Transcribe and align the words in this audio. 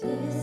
Disney. 0.00 0.37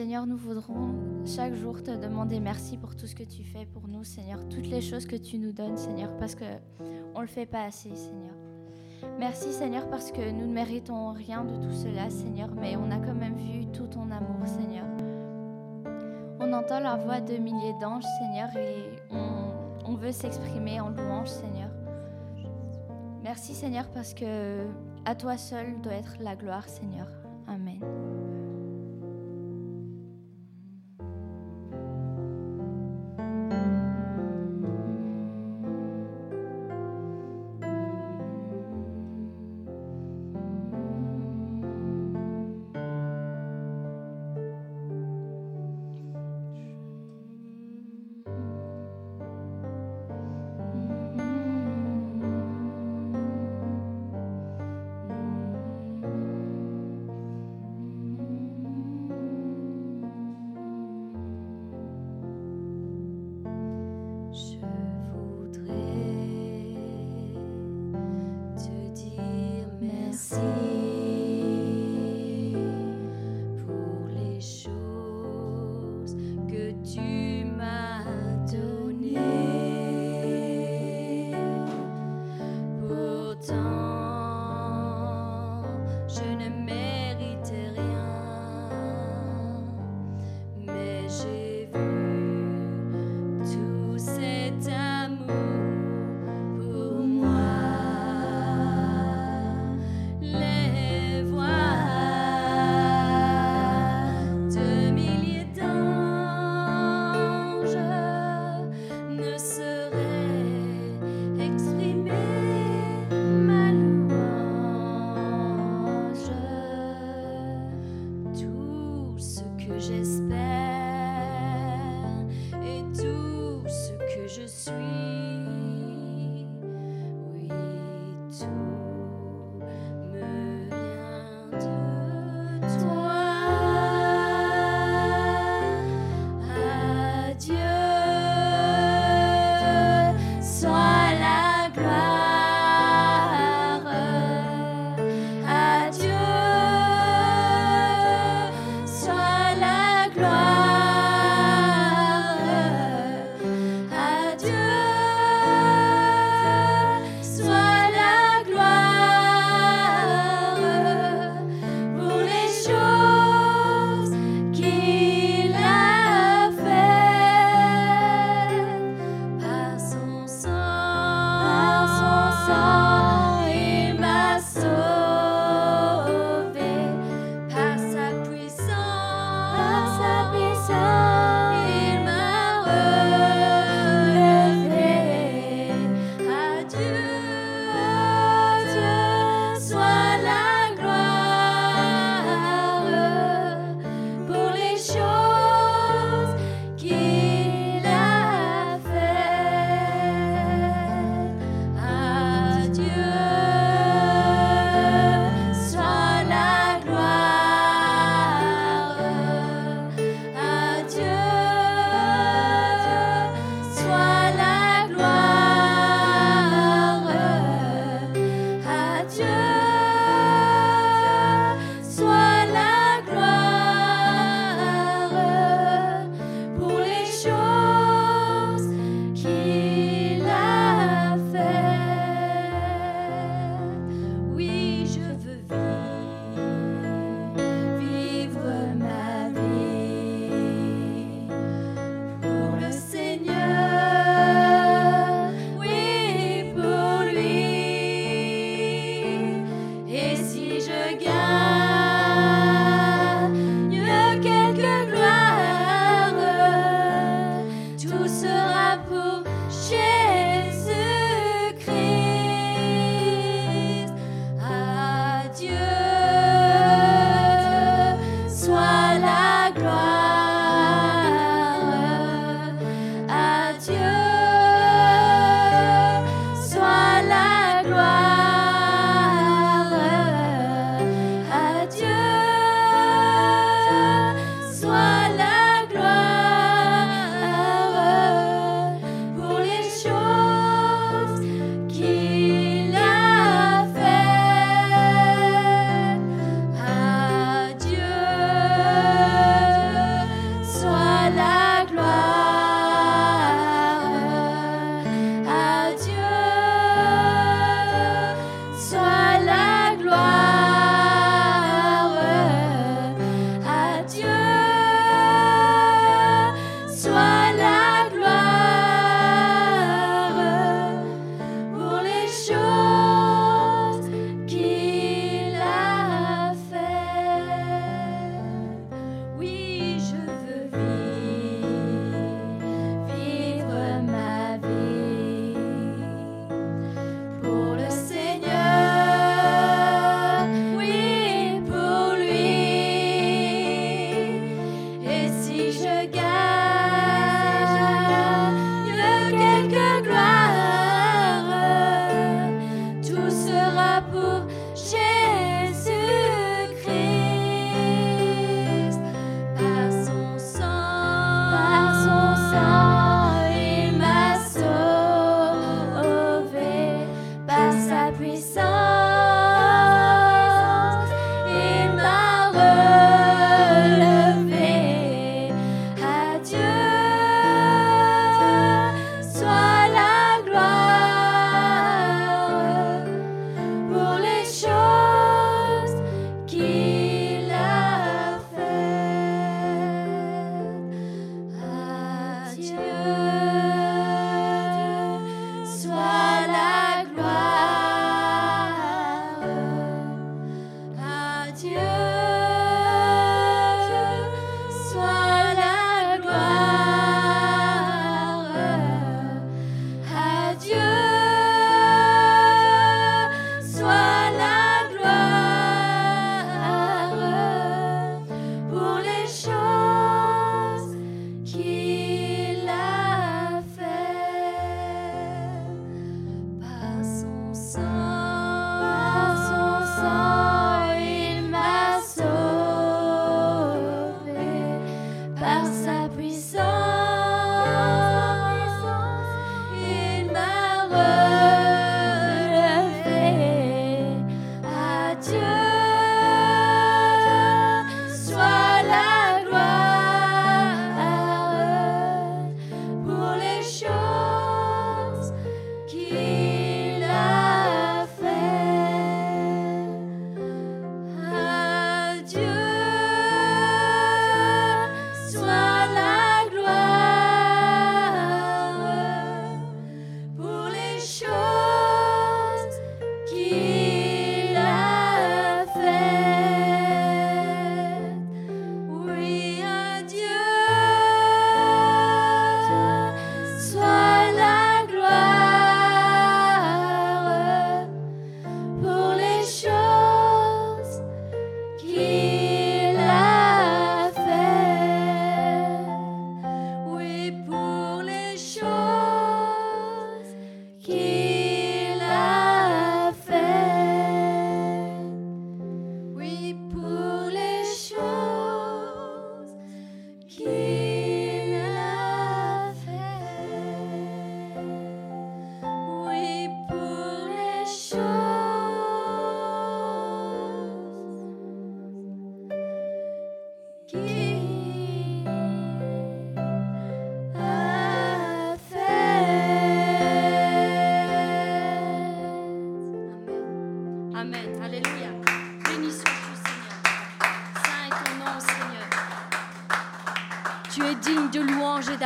Seigneur, 0.00 0.26
nous 0.26 0.38
voudrons 0.38 0.94
chaque 1.26 1.52
jour 1.52 1.82
te 1.82 1.90
demander 1.90 2.40
merci 2.40 2.78
pour 2.78 2.96
tout 2.96 3.06
ce 3.06 3.14
que 3.14 3.22
tu 3.22 3.44
fais 3.44 3.66
pour 3.66 3.86
nous, 3.86 4.02
Seigneur, 4.02 4.48
toutes 4.48 4.66
les 4.66 4.80
choses 4.80 5.04
que 5.04 5.14
tu 5.14 5.36
nous 5.36 5.52
donnes, 5.52 5.76
Seigneur, 5.76 6.16
parce 6.16 6.34
que 6.34 6.46
on 7.14 7.20
le 7.20 7.26
fait 7.26 7.44
pas 7.44 7.64
assez, 7.64 7.94
Seigneur. 7.94 8.32
Merci, 9.18 9.52
Seigneur, 9.52 9.90
parce 9.90 10.10
que 10.10 10.30
nous 10.30 10.46
ne 10.46 10.54
méritons 10.54 11.12
rien 11.12 11.44
de 11.44 11.54
tout 11.54 11.74
cela, 11.74 12.08
Seigneur, 12.08 12.48
mais 12.54 12.76
on 12.76 12.90
a 12.90 12.96
quand 12.96 13.14
même 13.14 13.36
vu 13.36 13.66
tout 13.66 13.88
ton 13.88 14.10
amour, 14.10 14.46
Seigneur. 14.46 14.86
On 16.40 16.50
entend 16.54 16.80
la 16.80 16.96
voix 16.96 17.20
de 17.20 17.36
milliers 17.36 17.74
d'anges, 17.78 18.06
Seigneur, 18.20 18.48
et 18.56 19.02
on, 19.84 19.96
veut 19.96 20.12
s'exprimer 20.12 20.80
en 20.80 20.88
louange, 20.88 21.28
Seigneur. 21.28 21.68
Merci, 23.22 23.52
Seigneur, 23.52 23.86
parce 23.90 24.14
que 24.14 24.64
à 25.04 25.14
toi 25.14 25.36
seul 25.36 25.78
doit 25.82 25.92
être 25.92 26.16
la 26.20 26.36
gloire, 26.36 26.66
Seigneur. 26.66 27.19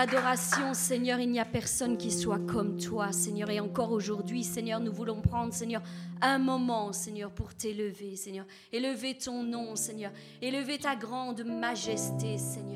L'adoration, 0.05 0.75
Seigneur. 0.75 1.19
Il 1.19 1.31
n'y 1.31 1.41
a 1.41 1.45
personne 1.45 1.97
qui 1.97 2.11
soit 2.11 2.41
comme 2.47 2.79
toi, 2.79 3.11
Seigneur. 3.13 3.49
Et 3.51 3.61
encore 3.61 3.91
aujourd'hui, 3.91 4.45
Seigneur, 4.45 4.81
nous 4.81 4.93
voulons 4.93 5.21
prendre, 5.23 5.55
Seigneur, 5.55 5.83
un 6.21 6.39
moment, 6.39 6.93
Seigneur, 6.93 7.31
pour 7.31 7.55
t'élever, 7.55 8.17
Seigneur. 8.17 8.45
Élever 8.71 9.17
ton 9.17 9.43
nom, 9.43 9.77
Seigneur. 9.77 10.13
Élever 10.43 10.79
ta 10.79 10.95
grande 10.95 11.45
majesté, 11.45 12.37
Seigneur. 12.37 12.74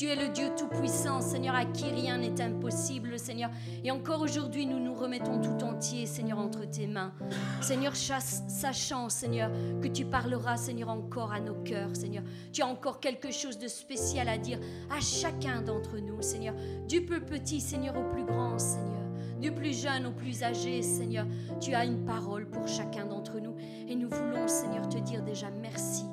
Tu 0.00 0.06
es 0.06 0.16
le 0.16 0.28
Dieu 0.28 0.46
Tout-Puissant, 0.56 1.20
Seigneur, 1.20 1.54
à 1.54 1.66
qui 1.66 1.84
rien 1.84 2.16
n'est 2.16 2.40
impossible, 2.40 3.18
Seigneur. 3.18 3.50
Et 3.84 3.90
encore 3.90 4.22
aujourd'hui, 4.22 4.64
nous 4.64 4.78
nous 4.78 4.94
remettons 4.94 5.42
tout 5.42 5.62
entier, 5.62 6.06
Seigneur, 6.06 6.38
entre 6.38 6.64
tes 6.64 6.86
mains. 6.86 7.12
Seigneur, 7.60 7.94
sachant, 7.94 9.10
Seigneur, 9.10 9.50
que 9.82 9.88
tu 9.88 10.06
parleras, 10.06 10.56
Seigneur, 10.56 10.88
encore 10.88 11.34
à 11.34 11.40
nos 11.40 11.52
cœurs, 11.52 11.94
Seigneur. 11.94 12.24
Tu 12.50 12.62
as 12.62 12.66
encore 12.66 13.00
quelque 13.00 13.30
chose 13.30 13.58
de 13.58 13.68
spécial 13.68 14.30
à 14.30 14.38
dire 14.38 14.58
à 14.88 15.00
chacun 15.02 15.60
d'entre 15.60 15.98
nous, 15.98 16.22
Seigneur. 16.22 16.54
Du 16.88 17.04
plus 17.04 17.20
petit, 17.20 17.60
Seigneur, 17.60 17.94
au 17.98 18.10
plus 18.10 18.24
grand, 18.24 18.58
Seigneur. 18.58 19.04
Du 19.38 19.52
plus 19.52 19.78
jeune 19.78 20.06
au 20.06 20.12
plus 20.12 20.42
âgé, 20.42 20.80
Seigneur. 20.80 21.26
Tu 21.60 21.74
as 21.74 21.84
une 21.84 22.06
parole 22.06 22.48
pour 22.48 22.66
chacun 22.66 23.04
d'entre 23.04 23.38
nous. 23.38 23.54
Et 23.86 23.96
nous 23.96 24.08
voulons, 24.08 24.48
Seigneur, 24.48 24.88
te 24.88 24.96
dire 24.96 25.22
déjà 25.22 25.50
merci 25.50 26.04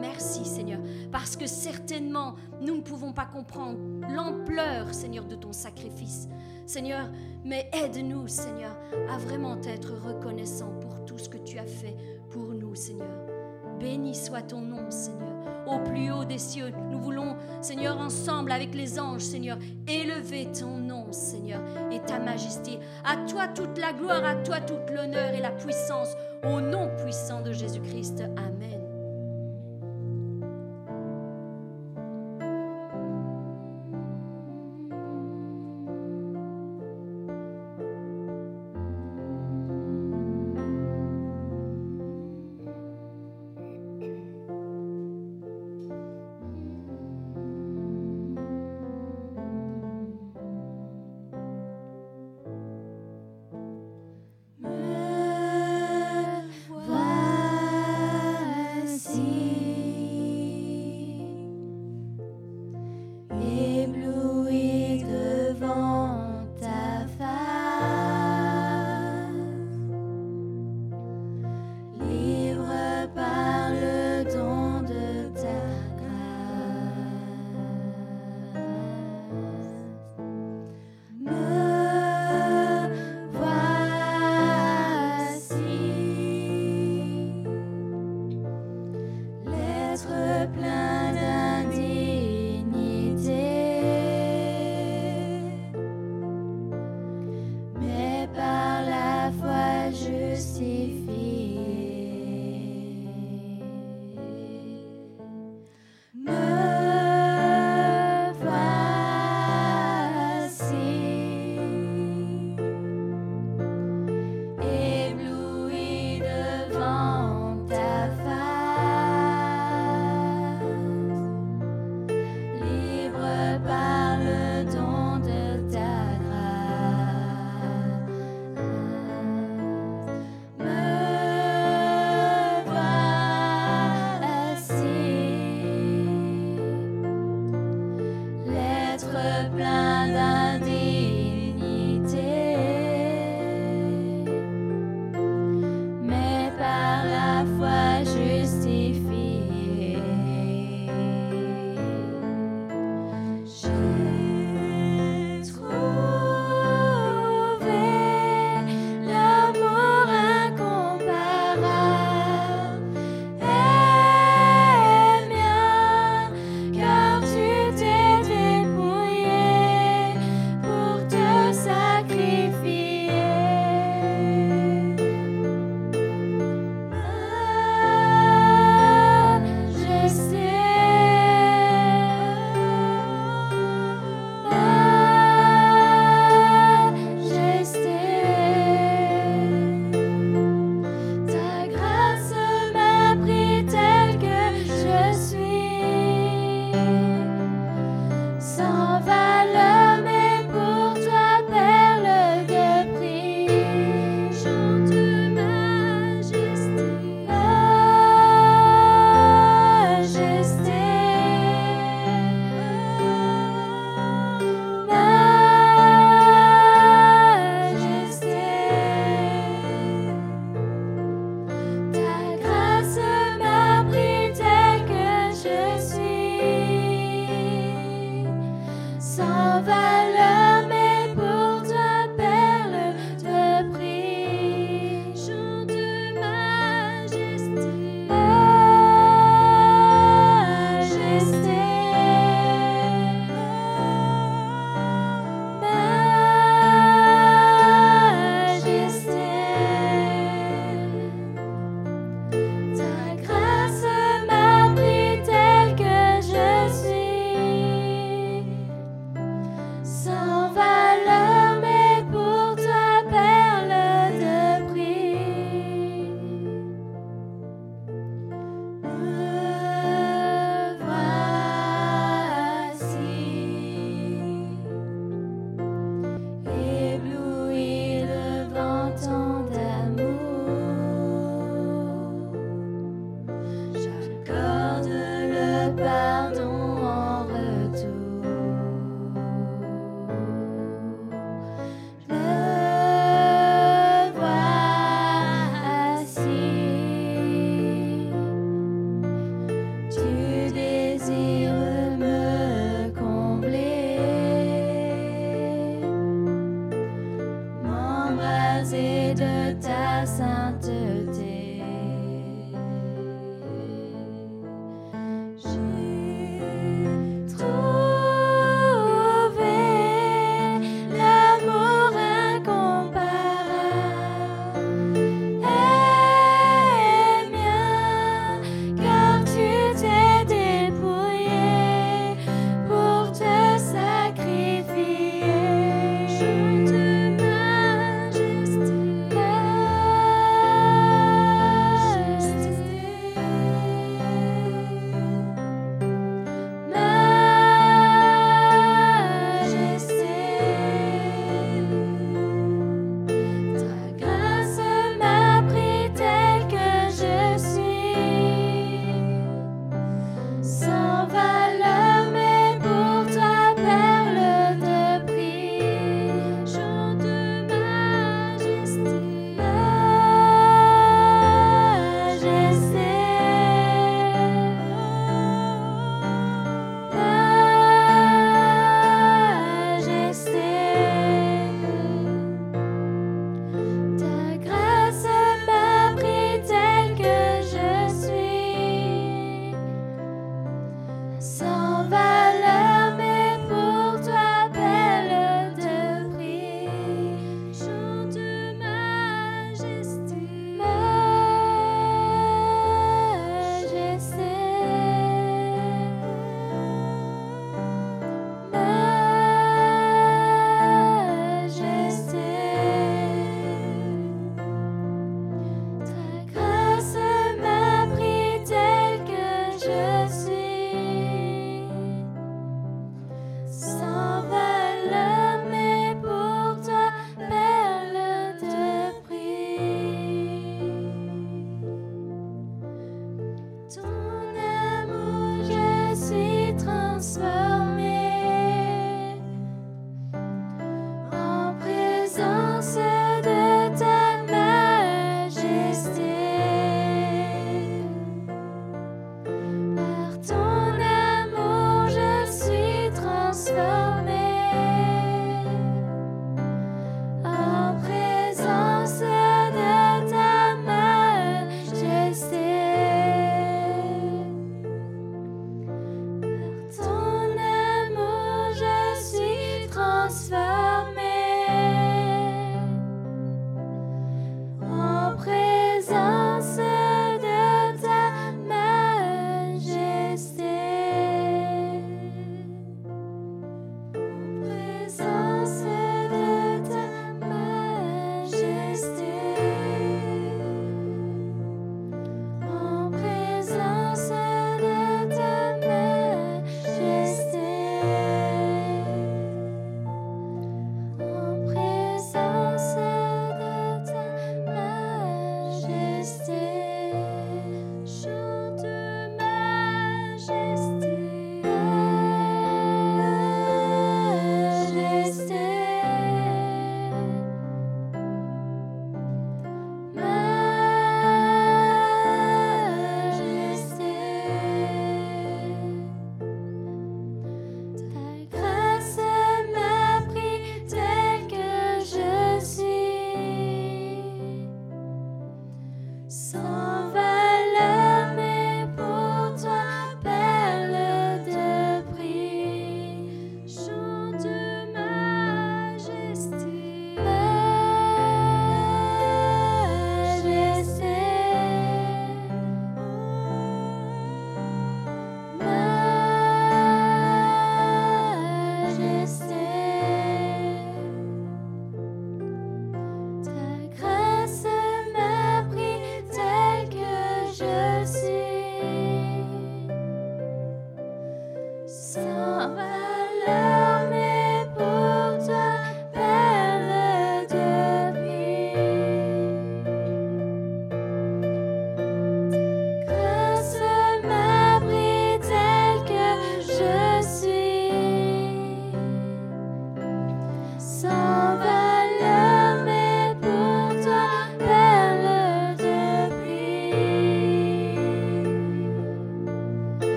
Merci 0.00 0.44
Seigneur, 0.44 0.80
parce 1.12 1.36
que 1.36 1.46
certainement 1.46 2.34
nous 2.60 2.76
ne 2.76 2.80
pouvons 2.80 3.12
pas 3.12 3.26
comprendre 3.26 3.78
l'ampleur 4.14 4.92
Seigneur 4.94 5.26
de 5.26 5.34
ton 5.34 5.52
sacrifice. 5.52 6.28
Seigneur, 6.66 7.10
mais 7.44 7.68
aide-nous 7.72 8.28
Seigneur 8.28 8.76
à 9.10 9.18
vraiment 9.18 9.60
être 9.62 9.92
reconnaissant 10.06 10.72
pour 10.80 11.04
tout 11.04 11.18
ce 11.18 11.28
que 11.28 11.38
tu 11.38 11.58
as 11.58 11.66
fait 11.66 11.96
pour 12.30 12.54
nous 12.54 12.74
Seigneur. 12.74 13.08
Béni 13.78 14.14
soit 14.14 14.42
ton 14.42 14.60
nom 14.60 14.90
Seigneur. 14.90 15.28
Au 15.66 15.78
plus 15.78 16.10
haut 16.10 16.24
des 16.24 16.38
cieux, 16.38 16.72
nous 16.90 17.00
voulons 17.00 17.36
Seigneur 17.60 17.98
ensemble 17.98 18.52
avec 18.52 18.74
les 18.74 18.98
anges 18.98 19.22
Seigneur 19.22 19.58
élever 19.88 20.46
ton 20.52 20.76
nom 20.78 21.12
Seigneur 21.12 21.60
et 21.90 22.00
ta 22.00 22.18
majesté. 22.18 22.78
À 23.04 23.16
toi 23.28 23.48
toute 23.48 23.78
la 23.78 23.92
gloire, 23.92 24.24
à 24.24 24.36
toi 24.36 24.60
toute 24.60 24.90
l'honneur 24.90 25.34
et 25.34 25.40
la 25.40 25.50
puissance 25.50 26.14
au 26.44 26.60
nom 26.60 26.90
puissant 27.02 27.42
de 27.42 27.52
Jésus-Christ. 27.52 28.22
Amen. 28.36 28.79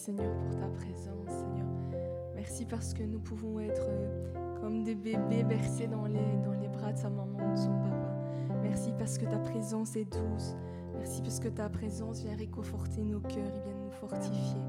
Seigneur 0.00 0.34
pour 0.38 0.56
ta 0.56 0.66
présence, 0.66 1.28
Seigneur. 1.28 1.66
Merci 2.34 2.64
parce 2.64 2.94
que 2.94 3.02
nous 3.02 3.18
pouvons 3.18 3.60
être 3.60 3.86
euh, 3.86 4.32
comme 4.58 4.82
des 4.82 4.94
bébés 4.94 5.44
bercés 5.44 5.88
dans 5.88 6.06
les, 6.06 6.38
bras 6.72 6.94
de 6.94 6.96
sa 6.96 7.10
maman, 7.10 7.52
de 7.52 7.56
son 7.56 7.76
papa. 7.82 8.10
Merci 8.62 8.92
parce 8.98 9.18
que 9.18 9.26
ta 9.26 9.38
présence 9.38 9.96
est 9.96 10.06
douce. 10.06 10.56
Merci 10.96 11.20
parce 11.20 11.38
que 11.38 11.48
ta 11.48 11.68
présence 11.68 12.22
vient 12.22 12.34
réconforter 12.34 13.02
nos 13.02 13.20
cœurs 13.20 13.54
et 13.54 13.60
vient 13.60 13.76
nous 13.84 13.90
fortifier. 13.90 14.62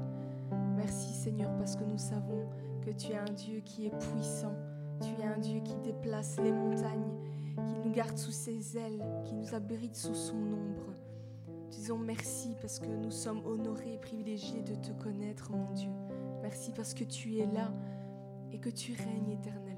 Merci 0.76 1.14
Seigneur 1.14 1.56
parce 1.56 1.76
que 1.76 1.84
nous 1.84 1.96
savons 1.96 2.50
que 2.84 2.90
tu 2.90 3.12
es 3.12 3.16
un 3.16 3.32
Dieu 3.32 3.60
qui 3.64 3.86
est 3.86 3.98
puissant. 3.98 4.52
Tu 5.00 5.18
es 5.22 5.24
un 5.24 5.38
Dieu 5.38 5.60
qui 5.60 5.76
déplace 5.76 6.38
les 6.42 6.52
montagnes, 6.52 7.16
qui 7.56 7.88
nous 7.88 7.92
garde 7.94 8.18
sous 8.18 8.32
ses 8.32 8.76
ailes, 8.76 9.02
qui 9.24 9.34
nous 9.34 9.54
abrite 9.54 9.96
sous 9.96 10.14
son 10.14 10.36
ombre. 10.36 10.91
Disons 11.82 11.98
merci 11.98 12.54
parce 12.60 12.78
que 12.78 12.86
nous 12.86 13.10
sommes 13.10 13.44
honorés 13.44 13.94
et 13.94 13.98
privilégiés 13.98 14.62
de 14.62 14.76
te 14.76 14.92
connaître, 15.02 15.50
mon 15.50 15.68
Dieu. 15.72 15.90
Merci 16.40 16.70
parce 16.70 16.94
que 16.94 17.02
tu 17.02 17.38
es 17.38 17.46
là 17.46 17.72
et 18.52 18.60
que 18.60 18.68
tu 18.68 18.92
règnes 18.92 19.32
éternellement. 19.32 19.71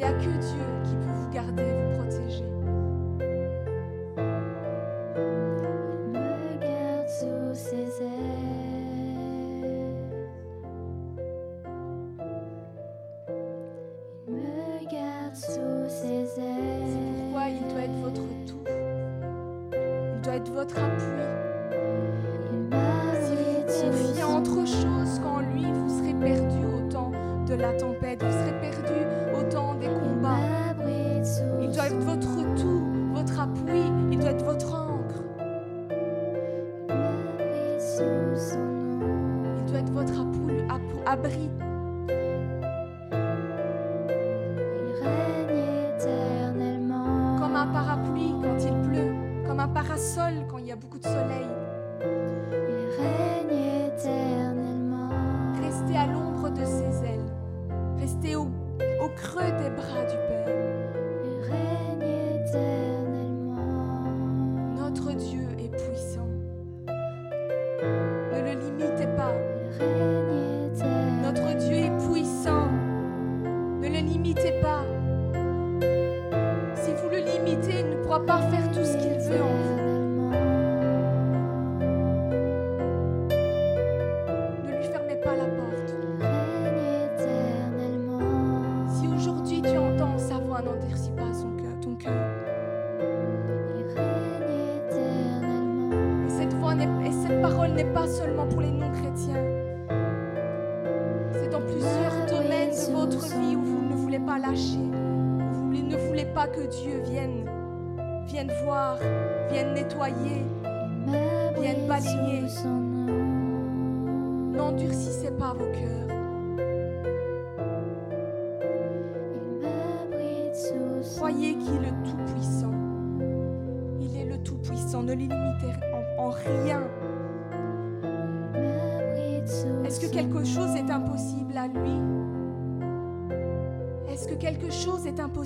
Il 0.00 0.02
n'y 0.02 0.06
a 0.06 0.12
que 0.12 0.30
Dieu 0.30 0.64
qui 0.84 0.94
peut 0.94 1.12
vous 1.12 1.28
garder, 1.30 1.64
vous 1.64 1.96
protéger. 1.96 2.57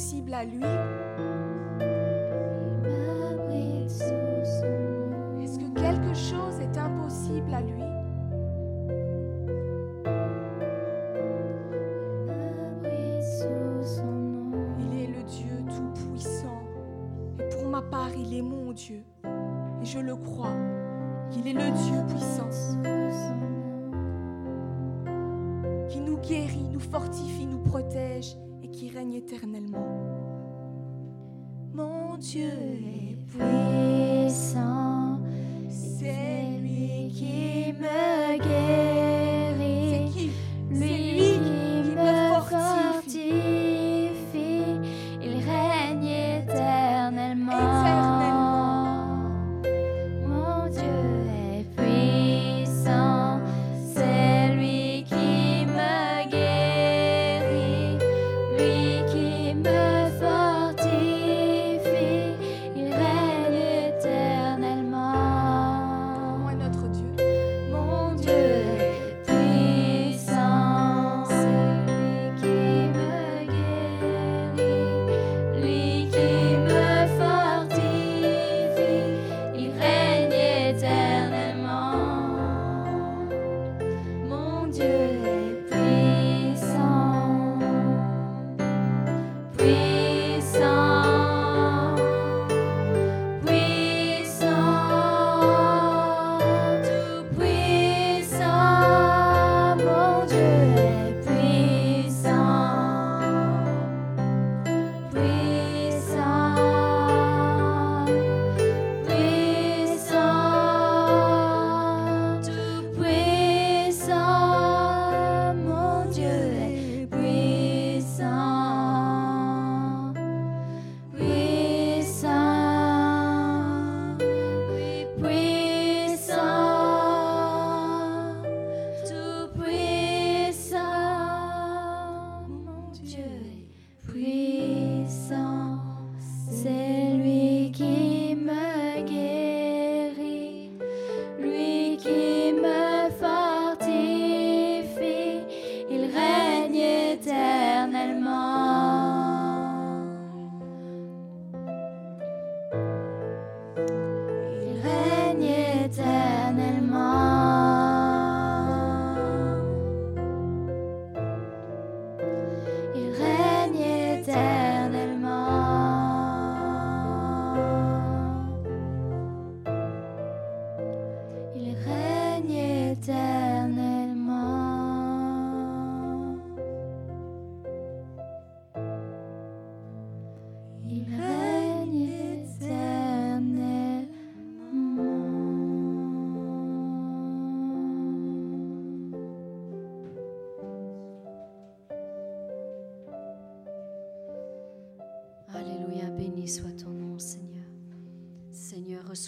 Possible 0.03 0.35
à 0.35 0.45
lui. 0.45 0.82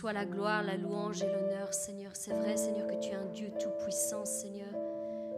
Soit 0.05 0.13
la 0.13 0.27
gloire, 0.27 0.63
la 0.63 0.77
louange 0.77 1.23
et 1.23 1.27
l'honneur, 1.33 1.73
Seigneur. 1.73 2.11
C'est 2.13 2.35
vrai, 2.35 2.59
Seigneur, 2.59 2.87
que 2.87 3.01
tu 3.01 3.09
es 3.09 3.15
un 3.15 3.25
Dieu 3.33 3.49
tout-puissant, 3.59 4.27
Seigneur. 4.27 4.69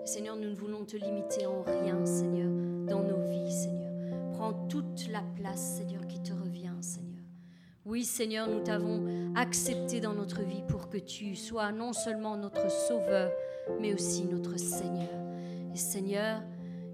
Seigneur, 0.05 0.35
nous 0.35 0.51
ne 0.51 0.57
voulons 0.57 0.85
te 0.85 0.97
limiter 0.97 1.47
en 1.47 1.63
rien, 1.63 2.05
Seigneur, 2.05 2.51
dans 2.89 3.05
nos 3.05 3.31
vies, 3.31 3.53
Seigneur. 3.53 3.93
Prends 4.33 4.55
toute 4.67 5.09
la 5.13 5.23
place, 5.37 5.77
Seigneur, 5.77 6.05
qui 6.09 6.21
te 6.21 6.33
revient, 6.33 6.73
Seigneur. 6.81 7.23
Oui, 7.85 8.03
Seigneur, 8.03 8.49
nous 8.49 8.59
t'avons 8.59 9.07
accepté 9.37 10.01
dans 10.01 10.15
notre 10.15 10.43
vie 10.43 10.65
pour 10.67 10.89
que 10.89 10.99
tu 10.99 11.37
sois 11.37 11.71
non 11.71 11.93
seulement 11.93 12.37
notre 12.37 12.69
Sauveur, 12.69 13.31
mais 13.81 13.95
aussi 13.95 14.25
notre 14.25 14.59
Seigneur. 14.59 15.15
Et 15.73 15.79
Seigneur, 15.79 16.43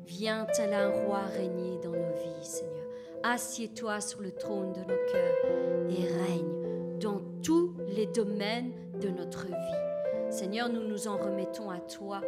viens 0.05 0.47
tel 0.55 0.75
un 0.75 0.91
roi 0.91 1.23
régner 1.23 1.81
dans 1.83 1.93
nos 1.93 2.13
vies, 2.23 2.45
Seigneur. 2.45 2.85
Assieds-toi 3.23 4.03
sur 4.03 4.21
le 4.21 4.33
trône 4.33 4.75
de 4.75 4.81
nos 4.81 5.11
cœurs 5.11 5.89
et 5.89 6.07
règne 6.07 6.62
dans 7.03 7.21
tous 7.43 7.75
les 7.89 8.07
domaines 8.07 8.73
de 9.01 9.09
notre 9.09 9.47
vie. 9.47 10.31
Seigneur, 10.31 10.69
nous 10.69 10.87
nous 10.87 11.09
en 11.09 11.17
remettons 11.17 11.69
à 11.69 11.79
toi. 11.79 12.21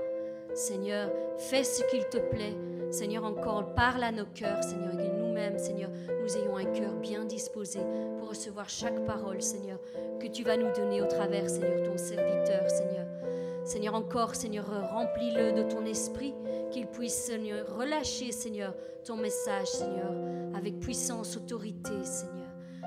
Seigneur, 0.52 1.10
fais 1.38 1.64
ce 1.64 1.82
qu'il 1.84 2.04
te 2.08 2.18
plaît. 2.18 2.56
Seigneur, 2.90 3.24
encore 3.24 3.74
parle 3.74 4.02
à 4.02 4.12
nos 4.12 4.26
cœurs, 4.26 4.62
Seigneur, 4.62 4.98
et 5.00 5.08
que 5.08 5.16
nous-mêmes, 5.16 5.58
Seigneur, 5.58 5.90
nous 6.22 6.36
ayons 6.36 6.56
un 6.56 6.66
cœur 6.66 6.92
bien 6.94 7.24
disposé 7.24 7.80
pour 8.18 8.30
recevoir 8.30 8.68
chaque 8.68 9.04
parole, 9.06 9.40
Seigneur, 9.40 9.78
que 10.20 10.26
tu 10.26 10.42
vas 10.42 10.56
nous 10.56 10.72
donner 10.72 11.00
au 11.00 11.06
travers, 11.06 11.48
Seigneur, 11.48 11.82
ton 11.82 11.96
serviteur, 11.96 12.68
Seigneur. 12.68 13.06
Seigneur, 13.64 13.94
encore, 13.94 14.34
Seigneur, 14.34 14.66
remplis-le 14.92 15.52
de 15.52 15.62
ton 15.62 15.86
esprit, 15.86 16.34
qu'il 16.70 16.86
puisse, 16.86 17.14
Seigneur, 17.14 17.76
relâcher, 17.76 18.32
Seigneur, 18.32 18.74
ton 19.04 19.16
message, 19.16 19.68
Seigneur, 19.68 20.12
avec 20.54 20.78
puissance, 20.80 21.36
autorité, 21.36 22.04
Seigneur. 22.04 22.43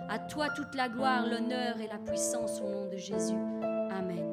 À 0.10 0.20
toi 0.20 0.49
toute 0.49 0.74
la 0.74 0.88
gloire, 0.88 1.28
l'honneur 1.28 1.80
et 1.82 1.88
la 1.88 1.97
puissance 1.97 2.62
au 2.62 2.70
nom 2.70 2.88
de 2.89 2.95
Jésus. 2.95 3.36
Amen. 3.91 4.26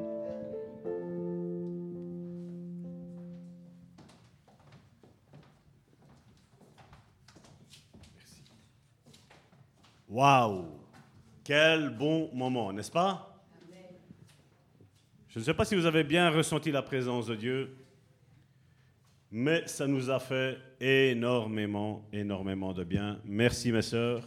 Waouh 10.07 10.65
Quel 11.43 11.89
bon 11.89 12.29
moment, 12.33 12.71
n'est-ce 12.71 12.91
pas? 12.91 13.43
Je 15.27 15.39
ne 15.39 15.43
sais 15.43 15.53
pas 15.53 15.65
si 15.65 15.75
vous 15.75 15.85
avez 15.85 16.05
bien 16.05 16.29
ressenti 16.29 16.71
la 16.71 16.81
présence 16.81 17.27
de 17.27 17.35
Dieu, 17.35 17.75
mais 19.29 19.67
ça 19.67 19.85
nous 19.85 20.09
a 20.09 20.19
fait 20.19 20.57
énormément, 20.79 22.07
énormément 22.13 22.71
de 22.71 22.85
bien. 22.85 23.19
Merci 23.25 23.73
mes 23.73 23.81
sœurs. 23.81 24.23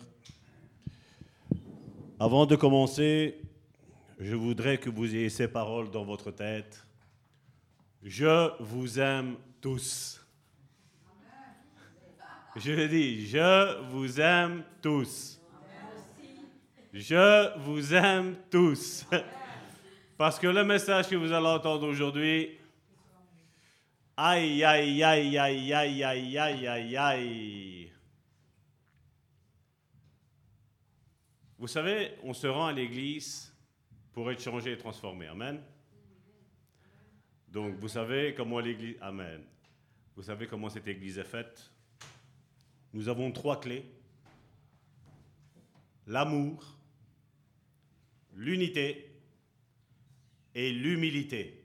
Avant 2.20 2.46
de 2.46 2.56
commencer, 2.56 3.40
je 4.18 4.34
voudrais 4.34 4.78
que 4.78 4.90
vous 4.90 5.14
ayez 5.14 5.30
ces 5.30 5.46
paroles 5.46 5.88
dans 5.88 6.04
votre 6.04 6.32
tête. 6.32 6.84
Je 8.02 8.50
vous 8.60 8.98
aime 8.98 9.36
tous. 9.60 10.20
Je 12.56 12.86
dis, 12.88 13.24
je 13.28 13.80
vous 13.90 14.20
aime 14.20 14.64
tous. 14.82 15.40
Je 16.92 17.56
vous 17.60 17.94
aime 17.94 18.34
tous. 18.50 19.06
Parce 20.16 20.40
que 20.40 20.48
le 20.48 20.64
message 20.64 21.08
que 21.08 21.14
vous 21.14 21.32
allez 21.32 21.46
entendre 21.46 21.86
aujourd'hui, 21.86 22.58
aïe, 24.16 24.64
aïe, 24.64 25.04
aïe, 25.04 25.38
aïe, 25.38 25.72
aïe, 25.72 26.02
aïe, 26.02 26.36
aïe, 26.36 26.66
aïe, 26.66 26.96
aïe. 26.96 27.92
Vous 31.58 31.66
savez, 31.66 32.12
on 32.22 32.32
se 32.32 32.46
rend 32.46 32.66
à 32.66 32.72
l'église 32.72 33.52
pour 34.12 34.30
être 34.30 34.40
changé 34.40 34.72
et 34.72 34.78
transformé. 34.78 35.26
Amen. 35.26 35.60
Donc, 37.48 37.74
vous 37.76 37.88
savez 37.88 38.32
comment 38.34 38.60
l'église. 38.60 38.96
Amen. 39.00 39.42
Vous 40.14 40.22
savez 40.22 40.46
comment 40.46 40.68
cette 40.68 40.86
église 40.86 41.18
est 41.18 41.24
faite? 41.24 41.70
Nous 42.92 43.08
avons 43.08 43.32
trois 43.32 43.60
clés 43.60 43.84
l'amour, 46.06 46.64
l'unité 48.34 49.10
et 50.54 50.72
l'humilité. 50.72 51.62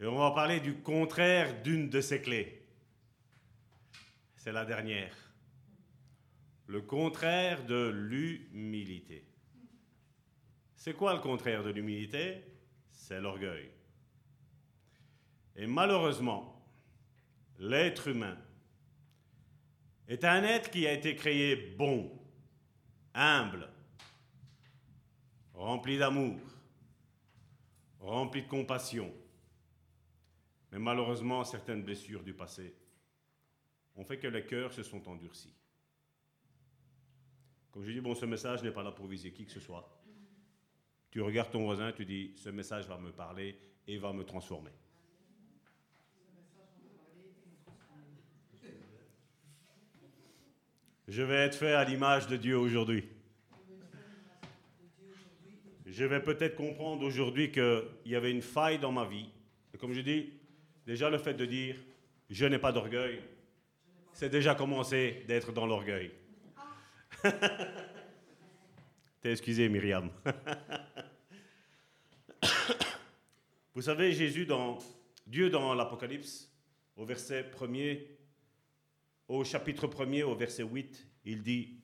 Et 0.00 0.06
on 0.06 0.18
va 0.18 0.32
parler 0.32 0.60
du 0.60 0.74
contraire 0.74 1.62
d'une 1.62 1.88
de 1.88 2.00
ces 2.00 2.20
clés. 2.20 2.66
C'est 4.36 4.52
la 4.52 4.64
dernière 4.64 5.14
le 6.70 6.82
contraire 6.82 7.66
de 7.66 7.88
l'humilité. 7.88 9.26
C'est 10.76 10.94
quoi 10.94 11.14
le 11.14 11.20
contraire 11.20 11.64
de 11.64 11.70
l'humilité? 11.70 12.44
C'est 12.92 13.20
l'orgueil. 13.20 13.72
Et 15.56 15.66
malheureusement, 15.66 16.64
l'être 17.58 18.06
humain 18.06 18.38
est 20.06 20.24
un 20.24 20.44
être 20.44 20.70
qui 20.70 20.86
a 20.86 20.92
été 20.92 21.16
créé 21.16 21.56
bon, 21.56 22.16
humble, 23.14 23.68
rempli 25.54 25.98
d'amour, 25.98 26.40
rempli 27.98 28.42
de 28.42 28.48
compassion. 28.48 29.12
Mais 30.70 30.78
malheureusement, 30.78 31.42
certaines 31.42 31.82
blessures 31.82 32.22
du 32.22 32.32
passé 32.32 32.76
ont 33.96 34.04
fait 34.04 34.20
que 34.20 34.28
les 34.28 34.46
cœurs 34.46 34.72
se 34.72 34.84
sont 34.84 35.08
endurcis. 35.08 35.59
Comme 37.72 37.84
je 37.84 37.92
dis, 37.92 38.00
bon, 38.00 38.14
ce 38.14 38.26
message 38.26 38.62
n'est 38.62 38.72
pas 38.72 38.82
là 38.82 38.90
pour 38.90 39.06
viser 39.06 39.32
qui 39.32 39.44
que 39.44 39.52
ce 39.52 39.60
soit. 39.60 39.88
Tu 41.10 41.20
regardes 41.20 41.50
ton 41.50 41.64
voisin, 41.64 41.92
tu 41.92 42.04
dis, 42.04 42.32
ce 42.36 42.50
message 42.50 42.86
va 42.86 42.98
me 42.98 43.12
parler 43.12 43.58
et 43.86 43.98
va 43.98 44.12
me 44.12 44.24
transformer. 44.24 44.70
Je 51.08 51.22
vais 51.22 51.36
être 51.36 51.56
fait 51.56 51.72
à 51.72 51.84
l'image 51.84 52.28
de 52.28 52.36
Dieu 52.36 52.56
aujourd'hui. 52.56 53.04
Je 55.84 56.04
vais 56.04 56.22
peut-être 56.22 56.54
comprendre 56.54 57.04
aujourd'hui 57.04 57.50
qu'il 57.50 57.82
y 58.06 58.14
avait 58.14 58.30
une 58.30 58.42
faille 58.42 58.78
dans 58.78 58.92
ma 58.92 59.04
vie. 59.04 59.28
Et 59.74 59.78
comme 59.78 59.92
je 59.92 60.00
dis, 60.00 60.32
déjà 60.86 61.10
le 61.10 61.18
fait 61.18 61.34
de 61.34 61.44
dire 61.46 61.76
je 62.28 62.46
n'ai 62.46 62.60
pas 62.60 62.70
d'orgueil, 62.70 63.20
c'est 64.12 64.28
déjà 64.28 64.54
commencé 64.54 65.24
d'être 65.26 65.50
dans 65.50 65.66
l'orgueil. 65.66 66.12
T'es 69.20 69.32
excusé, 69.32 69.68
Myriam. 69.68 70.10
Vous 73.74 73.82
savez, 73.82 74.12
Jésus, 74.12 74.46
dans 74.46 74.78
Dieu 75.26 75.50
dans 75.50 75.74
l'Apocalypse, 75.74 76.50
au 76.96 77.04
verset 77.04 77.50
1 77.60 77.66
au 79.28 79.44
chapitre 79.44 79.88
1 79.88 80.22
au 80.24 80.34
verset 80.34 80.64
8, 80.64 81.06
il 81.24 81.42
dit 81.42 81.78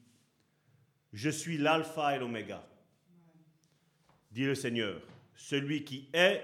Je 1.12 1.30
suis 1.30 1.58
l'alpha 1.58 2.16
et 2.16 2.18
l'oméga, 2.18 2.66
dit 4.32 4.44
le 4.44 4.54
Seigneur, 4.54 5.00
celui 5.34 5.84
qui 5.84 6.08
est, 6.12 6.42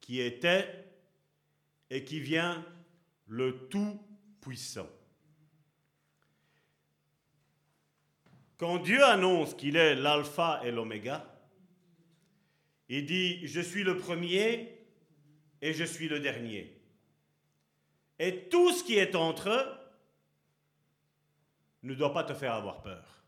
qui 0.00 0.20
était 0.20 0.86
et 1.88 2.04
qui 2.04 2.20
vient, 2.20 2.66
le 3.26 3.68
Tout-Puissant. 3.68 4.88
Quand 8.62 8.78
Dieu 8.78 9.02
annonce 9.02 9.54
qu'il 9.54 9.74
est 9.74 9.96
l'alpha 9.96 10.60
et 10.62 10.70
l'oméga, 10.70 11.26
il 12.88 13.04
dit, 13.04 13.44
je 13.44 13.60
suis 13.60 13.82
le 13.82 13.96
premier 13.96 14.86
et 15.60 15.72
je 15.72 15.82
suis 15.82 16.06
le 16.06 16.20
dernier. 16.20 16.80
Et 18.20 18.48
tout 18.50 18.70
ce 18.70 18.84
qui 18.84 18.98
est 18.98 19.16
entre 19.16 19.48
eux 19.48 19.66
ne 21.82 21.92
doit 21.94 22.12
pas 22.12 22.22
te 22.22 22.34
faire 22.34 22.54
avoir 22.54 22.82
peur. 22.82 23.24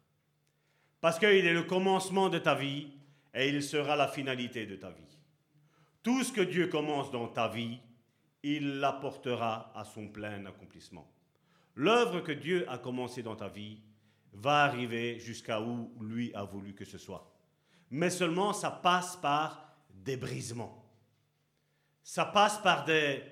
Parce 1.00 1.18
qu'il 1.18 1.28
est 1.30 1.52
le 1.52 1.64
commencement 1.64 2.28
de 2.28 2.38
ta 2.38 2.54
vie 2.54 2.92
et 3.34 3.48
il 3.48 3.60
sera 3.60 3.96
la 3.96 4.06
finalité 4.06 4.66
de 4.66 4.76
ta 4.76 4.90
vie. 4.90 5.18
Tout 6.04 6.22
ce 6.22 6.32
que 6.32 6.42
Dieu 6.42 6.68
commence 6.68 7.10
dans 7.10 7.26
ta 7.26 7.48
vie, 7.48 7.80
il 8.44 8.78
l'apportera 8.78 9.72
à 9.74 9.84
son 9.84 10.06
plein 10.06 10.46
accomplissement. 10.46 11.10
L'œuvre 11.74 12.20
que 12.20 12.30
Dieu 12.30 12.70
a 12.70 12.78
commencée 12.78 13.24
dans 13.24 13.34
ta 13.34 13.48
vie 13.48 13.80
va 14.34 14.64
arriver 14.64 15.18
jusqu'à 15.18 15.60
où 15.60 15.92
lui 16.00 16.34
a 16.34 16.44
voulu 16.44 16.74
que 16.74 16.84
ce 16.84 16.98
soit. 16.98 17.32
Mais 17.90 18.10
seulement 18.10 18.52
ça 18.52 18.70
passe 18.70 19.16
par 19.16 19.76
des 19.90 20.16
brisements. 20.16 20.84
Ça 22.02 22.26
passe 22.26 22.58
par 22.58 22.84
des, 22.84 23.22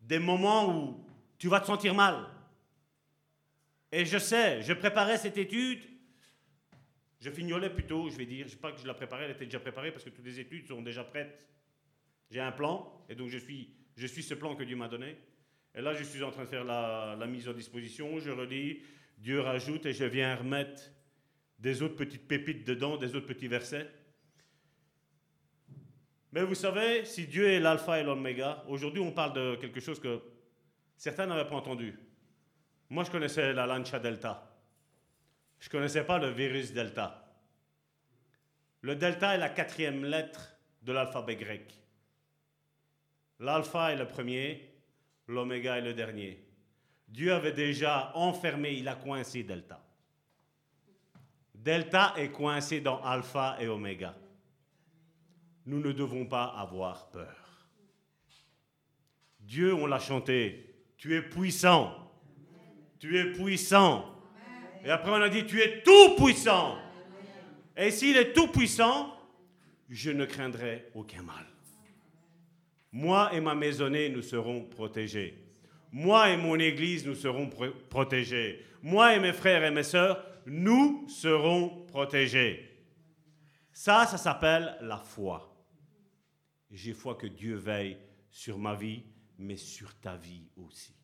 des 0.00 0.18
moments 0.18 0.74
où 0.74 1.06
tu 1.38 1.48
vas 1.48 1.60
te 1.60 1.66
sentir 1.66 1.94
mal. 1.94 2.26
Et 3.92 4.04
je 4.04 4.18
sais, 4.18 4.62
je 4.62 4.72
préparais 4.72 5.16
cette 5.16 5.38
étude, 5.38 5.82
je 7.20 7.30
fignolais 7.30 7.70
plutôt, 7.70 8.10
je 8.10 8.16
vais 8.16 8.26
dire, 8.26 8.46
je 8.48 8.56
pas 8.56 8.72
que 8.72 8.80
je 8.80 8.86
la 8.86 8.94
préparais, 8.94 9.24
elle 9.24 9.30
était 9.30 9.46
déjà 9.46 9.60
préparée 9.60 9.92
parce 9.92 10.04
que 10.04 10.10
toutes 10.10 10.26
les 10.26 10.40
études 10.40 10.66
sont 10.66 10.82
déjà 10.82 11.04
prêtes. 11.04 11.46
J'ai 12.30 12.40
un 12.40 12.52
plan, 12.52 13.04
et 13.08 13.14
donc 13.14 13.28
je 13.28 13.38
suis, 13.38 13.70
je 13.96 14.06
suis 14.06 14.22
ce 14.22 14.34
plan 14.34 14.56
que 14.56 14.64
Dieu 14.64 14.76
m'a 14.76 14.88
donné. 14.88 15.16
Et 15.74 15.80
là, 15.80 15.94
je 15.94 16.02
suis 16.02 16.22
en 16.22 16.30
train 16.30 16.44
de 16.44 16.48
faire 16.48 16.64
la, 16.64 17.16
la 17.18 17.26
mise 17.26 17.48
en 17.48 17.52
disposition, 17.52 18.18
je 18.18 18.30
relis, 18.30 18.82
Dieu 19.16 19.40
rajoute, 19.40 19.86
et 19.86 19.92
je 19.92 20.04
viens 20.04 20.36
remettre 20.36 20.82
des 21.58 21.82
autres 21.82 21.96
petites 21.96 22.28
pépites 22.28 22.66
dedans, 22.66 22.96
des 22.96 23.14
autres 23.14 23.26
petits 23.26 23.48
versets. 23.48 23.90
Mais 26.32 26.42
vous 26.42 26.54
savez, 26.54 27.04
si 27.04 27.26
Dieu 27.26 27.48
est 27.48 27.60
l'alpha 27.60 27.98
et 27.98 28.04
l'oméga, 28.04 28.62
aujourd'hui 28.68 29.00
on 29.00 29.12
parle 29.12 29.32
de 29.32 29.56
quelque 29.56 29.80
chose 29.80 29.98
que 29.98 30.20
certains 30.96 31.26
n'avaient 31.26 31.48
pas 31.48 31.56
entendu. 31.56 31.98
Moi 32.90 33.04
je 33.04 33.10
connaissais 33.10 33.52
la 33.52 33.66
lancha 33.66 33.98
delta. 33.98 34.54
Je 35.58 35.68
ne 35.68 35.70
connaissais 35.70 36.04
pas 36.04 36.18
le 36.18 36.28
virus 36.28 36.72
delta. 36.72 37.26
Le 38.82 38.96
delta 38.96 39.34
est 39.34 39.38
la 39.38 39.48
quatrième 39.48 40.04
lettre 40.04 40.56
de 40.82 40.92
l'alphabet 40.92 41.36
grec. 41.36 41.72
L'alpha 43.40 43.92
est 43.92 43.96
le 43.96 44.06
premier, 44.06 44.70
l'oméga 45.26 45.78
est 45.78 45.82
le 45.82 45.94
dernier. 45.94 46.45
Dieu 47.08 47.32
avait 47.32 47.52
déjà 47.52 48.12
enfermé, 48.14 48.72
il 48.72 48.88
a 48.88 48.94
coincé 48.94 49.42
delta. 49.42 49.82
Delta 51.54 52.14
est 52.16 52.30
coincé 52.30 52.80
dans 52.80 53.02
alpha 53.02 53.56
et 53.60 53.68
oméga 53.68 54.14
nous 55.66 55.80
ne 55.80 55.92
devons 55.92 56.24
pas 56.24 56.44
avoir 56.44 57.10
peur. 57.10 57.36
Dieu, 59.40 59.74
on 59.74 59.86
l'a 59.86 59.98
chanté, 59.98 60.74
tu 60.96 61.14
es 61.14 61.22
puissant, 61.22 61.92
tu 62.98 63.18
es 63.18 63.32
puissant. 63.32 64.12
Et 64.84 64.90
après 64.90 65.10
on 65.10 65.14
a 65.20 65.28
dit, 65.28 65.44
tu 65.44 65.60
es 65.60 65.82
tout 65.82 66.14
puissant. 66.16 66.78
Et 67.76 67.90
s'il 67.90 68.16
est 68.16 68.32
tout 68.32 68.48
puissant, 68.48 69.12
je 69.90 70.10
ne 70.10 70.24
craindrai 70.24 70.88
aucun 70.94 71.22
mal. 71.22 71.44
Moi 72.92 73.30
et 73.34 73.40
ma 73.40 73.54
maisonnée, 73.54 74.08
nous 74.08 74.22
serons 74.22 74.62
protégés. 74.62 75.45
Moi 75.92 76.30
et 76.30 76.36
mon 76.36 76.58
église, 76.58 77.06
nous 77.06 77.14
serons 77.14 77.48
protégés. 77.88 78.64
Moi 78.82 79.14
et 79.14 79.20
mes 79.20 79.32
frères 79.32 79.64
et 79.64 79.70
mes 79.70 79.82
sœurs, 79.82 80.24
nous 80.46 81.08
serons 81.08 81.86
protégés. 81.86 82.70
Ça, 83.72 84.06
ça 84.06 84.18
s'appelle 84.18 84.76
la 84.80 84.98
foi. 84.98 85.52
J'ai 86.70 86.92
foi 86.92 87.14
que 87.14 87.26
Dieu 87.26 87.56
veille 87.56 87.98
sur 88.30 88.58
ma 88.58 88.74
vie, 88.74 89.02
mais 89.38 89.56
sur 89.56 89.94
ta 90.00 90.16
vie 90.16 90.48
aussi. 90.56 90.94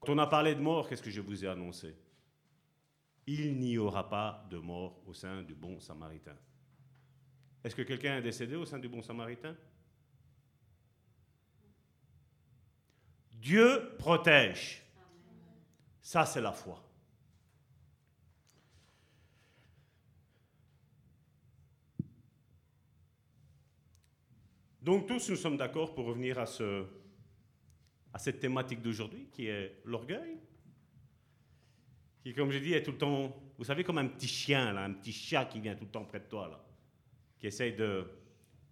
Quand 0.00 0.12
on 0.12 0.18
a 0.18 0.26
parlé 0.26 0.54
de 0.54 0.60
mort, 0.60 0.88
qu'est-ce 0.88 1.02
que 1.02 1.10
je 1.10 1.20
vous 1.20 1.44
ai 1.44 1.48
annoncé? 1.48 1.96
Il 3.26 3.58
n'y 3.58 3.78
aura 3.78 4.08
pas 4.08 4.46
de 4.50 4.58
mort 4.58 5.02
au 5.06 5.14
sein 5.14 5.42
du 5.42 5.54
bon 5.54 5.80
samaritain. 5.80 6.36
Est-ce 7.62 7.74
que 7.74 7.82
quelqu'un 7.82 8.18
est 8.18 8.22
décédé 8.22 8.54
au 8.56 8.66
sein 8.66 8.78
du 8.78 8.88
bon 8.88 9.00
samaritain? 9.00 9.56
Dieu 13.44 13.94
protège. 13.98 14.82
Ça, 16.00 16.24
c'est 16.24 16.40
la 16.40 16.52
foi. 16.52 16.82
Donc 24.80 25.06
tous 25.06 25.28
nous 25.28 25.36
sommes 25.36 25.58
d'accord 25.58 25.94
pour 25.94 26.06
revenir 26.06 26.38
à, 26.38 26.46
ce, 26.46 26.86
à 28.14 28.18
cette 28.18 28.40
thématique 28.40 28.80
d'aujourd'hui 28.80 29.28
qui 29.30 29.46
est 29.48 29.82
l'orgueil, 29.84 30.38
qui 32.22 32.32
comme 32.32 32.50
je 32.50 32.58
dis 32.58 32.72
est 32.72 32.82
tout 32.82 32.92
le 32.92 32.98
temps, 32.98 33.52
vous 33.58 33.64
savez 33.64 33.84
comme 33.84 33.98
un 33.98 34.08
petit 34.08 34.28
chien, 34.28 34.74
un 34.74 34.94
petit 34.94 35.12
chat 35.12 35.44
qui 35.44 35.60
vient 35.60 35.74
tout 35.74 35.84
le 35.84 35.90
temps 35.90 36.06
près 36.06 36.20
de 36.20 36.28
toi, 36.28 36.66
qui 37.38 37.46
essaye 37.48 37.74
de, 37.74 38.06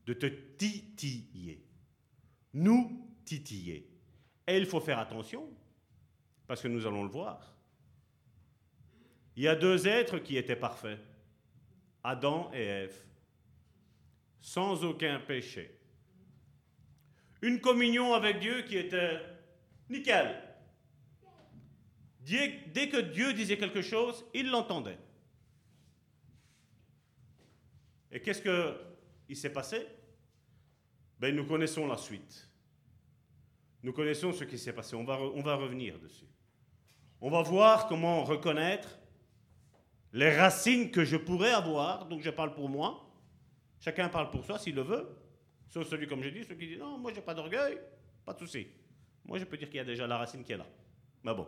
de 0.07 0.15
te 0.15 0.27
titiller, 0.57 1.63
nous 2.55 3.13
titiller. 3.27 3.92
Et 4.47 4.57
il 4.57 4.67
faut 4.67 4.81
faire 4.81 4.99
attention, 4.99 5.49
parce 6.47 6.61
que 6.61 6.69
nous 6.69 6.87
allons 6.87 7.05
le 7.05 7.11
voir. 7.11 7.55
Il 9.37 9.43
y 9.45 9.49
a 9.49 9.55
deux 9.55 9.87
êtres 9.87 10.19
qui 10.19 10.37
étaient 10.37 10.57
parfaits, 10.57 10.99
Adam 12.05 12.51
et 12.53 12.65
Ève, 12.65 12.97
sans 14.41 14.85
aucun 14.85 15.21
péché 15.21 15.79
une 17.43 17.61
communion 17.61 18.15
avec 18.15 18.39
Dieu 18.39 18.63
qui 18.63 18.77
était 18.77 19.21
nickel. 19.91 20.41
Dès 22.21 22.89
que 22.89 23.01
Dieu 23.01 23.35
disait 23.35 23.59
quelque 23.59 23.83
chose, 23.83 24.25
il 24.33 24.49
l'entendait. 24.49 24.99
Et 28.13 28.21
qu'est-ce 28.21 28.43
qu'il 28.43 29.37
s'est 29.37 29.53
passé? 29.53 29.87
Ben, 31.19 31.35
Nous 31.35 31.45
connaissons 31.45 31.87
la 31.87 31.97
suite. 31.97 32.49
Nous 33.83 33.93
connaissons 33.93 34.33
ce 34.33 34.45
qui 34.45 34.59
s'est 34.59 34.73
passé. 34.73 34.95
On 34.95 35.05
va, 35.05 35.19
on 35.21 35.43
va 35.43 35.57
revenir 35.57 35.99
dessus. 35.99 36.27
On 37.21 37.31
va 37.31 37.43
voir 37.43 37.87
comment 37.89 38.25
reconnaître 38.25 38.99
les 40.13 40.37
racines 40.37 40.91
que 40.91 41.05
je 41.05 41.17
pourrais 41.17 41.53
avoir. 41.53 42.07
Donc 42.07 42.21
je 42.23 42.31
parle 42.31 42.55
pour 42.55 42.69
moi. 42.69 43.09
Chacun 43.81 44.09
parle 44.09 44.31
pour 44.31 44.45
soi 44.45 44.59
s'il 44.59 44.75
le 44.75 44.83
veut. 44.83 45.09
Sauf 45.69 45.89
celui, 45.89 46.07
comme 46.07 46.23
je 46.23 46.29
dis, 46.29 46.45
celui 46.45 46.59
qui 46.59 46.75
dit 46.75 46.77
non, 46.77 46.99
moi 46.99 47.13
j'ai 47.15 47.23
pas 47.23 47.35
d'orgueil, 47.35 47.79
pas 48.25 48.35
de 48.35 48.39
souci. 48.39 48.67
Moi 49.25 49.39
je 49.39 49.45
peux 49.45 49.57
dire 49.57 49.69
qu'il 49.69 49.79
y 49.79 49.81
a 49.81 49.85
déjà 49.85 50.07
la 50.07 50.19
racine 50.19 50.45
qui 50.45 50.53
est 50.53 50.57
là. 50.57 50.67
Mais 51.25 51.35
bon. 51.35 51.47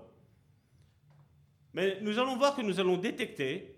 Mais 1.72 2.00
nous 2.00 2.18
allons 2.18 2.36
voir 2.36 2.56
que 2.56 2.62
nous 2.62 2.80
allons 2.80 2.96
détecter 2.96 3.76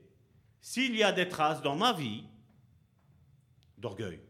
s'il 0.61 0.97
y 0.97 1.03
a 1.03 1.13
des 1.13 1.29
traces 1.29 1.63
dans 1.63 1.75
ma 1.75 1.93
vie 1.93 2.25
d'orgueil. 3.77 4.21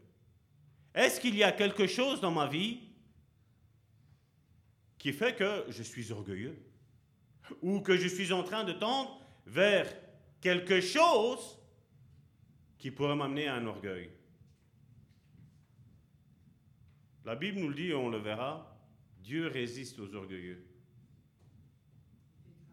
Est-ce 0.95 1.21
qu'il 1.21 1.37
y 1.37 1.45
a 1.45 1.53
quelque 1.53 1.87
chose 1.87 2.21
dans 2.21 2.31
ma 2.31 2.47
vie 2.47 2.86
fait 5.13 5.37
que 5.37 5.65
je 5.69 5.83
suis 5.83 6.13
orgueilleux 6.13 6.57
ou 7.63 7.81
que 7.81 7.97
je 7.97 8.09
suis 8.09 8.33
en 8.33 8.43
train 8.43 8.65
de 8.65 8.73
tendre 8.73 9.21
vers 9.47 9.93
quelque 10.41 10.81
chose 10.81 11.59
qui 12.79 12.91
pourrait 12.91 13.17
m'amener 13.17 13.49
à 13.49 13.55
un 13.55 13.67
orgueil. 13.67 14.11
La 17.25 17.35
Bible 17.35 17.59
nous 17.59 17.69
le 17.69 17.75
dit 17.75 17.93
on 17.93 18.09
le 18.09 18.19
verra, 18.19 18.79
Dieu 19.19 19.49
résiste 19.49 19.99
aux 19.99 20.15
orgueilleux. 20.15 20.65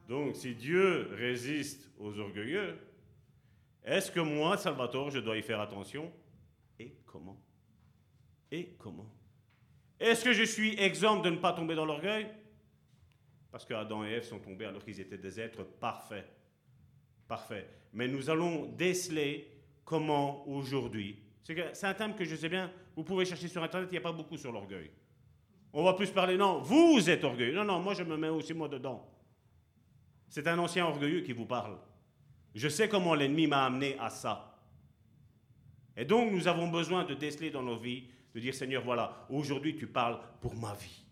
Donc 0.07 0.35
si 0.35 0.53
Dieu 0.53 1.07
résiste 1.13 1.89
aux 1.97 2.19
orgueilleux, 2.19 2.77
est-ce 3.83 4.11
que 4.11 4.19
moi, 4.19 4.57
Salvatore, 4.57 5.09
je 5.11 5.19
dois 5.19 5.37
y 5.37 5.41
faire 5.41 5.59
attention? 5.59 6.11
Et 6.79 6.95
comment? 7.05 7.41
Et 8.51 8.75
comment? 8.77 9.11
Est-ce 10.03 10.25
que 10.25 10.33
je 10.33 10.43
suis 10.43 10.77
exempt 10.77 11.21
de 11.21 11.29
ne 11.29 11.37
pas 11.37 11.53
tomber 11.53 11.75
dans 11.75 11.85
l'orgueil? 11.85 12.27
Parce 13.49 13.63
que 13.63 13.73
Adam 13.73 14.03
et 14.03 14.09
Ève 14.09 14.25
sont 14.25 14.39
tombés 14.39 14.65
alors 14.65 14.83
qu'ils 14.83 14.99
étaient 14.99 15.17
des 15.17 15.39
êtres 15.39 15.63
parfaits. 15.63 16.27
Parfaits. 17.25 17.69
Mais 17.93 18.09
nous 18.09 18.29
allons 18.29 18.65
déceler 18.65 19.49
comment 19.85 20.45
aujourd'hui. 20.45 21.19
C'est 21.41 21.85
un 21.85 21.93
thème 21.93 22.15
que 22.15 22.25
je 22.25 22.35
sais 22.35 22.49
bien, 22.49 22.69
vous 22.97 23.05
pouvez 23.05 23.23
chercher 23.23 23.47
sur 23.47 23.63
Internet, 23.63 23.87
il 23.91 23.93
n'y 23.93 23.97
a 23.97 24.01
pas 24.01 24.11
beaucoup 24.11 24.35
sur 24.35 24.51
l'orgueil. 24.51 24.91
On 25.71 25.85
va 25.85 25.93
plus 25.93 26.11
parler, 26.11 26.35
non, 26.35 26.59
vous 26.59 27.09
êtes 27.09 27.23
orgueilleux. 27.23 27.53
Non, 27.53 27.63
non, 27.63 27.79
moi 27.79 27.93
je 27.93 28.03
me 28.03 28.17
mets 28.17 28.27
aussi 28.27 28.53
moi 28.53 28.67
dedans. 28.67 29.09
C'est 30.27 30.47
un 30.49 30.59
ancien 30.59 30.85
orgueilleux 30.85 31.21
qui 31.21 31.31
vous 31.31 31.45
parle. 31.45 31.77
Je 32.55 32.67
sais 32.67 32.89
comment 32.89 33.15
l'ennemi 33.15 33.47
m'a 33.47 33.63
amené 33.63 33.97
à 33.99 34.09
ça. 34.09 34.59
Et 35.95 36.03
donc 36.03 36.29
nous 36.29 36.49
avons 36.49 36.67
besoin 36.67 37.05
de 37.05 37.13
déceler 37.13 37.51
dans 37.51 37.63
nos 37.63 37.77
vies, 37.77 38.09
de 38.33 38.39
dire 38.39 38.53
Seigneur, 38.53 38.83
voilà, 38.83 39.25
aujourd'hui 39.29 39.75
tu 39.75 39.87
parles 39.87 40.19
pour 40.41 40.55
ma 40.55 40.73
vie. 40.73 41.03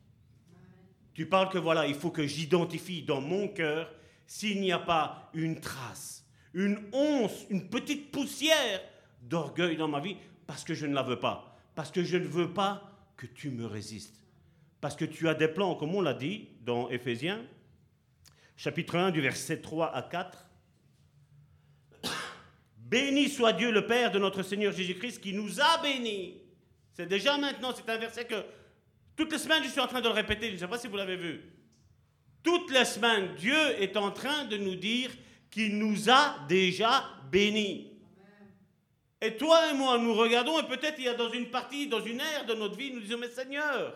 Tu 1.13 1.25
parles 1.25 1.49
que 1.49 1.57
voilà, 1.57 1.87
il 1.87 1.95
faut 1.95 2.11
que 2.11 2.25
j'identifie 2.25 3.03
dans 3.03 3.21
mon 3.21 3.47
cœur 3.47 3.91
s'il 4.25 4.61
n'y 4.61 4.71
a 4.71 4.79
pas 4.79 5.29
une 5.33 5.59
trace, 5.59 6.25
une 6.53 6.79
once, 6.93 7.45
une 7.49 7.69
petite 7.69 8.11
poussière 8.11 8.81
d'orgueil 9.21 9.75
dans 9.75 9.87
ma 9.87 9.99
vie, 9.99 10.17
parce 10.47 10.63
que 10.63 10.73
je 10.73 10.85
ne 10.85 10.93
la 10.93 11.03
veux 11.03 11.19
pas 11.19 11.51
parce 11.75 11.91
que 11.91 12.03
je 12.03 12.17
ne 12.17 12.25
veux 12.25 12.53
pas 12.53 12.91
que 13.17 13.25
tu 13.25 13.49
me 13.49 13.65
résistes. 13.65 14.23
Parce 14.79 14.95
que 14.95 15.05
tu 15.05 15.27
as 15.29 15.33
des 15.33 15.47
plans, 15.47 15.75
comme 15.75 15.95
on 15.95 16.01
l'a 16.01 16.13
dit 16.13 16.49
dans 16.61 16.89
Éphésiens, 16.89 17.45
chapitre 18.55 18.97
1, 18.97 19.11
du 19.11 19.21
verset 19.21 19.61
3 19.61 19.93
à 19.93 20.01
4. 20.01 20.49
Béni 22.77 23.29
soit 23.29 23.53
Dieu 23.53 23.71
le 23.71 23.85
Père 23.85 24.11
de 24.11 24.19
notre 24.19 24.43
Seigneur 24.43 24.73
Jésus-Christ 24.73 25.21
qui 25.21 25.33
nous 25.33 25.61
a 25.61 25.81
bénis. 25.81 26.40
Déjà 27.07 27.37
maintenant, 27.37 27.73
c'est 27.75 27.89
un 27.89 27.97
verset 27.97 28.25
que 28.25 28.43
toutes 29.15 29.31
les 29.31 29.37
semaines 29.37 29.63
je 29.63 29.69
suis 29.69 29.79
en 29.79 29.87
train 29.87 30.01
de 30.01 30.07
le 30.07 30.13
répéter, 30.13 30.47
je 30.47 30.53
ne 30.53 30.57
sais 30.57 30.67
pas 30.67 30.77
si 30.77 30.87
vous 30.87 30.97
l'avez 30.97 31.15
vu. 31.15 31.43
Toutes 32.43 32.71
les 32.71 32.85
semaines, 32.85 33.35
Dieu 33.35 33.57
est 33.79 33.95
en 33.97 34.11
train 34.11 34.45
de 34.45 34.57
nous 34.57 34.75
dire 34.75 35.11
qu'il 35.49 35.77
nous 35.77 36.09
a 36.09 36.37
déjà 36.47 37.03
bénis. 37.31 37.91
Et 39.21 39.37
toi 39.37 39.69
et 39.69 39.75
moi, 39.75 39.99
nous 39.99 40.15
regardons 40.15 40.59
et 40.59 40.63
peut-être 40.63 40.97
il 40.97 41.05
y 41.05 41.07
a 41.07 41.13
dans 41.13 41.31
une 41.31 41.51
partie, 41.51 41.87
dans 41.87 42.01
une 42.01 42.19
ère 42.19 42.45
de 42.47 42.55
notre 42.55 42.75
vie, 42.75 42.91
nous 42.91 43.01
disons, 43.01 43.19
mais 43.19 43.29
Seigneur, 43.29 43.95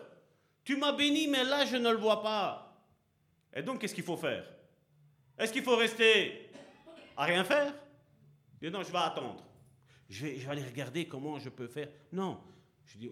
tu 0.62 0.76
m'as 0.76 0.92
béni, 0.92 1.26
mais 1.26 1.42
là, 1.42 1.64
je 1.64 1.76
ne 1.76 1.90
le 1.90 1.96
vois 1.96 2.22
pas. 2.22 2.80
Et 3.52 3.62
donc, 3.62 3.80
qu'est-ce 3.80 3.94
qu'il 3.94 4.04
faut 4.04 4.16
faire? 4.16 4.44
Est-ce 5.36 5.52
qu'il 5.52 5.64
faut 5.64 5.76
rester 5.76 6.50
à 7.16 7.24
rien 7.24 7.42
faire? 7.42 7.74
Non, 8.62 8.82
je 8.82 8.92
vais 8.92 8.98
attendre. 8.98 9.44
Je 10.08 10.26
vais 10.26 10.46
aller 10.48 10.62
regarder 10.62 11.06
comment 11.06 11.38
je 11.38 11.48
peux 11.48 11.66
faire. 11.66 11.88
Non, 12.12 12.38
je 12.86 12.98
dis, 12.98 13.10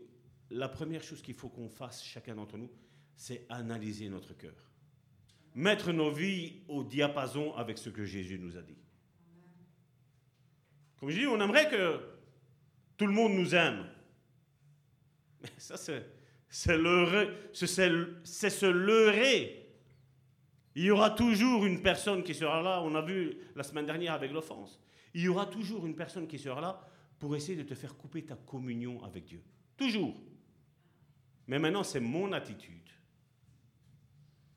la 0.50 0.68
première 0.68 1.02
chose 1.02 1.22
qu'il 1.22 1.34
faut 1.34 1.48
qu'on 1.48 1.68
fasse, 1.68 2.04
chacun 2.04 2.34
d'entre 2.34 2.56
nous, 2.56 2.70
c'est 3.16 3.46
analyser 3.48 4.08
notre 4.08 4.34
cœur. 4.34 4.54
Mettre 5.54 5.92
nos 5.92 6.10
vies 6.10 6.62
au 6.68 6.82
diapason 6.84 7.54
avec 7.54 7.78
ce 7.78 7.90
que 7.90 8.04
Jésus 8.04 8.38
nous 8.38 8.56
a 8.56 8.62
dit. 8.62 8.78
Comme 10.98 11.10
je 11.10 11.20
dis, 11.20 11.26
on 11.26 11.40
aimerait 11.40 11.68
que 11.68 12.00
tout 12.96 13.06
le 13.06 13.12
monde 13.12 13.34
nous 13.34 13.54
aime. 13.54 13.86
Mais 15.42 15.50
ça, 15.58 15.76
c'est, 15.76 16.06
c'est, 16.48 16.78
c'est 17.52 18.50
se 18.50 18.66
leurrer. 18.66 19.64
Il 20.74 20.84
y 20.84 20.90
aura 20.90 21.10
toujours 21.10 21.64
une 21.66 21.82
personne 21.82 22.24
qui 22.24 22.34
sera 22.34 22.62
là. 22.62 22.80
On 22.82 22.94
a 22.94 23.02
vu 23.02 23.36
la 23.54 23.62
semaine 23.62 23.86
dernière 23.86 24.14
avec 24.14 24.32
l'offense. 24.32 24.80
Il 25.14 25.22
y 25.22 25.28
aura 25.28 25.46
toujours 25.46 25.86
une 25.86 25.94
personne 25.94 26.26
qui 26.26 26.38
sera 26.38 26.60
là 26.60 26.80
pour 27.18 27.36
essayer 27.36 27.56
de 27.56 27.62
te 27.62 27.74
faire 27.74 27.96
couper 27.96 28.24
ta 28.24 28.34
communion 28.34 29.02
avec 29.04 29.24
Dieu. 29.24 29.42
Toujours. 29.76 30.14
Mais 31.46 31.58
maintenant, 31.58 31.84
c'est 31.84 32.00
mon 32.00 32.32
attitude 32.32 32.90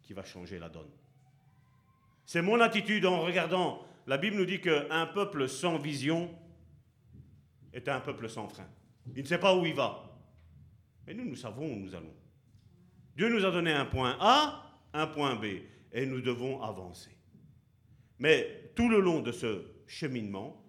qui 0.01 0.13
va 0.13 0.23
changer 0.23 0.57
la 0.59 0.69
donne. 0.69 0.91
C'est 2.25 2.41
mon 2.41 2.59
attitude 2.61 3.05
en 3.05 3.21
regardant. 3.21 3.85
La 4.05 4.17
Bible 4.17 4.37
nous 4.37 4.45
dit 4.45 4.61
qu'un 4.61 5.05
peuple 5.07 5.49
sans 5.49 5.77
vision 5.77 6.33
est 7.73 7.87
un 7.89 7.99
peuple 7.99 8.29
sans 8.29 8.47
frein. 8.47 8.67
Il 9.15 9.23
ne 9.23 9.27
sait 9.27 9.39
pas 9.39 9.55
où 9.55 9.65
il 9.65 9.73
va. 9.73 10.03
Mais 11.05 11.13
nous, 11.13 11.25
nous 11.25 11.35
savons 11.35 11.65
où 11.65 11.75
nous 11.75 11.95
allons. 11.95 12.13
Dieu 13.15 13.29
nous 13.29 13.45
a 13.45 13.51
donné 13.51 13.71
un 13.71 13.85
point 13.85 14.17
A, 14.19 14.63
un 14.93 15.07
point 15.07 15.35
B, 15.35 15.45
et 15.91 16.05
nous 16.05 16.21
devons 16.21 16.61
avancer. 16.61 17.17
Mais 18.19 18.71
tout 18.75 18.89
le 18.89 18.99
long 18.99 19.21
de 19.21 19.31
ce 19.31 19.65
cheminement, 19.87 20.63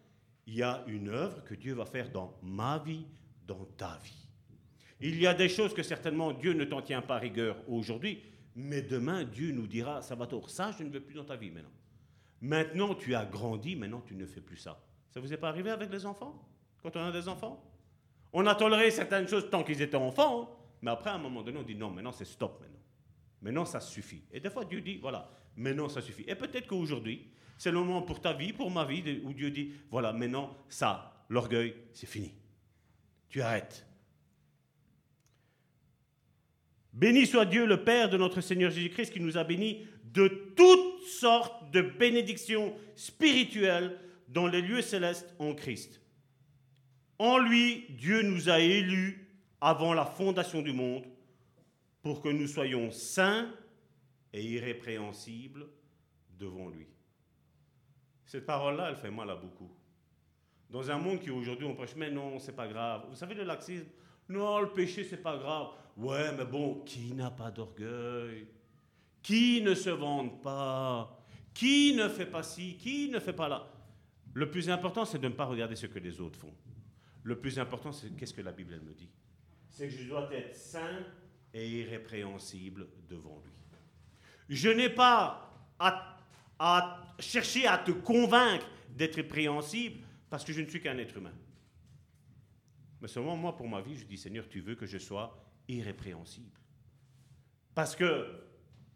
il 0.46 0.54
y 0.54 0.62
a 0.62 0.84
une 0.86 1.08
œuvre 1.08 1.44
que 1.44 1.54
Dieu 1.54 1.74
va 1.74 1.84
faire 1.84 2.10
dans 2.10 2.38
ma 2.42 2.78
vie, 2.78 3.06
dans 3.46 3.64
ta 3.76 3.98
vie. 4.02 4.27
Il 5.00 5.20
y 5.20 5.26
a 5.26 5.34
des 5.34 5.48
choses 5.48 5.74
que 5.74 5.82
certainement 5.82 6.32
Dieu 6.32 6.52
ne 6.52 6.64
t'en 6.64 6.82
tient 6.82 7.02
pas 7.02 7.18
rigueur 7.18 7.56
aujourd'hui, 7.68 8.22
mais 8.56 8.82
demain 8.82 9.24
Dieu 9.24 9.52
nous 9.52 9.66
dira, 9.66 10.02
ça 10.02 10.14
va 10.16 10.26
tort, 10.26 10.50
ça 10.50 10.72
je 10.76 10.82
ne 10.82 10.90
veux 10.90 11.00
plus 11.00 11.14
dans 11.14 11.24
ta 11.24 11.36
vie 11.36 11.50
maintenant. 11.50 11.70
Maintenant 12.40 12.94
tu 12.94 13.14
as 13.14 13.24
grandi, 13.24 13.76
maintenant 13.76 14.02
tu 14.04 14.14
ne 14.14 14.26
fais 14.26 14.40
plus 14.40 14.56
ça. 14.56 14.80
Ça 15.10 15.20
vous 15.20 15.32
est 15.32 15.36
pas 15.36 15.48
arrivé 15.48 15.70
avec 15.70 15.90
les 15.90 16.04
enfants 16.04 16.48
Quand 16.82 16.94
on 16.96 17.00
a 17.00 17.12
des 17.12 17.28
enfants? 17.28 17.64
On 18.32 18.46
a 18.46 18.54
toléré 18.54 18.90
certaines 18.90 19.28
choses 19.28 19.48
tant 19.50 19.62
qu'ils 19.62 19.80
étaient 19.80 19.96
enfants, 19.96 20.42
hein. 20.42 20.48
mais 20.82 20.90
après 20.90 21.10
à 21.10 21.14
un 21.14 21.18
moment 21.18 21.42
donné 21.42 21.58
on 21.58 21.62
dit 21.62 21.76
non, 21.76 21.90
maintenant 21.90 22.12
c'est 22.12 22.24
stop 22.24 22.60
maintenant. 22.60 22.74
Maintenant 23.40 23.64
ça 23.64 23.80
suffit. 23.80 24.24
Et 24.32 24.40
des 24.40 24.50
fois 24.50 24.64
Dieu 24.64 24.80
dit 24.80 24.98
voilà, 24.98 25.30
maintenant 25.56 25.88
ça 25.88 26.00
suffit. 26.00 26.24
Et 26.26 26.34
peut-être 26.34 26.66
qu'aujourd'hui, 26.66 27.30
c'est 27.56 27.70
le 27.70 27.78
moment 27.78 28.02
pour 28.02 28.20
ta 28.20 28.32
vie, 28.32 28.52
pour 28.52 28.70
ma 28.70 28.84
vie, 28.84 29.20
où 29.24 29.32
Dieu 29.32 29.50
dit 29.50 29.72
voilà, 29.90 30.12
maintenant 30.12 30.56
ça, 30.68 31.24
l'orgueil, 31.28 31.74
c'est 31.92 32.06
fini. 32.06 32.34
Tu 33.28 33.40
arrêtes. 33.40 33.87
Béni 36.98 37.28
soit 37.28 37.44
Dieu, 37.44 37.64
le 37.64 37.84
Père 37.84 38.10
de 38.10 38.16
notre 38.16 38.40
Seigneur 38.40 38.72
Jésus-Christ, 38.72 39.12
qui 39.12 39.20
nous 39.20 39.38
a 39.38 39.44
bénis 39.44 39.86
de 40.02 40.26
toutes 40.56 41.04
sortes 41.04 41.70
de 41.70 41.80
bénédictions 41.80 42.74
spirituelles 42.96 43.96
dans 44.26 44.48
les 44.48 44.60
lieux 44.60 44.82
célestes 44.82 45.32
en 45.38 45.54
Christ. 45.54 46.02
En 47.20 47.38
lui, 47.38 47.86
Dieu 47.90 48.22
nous 48.22 48.50
a 48.50 48.58
élus 48.58 49.28
avant 49.60 49.94
la 49.94 50.04
fondation 50.04 50.60
du 50.60 50.72
monde 50.72 51.04
pour 52.02 52.20
que 52.20 52.30
nous 52.30 52.48
soyons 52.48 52.90
saints 52.90 53.48
et 54.32 54.42
irrépréhensibles 54.42 55.68
devant 56.36 56.68
lui. 56.68 56.88
Cette 58.26 58.44
parole-là, 58.44 58.88
elle 58.90 58.96
fait 58.96 59.12
mal 59.12 59.30
à 59.30 59.36
beaucoup. 59.36 59.70
Dans 60.68 60.90
un 60.90 60.98
monde 60.98 61.20
qui 61.20 61.30
aujourd'hui 61.30 61.64
on 61.64 61.76
prêche, 61.76 61.94
mais 61.94 62.10
non, 62.10 62.40
c'est 62.40 62.56
pas 62.56 62.66
grave. 62.66 63.04
Vous 63.08 63.14
savez 63.14 63.36
le 63.36 63.44
laxisme 63.44 63.86
Non, 64.28 64.58
le 64.58 64.72
péché, 64.72 65.04
c'est 65.04 65.22
pas 65.22 65.36
grave. 65.36 65.68
Ouais, 65.98 66.30
mais 66.36 66.44
bon, 66.44 66.84
qui 66.84 67.12
n'a 67.12 67.30
pas 67.30 67.50
d'orgueil? 67.50 68.46
Qui 69.20 69.60
ne 69.62 69.74
se 69.74 69.90
vante 69.90 70.40
pas? 70.40 71.20
Qui 71.52 71.94
ne 71.96 72.08
fait 72.08 72.26
pas 72.26 72.44
ci? 72.44 72.76
Qui 72.76 73.08
ne 73.10 73.18
fait 73.18 73.32
pas 73.32 73.48
là? 73.48 73.68
Le 74.32 74.48
plus 74.48 74.70
important, 74.70 75.04
c'est 75.04 75.18
de 75.18 75.26
ne 75.26 75.34
pas 75.34 75.46
regarder 75.46 75.74
ce 75.74 75.86
que 75.86 75.98
les 75.98 76.20
autres 76.20 76.38
font. 76.38 76.54
Le 77.24 77.36
plus 77.36 77.58
important, 77.58 77.90
c'est 77.90 78.10
qu'est-ce 78.16 78.32
que 78.32 78.42
la 78.42 78.52
Bible 78.52 78.74
elle 78.74 78.82
me 78.82 78.94
dit? 78.94 79.10
C'est 79.68 79.88
que 79.88 79.94
je 79.94 80.08
dois 80.08 80.32
être 80.32 80.54
saint 80.54 81.04
et 81.52 81.68
irrépréhensible 81.68 82.86
devant 83.08 83.42
lui. 83.44 83.52
Je 84.48 84.68
n'ai 84.68 84.90
pas 84.90 85.52
à, 85.80 86.16
à 86.60 87.14
chercher 87.18 87.66
à 87.66 87.76
te 87.76 87.90
convaincre 87.90 88.66
d'être 88.90 89.16
répréhensible 89.16 89.98
parce 90.30 90.44
que 90.44 90.52
je 90.52 90.60
ne 90.60 90.68
suis 90.68 90.80
qu'un 90.80 90.96
être 90.98 91.16
humain. 91.16 91.34
Mais 93.00 93.08
seulement 93.08 93.36
moi, 93.36 93.56
pour 93.56 93.68
ma 93.68 93.80
vie, 93.80 93.96
je 93.96 94.04
dis 94.04 94.16
Seigneur, 94.16 94.48
tu 94.48 94.60
veux 94.60 94.76
que 94.76 94.86
je 94.86 94.98
sois 94.98 95.44
irrépréhensible. 95.68 96.58
Parce 97.74 97.94
que 97.94 98.26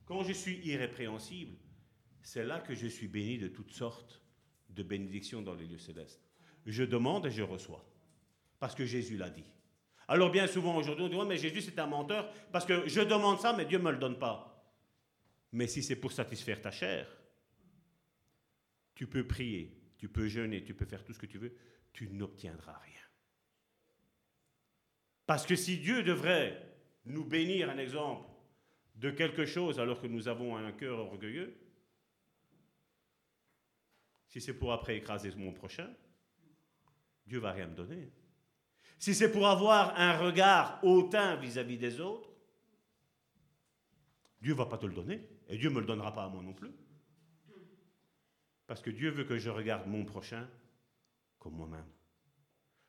quand 0.05 0.25
je 0.25 0.33
suis 0.33 0.59
irrépréhensible, 0.67 1.57
c'est 2.23 2.45
là 2.45 2.61
que 2.61 2.75
je 2.75 2.87
suis 2.87 3.09
béni 3.09 3.39
de 3.39 3.49
toutes 3.49 3.71
sortes 3.71 4.21
de 4.71 4.83
bénédictions 4.83 5.43
dans 5.43 5.55
les 5.55 5.67
lieux 5.67 5.79
célestes. 5.79 6.21
Je 6.67 6.85
demande 6.85 7.27
et 7.27 7.31
je 7.31 7.43
reçois. 7.43 7.85
Parce 8.59 8.75
que 8.75 8.87
Jésus 8.87 9.17
l'a 9.17 9.31
dit. 9.31 9.45
Alors 10.09 10.31
bien 10.31 10.47
souvent 10.47 10.77
aujourd'hui, 10.77 11.05
on 11.05 11.09
dit, 11.09 11.29
mais 11.29 11.37
Jésus 11.37 11.63
c'est 11.63 11.79
un 11.79 11.87
menteur, 11.87 12.33
parce 12.53 12.65
que 12.65 12.89
je 12.89 13.01
demande 13.01 13.41
ça, 13.41 13.53
mais 13.53 13.65
Dieu 13.65 13.79
ne 13.79 13.85
me 13.85 13.93
le 13.93 13.99
donne 13.99 14.19
pas. 14.19 14.49
Mais 15.53 15.67
si 15.67 15.83
c'est 15.83 15.97
pour 15.97 16.13
satisfaire 16.13 16.61
ta 16.61 16.71
chair, 16.71 17.07
tu 18.95 19.07
peux 19.07 19.27
prier, 19.27 19.77
tu 19.99 20.09
peux 20.09 20.29
jeûner, 20.29 20.65
tu 20.65 20.75
peux 20.75 20.85
faire 20.85 21.05
tout 21.05 21.13
ce 21.13 21.19
que 21.19 21.27
tu 21.27 21.39
veux, 21.39 21.55
tu 21.93 22.09
n'obtiendras 22.09 22.79
rien. 22.79 23.01
Parce 25.33 25.47
que 25.47 25.57
si 25.57 25.79
Dieu 25.79 26.03
devrait 26.03 26.63
nous 27.07 27.25
bénir 27.25 27.71
un 27.71 27.79
exemple 27.79 28.29
de 28.97 29.11
quelque 29.11 29.47
chose 29.47 29.81
alors 29.81 29.99
que 29.99 30.07
nous 30.07 30.29
avons 30.29 30.59
un 30.59 30.73
cœur 30.73 30.99
orgueilleux, 30.99 31.59
si 34.29 34.43
c'est 34.43 34.53
pour 34.53 34.75
après 34.75 34.99
écraser 34.99 35.31
mon 35.37 35.55
prochain, 35.55 35.91
Dieu 37.27 37.39
va 37.39 37.53
rien 37.53 37.67
me 37.67 37.75
donner. 37.75 38.13
Si 38.99 39.15
c'est 39.15 39.33
pour 39.33 39.49
avoir 39.49 39.99
un 39.99 40.19
regard 40.19 40.79
hautain 40.85 41.37
vis-à-vis 41.37 41.79
des 41.79 41.99
autres, 41.99 42.29
Dieu 44.43 44.53
va 44.53 44.67
pas 44.67 44.77
te 44.77 44.85
le 44.85 44.93
donner 44.93 45.27
et 45.49 45.57
Dieu 45.57 45.71
ne 45.71 45.77
me 45.77 45.81
le 45.81 45.87
donnera 45.87 46.13
pas 46.13 46.25
à 46.25 46.29
moi 46.29 46.43
non 46.43 46.53
plus. 46.53 46.75
Parce 48.67 48.83
que 48.83 48.91
Dieu 48.91 49.09
veut 49.09 49.25
que 49.25 49.39
je 49.39 49.49
regarde 49.49 49.87
mon 49.87 50.05
prochain 50.05 50.47
comme 51.39 51.55
moi-même. 51.55 51.89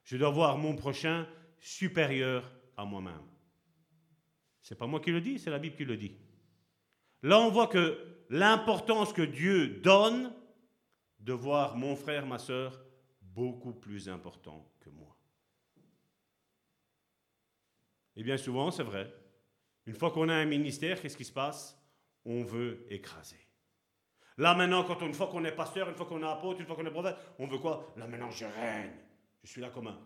Je 0.03 0.17
dois 0.17 0.31
voir 0.31 0.57
mon 0.57 0.75
prochain 0.75 1.25
supérieur 1.63 2.51
à 2.75 2.83
moi-même. 2.83 3.25
C'est 4.61 4.77
pas 4.77 4.85
moi 4.85 4.99
qui 4.99 5.11
le 5.11 5.21
dis, 5.21 5.39
c'est 5.39 5.49
la 5.49 5.59
Bible 5.59 5.77
qui 5.77 5.85
le 5.85 5.95
dit. 5.95 6.17
Là, 7.21 7.39
on 7.39 7.49
voit 7.49 7.67
que 7.67 8.25
l'importance 8.29 9.13
que 9.13 9.21
Dieu 9.21 9.79
donne 9.79 10.33
de 11.19 11.31
voir 11.31 11.77
mon 11.77 11.95
frère, 11.95 12.25
ma 12.25 12.37
soeur, 12.37 12.83
beaucoup 13.21 13.73
plus 13.73 14.09
important 14.09 14.69
que 14.81 14.89
moi. 14.89 15.17
Et 18.17 18.23
bien 18.23 18.37
souvent, 18.37 18.69
c'est 18.69 18.83
vrai. 18.83 19.11
Une 19.85 19.95
fois 19.95 20.11
qu'on 20.11 20.27
a 20.27 20.35
un 20.35 20.45
ministère, 20.45 21.01
qu'est-ce 21.01 21.17
qui 21.17 21.25
se 21.25 21.31
passe? 21.31 21.81
On 22.25 22.43
veut 22.43 22.85
écraser. 22.89 23.39
Là 24.37 24.53
maintenant, 24.53 24.83
quand 24.83 25.01
une 25.01 25.13
fois 25.13 25.27
qu'on 25.27 25.45
est 25.45 25.55
pasteur, 25.55 25.87
une 25.87 25.95
fois 25.95 26.07
qu'on 26.07 26.21
est 26.21 26.27
apôtre, 26.27 26.59
une 26.59 26.65
fois 26.65 26.75
qu'on 26.75 26.85
est 26.85 26.91
prophète, 26.91 27.15
on 27.39 27.47
veut 27.47 27.57
quoi? 27.57 27.93
Là 27.95 28.05
maintenant, 28.07 28.31
je 28.31 28.45
règne. 28.45 28.91
Je 29.43 29.49
suis 29.49 29.61
là 29.61 29.69
comme 29.69 29.87
un 29.87 29.99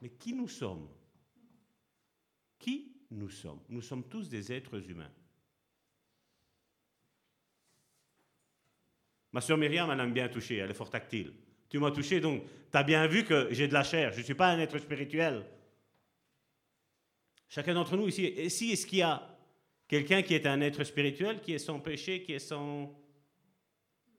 mais 0.00 0.10
qui 0.10 0.32
nous 0.32 0.48
sommes? 0.48 0.88
Qui 2.58 2.92
nous 3.10 3.30
sommes? 3.30 3.60
Nous 3.68 3.82
sommes 3.82 4.04
tous 4.04 4.28
des 4.28 4.52
êtres 4.52 4.90
humains. 4.90 5.10
Ma 9.32 9.40
soeur 9.40 9.58
Myriam, 9.58 9.90
elle 9.90 10.00
aime 10.00 10.12
bien 10.12 10.28
toucher, 10.28 10.56
elle 10.56 10.70
est 10.70 10.74
fort 10.74 10.90
tactile. 10.90 11.32
Tu 11.68 11.78
m'as 11.78 11.90
touché, 11.90 12.20
donc 12.20 12.42
tu 12.70 12.76
as 12.76 12.82
bien 12.82 13.06
vu 13.06 13.24
que 13.24 13.48
j'ai 13.50 13.68
de 13.68 13.74
la 13.74 13.84
chair, 13.84 14.12
je 14.12 14.18
ne 14.18 14.24
suis 14.24 14.34
pas 14.34 14.48
un 14.48 14.58
être 14.58 14.78
spirituel. 14.78 15.44
Chacun 17.48 17.74
d'entre 17.74 17.96
nous 17.96 18.08
ici, 18.08 18.24
est-ce 18.24 18.86
qu'il 18.86 18.98
y 18.98 19.02
a 19.02 19.38
Quelqu'un 19.88 20.20
qui 20.20 20.34
est 20.34 20.46
un 20.46 20.60
être 20.60 20.84
spirituel, 20.84 21.40
qui 21.40 21.54
est 21.54 21.58
sans 21.58 21.80
péché, 21.80 22.22
qui 22.22 22.32
est 22.32 22.38
sans... 22.38 22.94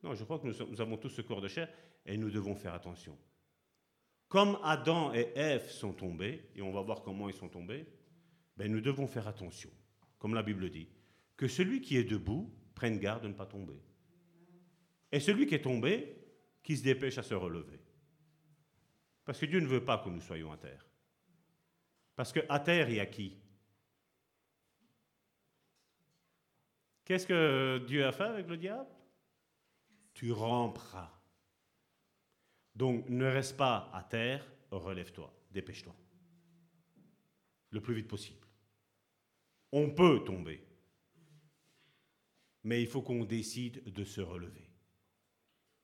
Non, 0.02 0.16
je 0.16 0.24
crois 0.24 0.40
que 0.40 0.48
nous, 0.48 0.82
avons 0.82 0.98
tous 0.98 1.10
ce 1.10 1.22
corps 1.22 1.42
de 1.42 1.48
chair 1.48 1.70
et 2.06 2.18
nous 2.18 2.32
devons 2.32 2.56
faire 2.56 2.74
attention. 2.74 3.16
Comme 4.30 4.60
Adam 4.64 5.12
et 5.14 5.32
Ève 5.36 5.70
sont 5.70 5.92
tombés, 5.92 6.50
et 6.56 6.62
on 6.62 6.72
va 6.72 6.82
voir 6.82 7.02
comment 7.02 7.28
ils 7.28 7.36
sont 7.36 7.50
tombés, 7.50 7.88
ben 8.56 8.72
nous 8.72 8.80
devons 8.80 9.08
faire 9.08 9.28
attention, 9.28 9.72
comme 10.20 10.36
la 10.36 10.44
Bible 10.44 10.70
dit, 10.70 10.88
que 11.36 11.48
celui 11.48 11.82
qui 11.82 11.98
est 11.98 12.04
debout 12.04 12.54
prenne 12.76 13.00
garde 13.00 13.24
de 13.24 13.28
ne 13.28 13.34
pas 13.34 13.48
tomber. 13.48 13.82
Et 15.12 15.20
celui 15.20 15.48
qui 15.48 15.56
est 15.56 15.64
tombé, 15.64 16.16
qui 16.62 16.78
se 16.78 16.84
dépêche 16.84 17.18
à 17.18 17.24
se 17.24 17.34
relever. 17.34 17.80
Parce 19.26 19.40
que 19.40 19.48
Dieu 19.48 19.60
ne 19.60 19.68
veut 19.68 19.84
pas 19.84 19.98
que 19.98 20.10
nous 20.10 20.22
soyons 20.22 20.52
à 20.52 20.58
terre. 20.58 20.86
Parce 22.16 22.32
qu'à 22.32 22.60
terre, 22.60 22.90
il 22.90 22.98
y 22.98 23.00
a 23.00 23.06
qui? 23.08 23.36
Qu'est-ce 27.06 27.26
que 27.26 27.84
Dieu 27.88 28.06
a 28.06 28.12
fait 28.12 28.24
avec 28.24 28.48
le 28.48 28.58
diable? 28.58 28.90
Tu 30.14 30.32
ramperas. 30.32 31.19
Donc 32.76 33.10
ne 33.10 33.26
reste 33.26 33.58
pas 33.58 33.90
à 33.94 34.04
terre, 34.04 34.46
relève-toi, 34.72 35.34
dépêche-toi. 35.52 35.96
Le 37.72 37.82
plus 37.82 37.96
vite 37.96 38.08
possible. 38.08 38.46
On 39.72 39.92
peut 39.92 40.24
tomber, 40.24 40.66
mais 42.64 42.82
il 42.82 42.88
faut 42.88 43.02
qu'on 43.02 43.26
décide 43.26 43.92
de 43.92 44.04
se 44.04 44.22
relever. 44.22 44.70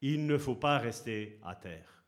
Il 0.02 0.26
ne 0.26 0.38
faut 0.38 0.56
pas 0.56 0.80
rester 0.80 1.40
à 1.44 1.56
terre. 1.56 2.04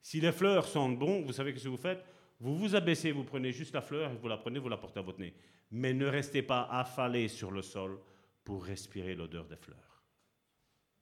Si 0.00 0.20
les 0.20 0.32
fleurs 0.32 0.66
sentent 0.66 0.98
bon, 0.98 1.22
vous 1.22 1.32
savez 1.32 1.56
ce 1.56 1.64
que 1.64 1.68
vous 1.68 1.76
faites? 1.76 2.04
Vous 2.40 2.56
vous 2.56 2.74
abaissez, 2.74 3.12
vous 3.12 3.22
prenez 3.22 3.52
juste 3.52 3.74
la 3.74 3.82
fleur, 3.82 4.12
vous 4.16 4.26
la 4.26 4.36
prenez, 4.36 4.58
vous 4.58 4.68
la 4.68 4.76
portez 4.76 4.98
à 4.98 5.02
votre 5.02 5.20
nez 5.20 5.34
mais 5.72 5.94
ne 5.94 6.06
restez 6.06 6.42
pas 6.42 6.64
affalés 6.70 7.28
sur 7.28 7.50
le 7.50 7.62
sol 7.62 7.98
pour 8.44 8.64
respirer 8.64 9.14
l'odeur 9.14 9.46
des 9.48 9.56
fleurs. 9.56 10.04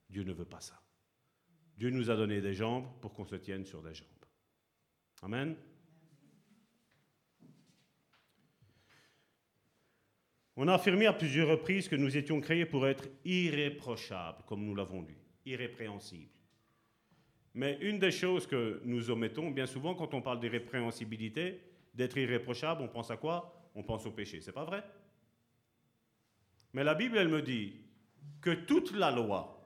Dieu 0.09 0.23
ne 0.23 0.33
veut 0.33 0.45
pas 0.45 0.61
ça. 0.61 0.81
Dieu 1.81 1.89
nous 1.89 2.11
a 2.11 2.15
donné 2.15 2.41
des 2.41 2.53
jambes 2.53 2.85
pour 3.01 3.11
qu'on 3.11 3.25
se 3.25 3.37
tienne 3.37 3.65
sur 3.65 3.81
des 3.81 3.95
jambes. 3.95 4.07
Amen. 5.23 5.55
On 10.55 10.67
a 10.67 10.75
affirmé 10.75 11.07
à 11.07 11.13
plusieurs 11.13 11.47
reprises 11.47 11.89
que 11.89 11.95
nous 11.95 12.15
étions 12.15 12.39
créés 12.39 12.67
pour 12.67 12.85
être 12.85 13.09
irréprochables, 13.25 14.43
comme 14.45 14.63
nous 14.63 14.75
l'avons 14.75 15.01
lu, 15.01 15.17
irrépréhensibles. 15.43 16.29
Mais 17.55 17.79
une 17.81 17.97
des 17.97 18.11
choses 18.11 18.45
que 18.45 18.79
nous 18.85 19.09
omettons 19.09 19.49
bien 19.49 19.65
souvent 19.65 19.95
quand 19.95 20.13
on 20.13 20.21
parle 20.21 20.39
d'irrépréhensibilité, 20.39 21.63
d'être 21.95 22.15
irréprochable, 22.15 22.83
on 22.83 22.89
pense 22.89 23.09
à 23.09 23.17
quoi? 23.17 23.71
On 23.73 23.81
pense 23.81 24.05
au 24.05 24.11
péché. 24.11 24.39
C'est 24.39 24.51
pas 24.51 24.65
vrai? 24.65 24.83
Mais 26.73 26.83
la 26.83 26.93
Bible, 26.93 27.17
elle 27.17 27.29
me 27.29 27.41
dit 27.41 27.73
que 28.39 28.51
toute 28.51 28.91
la 28.91 29.09
loi, 29.09 29.60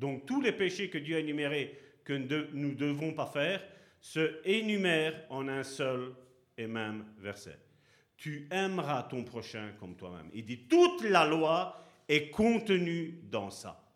donc 0.00 0.24
tous 0.24 0.40
les 0.40 0.52
péchés 0.52 0.88
que 0.88 0.98
Dieu 0.98 1.16
a 1.16 1.20
énumérés 1.20 1.78
que 2.04 2.14
nous 2.14 2.70
ne 2.70 2.74
devons 2.74 3.12
pas 3.12 3.26
faire, 3.26 3.62
se 4.00 4.40
énumèrent 4.44 5.26
en 5.28 5.46
un 5.46 5.62
seul 5.62 6.14
et 6.56 6.66
même 6.66 7.04
verset. 7.18 7.58
Tu 8.16 8.48
aimeras 8.50 9.04
ton 9.04 9.24
prochain 9.24 9.72
comme 9.78 9.94
toi-même. 9.94 10.30
Il 10.32 10.44
dit 10.44 10.66
toute 10.66 11.02
la 11.04 11.26
loi 11.26 11.84
est 12.08 12.30
contenue 12.30 13.20
dans 13.30 13.50
ça. 13.50 13.86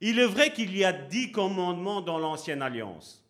Il 0.00 0.18
est 0.18 0.26
vrai 0.26 0.52
qu'il 0.52 0.76
y 0.76 0.84
a 0.84 0.92
dix 0.92 1.30
commandements 1.30 2.00
dans 2.00 2.18
l'ancienne 2.18 2.62
alliance. 2.62 3.24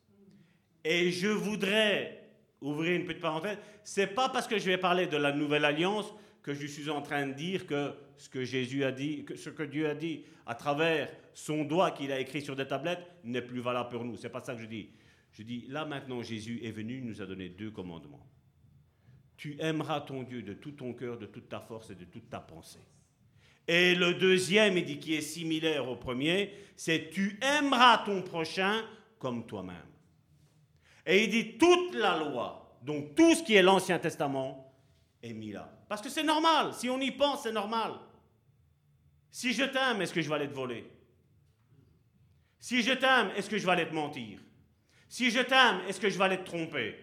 Et 0.84 1.10
je 1.10 1.28
voudrais 1.28 2.30
ouvrir 2.60 2.96
une 2.96 3.06
petite 3.06 3.22
parenthèse, 3.22 3.58
c'est 3.84 4.08
pas 4.08 4.28
parce 4.28 4.46
que 4.46 4.58
je 4.58 4.66
vais 4.66 4.78
parler 4.78 5.06
de 5.06 5.16
la 5.16 5.32
nouvelle 5.32 5.64
alliance 5.64 6.12
que 6.48 6.54
je 6.54 6.66
suis 6.66 6.88
en 6.88 7.02
train 7.02 7.26
de 7.26 7.34
dire 7.34 7.66
que 7.66 7.92
ce 8.16 8.30
que 8.30 8.42
Jésus 8.42 8.82
a 8.82 8.90
dit, 8.90 9.26
ce 9.36 9.50
que 9.50 9.62
Dieu 9.62 9.86
a 9.86 9.94
dit 9.94 10.24
à 10.46 10.54
travers 10.54 11.10
son 11.34 11.64
doigt 11.64 11.90
qu'il 11.90 12.10
a 12.10 12.18
écrit 12.20 12.40
sur 12.40 12.56
des 12.56 12.66
tablettes 12.66 13.06
n'est 13.22 13.42
plus 13.42 13.60
valable 13.60 13.90
pour 13.90 14.02
nous. 14.02 14.16
C'est 14.16 14.30
pas 14.30 14.40
ça 14.40 14.54
que 14.54 14.62
je 14.62 14.66
dis. 14.66 14.88
Je 15.32 15.42
dis 15.42 15.66
là 15.68 15.84
maintenant 15.84 16.22
Jésus 16.22 16.60
est 16.64 16.70
venu, 16.70 17.02
nous 17.02 17.20
a 17.20 17.26
donné 17.26 17.50
deux 17.50 17.70
commandements. 17.70 18.26
Tu 19.36 19.56
aimeras 19.60 20.00
ton 20.00 20.22
Dieu 20.22 20.40
de 20.40 20.54
tout 20.54 20.72
ton 20.72 20.94
cœur, 20.94 21.18
de 21.18 21.26
toute 21.26 21.50
ta 21.50 21.60
force 21.60 21.90
et 21.90 21.94
de 21.94 22.06
toute 22.06 22.30
ta 22.30 22.40
pensée. 22.40 22.80
Et 23.68 23.94
le 23.94 24.14
deuxième, 24.14 24.78
il 24.78 24.86
dit 24.86 24.98
qui 24.98 25.14
est 25.14 25.20
similaire 25.20 25.86
au 25.86 25.96
premier, 25.96 26.54
c'est 26.76 27.10
tu 27.10 27.38
aimeras 27.42 28.04
ton 28.06 28.22
prochain 28.22 28.82
comme 29.18 29.46
toi-même. 29.46 29.76
Et 31.04 31.24
il 31.24 31.30
dit 31.30 31.58
toute 31.58 31.94
la 31.94 32.18
loi, 32.18 32.78
donc 32.82 33.14
tout 33.14 33.34
ce 33.34 33.42
qui 33.42 33.54
est 33.54 33.62
l'Ancien 33.62 33.98
Testament, 33.98 34.67
est 35.22 35.32
mis 35.32 35.52
là. 35.52 35.70
Parce 35.88 36.02
que 36.02 36.08
c'est 36.08 36.22
normal, 36.22 36.72
si 36.74 36.88
on 36.88 37.00
y 37.00 37.10
pense, 37.10 37.42
c'est 37.42 37.52
normal. 37.52 37.92
Si 39.30 39.52
je 39.52 39.64
t'aime, 39.64 40.00
est-ce 40.00 40.12
que 40.14 40.20
je 40.20 40.28
vais 40.28 40.34
aller 40.34 40.48
te 40.48 40.54
voler? 40.54 40.90
Si 42.58 42.82
je 42.82 42.92
t'aime, 42.92 43.30
est-ce 43.36 43.48
que 43.48 43.58
je 43.58 43.66
vais 43.66 43.72
aller 43.72 43.88
te 43.88 43.94
mentir? 43.94 44.40
Si 45.08 45.30
je 45.30 45.40
t'aime, 45.40 45.80
est-ce 45.86 46.00
que 46.00 46.08
je 46.08 46.18
vais 46.18 46.24
aller 46.24 46.38
te 46.38 46.44
tromper? 46.44 46.96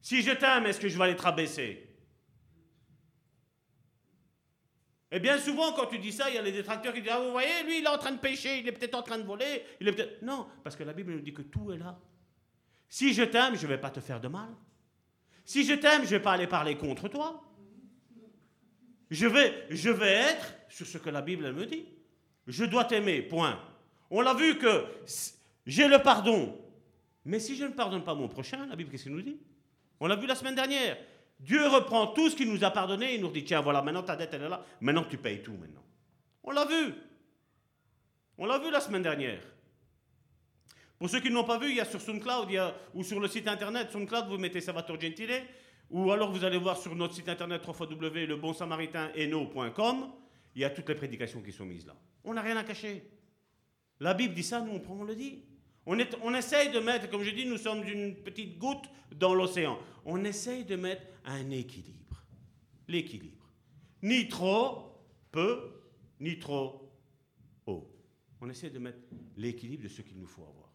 Si 0.00 0.22
je 0.22 0.32
t'aime, 0.32 0.66
est-ce 0.66 0.80
que 0.80 0.88
je 0.88 0.96
vais 0.96 1.04
aller 1.04 1.16
te 1.16 1.22
rabaisser? 1.22 1.84
Et 5.10 5.20
bien 5.20 5.38
souvent, 5.38 5.72
quand 5.72 5.86
tu 5.86 5.98
dis 5.98 6.12
ça, 6.12 6.28
il 6.28 6.34
y 6.34 6.38
a 6.38 6.42
les 6.42 6.52
détracteurs 6.52 6.92
qui 6.92 7.00
disent 7.00 7.12
Ah, 7.12 7.20
vous 7.20 7.30
voyez, 7.30 7.62
lui, 7.64 7.78
il 7.78 7.84
est 7.84 7.88
en 7.88 7.98
train 7.98 8.12
de 8.12 8.18
pécher, 8.18 8.58
il 8.58 8.68
est 8.68 8.72
peut-être 8.72 8.94
en 8.94 9.02
train 9.02 9.18
de 9.18 9.24
voler, 9.24 9.64
il 9.80 9.88
est. 9.88 10.22
Non, 10.22 10.48
parce 10.62 10.76
que 10.76 10.84
la 10.84 10.92
Bible 10.92 11.12
nous 11.12 11.20
dit 11.20 11.32
que 11.32 11.42
tout 11.42 11.72
est 11.72 11.78
là. 11.78 11.98
Si 12.88 13.14
je 13.14 13.22
t'aime, 13.22 13.56
je 13.56 13.62
ne 13.62 13.68
vais 13.68 13.78
pas 13.78 13.90
te 13.90 14.00
faire 14.00 14.20
de 14.20 14.28
mal. 14.28 14.54
Si 15.48 15.64
je 15.64 15.72
t'aime, 15.72 16.02
je 16.02 16.08
ne 16.08 16.10
vais 16.10 16.20
pas 16.20 16.32
aller 16.32 16.46
parler 16.46 16.76
contre 16.76 17.08
toi. 17.08 17.42
Je 19.10 19.26
vais, 19.26 19.64
être 19.70 20.54
sur 20.68 20.86
ce 20.86 20.98
que 20.98 21.08
la 21.08 21.22
Bible 21.22 21.50
me 21.54 21.64
dit. 21.64 21.86
Je 22.46 22.66
dois 22.66 22.84
t'aimer, 22.84 23.22
point. 23.22 23.58
On 24.10 24.20
l'a 24.20 24.34
vu 24.34 24.58
que 24.58 24.84
j'ai 25.64 25.88
le 25.88 26.02
pardon. 26.02 26.54
Mais 27.24 27.40
si 27.40 27.56
je 27.56 27.64
ne 27.64 27.70
pardonne 27.70 28.04
pas 28.04 28.14
mon 28.14 28.28
prochain, 28.28 28.66
la 28.66 28.76
Bible, 28.76 28.90
qu'est-ce 28.90 29.04
qu'elle 29.04 29.14
nous 29.14 29.22
dit? 29.22 29.38
On 30.00 30.06
l'a 30.06 30.16
vu 30.16 30.26
la 30.26 30.34
semaine 30.34 30.54
dernière. 30.54 30.98
Dieu 31.40 31.66
reprend 31.66 32.08
tout 32.08 32.28
ce 32.28 32.36
qu'il 32.36 32.52
nous 32.52 32.62
a 32.62 32.70
pardonné 32.70 33.14
et 33.14 33.18
nous 33.18 33.30
dit, 33.30 33.42
tiens, 33.42 33.62
voilà, 33.62 33.80
maintenant 33.80 34.02
ta 34.02 34.16
dette, 34.16 34.34
elle 34.34 34.42
est 34.42 34.48
là. 34.50 34.62
Maintenant 34.82 35.04
tu 35.08 35.16
payes 35.16 35.42
tout, 35.42 35.54
maintenant. 35.54 35.84
On 36.44 36.50
l'a 36.50 36.66
vu. 36.66 36.92
On 38.36 38.44
l'a 38.44 38.58
vu 38.58 38.70
la 38.70 38.80
semaine 38.80 39.02
dernière. 39.02 39.40
Pour 40.98 41.08
ceux 41.08 41.20
qui 41.20 41.30
n'ont 41.30 41.44
pas 41.44 41.58
vu, 41.58 41.70
il 41.70 41.76
y 41.76 41.80
a 41.80 41.84
sur 41.84 42.00
SoundCloud 42.00 42.48
ou 42.94 43.04
sur 43.04 43.20
le 43.20 43.28
site 43.28 43.46
internet 43.46 43.92
SoundCloud, 43.92 44.26
vous 44.28 44.38
mettez 44.38 44.60
Salvatore 44.60 45.00
Gentile, 45.00 45.44
ou 45.90 46.10
alors 46.10 46.32
vous 46.32 46.42
allez 46.44 46.58
voir 46.58 46.76
sur 46.76 46.96
notre 46.96 47.14
site 47.14 47.28
internet 47.28 47.62
www.lebonsamaritain.com, 47.66 50.12
il 50.54 50.60
y 50.60 50.64
a 50.64 50.70
toutes 50.70 50.88
les 50.88 50.94
prédications 50.96 51.40
qui 51.40 51.52
sont 51.52 51.64
mises 51.64 51.86
là. 51.86 51.94
On 52.24 52.34
n'a 52.34 52.42
rien 52.42 52.56
à 52.56 52.64
cacher. 52.64 53.08
La 54.00 54.14
Bible 54.14 54.34
dit 54.34 54.42
ça, 54.42 54.60
nous 54.60 54.72
on 54.72 54.80
prend, 54.80 54.94
on 54.94 55.04
le 55.04 55.14
dit. 55.14 55.44
On, 55.86 55.96
est, 55.98 56.10
essaye 56.36 56.70
de 56.70 56.80
mettre, 56.80 57.08
comme 57.08 57.22
je 57.22 57.30
dis, 57.30 57.46
nous 57.46 57.56
sommes 57.56 57.86
une 57.88 58.16
petite 58.16 58.58
goutte 58.58 58.90
dans 59.14 59.34
l'océan. 59.34 59.78
On 60.04 60.22
essaye 60.24 60.64
de 60.64 60.74
mettre 60.76 61.06
un 61.24 61.48
équilibre. 61.50 62.24
L'équilibre. 62.88 63.46
Ni 64.02 64.28
trop 64.28 64.98
peu, 65.32 65.70
ni 66.20 66.38
trop 66.38 66.92
haut. 67.66 67.90
On 68.40 68.48
essaie 68.50 68.70
de 68.70 68.78
mettre 68.78 68.98
l'équilibre 69.36 69.82
de 69.84 69.88
ce 69.88 70.02
qu'il 70.02 70.18
nous 70.18 70.26
faut 70.26 70.42
avoir. 70.42 70.67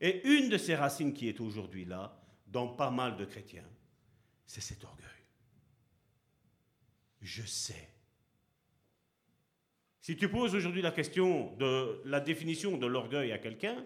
Et 0.00 0.26
une 0.28 0.48
de 0.48 0.58
ces 0.58 0.74
racines 0.74 1.12
qui 1.12 1.28
est 1.28 1.40
aujourd'hui 1.40 1.84
là, 1.84 2.20
dans 2.46 2.68
pas 2.68 2.90
mal 2.90 3.16
de 3.16 3.24
chrétiens, 3.24 3.68
c'est 4.46 4.60
cet 4.60 4.84
orgueil. 4.84 5.06
Je 7.20 7.42
sais. 7.42 7.88
Si 10.00 10.16
tu 10.16 10.28
poses 10.28 10.54
aujourd'hui 10.54 10.80
la 10.80 10.92
question 10.92 11.54
de 11.56 12.00
la 12.04 12.20
définition 12.20 12.78
de 12.78 12.86
l'orgueil 12.86 13.32
à 13.32 13.38
quelqu'un, 13.38 13.84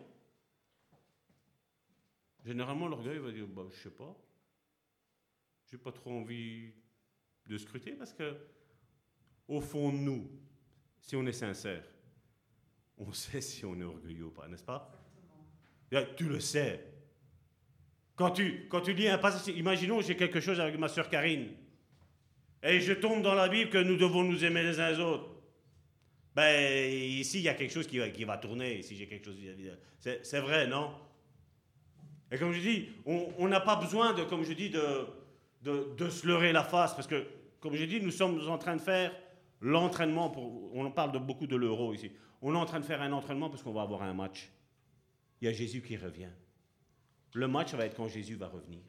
généralement 2.45 2.87
l'orgueil 2.87 3.19
va 3.19 3.33
dire 3.33 3.47
bah, 3.49 3.67
Je 3.71 3.77
sais 3.77 3.91
pas. 3.91 4.17
J'ai 5.71 5.79
pas 5.79 5.93
trop 5.93 6.13
envie 6.13 6.73
de 7.47 7.59
scruter 7.59 7.93
parce 7.93 8.13
que, 8.13 8.37
au 9.49 9.61
fond 9.61 9.91
de 9.91 9.97
nous, 9.97 10.31
si 11.01 11.17
on 11.17 11.27
est 11.27 11.33
sincère, 11.33 11.85
on 12.99 13.13
sait 13.15 13.41
si 13.41 13.65
on 13.65 13.81
est 13.81 13.85
orgueilleux 13.85 14.27
ou 14.27 14.31
pas, 14.31 14.47
n'est-ce 14.47 14.65
pas? 14.65 15.02
Tu 16.17 16.25
le 16.25 16.41
sais. 16.41 16.85
Quand 18.17 18.31
tu, 18.31 18.67
quand 18.69 18.81
tu 18.81 18.93
lis 18.93 19.09
un 19.09 19.19
passage, 19.19 19.55
imaginons 19.55 20.01
j'ai 20.01 20.17
quelque 20.17 20.41
chose 20.41 20.61
avec 20.61 20.79
ma 20.79 20.89
soeur 20.89 21.09
Karine, 21.09 21.49
et 22.63 22.81
je 22.81 22.93
tombe 22.93 23.23
dans 23.23 23.35
la 23.35 23.49
Bible 23.49 23.71
que 23.71 23.79
nous 23.79 23.97
devons 23.97 24.23
nous 24.23 24.45
aimer 24.45 24.63
les 24.63 24.79
uns 24.79 24.91
les 24.91 25.01
autres. 25.01 25.29
Ben, 26.35 26.91
ici, 26.91 27.39
il 27.39 27.43
y 27.43 27.49
a 27.49 27.55
quelque 27.55 27.73
chose 27.73 27.87
qui 27.87 27.99
va, 27.99 28.09
qui 28.09 28.25
va 28.25 28.39
tourner, 28.39 28.83
si 28.83 28.97
j'ai 28.97 29.07
quelque 29.07 29.27
chose 29.27 29.37
C'est 29.99 30.41
vrai, 30.41 30.67
non? 30.67 30.93
Et 32.31 32.39
comme 32.39 32.53
je 32.53 32.61
dis, 32.61 32.89
on 33.05 33.49
n'a 33.49 33.61
pas 33.61 33.77
besoin, 33.77 34.15
de, 34.15 34.23
comme 34.23 34.45
je 34.45 34.53
dis, 34.55 34.71
de, 34.71 35.07
de, 35.63 35.95
de, 35.97 36.09
se 36.09 36.27
leurrer 36.27 36.53
la 36.53 36.65
face, 36.65 36.95
parce 36.95 37.07
que, 37.07 37.27
comme 37.61 37.75
je 37.75 37.85
dis, 37.85 38.01
nous 38.01 38.11
sommes 38.11 38.41
en 38.49 38.57
train 38.57 38.77
de 38.77 38.81
faire 38.81 39.13
l'entraînement, 39.61 40.31
pour, 40.31 40.75
on 40.75 40.91
parle 40.91 41.13
de 41.13 41.19
beaucoup 41.19 41.47
de 41.47 41.57
l'euro 41.57 41.93
ici, 41.93 42.11
on 42.41 42.55
est 42.55 42.59
en 42.59 42.65
train 42.65 42.81
de 42.81 42.85
faire 42.85 43.03
un 43.03 43.13
entraînement 43.13 43.51
parce 43.51 43.63
qu'on 43.63 43.73
va 43.73 43.83
avoir 43.83 44.03
un 44.03 44.15
match 44.15 44.51
il 45.43 45.47
y 45.47 45.49
a 45.49 45.53
Jésus 45.53 45.83
qui 45.83 45.97
revient. 45.97 46.31
Le 47.35 47.49
match 47.49 47.75
va 47.75 47.85
être 47.85 47.97
quand 47.97 48.07
Jésus 48.07 48.37
va 48.37 48.47
revenir. 48.47 48.81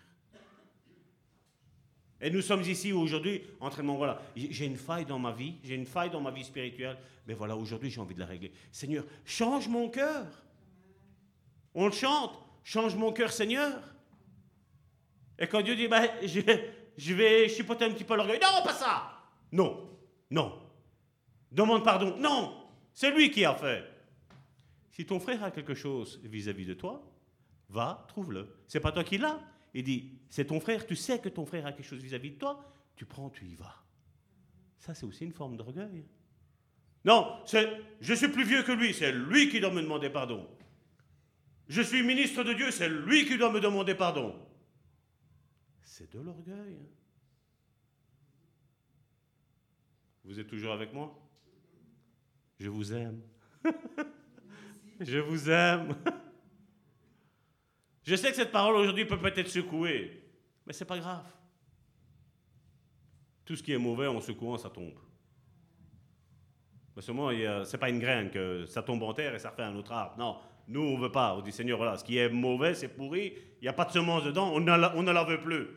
Et 2.22 2.30
nous 2.30 2.42
sommes 2.42 2.62
ici 2.62 2.94
aujourd'hui 2.94 3.42
en 3.60 3.72
train 3.72 3.82
de 3.82 3.88
voilà, 3.88 4.22
j'ai 4.36 4.68
une 4.68 4.78
faille 4.78 5.06
dans 5.06 5.18
ma 5.18 5.32
vie, 5.32 5.56
j'ai 5.64 5.74
une 5.74 5.88
faille 5.88 6.12
dans 6.12 6.22
ma 6.22 6.30
vie 6.30 6.44
spirituelle, 6.44 6.98
mais 7.26 7.34
voilà, 7.34 7.58
aujourd'hui 7.58 7.90
j'ai 7.90 8.00
envie 8.00 8.14
de 8.14 8.20
la 8.20 8.28
régler. 8.28 8.52
Seigneur, 8.72 9.04
change 9.26 9.68
mon 9.68 9.90
cœur. 9.90 10.28
On 11.74 11.88
le 11.88 11.92
chante, 11.92 12.40
change 12.64 12.96
mon 12.96 13.12
cœur, 13.12 13.32
Seigneur. 13.32 13.82
Et 15.40 15.48
quand 15.48 15.62
Dieu 15.62 15.76
dit, 15.76 15.88
bah, 15.88 16.04
je, 16.24 16.40
je 16.96 17.14
vais 17.16 17.50
chipoter 17.50 17.86
un 17.86 17.92
petit 17.92 18.04
peu 18.04 18.16
l'orgueil, 18.16 18.40
non, 18.40 18.64
pas 18.64 18.74
ça. 18.74 19.12
Non, 19.52 19.90
non. 20.30 20.62
Demande 21.52 21.84
pardon. 21.84 22.16
Non, 22.18 22.64
c'est 22.94 23.10
lui 23.10 23.32
qui 23.32 23.44
a 23.44 23.56
fait. 23.56 23.93
Si 24.94 25.08
ton 25.08 25.20
frère 25.20 25.44
a 25.44 25.50
quelque 25.50 25.74
chose 25.74 26.22
vis-à-vis 26.24 26.68
de 26.68 26.76
toi, 26.76 27.04
va, 27.70 28.06
trouve-le. 28.08 28.48
C'est 28.68 28.80
pas 28.80 28.92
toi 28.92 29.04
qui 29.04 29.18
l'as. 29.18 29.42
Il 29.74 29.84
dit, 29.84 30.20
c'est 30.30 30.46
ton 30.46 30.60
frère, 30.60 30.86
tu 30.86 30.96
sais 30.96 31.20
que 31.20 31.30
ton 31.30 31.48
frère 31.48 31.66
a 31.66 31.72
quelque 31.72 31.88
chose 31.88 32.04
vis-à-vis 32.04 32.30
de 32.30 32.38
toi, 32.38 32.64
tu 32.96 33.06
prends, 33.06 33.32
tu 33.32 33.44
y 33.46 33.56
vas. 33.56 33.84
Ça, 34.78 34.94
c'est 34.94 35.08
aussi 35.08 35.26
une 35.26 35.34
forme 35.34 35.58
d'orgueil. 35.58 36.06
Non, 37.06 37.42
c'est, 37.48 37.82
je 38.02 38.14
suis 38.14 38.28
plus 38.28 38.44
vieux 38.44 38.62
que 38.62 38.72
lui, 38.72 38.94
c'est 38.94 39.12
lui 39.12 39.50
qui 39.50 39.60
doit 39.60 39.74
me 39.74 39.82
demander 39.82 40.12
pardon. 40.12 40.48
Je 41.68 41.82
suis 41.82 42.04
ministre 42.04 42.44
de 42.44 42.54
Dieu, 42.54 42.70
c'est 42.70 42.88
lui 42.88 43.26
qui 43.26 43.36
doit 43.36 43.52
me 43.52 43.60
demander 43.60 43.96
pardon. 43.96 44.40
C'est 45.82 46.14
de 46.14 46.20
l'orgueil. 46.20 46.78
Vous 50.24 50.40
êtes 50.40 50.48
toujours 50.48 50.74
avec 50.74 50.94
moi? 50.94 51.20
Je 52.60 52.70
vous 52.70 52.94
aime. 52.94 53.24
Je 55.06 55.20
vous 55.20 55.50
aime. 55.50 55.96
Je 58.04 58.16
sais 58.16 58.30
que 58.30 58.36
cette 58.36 58.52
parole 58.52 58.76
aujourd'hui 58.76 59.06
peut 59.06 59.18
peut-être 59.18 59.48
secouer, 59.48 60.24
mais 60.66 60.74
c'est 60.74 60.86
pas 60.86 60.98
grave. 60.98 61.26
Tout 63.46 63.56
ce 63.56 63.64
qui 63.64 63.74
est 63.74 63.78
mauvais 63.78 64.08
en 64.08 64.20
secouant, 64.20 64.58
ça 64.58 64.70
tombe. 64.70 64.98
Mais 66.96 67.02
seulement, 67.02 67.30
c'est 67.64 67.78
pas 67.78 67.90
une 67.90 68.00
graine 68.00 68.30
que 68.30 68.66
ça 68.66 68.84
tombe 68.84 69.04
en 69.04 69.14
terre 69.14 69.34
et 69.36 69.40
ça 69.40 69.52
fait 69.52 69.64
un 69.64 69.76
autre 69.76 69.92
arbre. 69.92 70.18
Non, 70.18 70.38
nous, 70.68 70.82
on 70.82 70.98
veut 70.98 71.12
pas. 71.12 71.36
On 71.36 71.42
dit, 71.42 71.52
Seigneur, 71.52 71.78
voilà, 71.78 71.98
ce 71.98 72.04
qui 72.04 72.18
est 72.18 72.30
mauvais, 72.30 72.76
c'est 72.76 72.90
pourri, 72.90 73.34
il 73.62 73.64
n'y 73.64 73.68
a 73.70 73.74
pas 73.74 73.86
de 73.86 73.92
semence 73.92 74.24
dedans, 74.24 74.52
on, 74.54 74.58
on 74.58 75.04
ne 75.04 75.12
la 75.12 75.24
veut 75.24 75.40
plus. 75.40 75.68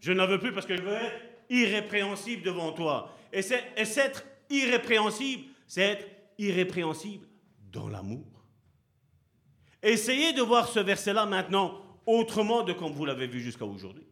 Je 0.00 0.12
ne 0.12 0.18
la 0.18 0.26
veux 0.26 0.38
plus 0.38 0.52
parce 0.52 0.66
que 0.66 0.76
je 0.76 0.82
veux 0.82 0.92
être 0.92 1.22
irrépréhensible 1.48 2.42
devant 2.42 2.72
toi. 2.72 3.14
Et 3.32 3.40
c'est 3.42 3.62
être 3.76 4.24
irrépréhensible, 4.50 5.44
c'est 5.66 5.82
être 5.82 6.06
irrépréhensible 6.38 7.26
dans 7.70 7.88
l'amour. 7.88 8.31
Essayez 9.82 10.32
de 10.32 10.42
voir 10.42 10.68
ce 10.68 10.78
verset-là 10.78 11.26
maintenant 11.26 11.80
autrement 12.06 12.62
de 12.62 12.72
comme 12.72 12.92
vous 12.92 13.04
l'avez 13.04 13.26
vu 13.26 13.40
jusqu'à 13.40 13.64
aujourd'hui. 13.64 14.06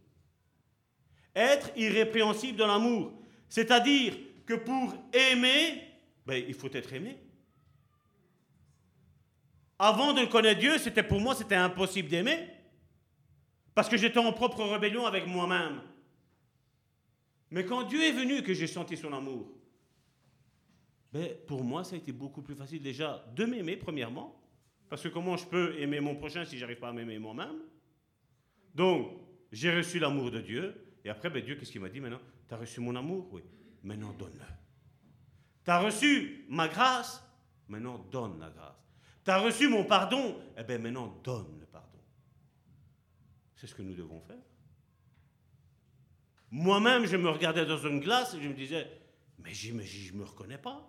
Être 1.35 1.71
irrépréhensible 1.77 2.59
dans 2.59 2.67
l'amour, 2.67 3.13
c'est-à-dire 3.49 4.17
que 4.47 4.55
pour 4.55 4.95
aimer, 5.13 5.83
ben, 6.27 6.43
il 6.47 6.55
faut 6.55 6.71
être 6.73 6.93
aimé. 6.93 7.17
Avant 9.79 10.13
de 10.13 10.25
connaître 10.25 10.61
Dieu, 10.61 10.77
c'était 10.79 11.03
pour 11.03 11.21
moi, 11.21 11.35
c'était 11.35 11.55
impossible 11.55 12.09
d'aimer. 12.09 12.49
Parce 13.75 13.89
que 13.89 13.97
j'étais 13.97 14.19
en 14.19 14.33
propre 14.33 14.63
rébellion 14.65 15.07
avec 15.07 15.27
moi-même. 15.27 15.81
Mais 17.51 17.65
quand 17.65 17.85
Dieu 17.85 18.03
est 18.03 18.13
venu, 18.13 18.43
que 18.43 18.55
j'ai 18.55 18.67
senti 18.67 18.97
son 18.97 19.13
amour, 19.13 19.49
ben, 21.13 21.35
pour 21.47 21.65
moi, 21.65 21.83
ça 21.83 21.95
a 21.95 21.99
été 21.99 22.13
beaucoup 22.13 22.43
plus 22.43 22.55
facile 22.55 22.83
déjà 22.83 23.25
de 23.35 23.45
m'aimer, 23.45 23.77
premièrement. 23.77 24.40
Parce 24.91 25.03
que 25.03 25.09
comment 25.09 25.37
je 25.37 25.47
peux 25.47 25.79
aimer 25.79 26.01
mon 26.01 26.17
prochain 26.17 26.45
si 26.45 26.59
j'arrive 26.59 26.81
pas 26.81 26.89
à 26.89 26.93
m'aimer 26.93 27.19
moi-même? 27.21 27.61
Donc, 28.75 29.13
j'ai 29.53 29.75
reçu 29.75 30.01
l'amour 30.01 30.33
de 30.33 30.41
Dieu. 30.41 30.97
Et 31.05 31.09
après, 31.09 31.31
ben, 31.31 31.43
Dieu, 31.43 31.55
qu'est-ce 31.55 31.71
qu'il 31.71 31.81
m'a 31.81 31.89
dit 31.89 32.01
maintenant? 32.01 32.21
Tu 32.49 32.55
as 32.55 32.57
reçu 32.57 32.81
mon 32.81 32.97
amour? 32.97 33.29
Oui. 33.33 33.43
Maintenant, 33.85 34.13
donne-le. 34.13 34.45
Tu 35.65 35.71
as 35.71 35.79
reçu 35.79 36.45
ma 36.49 36.67
grâce? 36.67 37.25
Maintenant, 37.69 37.99
donne 38.11 38.41
la 38.41 38.51
grâce. 38.51 38.85
Tu 39.25 39.31
as 39.31 39.39
reçu 39.39 39.69
mon 39.69 39.85
pardon? 39.85 40.37
Eh 40.59 40.65
bien, 40.65 40.79
maintenant, 40.79 41.21
donne 41.23 41.61
le 41.61 41.67
pardon. 41.67 42.01
C'est 43.55 43.69
ce 43.69 43.75
que 43.75 43.83
nous 43.83 43.95
devons 43.95 44.21
faire. 44.21 44.43
Moi-même, 46.51 47.07
je 47.07 47.17
me 47.17 47.31
regardais 47.31 47.65
dans 47.65 47.79
une 47.79 48.01
glace 48.01 48.35
et 48.35 48.43
je 48.43 48.49
me 48.49 48.55
disais, 48.55 48.91
mais 49.39 49.55
je 49.55 49.73
ne 49.73 50.19
me 50.19 50.25
reconnais 50.25 50.59
pas. 50.59 50.85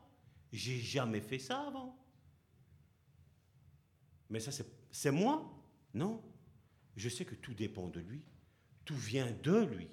J'ai 0.52 0.80
jamais 0.80 1.22
fait 1.22 1.38
ça 1.38 1.68
avant. 1.68 2.01
Mais 4.32 4.40
ça, 4.40 4.52
c'est 4.92 5.12
moi 5.12 5.48
Non. 5.94 6.24
Je 6.96 7.10
sais 7.10 7.26
que 7.26 7.36
tout 7.36 7.54
dépend 7.54 7.88
de 7.90 8.00
lui. 8.00 8.24
Tout 8.86 8.96
vient 8.96 9.32
de 9.44 9.58
lui. 9.60 9.88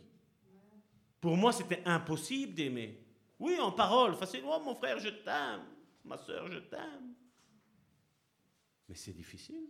Pour 1.21 1.37
moi, 1.37 1.53
c'était 1.53 1.83
impossible 1.85 2.55
d'aimer. 2.55 3.05
Oui, 3.39 3.59
en 3.59 3.73
parole, 3.73 4.15
facilement, 4.15 4.61
mon 4.61 4.75
frère, 4.75 4.99
je 4.99 5.09
t'aime. 5.09 5.65
Ma 6.05 6.17
soeur, 6.17 6.51
je 6.51 6.59
t'aime. 6.59 7.15
Mais 8.89 8.95
c'est 8.95 9.13
difficile. 9.13 9.69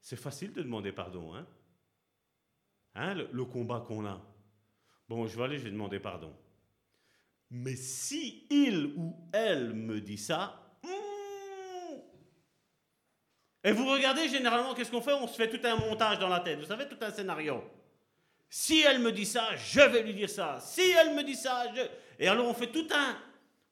C'est 0.00 0.16
facile 0.16 0.52
de 0.52 0.62
demander 0.62 0.92
pardon, 0.92 1.34
hein, 1.34 1.46
hein 2.94 3.14
le, 3.14 3.44
combat 3.44 3.80
qu'on 3.80 4.04
a. 4.04 4.20
Bon, 5.08 5.26
je 5.26 5.36
vais 5.36 5.44
aller, 5.44 5.58
je 5.58 5.64
vais 5.64 5.70
demander 5.70 6.00
pardon. 6.00 6.34
Mais 7.50 7.76
si 7.76 8.46
il 8.50 8.94
ou 8.96 9.14
elle 9.32 9.74
me 9.74 10.00
dit 10.00 10.18
ça, 10.18 10.76
hmm. 10.82 12.00
Et 13.64 13.72
vous 13.72 13.86
regardez 13.86 14.28
généralement, 14.28 14.74
qu'est-ce 14.74 14.90
qu'on 14.90 15.00
fait? 15.00 15.12
On 15.12 15.26
se 15.26 15.36
fait 15.36 15.48
tout 15.48 15.64
un 15.66 15.76
montage 15.76 16.18
dans 16.18 16.28
la 16.28 16.40
tête, 16.40 16.58
vous 16.58 16.66
savez, 16.66 16.88
tout 16.88 16.98
un 17.00 17.10
scénario. 17.10 17.62
Si 18.48 18.80
elle 18.80 18.98
me 18.98 19.12
dit 19.12 19.24
ça, 19.24 19.56
je 19.56 19.80
vais 19.80 20.02
lui 20.02 20.14
dire 20.14 20.28
ça. 20.28 20.60
Si 20.60 20.82
elle 20.82 21.14
me 21.14 21.22
dit 21.22 21.36
ça, 21.36 21.72
je... 21.74 21.82
Et 22.18 22.28
alors 22.28 22.46
on 22.46 22.54
fait 22.54 22.70
tout 22.70 22.88
un, 22.92 23.16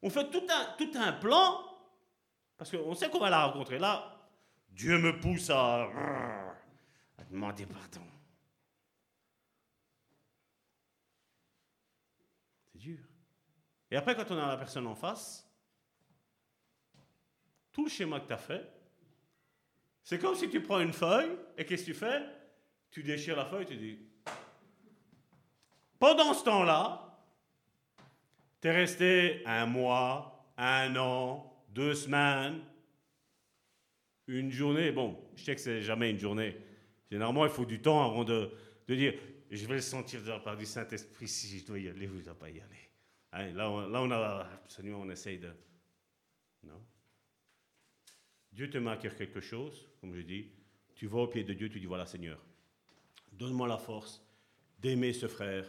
on 0.03 0.09
fait 0.11 0.31
tout 0.31 0.47
un, 0.49 0.65
tout 0.79 0.91
un 0.95 1.13
plan, 1.13 1.65
parce 2.57 2.71
qu'on 2.71 2.95
sait 2.95 3.11
qu'on 3.11 3.19
va 3.19 3.31
la 3.31 3.47
rencontrer. 3.47 3.79
Là, 3.79 4.17
Dieu 4.71 4.99
me 4.99 5.19
pousse 5.19 5.51
à, 5.51 5.83
à 5.83 7.25
demander 7.29 7.67
pardon. 7.67 8.07
C'est 12.73 12.79
dur. 12.79 12.99
Et 13.91 13.97
après, 13.97 14.15
quand 14.15 14.31
on 14.31 14.39
a 14.39 14.47
la 14.47 14.57
personne 14.57 14.87
en 14.87 14.95
face, 14.95 15.47
tout 17.73 17.85
le 17.85 17.91
schéma 17.91 18.21
que 18.21 18.29
tu 18.29 18.33
as 18.33 18.39
fait, 18.39 18.80
c'est 20.11 20.19
comme 20.19 20.35
si 20.35 20.51
tu 20.51 20.61
prends 20.61 20.81
une 20.81 20.93
feuille 20.93 21.31
et 21.57 21.65
qu'est-ce 21.65 21.83
que 21.83 21.93
tu 21.93 21.95
fais? 21.95 22.21
Tu 22.91 23.05
déchires 23.05 23.37
la 23.37 23.45
feuille, 23.45 23.65
tu 23.65 23.77
dis. 23.77 23.97
Pendant 26.01 26.35
ce 26.35 26.43
temps-là, 26.43 27.17
tu 28.61 28.67
es 28.67 28.73
resté 28.73 29.41
un 29.47 29.67
mois, 29.67 30.53
un 30.57 30.97
an, 30.97 31.65
deux 31.69 31.95
semaines, 31.95 32.59
une 34.27 34.51
journée. 34.51 34.91
Bon, 34.91 35.17
je 35.37 35.45
sais 35.45 35.55
que 35.55 35.61
c'est 35.61 35.81
jamais 35.81 36.11
une 36.11 36.19
journée. 36.19 36.57
Généralement, 37.09 37.45
il 37.45 37.53
faut 37.53 37.65
du 37.65 37.81
temps 37.81 38.05
avant 38.05 38.25
de, 38.25 38.51
dire 38.89 39.15
je 39.49 39.65
vais 39.65 39.75
le 39.75 39.81
sentir 39.81 40.25
de 40.25 40.31
la 40.31 40.41
part 40.41 40.57
du 40.57 40.67
Saint-Esprit 40.67 41.29
si 41.29 41.61
je 41.61 41.67
dois 41.67 41.79
y 41.79 41.89
aller, 41.89 42.09
vous 42.09 42.17
ne 42.17 42.33
pas 42.33 42.51
y 42.51 42.61
aller. 42.61 42.91
Hein, 43.33 43.53
là, 43.53 43.71
on, 43.71 43.89
là, 43.89 44.03
on 44.03 44.11
a 44.11 44.49
absolument, 44.65 45.03
on 45.03 45.11
essaye 45.11 45.39
de. 45.39 45.53
Dieu 48.53 48.69
te 48.69 48.79
met 48.79 48.99
quelque 48.99 49.41
chose, 49.41 49.89
comme 50.01 50.15
je 50.15 50.23
dis. 50.23 50.47
Tu 50.95 51.07
vas 51.07 51.21
au 51.21 51.27
pied 51.29 51.45
de 51.45 51.55
Dieu, 51.55 51.69
tu 51.69 51.81
dis 51.81 51.87
voilà, 51.87 52.05
Seigneur, 52.05 52.39
donne-moi 53.33 53.67
la 53.67 53.79
force 53.79 54.23
d'aimer 54.79 55.13
ce 55.13 55.29
frère, 55.29 55.67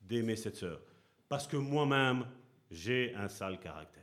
d'aimer 0.00 0.36
cette 0.36 0.56
sœur. 0.56 0.80
Parce 1.28 1.46
que 1.46 1.56
moi-même, 1.56 2.26
j'ai 2.70 3.14
un 3.14 3.28
sale 3.28 3.60
caractère. 3.60 4.02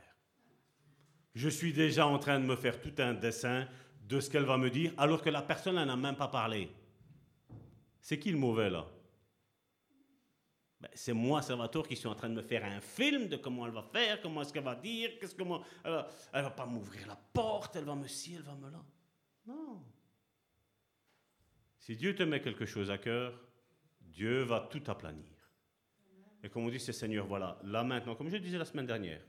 Je 1.34 1.48
suis 1.48 1.72
déjà 1.72 2.06
en 2.06 2.18
train 2.18 2.40
de 2.40 2.44
me 2.44 2.56
faire 2.56 2.80
tout 2.80 2.94
un 2.98 3.14
dessin 3.14 3.68
de 4.08 4.20
ce 4.20 4.30
qu'elle 4.30 4.44
va 4.44 4.58
me 4.58 4.70
dire, 4.70 4.92
alors 4.96 5.22
que 5.22 5.30
la 5.30 5.42
personne 5.42 5.76
n'en 5.76 5.88
a 5.88 5.96
même 5.96 6.16
pas 6.16 6.28
parlé. 6.28 6.70
C'est 8.00 8.18
qui 8.18 8.30
le 8.30 8.38
mauvais 8.38 8.70
là? 8.70 8.86
Ben, 10.80 10.88
c'est 10.94 11.12
moi, 11.12 11.42
Salvatore, 11.42 11.86
qui 11.86 11.94
suis 11.94 12.08
en 12.08 12.14
train 12.14 12.30
de 12.30 12.34
me 12.34 12.42
faire 12.42 12.64
un 12.64 12.80
film 12.80 13.28
de 13.28 13.36
comment 13.36 13.66
elle 13.66 13.72
va 13.72 13.82
faire, 13.82 14.20
comment 14.22 14.40
est-ce 14.40 14.52
qu'elle 14.52 14.64
va 14.64 14.74
dire, 14.74 15.18
qu'est-ce 15.20 15.34
que 15.34 15.42
moi, 15.42 15.62
elle 15.84 15.92
va, 15.92 16.08
va 16.32 16.50
pas 16.50 16.64
m'ouvrir 16.64 17.06
la 17.06 17.16
porte, 17.16 17.76
elle 17.76 17.84
va 17.84 17.94
me 17.94 18.08
ci, 18.08 18.34
elle 18.34 18.42
va 18.42 18.54
me 18.54 18.70
là. 18.70 18.82
Non. 19.46 19.82
Si 21.78 21.96
Dieu 21.96 22.14
te 22.14 22.22
met 22.22 22.40
quelque 22.40 22.64
chose 22.64 22.90
à 22.90 22.96
cœur, 22.96 23.38
Dieu 24.00 24.42
va 24.42 24.60
tout 24.60 24.82
aplanir. 24.86 25.28
Et 26.42 26.48
comme 26.48 26.64
on 26.64 26.70
dit, 26.70 26.80
c'est 26.80 26.94
Seigneur, 26.94 27.26
voilà, 27.26 27.58
là 27.64 27.84
maintenant, 27.84 28.14
comme 28.14 28.30
je 28.30 28.38
disais 28.38 28.56
la 28.56 28.64
semaine 28.64 28.86
dernière, 28.86 29.20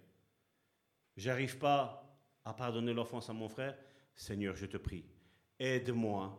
j'arrive 1.18 1.58
pas 1.58 2.18
à 2.46 2.54
pardonner 2.54 2.94
l'offense 2.94 3.30
à 3.30 3.34
mon 3.34 3.50
frère, 3.50 3.78
Seigneur, 4.16 4.56
je 4.56 4.68
te 4.68 4.78
prie, 4.78 5.04
aide-moi 5.60 6.38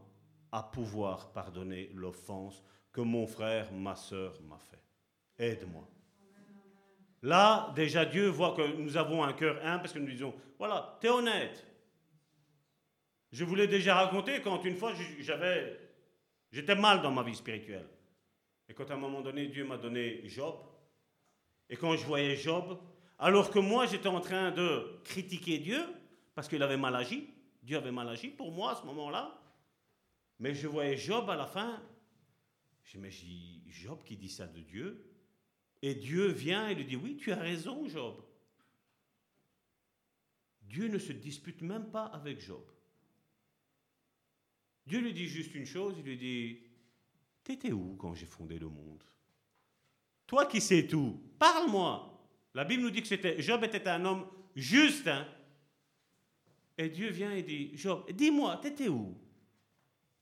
à 0.50 0.62
pouvoir 0.62 1.32
pardonner 1.32 1.90
l'offense 1.92 2.62
que 2.92 3.02
mon 3.02 3.26
frère, 3.26 3.70
ma 3.72 3.94
soeur 3.94 4.40
m'a 4.42 4.58
fait 4.58 4.82
aide-moi. 5.38 5.88
Là, 7.22 7.72
déjà, 7.76 8.04
Dieu 8.04 8.28
voit 8.28 8.54
que 8.54 8.76
nous 8.76 8.96
avons 8.96 9.22
un 9.22 9.32
cœur 9.32 9.64
humble 9.64 9.82
parce 9.82 9.92
que 9.92 10.00
nous 10.00 10.10
disons, 10.10 10.34
voilà, 10.58 10.98
tu 11.00 11.06
es 11.06 11.10
honnête. 11.10 11.66
Je 13.30 13.44
vous 13.44 13.54
l'ai 13.54 13.68
déjà 13.68 13.94
raconté 13.94 14.42
quand 14.42 14.62
une 14.64 14.76
fois 14.76 14.92
j'avais, 15.20 15.78
j'étais 16.50 16.74
mal 16.74 17.00
dans 17.00 17.12
ma 17.12 17.22
vie 17.22 17.34
spirituelle. 17.34 17.88
Et 18.68 18.74
quand 18.74 18.90
à 18.90 18.94
un 18.94 18.98
moment 18.98 19.22
donné, 19.22 19.46
Dieu 19.46 19.64
m'a 19.64 19.78
donné 19.78 20.28
Job, 20.28 20.56
et 21.68 21.76
quand 21.76 21.96
je 21.96 22.04
voyais 22.04 22.36
Job, 22.36 22.78
alors 23.18 23.50
que 23.50 23.58
moi 23.58 23.86
j'étais 23.86 24.08
en 24.08 24.20
train 24.20 24.50
de 24.50 25.00
critiquer 25.04 25.58
Dieu, 25.58 25.82
parce 26.34 26.48
qu'il 26.48 26.62
avait 26.62 26.76
mal 26.76 26.94
agi, 26.96 27.30
Dieu 27.62 27.76
avait 27.76 27.92
mal 27.92 28.08
agi 28.08 28.28
pour 28.28 28.50
moi 28.50 28.72
à 28.72 28.74
ce 28.74 28.84
moment-là, 28.84 29.40
mais 30.38 30.54
je 30.54 30.66
voyais 30.66 30.96
Job 30.96 31.30
à 31.30 31.36
la 31.36 31.46
fin, 31.46 31.82
je 32.84 32.98
me 32.98 33.08
Job 33.68 34.02
qui 34.04 34.16
dit 34.16 34.28
ça 34.28 34.46
de 34.46 34.60
Dieu, 34.60 35.11
et 35.82 35.94
Dieu 35.94 36.28
vient 36.28 36.68
et 36.68 36.74
lui 36.74 36.84
dit, 36.84 36.96
oui, 36.96 37.16
tu 37.16 37.32
as 37.32 37.36
raison, 37.36 37.86
Job. 37.88 38.22
Dieu 40.62 40.88
ne 40.88 40.98
se 40.98 41.12
dispute 41.12 41.60
même 41.60 41.90
pas 41.90 42.06
avec 42.06 42.40
Job. 42.40 42.64
Dieu 44.86 45.00
lui 45.00 45.12
dit 45.12 45.26
juste 45.26 45.54
une 45.54 45.66
chose, 45.66 45.96
il 45.98 46.04
lui 46.04 46.16
dit, 46.16 46.60
t'étais 47.44 47.72
où 47.72 47.96
quand 47.96 48.14
j'ai 48.14 48.26
fondé 48.26 48.58
le 48.58 48.68
monde? 48.68 49.02
Toi 50.26 50.46
qui 50.46 50.60
sais 50.60 50.86
tout, 50.86 51.20
parle-moi. 51.38 52.08
La 52.54 52.64
Bible 52.64 52.82
nous 52.82 52.90
dit 52.90 53.02
que 53.02 53.40
Job 53.40 53.64
était 53.64 53.88
un 53.88 54.04
homme 54.04 54.26
juste. 54.54 55.08
Hein? 55.08 55.26
et 56.78 56.88
Dieu 56.88 57.10
vient 57.10 57.32
et 57.32 57.42
dit, 57.42 57.70
Job, 57.74 58.04
dis-moi, 58.10 58.58
t'étais 58.62 58.88
où? 58.88 59.16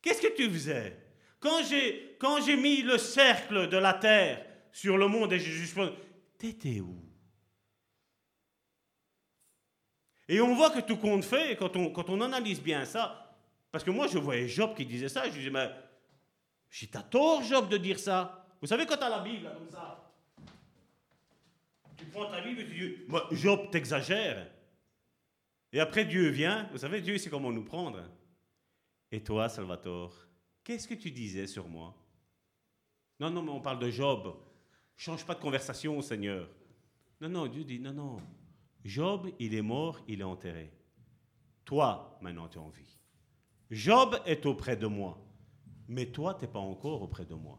Qu'est-ce 0.03 0.23
que 0.23 0.35
tu 0.35 0.51
faisais? 0.51 0.97
Quand 1.39 1.63
j'ai 1.63 2.57
mis 2.57 2.83
le 2.83 2.99
cercle 2.99 3.69
de 3.69 3.77
la 3.77 3.95
terre 3.95 4.45
sur 4.73 4.97
le 4.97 5.09
monde 5.09 5.33
et 5.33 5.39
j'ai 5.39 5.51
juste 5.51 5.79
t'étais 6.39 6.81
où? 6.81 6.97
Et 10.29 10.41
on 10.41 10.55
voit 10.55 10.71
que 10.71 10.81
tout 10.81 10.97
compte 10.97 11.25
fait, 11.25 11.57
quand 11.57 11.75
on, 11.77 11.91
quand 11.91 12.09
on 12.09 12.21
analyse 12.21 12.63
bien 12.63 12.85
ça, 12.85 13.37
parce 13.73 13.83
que 13.83 13.91
moi 13.91 14.07
je 14.07 14.19
voyais 14.19 14.49
Job 14.49 14.77
qui 14.77 14.87
disait 14.87 15.09
ça, 15.09 15.29
je 15.29 15.33
disais, 15.33 15.51
mais 15.51 15.71
j'ai 16.71 16.87
tort 16.87 17.43
Job 17.43 17.69
de 17.69 17.77
dire 17.77 17.99
ça. 17.99 18.47
Vous 18.61 18.67
savez 18.67 18.87
quand 18.87 18.97
tu 18.97 19.03
as 19.03 19.09
la 19.09 19.21
Bible 19.21 19.51
comme 19.53 19.71
ça, 19.71 20.13
tu 21.97 22.05
prends 22.07 22.31
ta 22.31 22.41
Bible 22.41 22.61
et 22.61 22.67
tu 22.67 22.75
dis, 22.75 22.97
Job 23.33 23.71
t'exagères. 23.71 24.51
Et 25.73 25.81
après 25.81 26.05
Dieu 26.05 26.29
vient, 26.29 26.69
vous 26.73 26.79
savez, 26.79 27.01
Dieu 27.01 27.19
sait 27.19 27.31
comment 27.31 27.53
nous 27.53 27.65
prendre. 27.65 28.03
Et 29.13 29.23
toi, 29.23 29.49
Salvatore, 29.49 30.15
qu'est-ce 30.63 30.87
que 30.87 30.95
tu 30.95 31.11
disais 31.11 31.47
sur 31.47 31.69
moi? 31.69 31.95
Non, 33.19 33.31
non, 33.31 33.43
mais 33.43 33.51
on 33.51 33.61
parle 33.61 33.81
de 33.81 33.91
Job. 33.91 34.37
Change 35.01 35.25
pas 35.25 35.35
de 35.35 35.41
conversation, 35.41 36.03
Seigneur. 36.03 36.47
Non, 37.23 37.31
non, 37.31 37.47
Dieu 37.47 37.65
dit, 37.65 37.81
non, 37.81 37.95
non. 37.95 38.23
Job, 38.85 39.31
il 39.39 39.55
est 39.55 39.63
mort, 39.63 39.99
il 40.07 40.21
est 40.21 40.25
enterré. 40.25 40.71
Toi, 41.65 42.19
maintenant, 42.21 42.49
tu 42.49 42.59
es 42.59 42.61
en 42.61 42.69
vie. 42.69 42.99
Job 43.71 44.21
est 44.27 44.45
auprès 44.45 44.77
de 44.77 44.87
moi, 44.87 45.19
mais 45.89 46.05
toi, 46.05 46.35
tu 46.35 46.45
n'es 46.45 46.53
pas 46.53 46.59
encore 46.59 47.01
auprès 47.01 47.25
de 47.25 47.33
moi. 47.33 47.59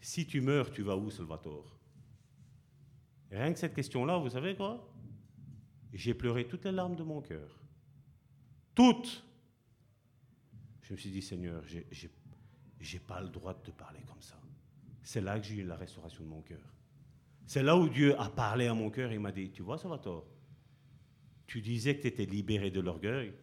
Si 0.00 0.26
tu 0.26 0.40
meurs, 0.40 0.70
tu 0.70 0.80
vas 0.80 0.96
où, 0.96 1.10
Salvatore? 1.10 1.78
Rien 3.30 3.52
que 3.52 3.58
cette 3.58 3.74
question-là, 3.74 4.16
vous 4.16 4.30
savez 4.30 4.56
quoi? 4.56 4.90
J'ai 5.92 6.14
pleuré 6.14 6.48
toutes 6.48 6.64
les 6.64 6.72
larmes 6.72 6.96
de 6.96 7.02
mon 7.02 7.20
cœur. 7.20 7.60
Toutes 8.74 9.22
Je 10.80 10.94
me 10.94 10.98
suis 10.98 11.10
dit, 11.10 11.20
Seigneur, 11.20 11.62
j'ai 11.66 12.10
n'ai 12.80 12.98
pas 13.00 13.20
le 13.20 13.28
droit 13.28 13.52
de 13.52 13.60
te 13.60 13.70
parler 13.70 14.00
comme 14.08 14.22
ça. 14.22 14.38
C'est 15.04 15.20
là 15.20 15.38
que 15.38 15.46
j'ai 15.46 15.56
eu 15.56 15.64
la 15.64 15.76
restauration 15.76 16.24
de 16.24 16.28
mon 16.28 16.40
cœur. 16.40 16.64
C'est 17.46 17.62
là 17.62 17.76
où 17.76 17.88
Dieu 17.90 18.18
a 18.18 18.30
parlé 18.30 18.66
à 18.66 18.74
mon 18.74 18.90
cœur 18.90 19.12
et 19.12 19.18
m'a 19.18 19.32
dit, 19.32 19.50
tu 19.50 19.62
vois, 19.62 19.76
Salvatore, 19.76 20.26
tu 21.46 21.60
disais 21.60 21.94
que 21.94 22.02
tu 22.02 22.08
étais 22.08 22.24
libéré 22.24 22.70
de 22.70 22.80
l'orgueil. 22.80 23.34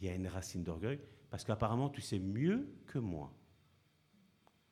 Il 0.00 0.06
y 0.06 0.10
a 0.10 0.14
une 0.14 0.26
racine 0.26 0.64
d'orgueil, 0.64 0.98
parce 1.30 1.44
qu'apparemment, 1.44 1.90
tu 1.90 2.00
sais 2.00 2.18
mieux 2.18 2.66
que 2.86 2.98
moi. 2.98 3.32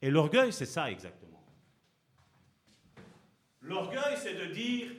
Et 0.00 0.10
l'orgueil, 0.10 0.50
c'est 0.50 0.66
ça 0.66 0.90
exactement. 0.90 1.44
L'orgueil, 3.60 4.16
c'est 4.16 4.34
de 4.34 4.46
dire, 4.52 4.90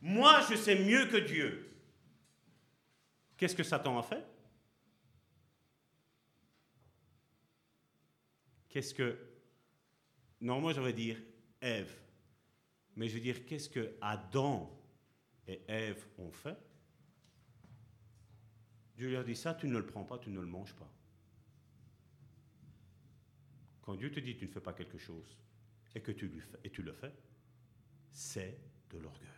moi, 0.00 0.40
je 0.48 0.54
sais 0.54 0.78
mieux 0.78 1.06
que 1.06 1.16
Dieu. 1.16 1.76
Qu'est-ce 3.36 3.56
que 3.56 3.64
Satan 3.64 3.98
a 3.98 4.02
fait? 4.02 4.24
Qu'est-ce 8.68 8.94
que... 8.94 9.18
Non, 10.40 10.60
moi, 10.60 10.72
j'aurais 10.72 10.92
dire 10.92 11.20
Ève. 11.60 11.92
Mais 12.96 13.08
je 13.08 13.14
veux 13.14 13.20
dire, 13.20 13.44
qu'est-ce 13.44 13.68
que 13.68 13.96
Adam 14.00 14.70
et 15.46 15.62
Ève 15.68 16.04
ont 16.18 16.30
fait? 16.30 16.56
Dieu 18.96 19.10
leur 19.10 19.24
dit 19.24 19.36
ça, 19.36 19.54
tu 19.54 19.68
ne 19.68 19.78
le 19.78 19.86
prends 19.86 20.04
pas, 20.04 20.18
tu 20.18 20.30
ne 20.30 20.40
le 20.40 20.46
manges 20.46 20.74
pas. 20.74 20.92
Quand 23.80 23.94
Dieu 23.94 24.10
te 24.10 24.20
dit 24.20 24.36
tu 24.36 24.46
ne 24.46 24.50
fais 24.50 24.60
pas 24.60 24.72
quelque 24.72 24.98
chose 24.98 25.38
et 25.94 26.02
que 26.02 26.12
tu, 26.12 26.28
fais, 26.28 26.58
et 26.64 26.70
tu 26.70 26.82
le 26.82 26.92
fais, 26.92 27.14
c'est 28.10 28.58
de 28.90 28.98
l'orgueil. 28.98 29.28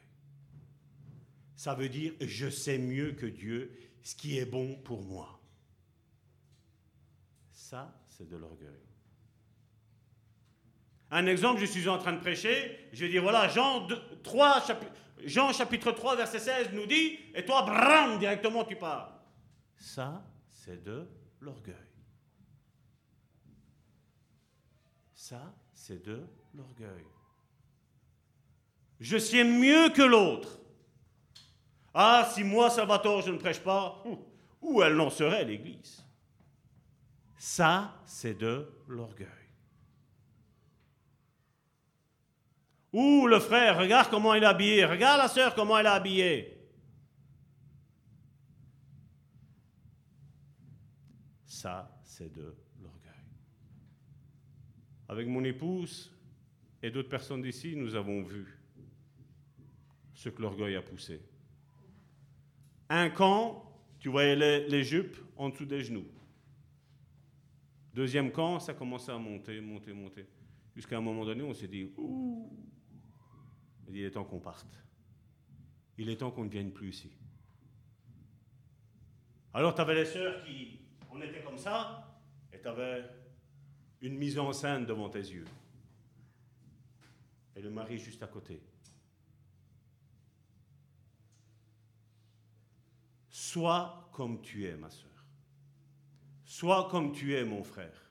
Ça 1.54 1.74
veut 1.74 1.90
dire 1.90 2.14
je 2.20 2.48
sais 2.48 2.78
mieux 2.78 3.12
que 3.12 3.26
Dieu 3.26 3.70
ce 4.02 4.14
qui 4.14 4.38
est 4.38 4.46
bon 4.46 4.76
pour 4.76 5.02
moi. 5.02 5.40
Ça, 7.52 8.02
c'est 8.08 8.28
de 8.28 8.36
l'orgueil. 8.36 8.89
Un 11.10 11.26
exemple, 11.26 11.60
je 11.60 11.66
suis 11.66 11.88
en 11.88 11.98
train 11.98 12.12
de 12.12 12.20
prêcher, 12.20 12.88
je 12.92 13.06
dis 13.06 13.18
voilà, 13.18 13.48
Jean, 13.48 13.86
3, 14.22 14.64
Jean 15.24 15.52
chapitre 15.52 15.90
3, 15.92 16.16
verset 16.16 16.38
16 16.38 16.70
nous 16.72 16.86
dit, 16.86 17.18
et 17.34 17.44
toi, 17.44 17.62
bram, 17.62 18.18
directement 18.18 18.64
tu 18.64 18.76
pars. 18.76 19.20
Ça, 19.76 20.24
c'est 20.50 20.84
de 20.84 21.08
l'orgueil. 21.40 21.74
Ça, 25.14 25.52
c'est 25.74 26.02
de 26.04 26.26
l'orgueil. 26.54 27.04
Je 29.00 29.18
sais 29.18 29.44
mieux 29.44 29.88
que 29.90 30.02
l'autre. 30.02 30.58
Ah, 31.92 32.30
si 32.32 32.44
moi, 32.44 32.70
Salvatore, 32.70 33.22
je 33.22 33.32
ne 33.32 33.38
prêche 33.38 33.60
pas, 33.60 34.04
où 34.60 34.82
elle 34.82 34.94
n'en 34.94 35.10
serait, 35.10 35.44
l'Église? 35.44 36.04
Ça, 37.36 37.96
c'est 38.04 38.34
de 38.34 38.70
l'orgueil. 38.86 39.26
Ouh, 42.92 43.26
le 43.26 43.38
frère, 43.38 43.78
regarde 43.78 44.10
comment 44.10 44.34
il 44.34 44.42
est 44.42 44.46
habillé, 44.46 44.84
regarde 44.84 45.18
la 45.18 45.28
sœur 45.28 45.54
comment 45.54 45.78
elle 45.78 45.86
est 45.86 45.90
habillée. 45.90 46.56
Ça, 51.46 52.00
c'est 52.02 52.32
de 52.32 52.54
l'orgueil. 52.82 53.12
Avec 55.08 55.28
mon 55.28 55.44
épouse 55.44 56.10
et 56.82 56.90
d'autres 56.90 57.08
personnes 57.08 57.42
d'ici, 57.42 57.76
nous 57.76 57.94
avons 57.94 58.22
vu 58.22 58.58
ce 60.14 60.28
que 60.28 60.42
l'orgueil 60.42 60.76
a 60.76 60.82
poussé. 60.82 61.22
Un 62.88 63.08
camp, 63.10 63.64
tu 64.00 64.08
voyais 64.08 64.34
les, 64.68 64.84
jupes 64.84 65.16
en 65.36 65.50
dessous 65.50 65.64
des 65.64 65.84
genoux. 65.84 66.06
Deuxième 67.94 68.32
camp, 68.32 68.58
ça 68.58 68.74
commençait 68.74 69.12
à 69.12 69.18
monter, 69.18 69.60
monter, 69.60 69.92
monter. 69.92 70.26
Jusqu'à 70.74 70.98
un 70.98 71.00
moment 71.00 71.24
donné, 71.24 71.42
on 71.42 71.54
s'est 71.54 71.68
dit, 71.68 71.92
ouh, 71.96 72.50
il 73.94 74.04
est 74.04 74.10
temps 74.10 74.24
qu'on 74.24 74.40
parte. 74.40 74.66
Il 75.98 76.08
est 76.08 76.16
temps 76.16 76.30
qu'on 76.30 76.44
ne 76.44 76.50
vienne 76.50 76.72
plus 76.72 76.90
ici. 76.90 77.12
Alors, 79.52 79.74
tu 79.74 79.80
avais 79.80 79.94
les 79.94 80.04
sœurs 80.04 80.44
qui 80.44 80.80
on 81.10 81.20
était 81.20 81.42
comme 81.42 81.58
ça, 81.58 82.22
et 82.52 82.60
tu 82.60 82.68
avais 82.68 83.04
une 84.00 84.16
mise 84.16 84.38
en 84.38 84.52
scène 84.52 84.86
devant 84.86 85.08
tes 85.08 85.18
yeux. 85.18 85.44
Et 87.56 87.60
le 87.60 87.70
mari 87.70 87.98
juste 87.98 88.22
à 88.22 88.28
côté. 88.28 88.62
Sois 93.28 94.08
comme 94.12 94.40
tu 94.40 94.66
es, 94.66 94.76
ma 94.76 94.90
soeur. 94.90 95.10
Sois 96.44 96.88
comme 96.90 97.12
tu 97.12 97.34
es, 97.34 97.44
mon 97.44 97.64
frère. 97.64 98.10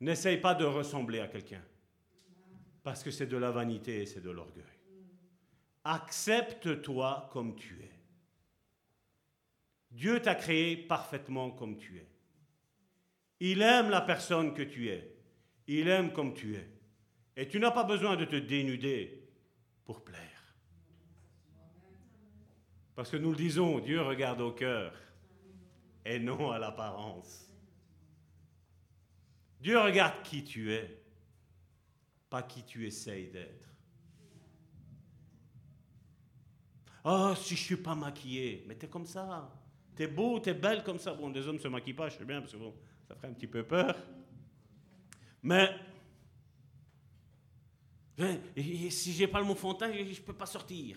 N'essaye 0.00 0.38
pas 0.38 0.54
de 0.54 0.64
ressembler 0.64 1.20
à 1.20 1.28
quelqu'un. 1.28 1.62
Parce 2.82 3.02
que 3.02 3.10
c'est 3.10 3.26
de 3.26 3.36
la 3.36 3.50
vanité 3.50 4.02
et 4.02 4.06
c'est 4.06 4.20
de 4.20 4.30
l'orgueil. 4.30 4.64
Accepte-toi 5.84 7.28
comme 7.32 7.56
tu 7.56 7.80
es. 7.82 7.92
Dieu 9.90 10.20
t'a 10.20 10.34
créé 10.34 10.76
parfaitement 10.76 11.50
comme 11.50 11.76
tu 11.76 11.98
es. 11.98 12.08
Il 13.40 13.60
aime 13.62 13.90
la 13.90 14.00
personne 14.00 14.54
que 14.54 14.62
tu 14.62 14.88
es. 14.88 15.16
Il 15.66 15.88
aime 15.88 16.12
comme 16.12 16.34
tu 16.34 16.54
es. 16.54 16.68
Et 17.36 17.48
tu 17.48 17.58
n'as 17.58 17.70
pas 17.70 17.84
besoin 17.84 18.16
de 18.16 18.24
te 18.24 18.36
dénuder 18.36 19.28
pour 19.84 20.04
plaire. 20.04 20.54
Parce 22.94 23.10
que 23.10 23.16
nous 23.16 23.30
le 23.30 23.36
disons, 23.36 23.80
Dieu 23.80 24.00
regarde 24.02 24.40
au 24.40 24.52
cœur 24.52 24.94
et 26.04 26.18
non 26.18 26.50
à 26.50 26.58
l'apparence. 26.58 27.50
Dieu 29.60 29.78
regarde 29.78 30.22
qui 30.24 30.44
tu 30.44 30.72
es, 30.72 31.02
pas 32.28 32.42
qui 32.42 32.64
tu 32.64 32.86
essayes 32.86 33.28
d'être. 33.28 33.71
Oh, 37.04 37.34
si 37.36 37.56
je 37.56 37.60
ne 37.60 37.66
suis 37.66 37.76
pas 37.76 37.94
maquillé, 37.94 38.64
mais 38.66 38.76
tu 38.76 38.86
es 38.86 38.88
comme 38.88 39.06
ça. 39.06 39.50
T'es 39.96 40.06
beau, 40.06 40.38
t'es 40.38 40.54
belle 40.54 40.82
comme 40.84 40.98
ça. 40.98 41.12
Bon, 41.12 41.30
des 41.30 41.46
hommes 41.46 41.58
se 41.58 41.68
maquillent 41.68 41.94
pas, 41.94 42.08
je 42.08 42.16
sais 42.16 42.24
bien, 42.24 42.40
parce 42.40 42.52
que 42.52 42.58
bon, 42.58 42.74
ça 43.08 43.14
ferait 43.14 43.28
un 43.28 43.32
petit 43.32 43.46
peu 43.46 43.62
peur. 43.64 43.96
Mais 45.42 45.70
si 48.90 49.12
j'ai 49.12 49.26
pas 49.26 49.40
le 49.40 49.46
mot 49.46 49.54
fond 49.54 49.76
je 49.80 49.86
ne 49.86 50.14
peux 50.24 50.32
pas 50.32 50.46
sortir. 50.46 50.96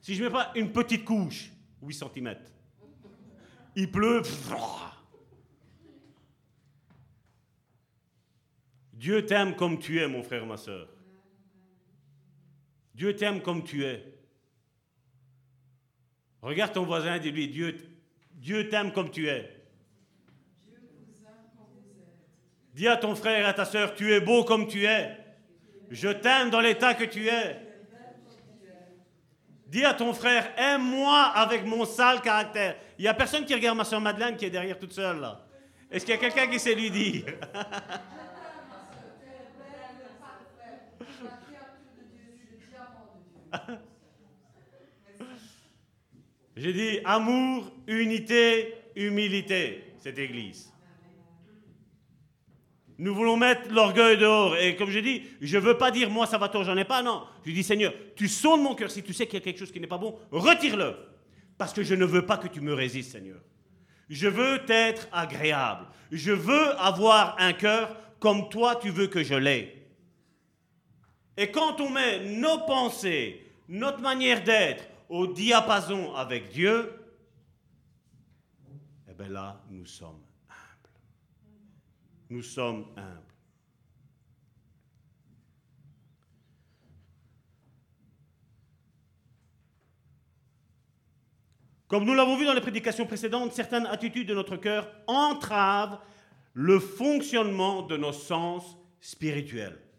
Si 0.00 0.14
je 0.14 0.24
mets 0.24 0.30
pas 0.30 0.52
une 0.54 0.72
petite 0.72 1.04
couche, 1.04 1.50
8 1.82 1.94
cm, 1.94 2.36
il 3.76 3.90
pleut. 3.90 4.22
Dieu 8.94 9.24
t'aime 9.26 9.54
comme 9.56 9.78
tu 9.78 10.00
es, 10.00 10.08
mon 10.08 10.22
frère, 10.22 10.46
ma 10.46 10.56
soeur. 10.56 10.88
Dieu 12.94 13.14
t'aime 13.14 13.42
comme 13.42 13.62
tu 13.62 13.84
es. 13.84 14.09
Regarde 16.42 16.72
ton 16.72 16.84
voisin 16.84 17.16
et 17.16 17.20
dis-lui, 17.20 17.48
Dieu, 17.48 17.76
Dieu 18.32 18.68
t'aime 18.68 18.92
comme 18.92 19.10
tu 19.10 19.28
es. 19.28 19.56
Dis 22.74 22.88
à 22.88 22.96
ton 22.96 23.14
frère 23.14 23.44
et 23.44 23.48
à 23.48 23.52
ta 23.52 23.64
soeur, 23.64 23.94
tu 23.94 24.12
es 24.12 24.20
beau 24.20 24.44
comme 24.44 24.66
tu 24.66 24.86
es. 24.86 25.16
Je 25.90 26.08
t'aime 26.08 26.50
dans 26.50 26.60
l'état 26.60 26.94
que 26.94 27.04
tu 27.04 27.28
es. 27.28 27.56
Dis 29.66 29.84
à 29.84 29.94
ton 29.94 30.12
frère, 30.14 30.52
aime-moi 30.56 31.16
avec 31.34 31.64
mon 31.64 31.84
sale 31.84 32.20
caractère. 32.22 32.76
Il 32.98 33.02
n'y 33.02 33.08
a 33.08 33.14
personne 33.14 33.44
qui 33.44 33.54
regarde 33.54 33.76
ma 33.76 33.84
soeur 33.84 34.00
Madeleine 34.00 34.36
qui 34.36 34.46
est 34.46 34.50
derrière 34.50 34.78
toute 34.78 34.92
seule 34.92 35.20
là. 35.20 35.46
Est-ce 35.90 36.04
qu'il 36.04 36.14
y 36.14 36.18
a 36.18 36.20
quelqu'un 36.20 36.46
qui 36.48 36.58
sait 36.58 36.74
lui 36.74 36.90
dire? 36.90 37.24
J'ai 46.60 46.74
dit 46.74 46.98
amour, 47.06 47.72
unité, 47.86 48.74
humilité, 48.94 49.82
cette 49.96 50.18
église. 50.18 50.70
Nous 52.98 53.14
voulons 53.14 53.38
mettre 53.38 53.72
l'orgueil 53.72 54.18
dehors. 54.18 54.58
Et 54.58 54.76
comme 54.76 54.90
je 54.90 54.98
dis, 54.98 55.22
je 55.40 55.56
ne 55.56 55.62
veux 55.62 55.78
pas 55.78 55.90
dire 55.90 56.10
moi 56.10 56.26
ça 56.26 56.36
va 56.36 56.50
toi, 56.50 56.62
j'en 56.62 56.76
ai 56.76 56.84
pas. 56.84 57.02
Non. 57.02 57.22
Je 57.46 57.52
dis 57.52 57.62
Seigneur, 57.62 57.94
tu 58.14 58.28
sondes 58.28 58.60
mon 58.60 58.74
cœur. 58.74 58.90
Si 58.90 59.02
tu 59.02 59.14
sais 59.14 59.24
qu'il 59.24 59.38
y 59.38 59.42
a 59.42 59.44
quelque 59.44 59.58
chose 59.58 59.72
qui 59.72 59.80
n'est 59.80 59.86
pas 59.86 59.96
bon, 59.96 60.18
retire-le. 60.30 60.96
Parce 61.56 61.72
que 61.72 61.82
je 61.82 61.94
ne 61.94 62.04
veux 62.04 62.26
pas 62.26 62.36
que 62.36 62.48
tu 62.48 62.60
me 62.60 62.74
résistes, 62.74 63.12
Seigneur. 63.12 63.40
Je 64.10 64.28
veux 64.28 64.62
t'être 64.66 65.08
agréable. 65.12 65.86
Je 66.12 66.32
veux 66.32 66.78
avoir 66.78 67.36
un 67.38 67.54
cœur 67.54 67.96
comme 68.18 68.50
toi 68.50 68.76
tu 68.76 68.90
veux 68.90 69.06
que 69.06 69.22
je 69.22 69.34
l'ai. 69.34 69.86
Et 71.38 71.50
quand 71.50 71.80
on 71.80 71.88
met 71.88 72.20
nos 72.20 72.58
pensées, 72.66 73.46
notre 73.66 74.02
manière 74.02 74.44
d'être 74.44 74.89
au 75.10 75.26
diapason 75.26 76.14
avec 76.14 76.50
Dieu, 76.50 76.94
eh 79.08 79.12
bien 79.12 79.28
là, 79.28 79.60
nous 79.68 79.84
sommes 79.84 80.22
humbles. 80.48 80.90
Nous 82.30 82.42
sommes 82.42 82.86
humbles. 82.96 83.20
Comme 91.88 92.04
nous 92.04 92.14
l'avons 92.14 92.36
vu 92.36 92.46
dans 92.46 92.54
les 92.54 92.60
prédications 92.60 93.04
précédentes, 93.04 93.52
certaines 93.52 93.86
attitudes 93.86 94.28
de 94.28 94.34
notre 94.34 94.56
cœur 94.56 94.88
entravent 95.08 96.00
le 96.52 96.78
fonctionnement 96.78 97.82
de 97.82 97.96
nos 97.96 98.12
sens 98.12 98.76
spirituels. 99.00 99.89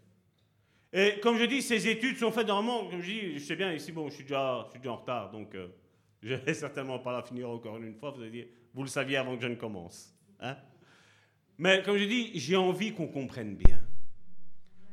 Et 0.94 1.20
comme 1.22 1.38
je 1.38 1.46
dis, 1.46 1.62
ces 1.62 1.88
études 1.88 2.18
sont 2.18 2.32
faites 2.32 2.48
normalement, 2.48 2.90
comme 2.90 3.02
je 3.02 3.12
dis, 3.12 3.34
je 3.34 3.40
sais 3.40 3.56
bien, 3.56 3.72
ici, 3.74 3.92
bon, 3.92 4.10
je 4.10 4.16
suis 4.16 4.24
déjà, 4.24 4.64
je 4.66 4.72
suis 4.72 4.80
déjà 4.80 4.92
en 4.92 4.98
retard, 4.98 5.32
donc 5.32 5.56
euh, 5.56 5.68
je 6.22 6.36
vais 6.36 6.54
certainement 6.54 7.00
pas 7.00 7.14
la 7.14 7.24
finir 7.24 7.50
encore 7.50 7.78
une 7.78 7.96
fois. 7.96 8.12
Vous 8.12 8.24
dire, 8.26 8.48
vous 8.74 8.84
le 8.84 8.90
saviez 8.90 9.18
avant 9.18 9.36
que 9.36 9.44
je 9.44 9.48
ne 9.48 9.56
commence. 9.56 10.14
Hein. 10.40 10.58
Mais 11.58 11.82
comme 11.84 11.98
je 11.98 12.06
dis, 12.06 12.32
j'ai 12.40 12.56
envie 12.56 12.94
qu'on 12.94 13.08
comprenne 13.08 13.56
bien. 13.56 13.80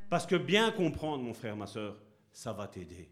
Parce 0.09 0.27
que 0.27 0.37
bien 0.37 0.71
comprendre, 0.71 1.23
mon 1.23 1.35
frère, 1.35 1.57
ma 1.57 1.67
soeur, 1.67 1.97
ça 2.31 2.53
va 2.53 2.69
t'aider. 2.69 3.11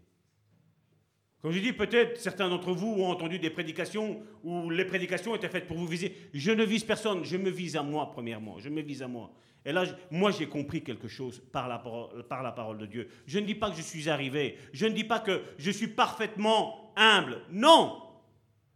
Comme 1.41 1.51
je 1.51 1.59
dis, 1.59 1.73
peut-être 1.73 2.19
certains 2.19 2.49
d'entre 2.49 2.71
vous 2.71 2.87
ont 2.87 3.07
entendu 3.07 3.37
des 3.37 3.49
prédications 3.49 4.21
où 4.43 4.69
les 4.69 4.85
prédications 4.85 5.35
étaient 5.35 5.49
faites 5.49 5.67
pour 5.67 5.77
vous 5.77 5.85
viser. 5.85 6.15
Je 6.33 6.51
ne 6.51 6.63
vise 6.63 6.83
personne, 6.83 7.23
je 7.23 7.37
me 7.37 7.49
vise 7.49 7.75
à 7.75 7.83
moi, 7.83 8.09
premièrement. 8.11 8.57
Je 8.59 8.69
me 8.69 8.81
vise 8.81 9.03
à 9.03 9.07
moi. 9.07 9.31
Et 9.65 9.71
là, 9.71 9.83
moi, 10.11 10.31
j'ai 10.31 10.47
compris 10.47 10.81
quelque 10.81 11.07
chose 11.07 11.41
par 11.51 11.67
la, 11.67 11.77
parole, 11.77 12.23
par 12.23 12.41
la 12.41 12.51
parole 12.51 12.77
de 12.77 12.85
Dieu. 12.85 13.09
Je 13.25 13.39
ne 13.39 13.45
dis 13.45 13.55
pas 13.55 13.69
que 13.69 13.75
je 13.75 13.81
suis 13.81 14.09
arrivé. 14.09 14.57
Je 14.71 14.85
ne 14.85 14.93
dis 14.93 15.03
pas 15.03 15.19
que 15.19 15.41
je 15.57 15.71
suis 15.71 15.87
parfaitement 15.87 16.93
humble. 16.95 17.41
Non. 17.51 18.01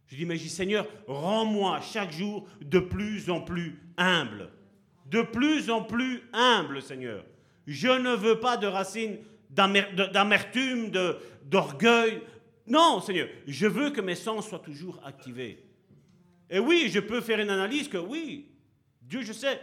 Je 0.06 0.16
dis, 0.16 0.26
mais 0.26 0.36
je 0.36 0.42
dis, 0.42 0.48
Seigneur, 0.50 0.86
rends-moi 1.06 1.80
chaque 1.80 2.12
jour 2.12 2.46
de 2.60 2.78
plus 2.78 3.30
en 3.30 3.40
plus 3.40 3.80
humble. 3.96 4.50
De 5.06 5.22
plus 5.22 5.70
en 5.70 5.82
plus 5.82 6.22
humble, 6.34 6.82
Seigneur. 6.82 7.24
Je 7.66 7.88
ne 7.88 8.14
veux 8.14 8.38
pas 8.38 8.56
de 8.58 8.66
racines 8.66 9.16
d'amertume, 9.48 10.90
d'orgueil. 11.44 12.20
Non, 12.66 13.00
Seigneur, 13.00 13.28
je 13.46 13.66
veux 13.66 13.90
que 13.90 14.00
mes 14.00 14.14
sens 14.14 14.48
soient 14.48 14.58
toujours 14.58 15.00
activés. 15.04 15.64
Et 16.50 16.58
oui, 16.58 16.90
je 16.92 17.00
peux 17.00 17.20
faire 17.20 17.40
une 17.40 17.50
analyse 17.50 17.88
que 17.88 17.96
oui, 17.96 18.50
Dieu, 19.00 19.22
je 19.22 19.32
sais, 19.32 19.58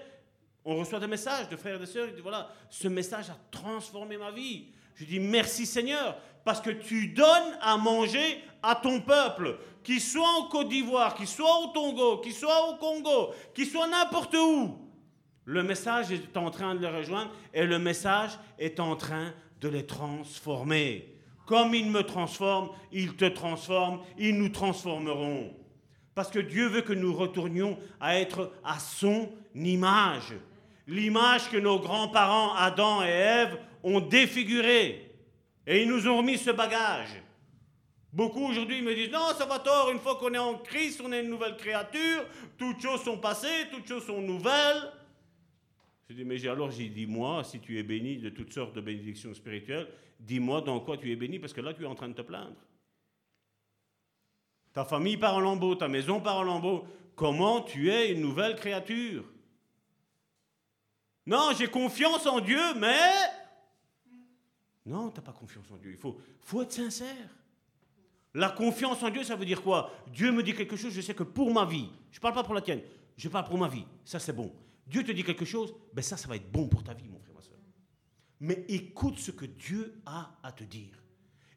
on 0.70 0.78
reçoit 0.78 1.00
des 1.00 1.08
messages 1.08 1.50
de 1.50 1.56
frères 1.56 1.76
et 1.76 1.80
de 1.80 1.86
sœurs, 1.86 2.08
ils 2.08 2.14
disent 2.14 2.22
voilà, 2.22 2.50
ce 2.70 2.88
message 2.88 3.30
a 3.30 3.38
transformé 3.50 4.18
ma 4.18 4.32
vie. 4.32 4.68
Je 4.96 5.06
dis 5.06 5.20
merci 5.20 5.66
Seigneur, 5.66 6.16
parce 6.44 6.62
que 6.62 6.70
tu 6.70 7.08
donnes 7.08 7.58
à 7.62 7.78
manger 7.78 8.44
à 8.62 8.76
ton 8.76 9.02
peuple, 9.02 9.58
qu'il 9.84 10.02
soit 10.02 10.30
en 10.38 10.48
Côte 10.48 10.70
d'Ivoire, 10.70 11.16
qu'il 11.16 11.28
soit 11.28 11.60
au 11.64 11.68
Togo, 11.68 12.18
qu'il 12.18 12.34
soit 12.34 12.70
au 12.70 12.76
Congo, 12.76 13.34
qu'il 13.56 13.66
soit 13.66 13.88
n'importe 13.88 14.36
où. 14.36 14.78
Le 15.46 15.64
message 15.64 16.12
est 16.12 16.38
en 16.38 16.52
train 16.52 16.76
de 16.76 16.82
les 16.82 16.90
rejoindre 16.90 17.32
et 17.54 17.66
le 17.66 17.80
message 17.80 18.38
est 18.60 18.80
en 18.80 18.96
train 18.96 19.34
de 19.62 19.70
les 19.70 19.86
transformer. 19.86 21.16
Comme 21.48 21.74
il 21.74 21.90
me 21.90 22.04
transforme, 22.04 22.70
il 22.92 23.16
te 23.16 23.26
transforme, 23.26 24.02
ils 24.20 24.38
nous 24.38 24.50
transformeront. 24.50 25.52
Parce 26.14 26.30
que 26.30 26.40
Dieu 26.40 26.68
veut 26.68 26.82
que 26.82 26.94
nous 26.94 27.16
retournions 27.16 27.80
à 28.00 28.20
être 28.20 28.52
à 28.64 28.78
son 28.78 29.32
image 29.56 30.36
l'image 30.90 31.50
que 31.50 31.58
nos 31.58 31.80
grands-parents 31.80 32.54
Adam 32.56 33.04
et 33.04 33.10
Ève 33.10 33.60
ont 33.84 34.02
défigurée. 34.02 35.12
Et 35.66 35.84
ils 35.84 35.88
nous 35.88 36.08
ont 36.08 36.18
remis 36.18 36.38
ce 36.38 36.50
bagage. 36.50 37.22
Beaucoup 38.12 38.48
aujourd'hui 38.48 38.82
me 38.82 38.96
disent 38.96 39.12
non, 39.12 39.34
ça 39.38 39.46
va 39.46 39.60
tort, 39.60 39.92
une 39.92 40.00
fois 40.00 40.16
qu'on 40.16 40.34
est 40.34 40.40
en 40.40 40.58
Christ, 40.58 41.00
on 41.04 41.12
est 41.12 41.22
une 41.22 41.30
nouvelle 41.30 41.56
créature, 41.58 42.26
toutes 42.58 42.82
choses 42.82 43.04
sont 43.04 43.20
passées, 43.20 43.68
toutes 43.72 43.88
choses 43.88 44.06
sont 44.06 44.22
nouvelles. 44.22 44.92
Je 46.10 46.16
dis, 46.16 46.26
mais 46.26 46.44
alors 46.48 46.72
j'ai 46.72 46.90
dit, 46.90 47.06
moi, 47.06 47.44
si 47.44 47.60
tu 47.60 47.78
es 47.78 47.84
béni 47.84 48.18
de 48.18 48.30
toutes 48.30 48.52
sortes 48.52 48.74
de 48.74 48.82
bénédictions 48.82 49.32
spirituelles, 49.36 49.88
dis-moi 50.20 50.62
dans 50.62 50.80
quoi 50.80 50.98
tu 50.98 51.12
es 51.12 51.16
béni, 51.16 51.38
parce 51.38 51.54
que 51.54 51.62
là 51.62 51.72
tu 51.72 51.84
es 51.84 51.86
en 51.86 51.94
train 51.94 52.10
de 52.10 52.16
te 52.16 52.24
plaindre. 52.24 52.56
Ta 54.74 54.86
famille 54.86 55.18
part 55.18 55.36
en 55.36 55.42
lambeau, 55.42 55.76
ta 55.76 55.88
maison 55.88 56.20
part 56.20 56.38
en 56.38 56.44
lambeau. 56.44 56.88
Comment 57.16 57.62
tu 57.62 57.92
es 57.92 58.12
une 58.12 58.22
nouvelle 58.22 58.56
créature? 58.56 59.24
Non, 61.30 61.52
j'ai 61.56 61.68
confiance 61.68 62.26
en 62.26 62.40
Dieu, 62.40 62.74
mais... 62.78 62.98
Non, 64.84 65.12
tu 65.12 65.18
n'as 65.18 65.22
pas 65.24 65.32
confiance 65.32 65.70
en 65.70 65.78
Dieu. 65.78 65.92
Il 65.92 65.98
faut, 65.98 66.18
faut 66.42 66.64
être 66.64 66.74
sincère. 66.74 67.30
La 68.34 68.50
confiance 68.50 69.04
en 69.04 69.12
Dieu, 69.12 69.24
ça 69.24 69.36
veut 69.36 69.46
dire 69.46 69.62
quoi? 69.62 69.92
Dieu 70.08 70.32
me 70.32 70.42
dit 70.42 70.56
quelque 70.56 70.76
chose, 70.76 70.92
je 70.92 71.02
sais 71.02 71.14
que 71.14 71.22
pour 71.22 71.54
ma 71.54 71.66
vie, 71.66 71.88
je 72.10 72.18
ne 72.18 72.22
parle 72.22 72.34
pas 72.34 72.44
pour 72.44 72.56
la 72.56 72.62
tienne, 72.62 72.82
je 73.16 73.30
parle 73.30 73.46
pour 73.46 73.60
ma 73.60 73.68
vie, 73.68 73.86
ça 74.04 74.18
c'est 74.18 74.34
bon. 74.34 74.52
Dieu 74.88 75.04
te 75.04 75.12
dit 75.12 75.24
quelque 75.24 75.46
chose, 75.46 75.76
ben 75.94 76.02
ça, 76.02 76.18
ça 76.18 76.28
va 76.28 76.36
être 76.36 76.52
bon 76.52 76.68
pour 76.68 76.84
ta 76.84 76.96
vie, 76.96 77.08
mon 77.08 77.20
frère, 77.20 77.36
ma 77.36 77.42
soeur. 77.44 77.60
Mais 78.40 78.66
écoute 78.68 79.20
ce 79.20 79.30
que 79.30 79.46
Dieu 79.46 80.02
a 80.08 80.36
à 80.42 80.52
te 80.52 80.64
dire. 80.64 81.00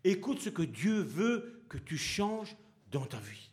Écoute 0.05 0.41
ce 0.43 0.51
que 0.51 0.63
Dieu 0.63 1.01
veut 1.01 1.65
que 1.71 1.79
tu 1.79 1.97
changes 1.97 2.55
dans 2.91 3.07
ta 3.07 3.21
vie. 3.21 3.51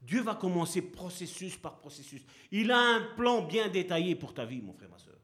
Dieu 0.00 0.22
va 0.22 0.36
commencer 0.36 0.80
processus 0.80 1.56
par 1.56 1.78
processus. 1.78 2.22
Il 2.52 2.70
a 2.70 2.78
un 2.78 3.00
plan 3.16 3.42
bien 3.42 3.68
détaillé 3.68 4.14
pour 4.14 4.32
ta 4.32 4.44
vie, 4.44 4.62
mon 4.62 4.72
frère, 4.72 4.90
ma 4.90 4.98
soeur. 4.98 5.15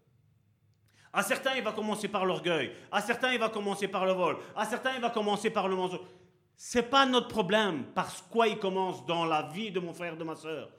À 1.12 1.22
certains, 1.22 1.54
il 1.56 1.62
va 1.62 1.72
commencer 1.72 2.08
par 2.08 2.24
l'orgueil. 2.24 2.72
À 2.90 3.00
certains, 3.02 3.32
il 3.32 3.38
va 3.38 3.50
commencer 3.50 3.86
par 3.86 4.06
le 4.06 4.12
vol. 4.12 4.36
À 4.56 4.64
certains, 4.64 4.94
il 4.94 5.00
va 5.00 5.10
commencer 5.10 5.50
par 5.50 5.68
le 5.68 5.76
mensonge. 5.76 6.00
C'est 6.56 6.88
pas 6.88 7.04
notre 7.04 7.28
problème 7.28 7.84
parce 7.94 8.22
quoi 8.22 8.48
il 8.48 8.58
commence 8.58 9.04
dans 9.04 9.24
la 9.24 9.42
vie 9.42 9.70
de 9.70 9.80
mon 9.80 9.92
frère, 9.92 10.16
de 10.16 10.24
ma 10.24 10.36
soeur. 10.36 10.70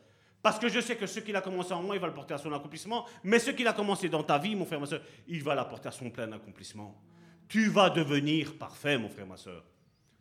Parce 0.42 0.60
que 0.60 0.68
je 0.68 0.80
sais 0.80 0.96
que 0.96 1.08
ce 1.08 1.20
qu'il 1.20 1.36
a 1.36 1.42
commencé 1.42 1.72
en 1.74 1.82
moi, 1.82 1.96
il 1.96 2.02
va 2.02 2.08
le 2.08 2.14
porter 2.14 2.34
à 2.34 2.38
son 2.38 2.52
accomplissement. 2.52 3.06
Mais 3.24 3.40
ce 3.40 3.52
qu'il 3.52 3.68
a 3.68 3.74
commencé 3.74 4.10
dans 4.10 4.24
ta 4.24 4.38
vie, 4.38 4.56
mon 4.56 4.66
frère, 4.66 4.80
ma 4.80 4.86
soeur, 4.86 5.02
il 5.28 5.44
va 5.44 5.56
l'apporter 5.56 5.88
à 5.88 5.92
son 5.92 6.10
plein 6.10 6.32
accomplissement. 6.32 7.02
Tu 7.48 7.70
vas 7.70 7.90
devenir 7.90 8.58
parfait, 8.58 8.98
mon 8.98 9.10
frère, 9.10 9.28
ma 9.28 9.38
soeur. 9.38 9.64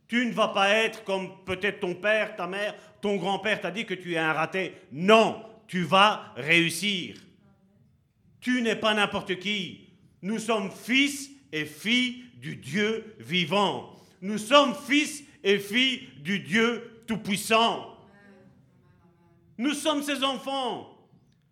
Tu 0.07 0.25
ne 0.25 0.31
vas 0.31 0.49
pas 0.49 0.69
être 0.69 1.03
comme 1.03 1.43
peut-être 1.43 1.79
ton 1.79 1.95
père, 1.95 2.35
ta 2.35 2.45
mère, 2.45 2.75
ton 3.01 3.15
grand-père 3.15 3.59
t'a 3.59 3.71
dit 3.71 3.85
que 3.85 3.95
tu 3.95 4.13
es 4.13 4.17
un 4.17 4.31
raté. 4.31 4.75
Non, 4.91 5.43
tu 5.67 5.83
vas 5.83 6.33
réussir. 6.35 7.17
Tu 8.39 8.61
n'es 8.61 8.75
pas 8.75 8.93
n'importe 8.93 9.39
qui. 9.39 9.82
Nous 10.23 10.39
sommes 10.39 10.71
fils 10.71 11.29
et 11.51 11.65
filles 11.65 12.23
du 12.35 12.55
Dieu 12.55 13.13
vivant. 13.19 13.93
Nous 14.21 14.37
sommes 14.37 14.73
fils 14.73 15.21
et 15.43 15.59
filles 15.59 16.07
du 16.21 16.39
Dieu 16.39 17.03
tout-puissant. 17.05 17.97
Nous 19.57 19.73
sommes 19.73 20.01
ses 20.01 20.23
enfants. 20.23 20.97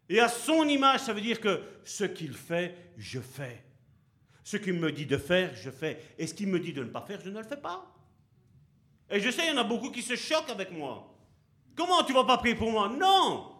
Et 0.07 0.21
à 0.21 0.29
son 0.29 0.63
image, 0.69 1.01
ça 1.01 1.11
veut 1.11 1.19
dire 1.19 1.41
que 1.41 1.61
ce 1.83 2.05
qu'il 2.05 2.33
fait, 2.33 2.73
je 2.97 3.19
fais. 3.19 3.61
Ce 4.41 4.55
qu'il 4.55 4.75
me 4.75 4.89
dit 4.93 5.05
de 5.05 5.17
faire, 5.17 5.53
je 5.53 5.69
fais. 5.69 6.01
Et 6.17 6.25
ce 6.25 6.33
qu'il 6.33 6.47
me 6.47 6.59
dit 6.59 6.71
de 6.71 6.83
ne 6.83 6.89
pas 6.89 7.01
faire, 7.01 7.19
je 7.21 7.29
ne 7.29 7.39
le 7.39 7.45
fais 7.45 7.57
pas. 7.57 7.93
Et 9.09 9.19
je 9.19 9.29
sais, 9.31 9.43
il 9.47 9.53
y 9.53 9.57
en 9.57 9.61
a 9.61 9.65
beaucoup 9.65 9.91
qui 9.91 10.01
se 10.01 10.15
choquent 10.15 10.49
avec 10.49 10.71
moi. 10.71 11.13
Comment 11.75 12.03
tu 12.03 12.13
vas 12.13 12.23
pas 12.23 12.37
prier 12.37 12.55
pour 12.55 12.71
moi? 12.71 12.87
Non 12.87 13.51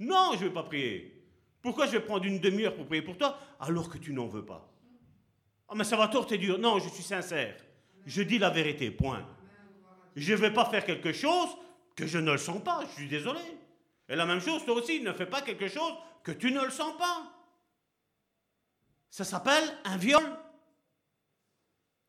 Non, 0.00 0.32
je 0.34 0.40
ne 0.40 0.48
vais 0.48 0.54
pas 0.54 0.64
prier. 0.64 1.19
Pourquoi 1.62 1.86
je 1.86 1.92
vais 1.92 2.00
prendre 2.00 2.24
une 2.24 2.40
demi-heure 2.40 2.74
pour 2.74 2.86
prier 2.86 3.02
pour 3.02 3.16
toi 3.18 3.38
alors 3.58 3.88
que 3.88 3.98
tu 3.98 4.12
n'en 4.12 4.26
veux 4.26 4.44
pas? 4.44 4.70
Ah, 5.68 5.74
mais 5.76 5.84
ça 5.84 5.96
va 5.96 6.08
tort, 6.08 6.26
t'es 6.26 6.38
dur. 6.38 6.58
Non, 6.58 6.78
je 6.78 6.88
suis 6.88 7.02
sincère. 7.02 7.56
Je 8.06 8.22
dis 8.22 8.38
la 8.38 8.50
vérité, 8.50 8.90
point. 8.90 9.26
Je 10.16 10.32
ne 10.32 10.38
vais 10.38 10.52
pas 10.52 10.64
faire 10.64 10.84
quelque 10.84 11.12
chose 11.12 11.50
que 11.94 12.06
je 12.06 12.18
ne 12.18 12.32
le 12.32 12.38
sens 12.38 12.62
pas, 12.62 12.84
je 12.86 12.92
suis 12.94 13.08
désolé. 13.08 13.40
Et 14.08 14.16
la 14.16 14.26
même 14.26 14.40
chose, 14.40 14.64
toi 14.64 14.74
aussi, 14.74 15.00
ne 15.00 15.12
fais 15.12 15.26
pas 15.26 15.42
quelque 15.42 15.68
chose 15.68 15.92
que 16.24 16.32
tu 16.32 16.50
ne 16.50 16.64
le 16.64 16.70
sens 16.70 16.96
pas. 16.96 17.30
Ça 19.08 19.24
s'appelle 19.24 19.64
un 19.84 19.96
viol. 19.96 20.22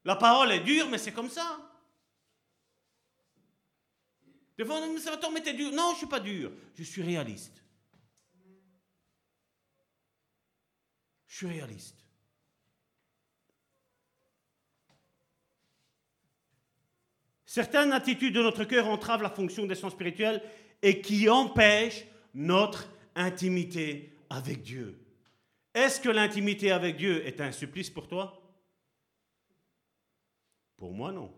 La 0.05 0.15
parole 0.15 0.51
est 0.51 0.61
dure, 0.61 0.89
mais 0.89 0.97
c'est 0.97 1.11
comme 1.11 1.29
ça. 1.29 1.59
Des 4.57 4.65
fois, 4.65 4.79
ça 4.99 5.15
va 5.15 5.29
mais 5.29 5.53
dur. 5.53 5.71
Non, 5.71 5.89
je 5.89 5.93
ne 5.93 5.97
suis 5.97 6.07
pas 6.07 6.19
dur. 6.19 6.51
Je 6.75 6.83
suis 6.83 7.01
réaliste. 7.01 7.60
Je 11.31 11.37
suis 11.37 11.47
réaliste. 11.47 11.95
Certaines 17.45 17.93
attitudes 17.93 18.35
de 18.35 18.41
notre 18.41 18.65
cœur 18.65 18.87
entravent 18.87 19.23
la 19.23 19.29
fonction 19.29 19.65
des 19.65 19.75
sens 19.75 19.93
spirituels 19.93 20.43
et 20.81 21.01
qui 21.01 21.29
empêchent 21.29 22.03
notre 22.33 22.89
intimité 23.15 24.13
avec 24.29 24.61
Dieu. 24.61 24.99
Est-ce 25.73 26.01
que 26.01 26.09
l'intimité 26.09 26.69
avec 26.71 26.97
Dieu 26.97 27.25
est 27.25 27.39
un 27.39 27.53
supplice 27.53 27.89
pour 27.89 28.09
toi? 28.09 28.37
Pour 30.75 30.91
moi, 30.91 31.13
non. 31.13 31.33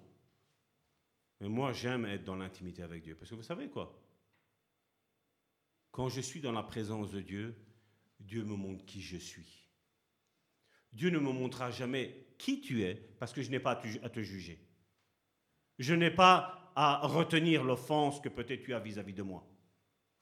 Mais 1.39 1.49
moi, 1.49 1.71
j'aime 1.71 2.05
être 2.05 2.23
dans 2.23 2.35
l'intimité 2.35 2.81
avec 2.81 3.03
Dieu. 3.03 3.15
Parce 3.15 3.29
que 3.29 3.35
vous 3.35 3.43
savez 3.43 3.69
quoi? 3.69 3.95
Quand 5.91 6.09
je 6.09 6.21
suis 6.21 6.41
dans 6.41 6.51
la 6.51 6.63
présence 6.63 7.11
de 7.11 7.21
Dieu, 7.21 7.55
Dieu 8.19 8.43
me 8.43 8.55
montre 8.55 8.83
qui 8.85 8.99
je 8.99 9.17
suis. 9.17 9.62
Dieu 10.93 11.09
ne 11.09 11.19
me 11.19 11.31
montrera 11.31 11.71
jamais 11.71 12.27
qui 12.37 12.61
tu 12.61 12.83
es 12.83 12.95
parce 13.19 13.33
que 13.33 13.41
je 13.41 13.49
n'ai 13.49 13.59
pas 13.59 13.81
à 14.01 14.09
te 14.09 14.21
juger. 14.21 14.59
Je 15.79 15.93
n'ai 15.93 16.11
pas 16.11 16.71
à 16.75 17.05
retenir 17.05 17.63
l'offense 17.63 18.19
que 18.21 18.29
peut-être 18.29 18.63
tu 18.63 18.73
as 18.73 18.79
vis-à-vis 18.79 19.13
de 19.13 19.23
moi. 19.23 19.47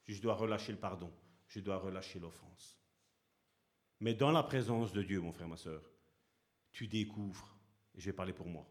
Je 0.06 0.20
dois 0.20 0.34
relâcher 0.34 0.72
le 0.72 0.78
pardon. 0.78 1.12
Je 1.46 1.60
dois 1.60 1.78
relâcher 1.78 2.18
l'offense. 2.18 2.78
Mais 4.00 4.14
dans 4.14 4.32
la 4.32 4.42
présence 4.42 4.92
de 4.92 5.02
Dieu, 5.02 5.20
mon 5.20 5.32
frère, 5.32 5.48
ma 5.48 5.56
soeur, 5.56 5.82
tu 6.72 6.88
découvres, 6.88 7.56
et 7.94 8.00
je 8.00 8.06
vais 8.06 8.12
parler 8.12 8.32
pour 8.32 8.48
moi, 8.48 8.66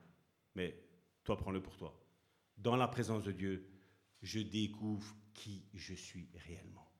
mais 0.55 0.75
toi 1.23 1.37
prends-le 1.37 1.61
pour 1.61 1.77
toi. 1.77 1.97
Dans 2.57 2.75
la 2.75 2.87
présence 2.87 3.23
de 3.23 3.31
Dieu, 3.31 3.69
je 4.21 4.39
découvre 4.39 5.15
qui 5.33 5.63
je 5.73 5.93
suis 5.93 6.27
réellement. 6.33 6.91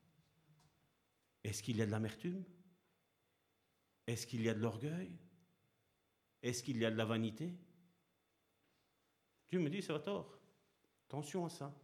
Est-ce 1.44 1.62
qu'il 1.64 1.78
y 1.78 1.82
a 1.82 1.86
de 1.86 1.92
l'amertume? 1.92 2.44
Est-ce 4.08 4.28
qu'il 4.28 4.42
y 4.42 4.50
a 4.50 4.54
de 4.54 4.60
l'orgueil? 4.60 5.12
Est-ce 6.42 6.64
qu'il 6.64 6.78
y 6.78 6.86
a 6.86 6.92
de 6.92 6.98
la 6.98 7.06
vanité? 7.06 7.54
Dieu 9.50 9.60
me 9.60 9.70
dit, 9.70 9.82
ça 9.82 9.94
va 9.94 10.00
tort. 10.00 10.40
Attention 11.08 11.46
à 11.46 11.50
ça. 11.50 11.76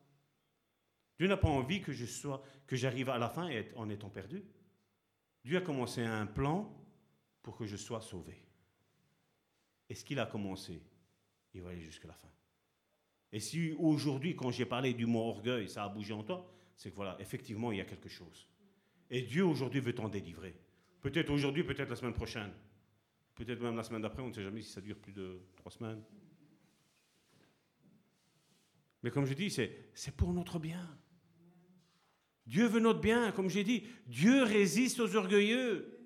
Dieu 1.18 1.28
n'a 1.28 1.38
pas 1.38 1.50
envie 1.50 1.82
que 1.82 1.92
je 1.92 2.06
sois, 2.06 2.44
que 2.66 2.76
j'arrive 2.76 3.10
à 3.10 3.18
la 3.18 3.30
fin 3.30 3.50
en 3.76 3.90
étant 3.90 4.10
perdu. 4.10 4.44
Dieu 5.44 5.58
a 5.58 5.62
commencé 5.62 6.02
un 6.02 6.26
plan 6.26 6.74
pour 7.42 7.58
que 7.58 7.66
je 7.66 7.76
sois 7.76 8.02
sauvé. 8.02 8.44
Et 9.90 9.96
ce 9.96 10.04
qu'il 10.04 10.20
a 10.20 10.26
commencé, 10.26 10.82
il 11.54 11.62
va 11.62 11.70
aller 11.70 11.82
jusqu'à 11.82 12.08
la 12.08 12.14
fin. 12.14 12.30
Et 13.32 13.40
si 13.40 13.74
aujourd'hui, 13.74 14.36
quand 14.36 14.52
j'ai 14.52 14.66
parlé 14.66 14.94
du 14.94 15.06
mot 15.06 15.30
orgueil, 15.30 15.70
ça 15.70 15.84
a 15.84 15.90
bougé 15.90 16.14
en 16.14 16.24
toi, 16.24 16.50
c'est 16.76 16.92
que 16.92 16.96
voilà, 16.96 17.18
effectivement, 17.20 17.72
il 17.72 17.80
y 17.80 17.82
a 17.82 17.86
quelque 17.86 18.10
chose. 18.10 18.48
Et 19.10 19.22
Dieu 19.22 19.46
aujourd'hui 19.46 19.80
veut 19.80 19.96
t'en 19.96 20.10
délivrer. 20.10 20.56
Peut-être 21.02 21.30
aujourd'hui, 21.30 21.64
peut-être 21.64 21.90
la 21.90 21.96
semaine 21.96 22.14
prochaine. 22.14 22.52
Peut-être 23.36 23.62
même 23.62 23.76
la 23.76 23.84
semaine 23.84 24.02
d'après, 24.02 24.22
on 24.22 24.30
ne 24.30 24.34
sait 24.34 24.44
jamais 24.44 24.62
si 24.62 24.72
ça 24.72 24.82
dure 24.82 24.98
plus 24.98 25.14
de 25.14 25.40
trois 25.56 25.72
semaines. 25.72 26.02
Mais 29.04 29.12
comme 29.12 29.26
je 29.26 29.34
dis, 29.34 29.50
c'est 29.50 30.16
pour 30.16 30.34
notre 30.34 30.60
bien. 30.60 30.98
Dieu 32.48 32.66
veut 32.66 32.80
notre 32.80 33.00
bien, 33.00 33.32
comme 33.32 33.50
j'ai 33.50 33.64
dit. 33.64 33.84
Dieu 34.08 34.44
résiste 34.44 35.00
aux 35.00 35.16
orgueilleux. 35.16 36.00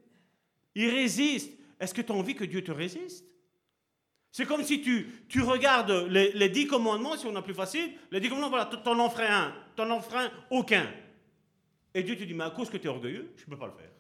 Il 0.76 0.90
résiste. 0.90 1.58
Est-ce 1.80 1.94
que 1.94 2.02
tu 2.02 2.12
as 2.12 2.16
envie 2.16 2.36
que 2.36 2.44
Dieu 2.44 2.64
te 2.64 2.72
résiste? 2.72 3.26
C'est 4.32 4.46
comme 4.46 4.64
si 4.64 4.82
tu, 4.82 5.42
regardes 5.42 6.08
les, 6.10 6.50
dix 6.50 6.68
commandements, 6.68 7.18
si 7.18 7.26
on 7.28 7.36
a 7.36 7.42
plus 7.42 7.54
facile. 7.54 7.92
Les 8.12 8.20
dix 8.20 8.30
commandements, 8.30 8.50
voilà, 8.50 8.66
t'en 8.66 8.98
enfreins 9.00 9.48
un, 9.48 9.56
t'en 9.76 9.90
enfreins 9.90 10.32
aucun. 10.50 10.92
Et 11.94 12.04
Dieu 12.04 12.16
te 12.16 12.24
dit, 12.24 12.34
mais 12.34 12.46
à 12.46 12.52
cause 12.52 12.70
que 12.70 12.78
tu 12.78 12.88
es 12.88 12.90
orgueilleux, 12.90 13.34
je 13.36 13.44
ne 13.44 13.50
peux 13.50 13.58
pas 13.58 13.68
le 13.68 13.74
faire. 13.74 13.92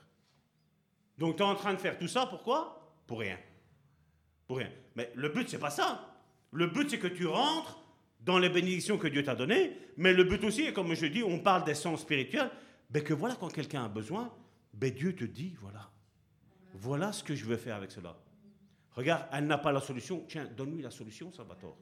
Donc 1.22 1.35
tu 1.35 1.43
es 1.43 1.45
en 1.45 1.53
train 1.53 1.76
de 1.76 1.77
faire 1.77 1.99
tout 1.99 2.07
ça, 2.07 2.26
pourquoi? 2.26 2.81
Pour 3.06 3.19
rien. 3.19 3.38
Pour 4.48 4.57
rien. 4.57 4.72
Mais 4.95 5.11
le 5.14 5.30
but, 5.30 5.48
c'est 5.48 5.60
pas 5.60 5.69
ça. 5.69 6.18
Le 6.52 6.65
but, 6.65 6.89
c'est 6.89 6.98
que 6.98 7.06
tu 7.06 7.27
rentres 7.27 7.80
dans 8.22 8.39
les 8.39 8.49
bénédictions 8.49 8.98
que 8.98 9.07
Dieu 9.07 9.23
t'a 9.23 9.35
données, 9.35 9.77
mais 9.98 10.14
le 10.14 10.23
but 10.23 10.43
aussi, 10.43 10.64
et 10.64 10.73
comme 10.73 10.91
je 10.95 11.06
dis, 11.06 11.22
on 11.22 11.38
parle 11.38 11.64
des 11.64 11.76
sens 11.76 12.02
spirituels, 12.02 12.49
ben 12.89 13.03
que 13.03 13.14
voilà, 13.14 13.35
quand 13.35 13.49
quelqu'un 13.49 13.85
a 13.85 13.88
besoin, 13.88 14.34
ben 14.73 14.91
Dieu 14.91 15.15
te 15.15 15.23
dit, 15.23 15.56
voilà, 15.60 15.91
voilà 16.73 17.14
ce 17.14 17.23
que 17.23 17.35
je 17.35 17.45
veux 17.45 17.57
faire 17.57 17.76
avec 17.76 17.91
cela. 17.91 18.18
Regarde, 18.93 19.27
elle 19.31 19.45
n'a 19.45 19.60
pas 19.60 19.72
la 19.72 19.80
solution, 19.80 20.26
tiens, 20.27 20.49
donne-lui 20.57 20.81
la 20.81 20.89
solution, 20.89 21.31
ça 21.31 21.43
va 21.43 21.53
tort. 21.53 21.77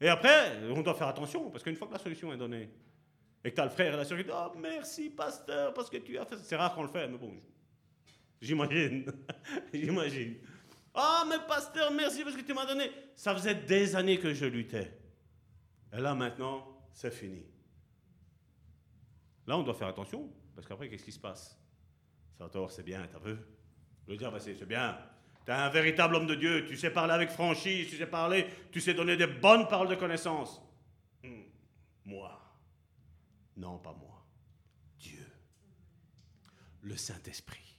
Et 0.00 0.08
après, 0.08 0.58
on 0.74 0.82
doit 0.82 0.94
faire 0.94 1.06
attention, 1.06 1.50
parce 1.52 1.62
qu'une 1.62 1.76
fois 1.76 1.86
que 1.86 1.92
la 1.92 2.00
solution 2.00 2.32
est 2.32 2.36
donnée, 2.36 2.68
et 3.44 3.50
que 3.50 3.54
tu 3.54 3.60
as 3.60 3.64
le 3.64 3.70
frère 3.70 3.94
et 3.94 3.96
la 3.96 4.04
soeur 4.04 4.18
qui 4.18 4.24
disent 4.24 4.34
Oh, 4.34 4.52
merci, 4.58 5.10
pasteur, 5.10 5.72
parce 5.74 5.88
que 5.88 5.98
tu 5.98 6.18
as 6.18 6.24
fait. 6.24 6.36
C'est 6.38 6.56
rare 6.56 6.74
qu'on 6.74 6.82
le 6.82 6.88
fait, 6.88 7.06
mais 7.08 7.18
bon, 7.18 7.34
j'imagine. 8.40 9.06
j'imagine. 9.72 10.36
Ah, 10.94 11.24
mais 11.28 11.36
pasteur, 11.46 11.92
merci 11.92 12.24
parce 12.24 12.36
que 12.36 12.42
tu 12.42 12.52
m'as 12.54 12.66
donné. 12.66 12.90
Ça 13.14 13.34
faisait 13.34 13.54
des 13.54 13.94
années 13.94 14.18
que 14.18 14.34
je 14.34 14.46
luttais. 14.46 14.92
Et 15.92 16.00
là, 16.00 16.14
maintenant, 16.14 16.66
c'est 16.92 17.12
fini. 17.12 17.44
Là, 19.46 19.56
on 19.56 19.62
doit 19.62 19.74
faire 19.74 19.88
attention, 19.88 20.28
parce 20.54 20.66
qu'après, 20.66 20.88
qu'est-ce 20.88 21.04
qui 21.04 21.12
se 21.12 21.20
passe? 21.20 21.58
Ça 22.36 22.48
tort, 22.48 22.70
c'est 22.70 22.82
bien, 22.82 23.06
t'as 23.10 23.18
vu? 23.18 23.36
Le 24.06 24.16
bah, 24.16 24.38
c'est 24.38 24.64
bien. 24.66 24.98
Tu 25.44 25.50
es 25.50 25.54
un 25.54 25.68
véritable 25.70 26.16
homme 26.16 26.26
de 26.26 26.34
Dieu, 26.34 26.66
tu 26.66 26.76
sais 26.76 26.90
parler 26.90 27.12
avec 27.12 27.30
franchise, 27.30 27.88
tu 27.88 27.96
sais 27.96 28.06
parler, 28.06 28.46
tu 28.70 28.80
sais 28.80 28.94
donner 28.94 29.16
des 29.16 29.26
bonnes 29.26 29.66
paroles 29.68 29.88
de 29.88 29.94
connaissance. 29.94 30.60
Hmm. 31.22 31.42
Moi. 32.04 32.37
Non, 33.58 33.78
pas 33.78 33.92
moi. 33.92 34.24
Dieu. 34.98 35.26
Le 36.82 36.96
Saint-Esprit. 36.96 37.76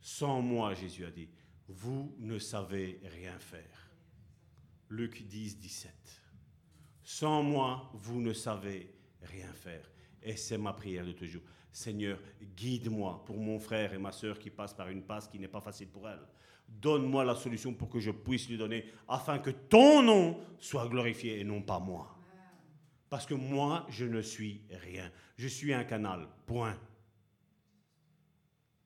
Sans 0.00 0.40
moi, 0.40 0.72
Jésus 0.74 1.04
a 1.04 1.10
dit, 1.10 1.28
vous 1.68 2.14
ne 2.18 2.38
savez 2.38 3.00
rien 3.04 3.38
faire. 3.38 3.90
Luc 4.88 5.26
10, 5.26 5.58
17. 5.58 5.92
Sans 7.02 7.42
moi, 7.42 7.90
vous 7.94 8.20
ne 8.20 8.32
savez 8.32 8.94
rien 9.22 9.52
faire. 9.52 9.90
Et 10.22 10.36
c'est 10.36 10.58
ma 10.58 10.72
prière 10.72 11.04
de 11.04 11.12
toujours. 11.12 11.42
Seigneur, 11.72 12.18
guide-moi 12.56 13.24
pour 13.24 13.36
mon 13.36 13.58
frère 13.58 13.92
et 13.92 13.98
ma 13.98 14.12
soeur 14.12 14.38
qui 14.38 14.50
passent 14.50 14.74
par 14.74 14.88
une 14.88 15.02
passe 15.02 15.28
qui 15.28 15.38
n'est 15.38 15.48
pas 15.48 15.60
facile 15.60 15.88
pour 15.88 16.08
elle. 16.08 16.26
Donne-moi 16.68 17.24
la 17.24 17.34
solution 17.34 17.74
pour 17.74 17.88
que 17.88 17.98
je 17.98 18.10
puisse 18.10 18.48
lui 18.48 18.58
donner, 18.58 18.86
afin 19.08 19.38
que 19.38 19.50
ton 19.50 20.02
nom 20.02 20.40
soit 20.58 20.88
glorifié 20.88 21.40
et 21.40 21.44
non 21.44 21.62
pas 21.62 21.78
moi. 21.78 22.17
Parce 23.10 23.26
que 23.26 23.34
moi, 23.34 23.86
je 23.88 24.04
ne 24.04 24.20
suis 24.20 24.60
rien. 24.70 25.10
Je 25.36 25.48
suis 25.48 25.72
un 25.72 25.84
canal, 25.84 26.28
point. 26.46 26.78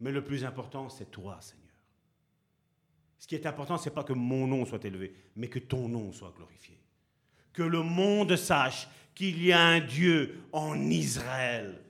Mais 0.01 0.13
le 0.13 0.23
plus 0.23 0.45
important, 0.45 0.89
c'est 0.89 1.11
toi, 1.11 1.39
Seigneur. 1.41 1.63
Ce 3.19 3.27
qui 3.27 3.37
est 3.37 3.47
important, 3.47 3.79
ce 3.79 3.89
n'est 3.89 3.95
pas 3.95 4.05
que 4.05 4.13
mon 4.13 4.47
nom 4.47 4.65
soit 4.65 4.85
élevé, 4.85 5.15
mais 5.37 5.49
que 5.49 5.61
ton 5.61 5.89
nom 5.89 6.13
soit 6.13 6.35
glorifié. 6.37 6.77
Que 7.53 7.63
le 7.63 7.83
monde 7.83 8.35
sache 8.37 8.89
qu'il 9.15 9.45
y 9.45 9.53
a 9.53 9.61
un 9.61 9.81
Dieu 9.81 10.43
en 10.53 10.91
Israël. 10.91 11.81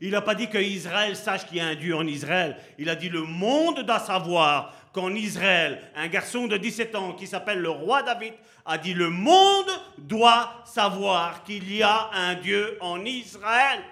Il 0.00 0.10
n'a 0.10 0.22
pas 0.22 0.34
dit 0.34 0.48
que 0.48 0.58
Israël 0.58 1.16
sache 1.16 1.46
qu'il 1.46 1.56
y 1.56 1.60
a 1.60 1.66
un 1.66 1.74
Dieu 1.74 1.96
en 1.96 2.06
Israël. 2.06 2.56
Il 2.78 2.88
a 2.88 2.94
dit 2.94 3.08
le 3.08 3.22
monde 3.22 3.80
doit 3.80 3.98
savoir 3.98 4.74
qu'en 4.92 5.14
Israël, 5.14 5.90
un 5.96 6.08
garçon 6.08 6.46
de 6.46 6.56
17 6.56 6.94
ans 6.94 7.14
qui 7.14 7.26
s'appelle 7.26 7.58
le 7.58 7.70
roi 7.70 8.02
David 8.02 8.34
a 8.64 8.78
dit 8.78 8.94
le 8.94 9.10
monde 9.10 9.70
doit 9.98 10.62
savoir 10.64 11.42
qu'il 11.42 11.72
y 11.74 11.82
a 11.82 12.10
un 12.12 12.34
Dieu 12.34 12.78
en 12.80 13.04
Israël. 13.04 13.82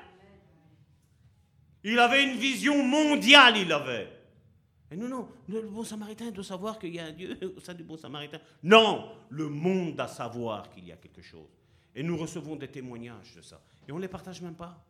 Il 1.83 1.99
avait 1.99 2.25
une 2.25 2.37
vision 2.37 2.83
mondiale, 2.85 3.57
il 3.57 3.73
avait. 3.73 4.13
Et 4.91 4.97
non, 4.97 5.09
non, 5.09 5.29
le 5.49 5.63
bon 5.63 5.83
samaritain 5.83 6.31
doit 6.31 6.45
savoir 6.45 6.79
qu'il 6.79 6.95
y 6.95 7.01
a 7.01 7.07
un 7.07 7.13
Dieu 7.13 7.37
au 7.57 7.61
sein 7.61 7.75
du 7.75 7.83
bon 7.83 7.97
samaritain. 7.97 8.39
Non, 8.63 9.13
le 9.31 9.49
monde 9.49 9.97
doit 9.97 10.07
savoir 10.07 10.71
qu'il 10.71 10.87
y 10.87 10.93
a 10.93 10.97
quelque 10.97 11.23
chose. 11.23 11.49
Et 11.95 12.03
nous 12.03 12.17
recevons 12.17 12.55
des 12.57 12.69
témoignages 12.69 13.35
de 13.35 13.43
ça. 13.43 13.61
Et 13.89 13.93
on 13.93 13.97
ne 13.97 14.03
les 14.03 14.09
partage 14.09 14.41
même 14.43 14.55
pas. 14.55 14.85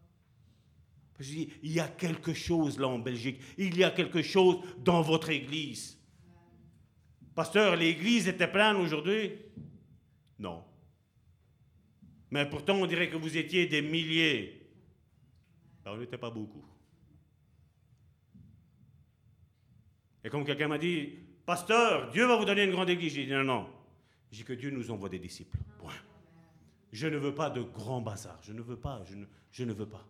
Parce 1.16 1.30
qu'il 1.30 1.50
y 1.62 1.80
a 1.80 1.88
quelque 1.88 2.34
chose 2.34 2.78
là 2.78 2.88
en 2.88 2.98
Belgique. 2.98 3.40
Il 3.56 3.76
y 3.76 3.84
a 3.84 3.90
quelque 3.90 4.22
chose 4.22 4.58
dans 4.78 5.02
votre 5.02 5.30
église. 5.30 5.98
Pasteur, 7.34 7.76
l'église 7.76 8.28
était 8.28 8.50
pleine 8.50 8.76
aujourd'hui? 8.76 9.32
Non. 10.38 10.64
Mais 12.30 12.48
pourtant, 12.48 12.74
on 12.74 12.86
dirait 12.86 13.08
que 13.08 13.16
vous 13.16 13.36
étiez 13.36 13.66
des 13.66 13.82
milliers. 13.82 14.68
Ben, 15.84 15.92
on 15.92 15.96
n'était 15.98 16.18
pas 16.18 16.30
beaucoup. 16.30 16.64
Et 20.24 20.28
comme 20.28 20.44
quelqu'un 20.44 20.68
m'a 20.68 20.78
dit, 20.78 21.10
Pasteur, 21.46 22.10
Dieu 22.10 22.26
va 22.26 22.36
vous 22.36 22.44
donner 22.44 22.64
une 22.64 22.72
grande 22.72 22.90
église. 22.90 23.14
J'ai 23.14 23.24
dit 23.24 23.32
non, 23.32 23.44
non. 23.44 23.68
J'ai 24.30 24.38
dit 24.38 24.44
que 24.44 24.52
Dieu 24.52 24.70
nous 24.70 24.90
envoie 24.90 25.08
des 25.08 25.20
disciples. 25.20 25.58
Je 26.92 27.06
ne 27.06 27.18
veux 27.18 27.34
pas 27.34 27.50
de 27.50 27.60
grands 27.62 28.00
bazar. 28.00 28.38
Je 28.42 28.52
ne 28.52 28.62
veux 28.62 28.76
pas. 28.76 29.02
Je 29.50 29.64
ne 29.64 29.72
veux 29.72 29.86
pas. 29.86 30.06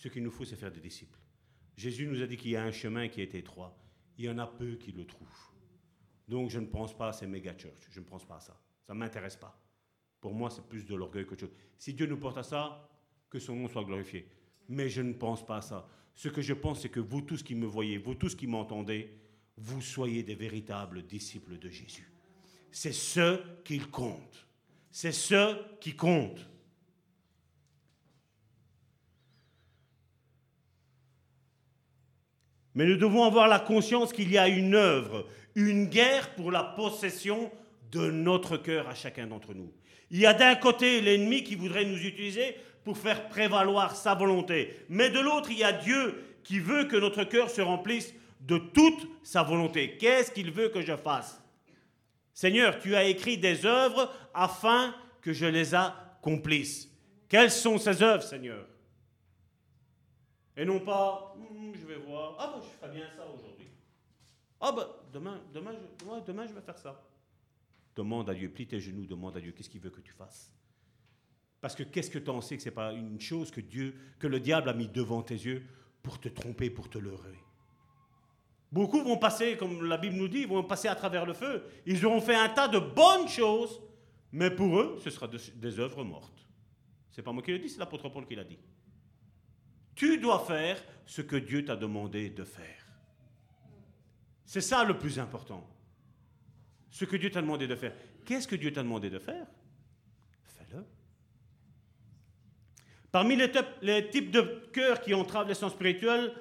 Ce 0.00 0.08
qu'il 0.08 0.22
nous 0.22 0.30
faut, 0.30 0.46
c'est 0.46 0.56
faire 0.56 0.72
des 0.72 0.80
disciples. 0.80 1.18
Jésus 1.76 2.06
nous 2.06 2.22
a 2.22 2.26
dit 2.26 2.38
qu'il 2.38 2.52
y 2.52 2.56
a 2.56 2.64
un 2.64 2.72
chemin 2.72 3.08
qui 3.08 3.20
est 3.20 3.34
étroit. 3.34 3.76
Il 4.16 4.24
y 4.24 4.30
en 4.30 4.38
a 4.38 4.46
peu 4.46 4.76
qui 4.76 4.92
le 4.92 5.04
trouvent. 5.04 5.52
Donc 6.26 6.48
je 6.48 6.58
ne 6.58 6.64
pense 6.64 6.96
pas 6.96 7.08
à 7.08 7.12
ces 7.12 7.26
méga 7.26 7.54
church. 7.54 7.86
Je 7.90 8.00
ne 8.00 8.06
pense 8.06 8.24
pas 8.24 8.36
à 8.36 8.40
ça. 8.40 8.58
Ça 8.86 8.94
ne 8.94 8.98
m'intéresse 8.98 9.36
pas. 9.36 9.62
Pour 10.18 10.32
moi, 10.32 10.48
c'est 10.48 10.66
plus 10.66 10.86
de 10.86 10.94
l'orgueil 10.94 11.26
que 11.26 11.38
chose. 11.38 11.50
Si 11.76 11.92
Dieu 11.92 12.06
nous 12.06 12.16
porte 12.16 12.38
à 12.38 12.42
ça, 12.42 12.88
que 13.28 13.38
son 13.38 13.54
nom 13.54 13.68
soit 13.68 13.84
glorifié. 13.84 14.26
Mais 14.70 14.88
je 14.88 15.02
ne 15.02 15.12
pense 15.12 15.44
pas 15.44 15.58
à 15.58 15.62
ça. 15.62 15.86
Ce 16.14 16.30
que 16.30 16.40
je 16.40 16.54
pense, 16.54 16.80
c'est 16.80 16.88
que 16.88 17.00
vous 17.00 17.20
tous 17.20 17.42
qui 17.42 17.54
me 17.54 17.66
voyez, 17.66 17.98
vous 17.98 18.14
tous 18.14 18.34
qui 18.34 18.46
m'entendez, 18.46 19.14
vous 19.58 19.82
soyez 19.82 20.22
des 20.22 20.34
véritables 20.34 21.06
disciples 21.06 21.58
de 21.58 21.68
Jésus. 21.68 22.10
C'est 22.72 22.92
ce 22.92 23.62
qu'il 23.64 23.90
compte. 23.90 24.46
C'est 24.90 25.12
ce 25.12 25.76
qui 25.78 25.94
compte. 25.94 26.49
Mais 32.80 32.86
nous 32.86 32.96
devons 32.96 33.24
avoir 33.24 33.46
la 33.46 33.58
conscience 33.58 34.10
qu'il 34.10 34.32
y 34.32 34.38
a 34.38 34.48
une 34.48 34.74
œuvre, 34.74 35.26
une 35.54 35.84
guerre 35.84 36.30
pour 36.30 36.50
la 36.50 36.62
possession 36.64 37.52
de 37.92 38.10
notre 38.10 38.56
cœur 38.56 38.88
à 38.88 38.94
chacun 38.94 39.26
d'entre 39.26 39.52
nous. 39.52 39.70
Il 40.10 40.18
y 40.18 40.24
a 40.24 40.32
d'un 40.32 40.54
côté 40.54 41.02
l'ennemi 41.02 41.44
qui 41.44 41.56
voudrait 41.56 41.84
nous 41.84 41.98
utiliser 41.98 42.56
pour 42.82 42.96
faire 42.96 43.28
prévaloir 43.28 43.94
sa 43.94 44.14
volonté, 44.14 44.74
mais 44.88 45.10
de 45.10 45.20
l'autre, 45.20 45.50
il 45.50 45.58
y 45.58 45.62
a 45.62 45.74
Dieu 45.74 46.24
qui 46.42 46.58
veut 46.58 46.84
que 46.84 46.96
notre 46.96 47.24
cœur 47.24 47.50
se 47.50 47.60
remplisse 47.60 48.14
de 48.40 48.56
toute 48.56 49.08
sa 49.22 49.42
volonté. 49.42 49.98
Qu'est-ce 49.98 50.30
qu'il 50.30 50.50
veut 50.50 50.70
que 50.70 50.80
je 50.80 50.96
fasse? 50.96 51.38
Seigneur, 52.32 52.78
tu 52.78 52.96
as 52.96 53.04
écrit 53.04 53.36
des 53.36 53.66
œuvres 53.66 54.10
afin 54.32 54.94
que 55.20 55.34
je 55.34 55.44
les 55.44 55.74
accomplisse. 55.74 56.88
Quelles 57.28 57.50
sont 57.50 57.76
ces 57.76 58.02
œuvres, 58.02 58.22
Seigneur? 58.22 58.64
Et 60.60 60.64
non 60.66 60.78
pas, 60.78 61.34
hum, 61.38 61.72
je 61.74 61.86
vais 61.86 61.96
voir, 61.96 62.36
ah 62.38 62.52
ben 62.54 62.62
je 62.62 62.68
ferai 62.68 62.92
bien 62.94 63.06
ça 63.16 63.24
aujourd'hui. 63.26 63.68
Ah 64.60 64.72
ben 64.72 64.86
demain, 65.10 65.40
demain, 65.54 65.72
je, 65.72 66.26
demain 66.26 66.46
je 66.46 66.52
vais 66.52 66.60
faire 66.60 66.76
ça. 66.76 67.02
Demande 67.96 68.28
à 68.28 68.34
Dieu, 68.34 68.50
plie 68.50 68.66
tes 68.66 68.78
genoux, 68.78 69.06
demande 69.06 69.34
à 69.38 69.40
Dieu, 69.40 69.52
qu'est-ce 69.52 69.70
qu'il 69.70 69.80
veut 69.80 69.88
que 69.88 70.02
tu 70.02 70.12
fasses? 70.12 70.52
Parce 71.62 71.74
que 71.74 71.82
qu'est-ce 71.82 72.10
que 72.10 72.18
tu 72.18 72.28
en 72.28 72.42
sais 72.42 72.58
que 72.58 72.62
ce 72.62 72.68
n'est 72.68 72.74
pas 72.74 72.92
une 72.92 73.18
chose 73.18 73.50
que 73.50 73.62
Dieu, 73.62 73.94
que 74.18 74.26
le 74.26 74.38
diable 74.38 74.68
a 74.68 74.74
mis 74.74 74.86
devant 74.86 75.22
tes 75.22 75.34
yeux 75.34 75.64
pour 76.02 76.20
te 76.20 76.28
tromper, 76.28 76.68
pour 76.68 76.90
te 76.90 76.98
leurrer? 76.98 77.38
Beaucoup 78.70 79.02
vont 79.02 79.16
passer, 79.16 79.56
comme 79.56 79.86
la 79.86 79.96
Bible 79.96 80.16
nous 80.16 80.28
dit, 80.28 80.44
vont 80.44 80.62
passer 80.62 80.88
à 80.88 80.94
travers 80.94 81.24
le 81.24 81.32
feu. 81.32 81.64
Ils 81.86 82.04
auront 82.04 82.20
fait 82.20 82.36
un 82.36 82.50
tas 82.50 82.68
de 82.68 82.78
bonnes 82.78 83.28
choses, 83.28 83.80
mais 84.30 84.50
pour 84.50 84.78
eux, 84.78 84.98
ce 85.02 85.08
sera 85.08 85.26
des 85.26 85.80
œuvres 85.80 86.04
mortes. 86.04 86.46
C'est 87.10 87.22
pas 87.22 87.32
moi 87.32 87.42
qui 87.42 87.50
le 87.50 87.60
dis, 87.60 87.70
c'est 87.70 87.78
l'apôtre 87.78 88.10
Paul 88.10 88.26
qui 88.26 88.34
l'a 88.34 88.44
dit. 88.44 88.58
Tu 90.00 90.16
dois 90.16 90.38
faire 90.46 90.82
ce 91.04 91.20
que 91.20 91.36
Dieu 91.36 91.62
t'a 91.62 91.76
demandé 91.76 92.30
de 92.30 92.42
faire. 92.42 92.86
C'est 94.46 94.62
ça 94.62 94.82
le 94.82 94.96
plus 94.96 95.18
important. 95.18 95.68
Ce 96.88 97.04
que 97.04 97.18
Dieu 97.18 97.30
t'a 97.30 97.42
demandé 97.42 97.66
de 97.66 97.74
faire. 97.74 97.92
Qu'est-ce 98.24 98.48
que 98.48 98.56
Dieu 98.56 98.72
t'a 98.72 98.82
demandé 98.82 99.10
de 99.10 99.18
faire? 99.18 99.46
Fais-le. 100.46 100.86
Parmi 103.12 103.36
les, 103.36 104.08
types 104.08 104.30
de 104.30 104.40
cœurs 104.72 105.02
qui 105.02 105.12
entravent 105.12 105.48
l'essence 105.48 105.72
spirituelle, 105.72 106.32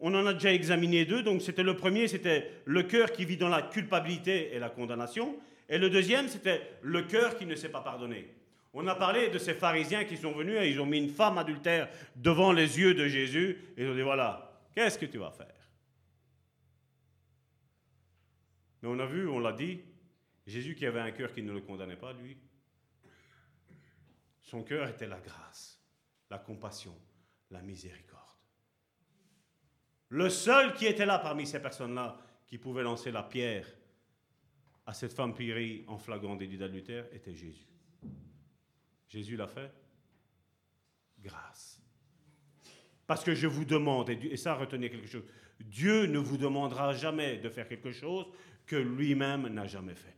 on 0.00 0.14
en 0.14 0.24
a 0.24 0.32
déjà 0.32 0.54
examiné 0.54 1.04
deux. 1.04 1.22
Donc, 1.22 1.42
c'était 1.42 1.62
le 1.62 1.76
premier, 1.76 2.08
c'était 2.08 2.50
le 2.64 2.82
cœur 2.82 3.12
qui 3.12 3.26
vit 3.26 3.36
dans 3.36 3.50
la 3.50 3.60
culpabilité 3.60 4.54
et 4.54 4.58
la 4.58 4.70
condamnation. 4.70 5.36
Et 5.68 5.76
le 5.76 5.90
deuxième, 5.90 6.28
c'était 6.28 6.62
le 6.80 7.02
cœur 7.02 7.36
qui 7.36 7.44
ne 7.44 7.56
sait 7.56 7.68
pas 7.68 7.82
pardonner. 7.82 8.34
On 8.78 8.86
a 8.88 8.94
parlé 8.94 9.30
de 9.30 9.38
ces 9.38 9.54
pharisiens 9.54 10.04
qui 10.04 10.18
sont 10.18 10.32
venus 10.32 10.58
et 10.60 10.68
ils 10.68 10.78
ont 10.78 10.84
mis 10.84 10.98
une 10.98 11.08
femme 11.08 11.38
adultère 11.38 11.88
devant 12.14 12.52
les 12.52 12.78
yeux 12.78 12.92
de 12.92 13.08
Jésus 13.08 13.72
et 13.74 13.84
ils 13.84 13.88
ont 13.88 13.94
dit 13.94 14.02
voilà, 14.02 14.52
qu'est-ce 14.74 14.98
que 14.98 15.06
tu 15.06 15.16
vas 15.16 15.30
faire? 15.30 15.70
Mais 18.82 18.88
on 18.90 18.98
a 18.98 19.06
vu, 19.06 19.26
on 19.28 19.38
l'a 19.38 19.54
dit, 19.54 19.80
Jésus 20.46 20.74
qui 20.74 20.84
avait 20.84 21.00
un 21.00 21.10
cœur 21.10 21.32
qui 21.32 21.42
ne 21.42 21.52
le 21.52 21.62
condamnait 21.62 21.96
pas, 21.96 22.12
lui, 22.12 22.36
son 24.42 24.62
cœur 24.62 24.86
était 24.90 25.08
la 25.08 25.20
grâce, 25.20 25.82
la 26.28 26.38
compassion, 26.38 26.94
la 27.50 27.62
miséricorde. 27.62 28.20
Le 30.10 30.28
seul 30.28 30.74
qui 30.74 30.84
était 30.84 31.06
là 31.06 31.18
parmi 31.18 31.46
ces 31.46 31.62
personnes-là 31.62 32.18
qui 32.46 32.58
pouvait 32.58 32.82
lancer 32.82 33.10
la 33.10 33.22
pierre 33.22 33.66
à 34.84 34.92
cette 34.92 35.14
femme 35.14 35.34
périe 35.34 35.82
en 35.88 35.96
flagrant 35.96 36.36
délit 36.36 36.58
d'adultère 36.58 37.06
était 37.14 37.34
Jésus. 37.34 37.66
Jésus 39.08 39.36
l'a 39.36 39.46
fait 39.46 39.72
Grâce. 41.18 41.80
Parce 43.06 43.24
que 43.24 43.34
je 43.34 43.46
vous 43.46 43.64
demande, 43.64 44.10
et 44.10 44.36
ça 44.36 44.54
retenez 44.54 44.90
quelque 44.90 45.06
chose, 45.06 45.24
Dieu 45.60 46.06
ne 46.06 46.18
vous 46.18 46.36
demandera 46.36 46.92
jamais 46.92 47.38
de 47.38 47.48
faire 47.48 47.68
quelque 47.68 47.92
chose 47.92 48.26
que 48.66 48.76
lui-même 48.76 49.48
n'a 49.48 49.66
jamais 49.66 49.94
fait. 49.94 50.14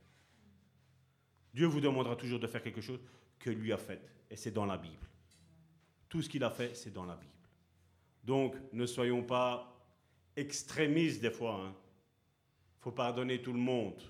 Dieu 1.55 1.67
vous 1.67 1.81
demandera 1.81 2.17
toujours 2.17 2.41
de 2.41 2.47
faire 2.47 2.63
quelque 2.63 2.81
chose 2.81 3.01
que 3.39 3.51
lui 3.51 3.73
a 3.73 3.77
fait, 3.77 4.01
et 4.31 4.37
c'est 4.37 4.51
dans 4.51 4.67
la 4.67 4.77
Bible. 4.77 5.07
Tout 6.09 6.23
ce 6.23 6.29
qu'il 6.29 6.43
a 6.45 6.51
fait, 6.51 6.75
c'est 6.75 6.93
dans 6.93 7.05
la 7.05 7.17
Bible. 7.17 7.33
Donc, 8.25 8.57
ne 8.73 8.87
soyons 8.87 9.23
pas 9.23 9.79
extrémistes 10.37 11.21
des 11.21 11.31
fois. 11.31 11.61
Il 11.61 11.67
hein. 11.69 11.75
faut 12.81 12.93
pardonner 12.93 13.41
tout 13.43 13.53
le 13.53 13.59
monde. 13.59 14.03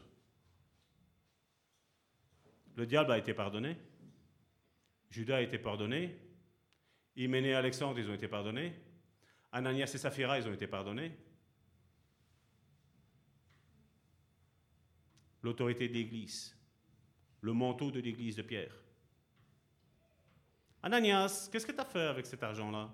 Le 2.77 2.87
diable 2.87 3.13
a 3.13 3.19
été 3.19 3.35
pardonné. 3.35 3.77
Judas 5.11 5.37
a 5.37 5.41
été 5.41 5.59
pardonné. 5.59 6.19
Hyménée 7.17 7.49
et 7.49 7.55
Alexandre, 7.55 7.99
ils 7.99 8.09
ont 8.09 8.15
été 8.15 8.29
pardonnés. 8.29 8.75
Ananias 9.53 9.91
et 9.95 9.99
Saphira, 9.99 10.39
ils 10.39 10.47
ont 10.47 10.53
été 10.53 10.67
pardonnés. 10.67 11.17
L'autorité 15.43 15.89
de 15.89 15.95
l'Église, 15.95 16.57
le 17.41 17.53
manteau 17.53 17.91
de 17.91 18.01
l'Église 18.01 18.37
de 18.37 18.43
Pierre. 18.43 18.75
Ananias, 20.83 21.49
qu'est-ce 21.51 21.67
que 21.67 21.73
tu 21.73 21.81
as 21.81 21.85
fait 21.85 22.07
avec 22.07 22.27
cet 22.27 22.43
argent-là? 22.43 22.93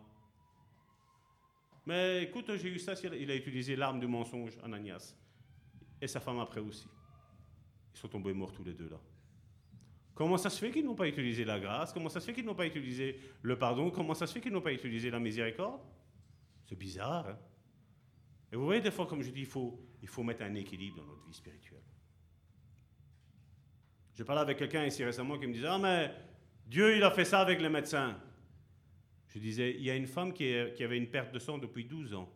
Mais 1.86 2.22
écoute, 2.22 2.54
j'ai 2.56 2.68
eu 2.68 2.78
ça, 2.78 2.94
il 2.94 3.30
a 3.30 3.36
utilisé 3.36 3.76
l'arme 3.76 4.00
du 4.00 4.06
mensonge, 4.06 4.56
Ananias. 4.62 5.14
Et 6.00 6.06
sa 6.06 6.20
femme 6.20 6.38
après 6.38 6.60
aussi. 6.60 6.88
Ils 7.94 7.98
sont 7.98 8.08
tombés 8.08 8.32
morts 8.32 8.52
tous 8.52 8.64
les 8.64 8.74
deux 8.74 8.88
là. 8.88 9.00
Comment 10.14 10.36
ça 10.36 10.48
se 10.48 10.60
fait 10.60 10.70
qu'ils 10.70 10.84
n'ont 10.84 10.94
pas 10.94 11.08
utilisé 11.08 11.44
la 11.44 11.58
grâce? 11.58 11.92
Comment 11.92 12.08
ça 12.08 12.20
se 12.20 12.26
fait 12.26 12.32
qu'ils 12.32 12.44
n'ont 12.44 12.54
pas 12.54 12.66
utilisé 12.66 13.18
le 13.42 13.58
pardon? 13.58 13.90
Comment 13.90 14.14
ça 14.14 14.26
se 14.26 14.32
fait 14.32 14.40
qu'ils 14.40 14.52
n'ont 14.52 14.60
pas 14.60 14.72
utilisé 14.72 15.10
la 15.10 15.18
miséricorde? 15.18 15.80
C'est 16.66 16.78
bizarre. 16.78 17.28
Hein? 17.28 17.38
Et 18.52 18.56
vous 18.56 18.64
voyez, 18.64 18.80
des 18.80 18.92
fois, 18.92 19.06
comme 19.06 19.22
je 19.22 19.30
dis, 19.30 19.40
il 19.40 19.46
faut, 19.46 19.80
il 20.00 20.08
faut 20.08 20.22
mettre 20.22 20.44
un 20.44 20.54
équilibre 20.54 20.98
dans 20.98 21.04
notre 21.04 21.26
vie 21.26 21.34
spirituelle. 21.34 21.82
Je 24.14 24.22
parlais 24.22 24.42
avec 24.42 24.58
quelqu'un 24.58 24.86
ici 24.86 25.02
récemment 25.04 25.36
qui 25.36 25.48
me 25.48 25.52
disait 25.52 25.66
Ah, 25.68 25.78
mais 25.78 26.14
Dieu, 26.64 26.96
il 26.96 27.02
a 27.02 27.10
fait 27.10 27.24
ça 27.24 27.40
avec 27.40 27.60
les 27.60 27.68
médecins. 27.68 28.16
Je 29.26 29.40
disais 29.40 29.74
Il 29.76 29.82
y 29.82 29.90
a 29.90 29.96
une 29.96 30.06
femme 30.06 30.32
qui, 30.32 30.54
qui 30.76 30.84
avait 30.84 30.96
une 30.96 31.10
perte 31.10 31.34
de 31.34 31.40
sang 31.40 31.58
depuis 31.58 31.84
12 31.84 32.14
ans. 32.14 32.32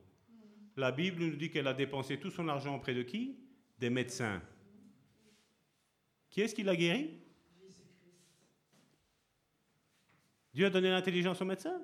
La 0.76 0.90
Bible 0.90 1.22
nous 1.22 1.36
dit 1.36 1.50
qu'elle 1.50 1.68
a 1.68 1.74
dépensé 1.74 2.18
tout 2.18 2.30
son 2.30 2.48
argent 2.48 2.74
auprès 2.74 2.94
de 2.94 3.02
qui? 3.02 3.38
Des 3.78 3.90
médecins. 3.90 4.42
Qui 6.30 6.40
est-ce 6.40 6.54
qui 6.54 6.64
l'a 6.64 6.74
guéri 6.74 7.27
Dieu 10.58 10.66
a 10.66 10.70
donné 10.70 10.90
l'intelligence 10.90 11.40
au 11.40 11.44
médecin. 11.44 11.80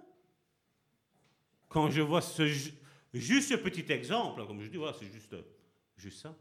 Quand 1.68 1.90
je 1.90 2.02
vois 2.02 2.20
juste 3.12 3.48
ce 3.48 3.54
petit 3.54 3.92
exemple, 3.92 4.44
comme 4.48 4.60
je 4.62 4.68
dis, 4.68 4.78
voilà, 4.78 4.92
c'est 4.98 5.06
juste, 5.06 5.36
juste 5.96 6.18
ça. 6.18 6.36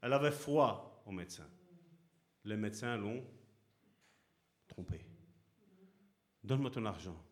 Elle 0.00 0.14
avait 0.14 0.30
foi 0.30 1.02
au 1.04 1.12
médecin. 1.12 1.46
Les 2.46 2.56
médecins 2.56 2.96
l'ont 2.96 3.22
trompé. 4.66 5.04
Donne-moi 6.42 6.70
ton 6.70 6.86
argent. 6.86 7.22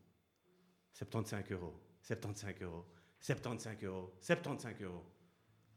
75 0.92 1.52
euros, 1.52 1.80
75 2.02 2.60
euros, 2.60 2.84
75 3.18 3.82
euros, 3.84 4.14
75 4.20 4.82
euros. 4.82 5.06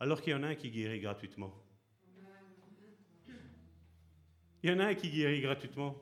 Alors 0.02 0.22
qu'il 0.22 0.34
y 0.34 0.36
en 0.36 0.44
a 0.44 0.48
un 0.48 0.56
qui 0.56 0.70
guérit 0.70 1.00
gratuitement. 1.00 1.63
Il 4.64 4.70
y 4.70 4.74
en 4.74 4.80
a 4.80 4.86
un 4.86 4.96
qui 4.96 5.10
guérit 5.10 5.42
gratuitement. 5.42 6.02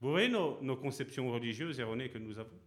Vous 0.00 0.10
voyez 0.10 0.28
nos, 0.28 0.76
conceptions 0.76 1.30
religieuses 1.30 1.78
erronées 1.78 2.08
que 2.08 2.18
nous 2.18 2.36
avons? 2.36 2.58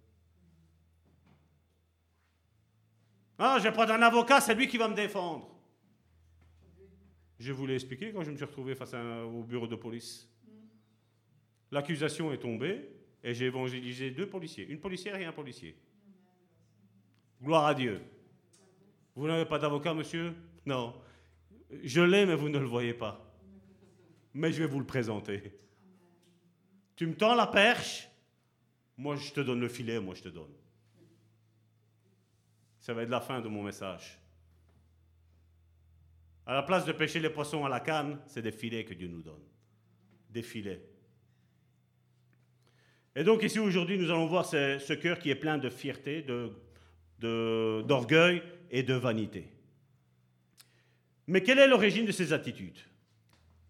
Ah, 3.38 3.58
je 3.58 3.64
vais 3.64 3.72
prendre 3.74 3.92
un 3.92 4.02
avocat, 4.02 4.40
c'est 4.40 4.56
lui 4.56 4.68
qui 4.68 4.78
va 4.78 4.88
me 4.88 4.96
défendre. 4.96 5.50
Je 7.40 7.52
vous 7.52 7.66
l'ai 7.66 7.74
expliqué 7.74 8.14
quand 8.14 8.24
je 8.24 8.32
me 8.32 8.38
suis 8.38 8.46
retrouvé 8.46 8.76
face 8.76 8.94
au 8.94 9.44
bureau 9.44 9.68
de 9.68 9.76
police. 9.76 10.30
L'accusation 11.72 12.32
est 12.32 12.38
tombée 12.38 12.88
et 13.24 13.34
j'ai 13.34 13.46
évangélisé 13.46 14.12
deux 14.12 14.30
policiers, 14.30 14.68
une 14.70 14.80
policière 14.80 15.16
et 15.16 15.26
un 15.26 15.34
policier. 15.34 15.76
Gloire 17.42 17.66
à 17.66 17.74
Dieu. 17.74 18.00
Vous 19.16 19.28
n'avez 19.28 19.46
pas 19.46 19.60
d'avocat, 19.60 19.94
monsieur? 19.94 20.34
Non. 20.66 20.94
Je 21.84 22.02
l'ai, 22.02 22.26
mais 22.26 22.36
vous 22.36 22.50
ne 22.50 22.60
le 22.60 22.66
voyez 22.66 22.94
pas. 22.94 23.23
Mais 24.34 24.52
je 24.52 24.60
vais 24.64 24.68
vous 24.68 24.80
le 24.80 24.86
présenter. 24.86 25.54
Tu 26.96 27.08
me 27.08 27.16
tends 27.16 27.36
la 27.36 27.48
perche, 27.48 28.08
moi 28.98 29.16
je 29.16 29.32
te 29.32 29.42
donne 29.42 29.60
le 29.60 29.68
filet, 29.68 30.00
moi 30.00 30.16
je 30.16 30.24
te 30.24 30.30
donne. 30.30 30.54
Ça 32.80 32.94
va 32.94 33.04
être 33.04 33.10
la 33.10 33.22
fin 33.22 33.42
de 33.42 33.48
mon 33.48 33.64
message. 33.64 34.20
À 36.46 36.54
la 36.54 36.64
place 36.64 36.86
de 36.86 36.92
pêcher 36.92 37.20
les 37.20 37.30
poissons 37.30 37.66
à 37.66 37.70
la 37.70 37.80
canne, 37.80 38.20
c'est 38.26 38.42
des 38.42 38.52
filets 38.52 38.84
que 38.84 38.94
Dieu 38.94 39.08
nous 39.08 39.22
donne. 39.22 39.44
Des 40.30 40.44
filets. 40.44 40.82
Et 43.16 43.24
donc 43.24 43.44
ici 43.44 43.60
aujourd'hui, 43.60 43.98
nous 43.98 44.10
allons 44.10 44.26
voir 44.26 44.46
ce, 44.46 44.94
cœur 44.94 45.20
qui 45.20 45.30
est 45.30 45.36
plein 45.36 45.58
de 45.58 45.70
fierté, 45.70 46.26
d'orgueil 47.20 48.42
et 48.72 48.84
de 48.84 48.94
vanité. 48.96 49.48
Mais 51.28 51.42
quelle 51.42 51.60
est 51.60 51.68
l'origine 51.68 52.06
de 52.06 52.12
ces 52.12 52.34
attitudes? 52.34 52.80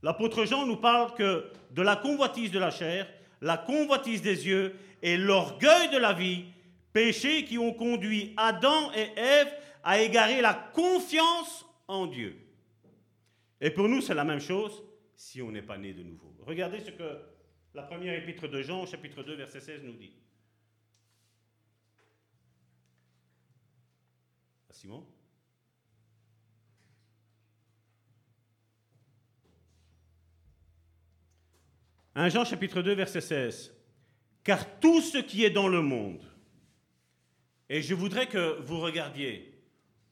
L'apôtre 0.03 0.43
Jean 0.45 0.67
nous 0.67 0.75
parle 0.75 1.13
que 1.15 1.49
de 1.71 1.81
la 1.81 1.95
convoitise 1.95 2.51
de 2.51 2.59
la 2.59 2.71
chair, 2.71 3.07
la 3.41 3.57
convoitise 3.57 4.21
des 4.21 4.45
yeux 4.47 4.75
et 5.01 5.17
l'orgueil 5.17 5.89
de 5.91 5.97
la 5.97 6.11
vie, 6.11 6.45
péchés 6.91 7.45
qui 7.45 7.57
ont 7.57 7.73
conduit 7.73 8.33
Adam 8.35 8.91
et 8.93 9.17
Ève 9.17 9.53
à 9.81 10.01
égarer 10.01 10.41
la 10.41 10.53
confiance 10.53 11.65
en 11.87 12.05
Dieu. 12.07 12.37
Et 13.61 13.71
pour 13.71 13.87
nous, 13.87 14.01
c'est 14.01 14.13
la 14.13 14.25
même 14.25 14.41
chose 14.41 14.83
si 15.15 15.41
on 15.41 15.51
n'est 15.51 15.61
pas 15.61 15.77
né 15.77 15.93
de 15.93 16.03
nouveau. 16.03 16.35
Regardez 16.45 16.81
ce 16.81 16.91
que 16.91 17.19
la 17.73 17.83
première 17.83 18.13
épître 18.13 18.49
de 18.49 18.61
Jean, 18.61 18.85
chapitre 18.85 19.23
2, 19.23 19.35
verset 19.35 19.61
16, 19.61 19.83
nous 19.83 19.93
dit. 19.93 20.13
Simon 24.69 25.05
1 32.15 32.29
Jean 32.29 32.45
chapitre 32.45 32.81
2 32.81 32.93
verset 32.93 33.21
16. 33.21 33.73
Car 34.43 34.79
tout 34.79 35.01
ce 35.01 35.17
qui 35.17 35.43
est 35.43 35.49
dans 35.49 35.67
le 35.67 35.81
monde, 35.81 36.23
et 37.69 37.81
je 37.81 37.95
voudrais 37.95 38.27
que 38.27 38.59
vous 38.61 38.79
regardiez 38.79 39.53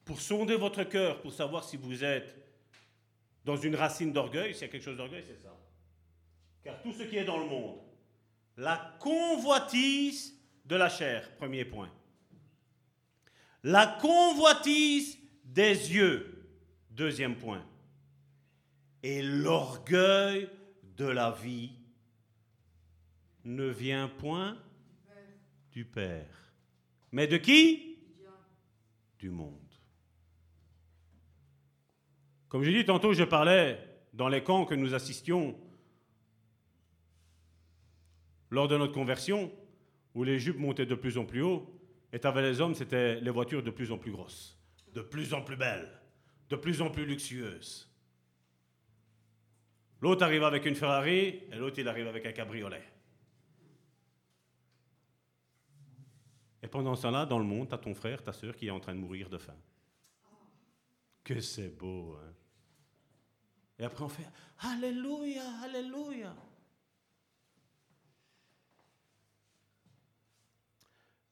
pour 0.04 0.20
sonder 0.20 0.56
votre 0.56 0.84
cœur, 0.84 1.20
pour 1.20 1.32
savoir 1.32 1.64
si 1.64 1.76
vous 1.76 2.02
êtes 2.02 2.36
dans 3.44 3.56
une 3.56 3.76
racine 3.76 4.12
d'orgueil, 4.12 4.54
s'il 4.54 4.62
y 4.62 4.64
a 4.64 4.68
quelque 4.68 4.84
chose 4.84 4.96
d'orgueil, 4.96 5.24
c'est 5.26 5.42
ça. 5.42 5.54
Car 6.64 6.80
tout 6.82 6.92
ce 6.92 7.02
qui 7.04 7.16
est 7.16 7.24
dans 7.24 7.38
le 7.38 7.46
monde, 7.46 7.78
la 8.56 8.96
convoitise 8.98 10.34
de 10.64 10.76
la 10.76 10.88
chair, 10.88 11.30
premier 11.36 11.64
point. 11.64 11.90
La 13.62 13.86
convoitise 13.86 15.18
des 15.44 15.92
yeux, 15.92 16.48
deuxième 16.90 17.36
point. 17.36 17.64
Et 19.02 19.22
l'orgueil 19.22 20.48
de 20.96 21.06
la 21.06 21.30
vie, 21.30 21.70
ne 23.44 23.66
vient 23.66 24.08
point 24.08 24.56
du 25.72 25.84
Père. 25.84 26.52
Mais 27.10 27.26
de 27.26 27.36
qui? 27.36 27.98
Du 29.18 29.30
monde. 29.30 29.58
Comme 32.48 32.64
j'ai 32.64 32.72
dit 32.72 32.84
tantôt, 32.84 33.14
je 33.14 33.24
parlais 33.24 33.78
dans 34.12 34.28
les 34.28 34.42
camps 34.42 34.64
que 34.64 34.74
nous 34.74 34.94
assistions 34.94 35.58
lors 38.50 38.68
de 38.68 38.76
notre 38.76 38.92
conversion, 38.92 39.50
où 40.14 40.24
les 40.24 40.38
jupes 40.38 40.58
montaient 40.58 40.84
de 40.84 40.94
plus 40.94 41.16
en 41.16 41.24
plus 41.24 41.40
haut, 41.40 41.80
et 42.12 42.20
avec 42.22 42.44
les 42.44 42.60
hommes, 42.60 42.74
c'était 42.74 43.18
les 43.20 43.30
voitures 43.30 43.62
de 43.62 43.70
plus 43.70 43.90
en 43.90 43.96
plus 43.96 44.12
grosses, 44.12 44.58
de 44.92 45.00
plus 45.00 45.32
en 45.32 45.40
plus 45.40 45.56
belles, 45.56 45.88
de 46.50 46.56
plus 46.56 46.82
en 46.82 46.90
plus 46.90 47.06
luxueuses. 47.06 47.90
L'autre 50.02 50.22
arrive 50.22 50.44
avec 50.44 50.66
une 50.66 50.74
Ferrari, 50.74 51.40
et 51.50 51.56
l'autre 51.56 51.78
il 51.78 51.88
arrive 51.88 52.08
avec 52.08 52.26
un 52.26 52.32
cabriolet. 52.32 52.82
Et 56.62 56.68
pendant 56.68 56.94
ce 56.94 57.02
temps-là, 57.02 57.26
dans 57.26 57.38
le 57.38 57.44
monde, 57.44 57.68
tu 57.68 57.74
as 57.74 57.78
ton 57.78 57.94
frère, 57.94 58.22
ta 58.22 58.32
soeur 58.32 58.54
qui 58.54 58.68
est 58.68 58.70
en 58.70 58.80
train 58.80 58.94
de 58.94 59.00
mourir 59.00 59.28
de 59.28 59.38
faim. 59.38 59.56
Que 61.24 61.40
c'est 61.40 61.68
beau, 61.68 62.16
hein? 62.16 62.32
Et 63.78 63.84
après, 63.84 64.04
on 64.04 64.08
fait 64.08 64.28
Alléluia, 64.60 65.42
Alléluia. 65.64 66.34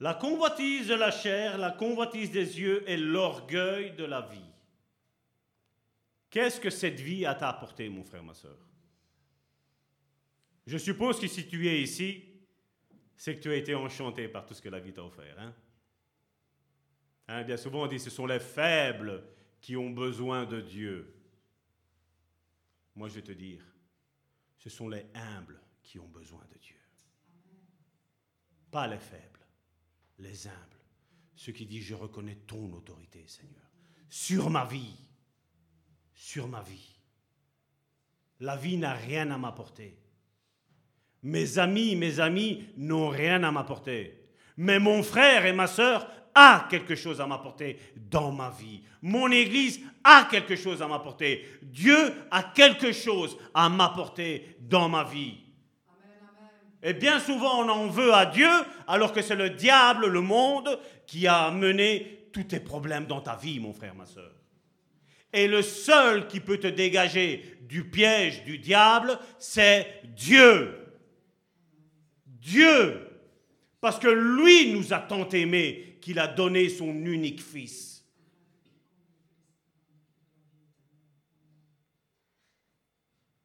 La 0.01 0.15
convoitise 0.15 0.89
de 0.89 0.95
la 0.95 1.11
chair, 1.11 1.59
la 1.59 1.71
convoitise 1.71 2.31
des 2.31 2.59
yeux 2.59 2.89
et 2.89 2.97
l'orgueil 2.97 3.93
de 3.93 4.05
la 4.05 4.23
vie. 4.23 4.41
Qu'est-ce 6.31 6.61
que 6.61 6.71
cette 6.71 6.99
vie 6.99 7.27
a 7.27 7.33
apporté, 7.33 7.89
mon 7.89 8.03
frère, 8.03 8.23
ma 8.23 8.35
soeur 8.35 8.57
Je 10.67 10.79
suppose 10.79 11.21
que 11.21 11.29
si 11.29 11.47
tu 11.47 11.69
es 11.69 11.83
ici, 11.83 12.30
c'est 13.21 13.37
que 13.37 13.41
tu 13.43 13.51
as 13.51 13.57
été 13.57 13.75
enchanté 13.75 14.29
par 14.29 14.47
tout 14.47 14.55
ce 14.55 14.63
que 14.63 14.71
la 14.71 14.81
vie 14.81 14.95
t'a 14.95 15.05
offert. 15.05 15.39
Hein? 15.39 15.55
hein? 17.29 17.43
bien 17.43 17.59
souvent, 17.59 17.83
on 17.83 17.87
dit 17.87 18.01
ce 18.01 18.09
sont 18.09 18.25
les 18.25 18.41
faibles 18.41 19.23
qui 19.61 19.77
ont 19.77 19.91
besoin 19.91 20.47
de 20.47 20.63
Dieu. 20.63 21.15
Moi, 22.95 23.09
je 23.09 23.17
vais 23.17 23.23
te 23.23 23.33
dire, 23.33 23.63
ce 24.57 24.71
sont 24.71 24.89
les 24.89 25.05
humbles 25.13 25.61
qui 25.83 25.99
ont 25.99 26.09
besoin 26.09 26.43
de 26.51 26.59
Dieu. 26.61 26.81
Pas 28.71 28.87
les 28.87 28.99
faibles, 28.99 29.47
les 30.19 30.47
humbles. 30.47 30.81
Ceux 31.37 31.53
qui 31.53 31.67
disent, 31.67 31.85
je 31.85 31.95
reconnais 31.95 32.37
ton 32.47 32.73
autorité, 32.73 33.27
Seigneur, 33.27 33.71
sur 34.09 34.49
ma 34.49 34.65
vie, 34.65 34.97
sur 36.15 36.49
ma 36.49 36.63
vie. 36.63 36.97
La 38.41 38.57
vie 38.57 38.79
n'a 38.79 38.95
rien 38.95 39.31
à 39.31 39.37
m'apporter. 39.37 39.99
Mes 41.23 41.59
amis, 41.59 41.97
mes 41.97 42.21
amis 42.21 42.65
n'ont 42.77 43.09
rien 43.09 43.43
à 43.43 43.51
m'apporter. 43.51 44.21
Mais 44.57 44.79
mon 44.79 45.03
frère 45.03 45.47
et 45.47 45.53
ma 45.53 45.67
sœur 45.67 46.07
a 46.35 46.67
quelque 46.71 46.95
chose 46.95 47.21
à 47.21 47.27
m'apporter 47.27 47.79
dans 48.11 48.33
ma 48.33 48.51
vie. 48.51 48.83
Mon 49.03 49.31
Église 49.31 49.81
a 50.05 50.29
quelque 50.31 50.57
chose 50.57 50.83
à 50.83 50.87
m'apporter. 50.87 51.47
Dieu 51.63 52.13
a 52.31 52.43
quelque 52.43 52.93
chose 52.93 53.37
à 53.55 53.69
m'apporter 53.69 54.57
dans 54.61 54.89
ma 54.89 55.05
vie. 55.05 55.39
Et 56.83 56.95
bien 56.95 57.21
souvent, 57.21 57.65
on 57.65 57.69
en 57.69 57.87
veut 57.89 58.15
à 58.15 58.27
Dieu, 58.27 58.49
alors 58.87 59.13
que 59.13 59.21
c'est 59.21 59.37
le 59.37 59.51
diable, 59.51 60.07
le 60.07 60.23
monde, 60.23 60.79
qui 61.07 61.27
a 61.27 61.51
mené 61.51 62.29
tous 62.33 62.45
tes 62.45 62.61
problèmes 62.61 63.07
dans 63.07 63.21
ta 63.21 63.37
vie, 63.37 63.61
mon 63.61 63.75
frère, 63.75 63.95
ma 63.95 64.07
sœur. 64.07 64.33
Et 65.33 65.47
le 65.47 65.63
seul 65.63 66.27
qui 66.27 66.41
peut 66.41 66.59
te 66.59 66.67
dégager 66.67 67.59
du 67.63 67.85
piège 67.89 68.45
du 68.45 68.59
diable, 68.59 69.19
c'est 69.39 70.01
Dieu. 70.17 70.80
Dieu, 72.41 73.07
parce 73.81 73.99
que 73.99 74.09
lui 74.09 74.73
nous 74.73 74.93
a 74.93 74.99
tant 74.99 75.29
aimés 75.29 75.99
qu'il 76.01 76.19
a 76.19 76.27
donné 76.27 76.69
son 76.69 76.89
unique 76.89 77.43
fils. 77.43 78.05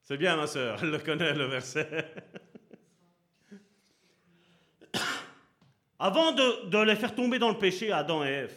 C'est 0.04 0.18
bien, 0.18 0.36
ma 0.36 0.48
soeur, 0.48 0.80
elle 0.82 0.92
le 0.92 1.00
connaît, 1.00 1.34
le 1.34 1.46
verset. 1.46 2.14
Avant 6.00 6.32
de, 6.32 6.70
de, 6.70 6.78
les 6.84 6.96
faire 6.96 7.16
tomber 7.16 7.40
dans 7.40 7.50
le 7.50 7.58
péché, 7.58 7.92
Adam 7.92 8.24
et 8.24 8.30
Ève, 8.30 8.56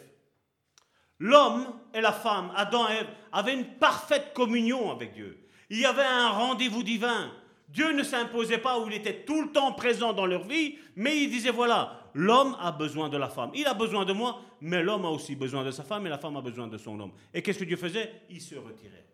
l'homme 1.19 1.67
et 1.95 2.03
la 2.03 2.13
femme, 2.13 2.53
Adam 2.55 2.87
et 2.91 2.97
Ève, 2.97 3.09
avaient 3.33 3.55
une 3.55 3.79
parfaite 3.79 4.35
communion 4.35 4.91
avec 4.91 5.15
Dieu. 5.15 5.49
Il 5.71 5.79
y 5.79 5.87
avait 5.87 6.05
un 6.05 6.29
rendez-vous 6.29 6.83
divin. 6.83 7.33
Dieu 7.69 7.93
ne 7.93 8.03
s'imposait 8.03 8.59
pas 8.59 8.81
où 8.81 8.87
il 8.87 8.95
était 8.95 9.25
tout 9.25 9.43
le 9.43 9.53
temps 9.53 9.73
présent 9.73 10.15
dans 10.15 10.25
leur 10.25 10.45
vie, 10.47 10.79
mais 10.97 11.23
il 11.23 11.31
disait 11.31 11.51
voilà, 11.51 12.11
l'homme 12.15 12.57
a 12.59 12.73
besoin 12.73 13.11
de 13.11 13.19
la 13.19 13.29
femme. 13.29 13.51
Il 13.55 13.67
a 13.67 13.75
besoin 13.75 14.07
de 14.07 14.15
moi, 14.15 14.41
mais 14.63 14.83
l'homme 14.83 15.05
a 15.05 15.11
aussi 15.11 15.37
besoin 15.37 15.65
de 15.65 15.71
sa 15.71 15.85
femme 15.85 16.07
et 16.07 16.09
la 16.09 16.19
femme 16.19 16.37
a 16.37 16.41
besoin 16.41 16.67
de 16.67 16.79
son 16.79 16.99
homme. 16.99 17.13
Et 17.35 17.43
qu'est-ce 17.43 17.59
que 17.59 17.65
Dieu 17.65 17.77
faisait? 17.77 18.23
Il 18.31 18.41
se 18.41 18.55
retirait. 18.55 19.07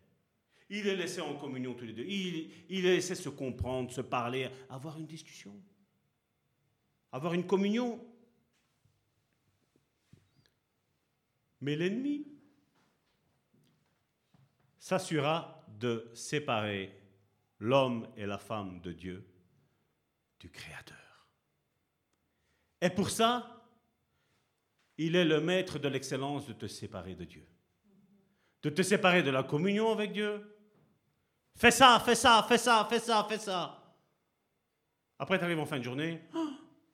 Il 0.70 0.84
les 0.84 0.96
laissait 0.96 1.20
en 1.20 1.34
communion 1.34 1.74
tous 1.74 1.84
les 1.84 1.92
deux. 1.92 2.04
Il, 2.04 2.50
il 2.68 2.82
les 2.82 2.94
laissait 2.94 3.16
se 3.16 3.28
comprendre, 3.28 3.90
se 3.90 4.00
parler, 4.00 4.48
avoir 4.70 4.98
une 4.98 5.06
discussion, 5.06 5.54
avoir 7.10 7.34
une 7.34 7.46
communion. 7.46 8.00
Mais 11.60 11.74
l'ennemi 11.74 12.26
s'assura 14.78 15.66
de 15.80 16.08
séparer 16.14 17.03
l'homme 17.58 18.08
et 18.16 18.26
la 18.26 18.38
femme 18.38 18.80
de 18.80 18.92
Dieu 18.92 19.26
du 20.40 20.50
Créateur. 20.50 21.28
Et 22.80 22.90
pour 22.90 23.10
ça, 23.10 23.64
il 24.98 25.16
est 25.16 25.24
le 25.24 25.40
maître 25.40 25.78
de 25.78 25.88
l'excellence 25.88 26.46
de 26.46 26.52
te 26.52 26.66
séparer 26.66 27.14
de 27.14 27.24
Dieu. 27.24 27.46
De 28.62 28.70
te 28.70 28.82
séparer 28.82 29.22
de 29.22 29.30
la 29.30 29.42
communion 29.42 29.90
avec 29.90 30.12
Dieu. 30.12 30.56
Fais 31.56 31.70
ça, 31.70 32.00
fais 32.04 32.14
ça, 32.14 32.44
fais 32.48 32.58
ça, 32.58 32.86
fais 32.88 32.98
ça, 32.98 33.26
fais 33.28 33.38
ça. 33.38 33.96
Après, 35.18 35.38
tu 35.38 35.44
arrives 35.44 35.60
en 35.60 35.66
fin 35.66 35.78
de 35.78 35.84
journée. 35.84 36.22
Oh, 36.34 36.50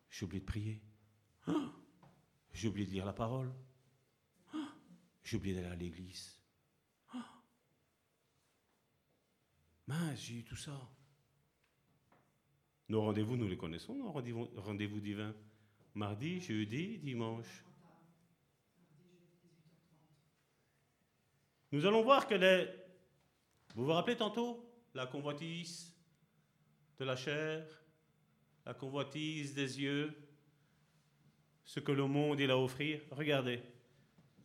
j'ai 0.08 0.26
de 0.26 0.38
prier. 0.40 0.82
Oh, 1.48 1.70
j'ai 2.52 2.70
de 2.70 2.76
lire 2.76 3.06
la 3.06 3.12
parole. 3.12 3.52
Oh, 4.54 4.58
j'ai 5.22 5.36
oublié 5.36 5.54
d'aller 5.54 5.68
à 5.68 5.76
l'église. 5.76 6.39
Mince, 9.90 10.20
j'ai 10.20 10.34
eu 10.34 10.44
tout 10.44 10.54
ça. 10.54 10.70
Nos 12.88 13.02
rendez-vous, 13.02 13.36
nous 13.36 13.48
les 13.48 13.56
connaissons, 13.56 13.92
nos 13.92 14.12
rendez-vous 14.12 15.00
divins. 15.00 15.34
Mardi, 15.94 16.40
jeudi, 16.40 16.98
dimanche. 16.98 17.64
Nous 21.72 21.84
allons 21.84 22.04
voir 22.04 22.28
que 22.28 22.36
les... 22.36 22.68
Vous 23.74 23.84
vous 23.84 23.92
rappelez 23.92 24.16
tantôt 24.16 24.64
la 24.94 25.08
convoitise 25.08 25.92
de 27.00 27.04
la 27.04 27.16
chair, 27.16 27.66
la 28.66 28.74
convoitise 28.74 29.54
des 29.54 29.80
yeux, 29.80 30.14
ce 31.64 31.80
que 31.80 31.90
le 31.90 32.06
monde 32.06 32.40
a 32.40 32.52
à 32.52 32.56
offrir. 32.56 33.00
Regardez. 33.10 33.60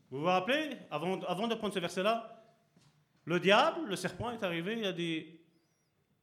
Vous 0.10 0.22
vous 0.22 0.26
rappelez, 0.26 0.76
avant, 0.90 1.22
avant 1.22 1.48
de 1.48 1.54
prendre 1.54 1.76
ce 1.76 1.80
verset-là, 1.80 2.32
le 3.26 3.40
diable, 3.40 3.88
le 3.88 3.96
serpent 3.96 4.32
est 4.32 4.44
arrivé, 4.44 4.78
il 4.78 4.86
a 4.86 4.94
dit, 4.94 5.35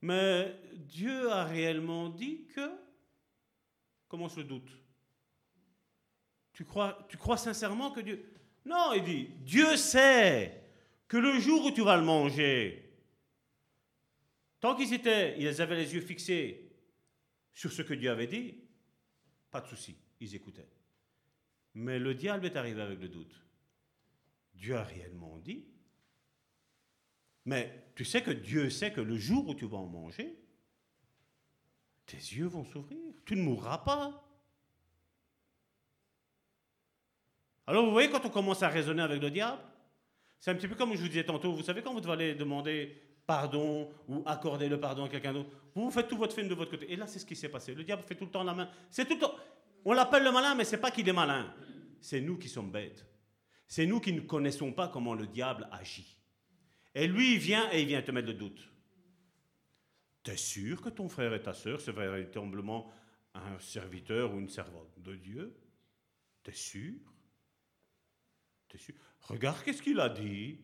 mais 0.02 0.60
Dieu 0.74 1.30
a 1.30 1.44
réellement 1.44 2.08
dit 2.08 2.46
que... 2.54 2.70
Commence 4.08 4.36
le 4.36 4.44
doute. 4.44 4.70
Tu 6.52 6.64
crois, 6.66 7.06
tu 7.08 7.16
crois 7.16 7.38
sincèrement 7.38 7.92
que 7.92 8.00
Dieu... 8.00 8.30
Non, 8.66 8.92
il 8.92 9.02
dit, 9.02 9.28
Dieu 9.40 9.76
sait 9.76 10.62
que 11.08 11.16
le 11.16 11.40
jour 11.40 11.64
où 11.64 11.70
tu 11.70 11.82
vas 11.82 11.96
le 11.96 12.04
manger, 12.04 12.92
tant 14.60 14.76
qu'ils 14.76 14.92
étaient, 14.92 15.40
ils 15.40 15.60
avaient 15.60 15.76
les 15.76 15.94
yeux 15.94 16.00
fixés 16.00 16.70
sur 17.54 17.72
ce 17.72 17.82
que 17.82 17.94
Dieu 17.94 18.10
avait 18.10 18.26
dit, 18.26 18.60
pas 19.50 19.60
de 19.60 19.66
souci, 19.66 19.96
ils 20.20 20.34
écoutaient. 20.34 20.68
Mais 21.74 21.98
le 21.98 22.14
diable 22.14 22.46
est 22.46 22.56
arrivé 22.56 22.82
avec 22.82 23.00
le 23.00 23.08
doute. 23.08 23.34
Dieu 24.54 24.76
a 24.76 24.84
réellement 24.84 25.38
dit 25.38 25.71
mais 27.44 27.90
tu 27.94 28.04
sais 28.04 28.22
que 28.22 28.30
Dieu 28.30 28.70
sait 28.70 28.92
que 28.92 29.00
le 29.00 29.16
jour 29.16 29.48
où 29.48 29.54
tu 29.54 29.66
vas 29.66 29.78
en 29.78 29.86
manger, 29.86 30.38
tes 32.06 32.16
yeux 32.16 32.46
vont 32.46 32.64
s'ouvrir. 32.64 32.98
Tu 33.24 33.36
ne 33.36 33.42
mourras 33.42 33.78
pas. 33.78 34.24
Alors 37.66 37.84
vous 37.84 37.92
voyez, 37.92 38.10
quand 38.10 38.24
on 38.24 38.30
commence 38.30 38.62
à 38.62 38.68
raisonner 38.68 39.02
avec 39.02 39.20
le 39.20 39.30
diable, 39.30 39.62
c'est 40.38 40.50
un 40.50 40.54
petit 40.54 40.68
peu 40.68 40.74
comme 40.74 40.94
je 40.94 41.00
vous 41.00 41.08
disais 41.08 41.24
tantôt, 41.24 41.52
vous 41.52 41.62
savez 41.62 41.82
quand 41.82 41.92
vous 41.92 42.00
devez 42.00 42.34
demander 42.34 43.00
pardon 43.26 43.90
ou 44.08 44.22
accorder 44.26 44.68
le 44.68 44.80
pardon 44.80 45.04
à 45.04 45.08
quelqu'un 45.08 45.32
d'autre, 45.32 45.50
vous, 45.74 45.90
faites 45.90 46.08
tout 46.08 46.18
votre 46.18 46.34
film 46.34 46.48
de 46.48 46.54
votre 46.54 46.70
côté. 46.70 46.92
Et 46.92 46.96
là, 46.96 47.06
c'est 47.06 47.18
ce 47.18 47.24
qui 47.24 47.36
s'est 47.36 47.48
passé. 47.48 47.74
Le 47.74 47.84
diable 47.84 48.02
fait 48.02 48.14
tout 48.14 48.24
le 48.24 48.30
temps 48.30 48.42
la 48.42 48.52
main. 48.52 48.68
C'est 48.90 49.06
tout 49.06 49.18
On 49.84 49.92
l'appelle 49.92 50.24
le 50.24 50.32
malin, 50.32 50.54
mais 50.54 50.64
c'est 50.64 50.78
pas 50.78 50.90
qu'il 50.90 51.08
est 51.08 51.14
malin. 51.14 51.54
C'est 52.00 52.20
nous 52.20 52.36
qui 52.36 52.48
sommes 52.48 52.70
bêtes. 52.70 53.06
C'est 53.66 53.86
nous 53.86 54.00
qui 54.00 54.12
ne 54.12 54.20
connaissons 54.20 54.72
pas 54.72 54.88
comment 54.88 55.14
le 55.14 55.26
diable 55.26 55.68
agit. 55.72 56.18
Et 56.94 57.06
lui, 57.06 57.34
il 57.34 57.38
vient 57.38 57.70
et 57.72 57.82
il 57.82 57.88
vient 57.88 58.02
te 58.02 58.10
mettre 58.10 58.28
le 58.28 58.34
doute. 58.34 58.68
T'es 60.22 60.36
sûr 60.36 60.80
que 60.80 60.88
ton 60.88 61.08
frère 61.08 61.34
et 61.34 61.42
ta 61.42 61.52
sœur, 61.52 61.80
c'est 61.80 61.92
véritablement 61.92 62.92
un 63.34 63.58
serviteur 63.58 64.32
ou 64.32 64.38
une 64.38 64.48
servante 64.48 64.98
de 64.98 65.16
Dieu? 65.16 65.56
T'es 66.42 66.52
sûr? 66.52 66.94
T'es 68.68 68.78
sûr? 68.78 68.94
Regarde 69.22 69.62
qu'est-ce 69.64 69.82
qu'il 69.82 70.00
a 70.00 70.08
dit. 70.08 70.58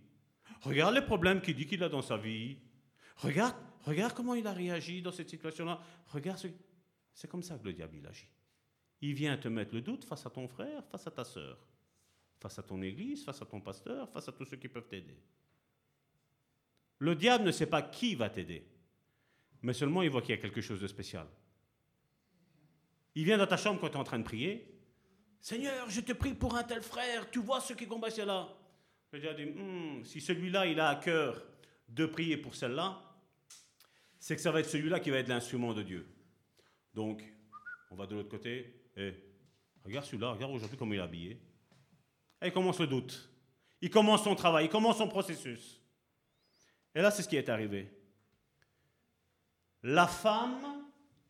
Regarde 0.63 0.95
les 0.95 1.03
problèmes 1.03 1.41
qu'il 1.41 1.55
dit 1.55 1.67
qu'il 1.67 1.83
a 1.83 1.89
dans 1.89 2.03
sa 2.03 2.17
vie. 2.17 2.59
Regarde, 3.17 3.57
regarde 3.83 4.13
comment 4.13 4.35
il 4.35 4.47
a 4.47 4.53
réagi 4.53 5.03
dans 5.03 5.13
cette 5.13 5.31
situation-là. 5.31 5.81
Regarde, 6.07 6.41
c'est 7.13 7.29
comme 7.29 7.43
ça 7.43 7.59
que 7.59 7.65
le 7.65 7.73
diable 7.73 7.97
il 7.97 8.07
agit. 8.07 8.31
Il 9.01 9.15
vient 9.15 9.37
te 9.37 9.49
mettre 9.49 9.75
le 9.75 9.81
doute 9.81 10.05
face 10.05 10.27
à 10.27 10.31
ton 10.31 10.49
frère, 10.49 10.85
face 10.87 11.07
à 11.07 11.11
ta 11.11 11.25
sœur, 11.25 11.59
face 12.39 12.59
à 12.59 12.63
ton 12.63 12.81
église, 12.83 13.25
face 13.25 13.41
à 13.43 13.47
ton 13.47 13.61
pasteur, 13.61 14.11
face 14.11 14.29
à 14.29 14.33
tous 14.33 14.45
ceux 14.45 14.57
qui 14.57 14.69
peuvent 14.69 14.89
t'aider. 14.89 15.21
Le 16.99 17.15
diable 17.15 17.45
ne 17.45 17.53
sait 17.53 17.67
pas 17.67 17.83
qui 17.83 18.15
va 18.15 18.29
t'aider, 18.29 18.67
mais 19.63 19.73
seulement 19.73 20.03
il 20.03 20.11
voit 20.11 20.21
qu'il 20.21 20.31
y 20.31 20.39
a 20.39 20.41
quelque 20.41 20.61
chose 20.61 20.81
de 20.81 20.87
spécial. 20.87 21.27
Il 23.15 23.25
vient 23.25 23.39
dans 23.39 23.47
ta 23.47 23.57
chambre 23.57 23.81
quand 23.81 23.89
tu 23.89 23.95
es 23.95 24.01
en 24.01 24.05
train 24.05 24.19
de 24.19 24.25
prier. 24.25 24.79
Seigneur, 25.41 25.89
je 25.89 26.01
te 26.01 26.13
prie 26.13 26.35
pour 26.35 26.57
un 26.57 26.65
tel 26.65 26.83
frère, 26.83 27.31
tu 27.31 27.41
vois 27.41 27.61
ce 27.61 27.73
qui 27.73 27.87
combat 27.87 28.11
cela. 28.11 28.49
Le 29.13 29.21
diable 29.21 29.37
dit, 29.37 29.47
hmm, 29.47 30.05
si 30.05 30.21
celui-là, 30.21 30.67
il 30.67 30.79
a 30.81 30.91
à 30.91 30.97
cœur 30.97 31.43
de 31.89 32.07
prier 32.07 32.37
pour 32.37 32.55
celle-là, 32.55 33.03
c'est 34.19 34.37
que 34.37 34.43
ça 34.43 34.51
va 34.51 34.61
être 34.61 34.69
celui-là 34.69 35.01
qui 35.01 35.11
va 35.11 35.19
être 35.19 35.29
l'instrument 35.29 35.73
de 35.73 35.83
Dieu. 35.83 36.07
Donc, 36.93 37.23
on 37.91 37.97
va 37.97 38.07
de 38.07 38.15
l'autre 38.15 38.29
côté, 38.29 38.83
et 38.97 39.15
regarde 39.85 40.05
celui-là, 40.05 40.33
regarde 40.33 40.53
aujourd'hui 40.53 40.77
comment 40.77 40.93
il 40.93 40.99
est 40.99 41.03
habillé. 41.03 41.41
Et 42.43 42.49
il 42.49 42.53
commence 42.53 42.79
le 42.81 42.87
doute. 42.87 43.31
Il 43.81 43.91
commence 43.91 44.25
son 44.25 44.35
travail, 44.35 44.67
il 44.67 44.69
commence 44.69 44.99
son 44.99 45.09
processus. 45.09 45.78
Et 46.95 47.03
là, 47.03 47.11
c'est 47.11 47.23
ce 47.23 47.29
qui 47.29 47.37
est 47.37 47.49
arrivé. 47.49 47.91
La 49.83 50.07
femme, 50.07 50.85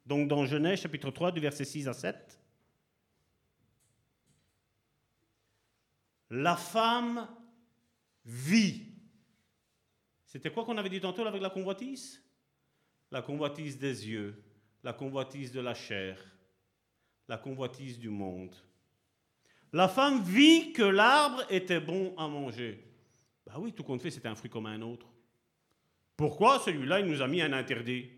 donc 0.07 0.29
dans 0.29 0.47
Genèse 0.47 0.81
chapitre 0.81 1.11
3, 1.11 1.33
du 1.33 1.41
verset 1.41 1.65
6 1.65 1.89
à 1.89 1.93
7, 1.93 2.41
la 6.31 6.57
femme 6.57 7.29
vit. 8.25 8.87
C'était 10.25 10.51
quoi 10.51 10.65
qu'on 10.65 10.77
avait 10.77 10.89
dit 10.89 11.01
tantôt 11.01 11.27
avec 11.27 11.41
la 11.41 11.51
convoitise? 11.51 12.23
La 13.11 13.23
convoitise 13.23 13.79
des 13.79 14.09
yeux, 14.09 14.43
la 14.83 14.93
convoitise 14.93 15.51
de 15.53 15.61
la 15.61 15.75
chair, 15.75 16.23
la 17.27 17.39
convoitise 17.39 17.99
du 17.99 18.11
monde. 18.11 18.55
La 19.73 19.89
femme 19.89 20.23
vit 20.23 20.73
que 20.73 20.83
l'arbre 20.83 21.43
était 21.51 21.81
bon 21.81 22.15
à 22.17 22.29
manger. 22.29 22.85
Bah 23.47 23.55
oui, 23.59 23.73
tout 23.73 23.83
compte 23.83 24.03
fait, 24.03 24.11
c'était 24.11 24.29
un 24.29 24.35
fruit 24.35 24.51
comme 24.51 24.67
un 24.67 24.81
autre. 24.83 25.07
Pourquoi 26.19 26.59
celui-là, 26.59 26.99
il 26.99 27.07
nous 27.07 27.23
a 27.23 27.29
mis 27.29 27.41
un 27.41 27.53
interdit? 27.53 28.11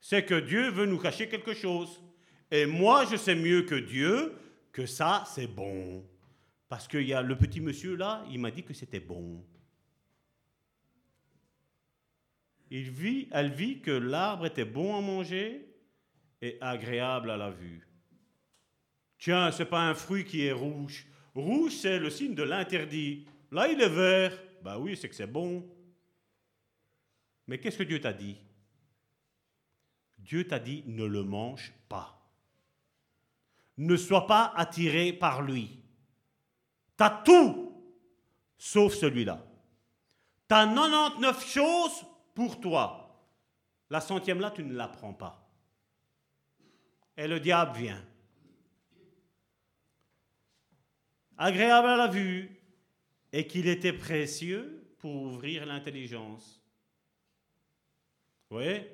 C'est 0.00 0.26
que 0.26 0.38
Dieu 0.38 0.68
veut 0.70 0.84
nous 0.84 0.98
cacher 0.98 1.30
quelque 1.30 1.54
chose. 1.54 2.02
Et 2.50 2.66
moi, 2.66 3.06
je 3.10 3.16
sais 3.16 3.34
mieux 3.34 3.62
que 3.62 3.74
Dieu 3.74 4.34
que 4.70 4.84
ça, 4.84 5.24
c'est 5.26 5.46
bon. 5.46 6.04
Parce 6.68 6.86
qu'il 6.86 7.08
y 7.08 7.14
a 7.14 7.22
le 7.22 7.34
petit 7.34 7.62
monsieur 7.62 7.96
là, 7.96 8.22
il 8.30 8.38
m'a 8.38 8.50
dit 8.50 8.64
que 8.64 8.74
c'était 8.74 9.00
bon. 9.00 9.42
Il 12.70 12.90
vit, 12.90 13.28
elle 13.32 13.50
vit 13.50 13.80
que 13.80 13.92
l'arbre 13.92 14.44
était 14.44 14.66
bon 14.66 14.94
à 14.94 15.00
manger 15.00 15.74
et 16.42 16.58
agréable 16.60 17.30
à 17.30 17.38
la 17.38 17.50
vue. 17.50 17.88
Tiens, 19.18 19.50
c'est 19.52 19.64
pas 19.64 19.88
un 19.88 19.94
fruit 19.94 20.26
qui 20.26 20.44
est 20.44 20.52
rouge. 20.52 21.06
Rouge, 21.34 21.72
c'est 21.76 21.98
le 21.98 22.10
signe 22.10 22.34
de 22.34 22.42
l'interdit. 22.42 23.24
Là, 23.50 23.68
il 23.68 23.80
est 23.80 23.88
vert. 23.88 24.38
Bah 24.62 24.78
oui, 24.78 24.98
c'est 24.98 25.08
que 25.08 25.14
c'est 25.14 25.26
bon. 25.26 25.66
Mais 27.46 27.58
qu'est-ce 27.58 27.78
que 27.78 27.82
Dieu 27.82 28.00
t'a 28.00 28.12
dit? 28.12 28.36
Dieu 30.18 30.46
t'a 30.46 30.58
dit 30.58 30.82
ne 30.86 31.04
le 31.04 31.22
mange 31.22 31.72
pas. 31.88 32.12
Ne 33.76 33.96
sois 33.96 34.26
pas 34.26 34.52
attiré 34.56 35.12
par 35.12 35.42
lui. 35.42 35.78
T'as 36.96 37.22
tout 37.22 37.72
sauf 38.56 38.94
celui-là. 38.94 39.44
T'as 40.48 40.66
99 40.66 41.46
choses 41.46 42.04
pour 42.34 42.60
toi. 42.60 43.02
La 43.90 44.00
centième 44.00 44.40
là, 44.40 44.50
tu 44.50 44.64
ne 44.64 44.74
la 44.74 44.88
prends 44.88 45.12
pas. 45.12 45.48
Et 47.16 47.28
le 47.28 47.38
diable 47.38 47.76
vient. 47.78 48.04
Agréable 51.38 51.88
à 51.88 51.96
la 51.96 52.08
vue, 52.08 52.56
et 53.32 53.46
qu'il 53.46 53.68
était 53.68 53.92
précieux 53.92 54.94
pour 54.98 55.14
ouvrir 55.14 55.66
l'intelligence. 55.66 56.62
Vous 58.50 58.56
voyez? 58.56 58.88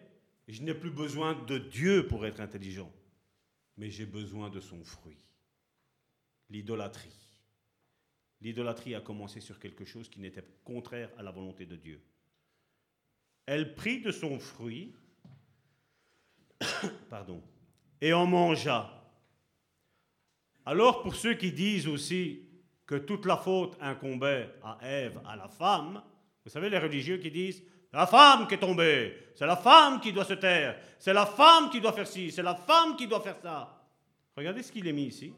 Je 0.48 0.62
n'ai 0.62 0.74
plus 0.74 0.90
besoin 0.90 1.34
de 1.34 1.58
Dieu 1.58 2.06
pour 2.06 2.26
être 2.26 2.40
intelligent, 2.40 2.92
mais 3.76 3.90
j'ai 3.90 4.06
besoin 4.06 4.50
de 4.50 4.60
son 4.60 4.82
fruit. 4.84 5.18
L'idolâtrie. 6.50 7.14
L'idolâtrie 8.40 8.94
a 8.94 9.00
commencé 9.00 9.40
sur 9.40 9.58
quelque 9.58 9.84
chose 9.84 10.08
qui 10.08 10.20
n'était 10.20 10.44
contraire 10.64 11.10
à 11.16 11.22
la 11.22 11.30
volonté 11.30 11.64
de 11.64 11.76
Dieu. 11.76 12.02
Elle 13.46 13.74
prit 13.74 14.00
de 14.00 14.10
son 14.10 14.38
fruit, 14.38 14.94
pardon, 17.10 17.42
et 18.00 18.12
en 18.12 18.26
mangea. 18.26 18.90
Alors 20.66 21.02
pour 21.02 21.14
ceux 21.14 21.34
qui 21.34 21.52
disent 21.52 21.88
aussi 21.88 22.48
que 22.86 22.96
toute 22.96 23.26
la 23.26 23.36
faute 23.36 23.76
incombait 23.80 24.52
à 24.62 24.78
Ève, 24.82 25.20
à 25.24 25.36
la 25.36 25.48
femme, 25.48 26.02
vous 26.44 26.50
savez 26.50 26.68
les 26.68 26.78
religieux 26.78 27.18
qui 27.18 27.30
disent 27.30 27.62
La 27.93 28.06
femme 28.06 28.47
qui 28.47 28.55
est 28.55 28.59
tombée. 28.59 29.16
C'est 29.35 29.47
la 29.47 29.56
femme 29.56 30.01
qui 30.01 30.12
doit 30.12 30.24
se 30.24 30.35
taire. 30.35 30.78
C'est 30.98 31.12
la 31.12 31.27
femme 31.27 31.69
qui 31.70 31.81
doit 31.81 31.93
faire 31.93 32.06
ci. 32.06 32.31
C'est 32.31 32.43
la 32.43 32.55
femme 32.55 32.97
qui 32.97 33.06
doit 33.06 33.20
faire 33.20 33.36
ça. 33.43 33.82
Regardez 34.36 34.62
ce 34.62 34.73
qu'il 34.73 34.86
est 34.86 34.93
mis 34.93 35.06
ici. 35.06 35.35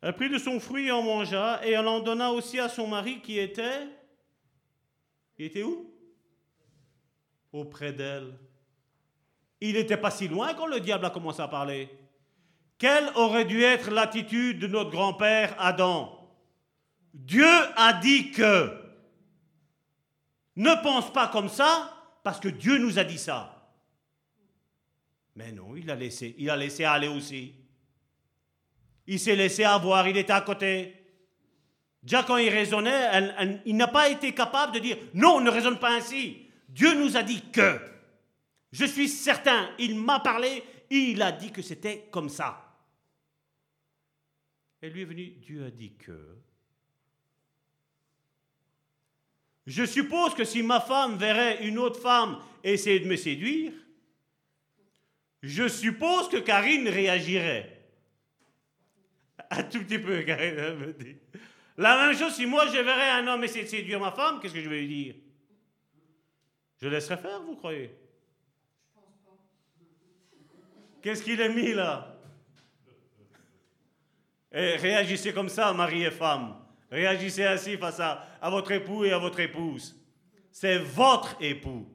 Elle 0.00 0.14
prit 0.14 0.28
de 0.28 0.38
son 0.38 0.58
fruit 0.58 0.88
et 0.88 0.92
en 0.92 1.02
mangea, 1.02 1.60
et 1.64 1.70
elle 1.72 1.86
en 1.86 2.00
donna 2.00 2.32
aussi 2.32 2.58
à 2.58 2.68
son 2.68 2.88
mari 2.88 3.20
qui 3.20 3.38
était. 3.38 3.86
Il 5.38 5.46
était 5.46 5.62
où? 5.62 5.92
Auprès 7.52 7.92
d'elle. 7.92 8.36
Il 9.60 9.74
n'était 9.74 9.96
pas 9.96 10.10
si 10.10 10.26
loin 10.26 10.54
quand 10.54 10.66
le 10.66 10.80
diable 10.80 11.04
a 11.04 11.10
commencé 11.10 11.40
à 11.40 11.46
parler. 11.46 11.88
Quelle 12.78 13.10
aurait 13.14 13.44
dû 13.44 13.62
être 13.62 13.90
l'attitude 13.92 14.58
de 14.58 14.66
notre 14.66 14.90
grand-père 14.90 15.54
Adam? 15.58 16.18
Dieu 17.14 17.46
a 17.76 17.92
dit 17.92 18.32
que. 18.32 18.81
Ne 20.56 20.82
pense 20.82 21.12
pas 21.12 21.28
comme 21.28 21.48
ça, 21.48 21.92
parce 22.22 22.40
que 22.40 22.48
Dieu 22.48 22.78
nous 22.78 22.98
a 22.98 23.04
dit 23.04 23.18
ça. 23.18 23.70
Mais 25.36 25.52
non, 25.52 25.76
il 25.76 25.90
a 25.90 25.94
laissé, 25.94 26.34
il 26.38 26.50
a 26.50 26.56
laissé 26.56 26.84
aller 26.84 27.08
aussi. 27.08 27.54
Il 29.06 29.18
s'est 29.18 29.36
laissé 29.36 29.64
avoir, 29.64 30.06
il 30.06 30.16
était 30.16 30.32
à 30.32 30.42
côté. 30.42 30.94
Déjà 32.02 32.22
quand 32.22 32.36
il 32.36 32.50
raisonnait, 32.50 33.60
il 33.64 33.76
n'a 33.76 33.88
pas 33.88 34.08
été 34.08 34.34
capable 34.34 34.74
de 34.74 34.78
dire 34.80 34.98
non, 35.14 35.40
ne 35.40 35.50
raisonne 35.50 35.78
pas 35.78 35.94
ainsi. 35.96 36.46
Dieu 36.68 36.94
nous 36.94 37.16
a 37.16 37.22
dit 37.22 37.42
que. 37.50 37.80
Je 38.72 38.84
suis 38.86 39.08
certain, 39.08 39.70
il 39.78 39.98
m'a 39.98 40.20
parlé, 40.20 40.64
il 40.90 41.20
a 41.22 41.32
dit 41.32 41.52
que 41.52 41.62
c'était 41.62 42.08
comme 42.10 42.28
ça. 42.28 42.78
Et 44.80 44.90
lui 44.90 45.02
est 45.02 45.06
venu, 45.06 45.26
Dieu 45.30 45.66
a 45.66 45.70
dit 45.70 45.92
que. 45.94 46.38
Je 49.66 49.84
suppose 49.84 50.34
que 50.34 50.44
si 50.44 50.62
ma 50.62 50.80
femme 50.80 51.16
verrait 51.16 51.66
une 51.66 51.78
autre 51.78 52.00
femme 52.00 52.38
essayer 52.64 53.00
de 53.00 53.06
me 53.06 53.16
séduire, 53.16 53.72
je 55.42 55.68
suppose 55.68 56.28
que 56.28 56.38
Karine 56.38 56.88
réagirait. 56.88 57.80
Un 59.50 59.62
tout 59.64 59.80
petit 59.80 59.98
peu, 59.98 60.22
Karine 60.22 60.76
me 60.76 60.92
dit. 60.92 61.16
La 61.76 61.96
même 61.96 62.16
chose, 62.16 62.34
si 62.34 62.46
moi 62.46 62.66
je 62.66 62.78
verrais 62.78 63.10
un 63.10 63.26
homme 63.26 63.44
essayer 63.44 63.64
de 63.64 63.68
séduire 63.68 64.00
ma 64.00 64.12
femme, 64.12 64.40
qu'est-ce 64.40 64.54
que 64.54 64.60
je 64.60 64.68
vais 64.68 64.80
lui 64.80 65.04
dire? 65.04 65.14
Je 66.80 66.88
laisserai 66.88 67.16
faire, 67.16 67.40
vous 67.42 67.56
croyez? 67.56 67.90
Qu'est-ce 71.00 71.22
qu'il 71.22 71.40
a 71.40 71.48
mis 71.48 71.72
là? 71.72 72.16
Eh, 74.52 74.76
réagissez 74.76 75.32
comme 75.32 75.48
ça, 75.48 75.72
mari 75.72 76.02
et 76.04 76.10
femme. 76.10 76.61
Réagissez 76.92 77.46
ainsi 77.46 77.78
face 77.78 77.98
à, 78.00 78.22
votre 78.50 78.70
époux 78.70 79.02
et 79.06 79.12
à 79.12 79.18
votre 79.18 79.40
épouse. 79.40 79.98
C'est 80.50 80.76
votre 80.76 81.34
époux. 81.40 81.88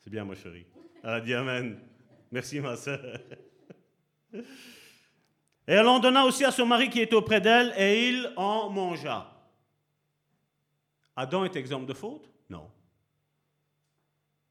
C'est 0.00 0.08
bien, 0.08 0.24
ma 0.24 0.34
chérie. 0.34 0.64
Elle 1.02 1.10
a 1.10 1.20
dit 1.20 1.34
Amen. 1.34 1.78
Merci, 2.32 2.58
ma 2.58 2.74
soeur. 2.74 3.20
Et 4.32 5.72
elle 5.72 5.86
en 5.86 5.98
donna 5.98 6.24
aussi 6.24 6.42
à 6.42 6.50
son 6.50 6.64
mari 6.64 6.88
qui 6.88 7.02
était 7.02 7.14
auprès 7.14 7.42
d'elle, 7.42 7.74
et 7.76 8.08
il 8.08 8.32
en 8.36 8.70
mangea. 8.70 9.30
Adam 11.14 11.44
est 11.44 11.54
exemple 11.54 11.84
de 11.84 11.92
faute? 11.92 12.30
Non. 12.48 12.70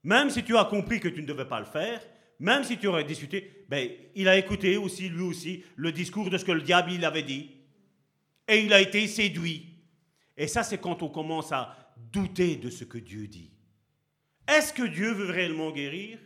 Même 0.04 0.30
si 0.30 0.44
tu 0.44 0.56
as 0.56 0.66
compris 0.66 1.00
que 1.00 1.08
tu 1.08 1.22
ne 1.24 1.28
devais 1.28 1.46
pas 1.46 1.60
le 1.60 1.66
faire, 1.66 2.02
même 2.40 2.64
si 2.64 2.78
tu 2.78 2.88
aurais 2.88 3.04
discuté, 3.04 3.66
ben, 3.70 3.90
il 4.16 4.28
a 4.28 4.38
écouté 4.38 4.78
aussi, 4.78 5.10
lui 5.10 5.22
aussi, 5.22 5.64
le 5.76 5.92
discours 5.92 6.30
de 6.30 6.38
ce 6.38 6.46
que 6.46 6.52
le 6.52 6.62
diable 6.62 7.04
avait 7.06 7.24
dit. 7.24 7.52
Et 8.48 8.62
il 8.62 8.74
a 8.74 8.82
été 8.82 9.08
séduit. 9.08 9.66
Et 10.36 10.48
ça, 10.48 10.64
c'est 10.64 10.80
quand 10.80 11.02
on 11.04 11.10
commence 11.10 11.52
à 11.52 11.94
douter 12.12 12.56
de 12.56 12.70
ce 12.70 12.84
que 12.84 12.98
Dieu 12.98 13.28
dit. 13.28 13.52
Est-ce 14.48 14.74
que 14.74 14.84
Dieu 14.84 15.14
veut 15.14 15.32
réellement 15.32 15.72
guérir? 15.72 16.20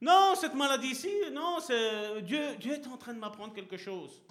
Non, 0.00 0.34
cette 0.38 0.54
maladie-ci, 0.54 1.10
non, 1.32 1.58
c'est 1.60 2.22
Dieu, 2.22 2.56
Dieu 2.60 2.74
est 2.74 2.86
en 2.86 2.98
train 2.98 3.14
de 3.14 3.18
m'apprendre 3.18 3.54
quelque 3.54 3.78
chose. 3.78 4.22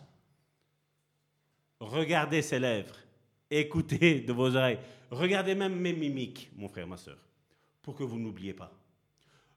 Regardez 1.80 2.42
ses 2.42 2.60
lèvres, 2.60 2.96
écoutez 3.50 4.22
de 4.22 4.32
vos 4.32 4.56
oreilles, 4.56 4.80
regardez 5.10 5.56
même 5.56 5.76
mes 5.76 5.94
mimiques, 5.94 6.50
mon 6.56 6.70
frère, 6.70 6.88
ma 6.88 6.98
soeur, 6.98 7.18
pour 7.82 7.96
que 7.96 8.04
vous 8.04 8.20
n'oubliez 8.20 8.54
pas. 8.54 8.72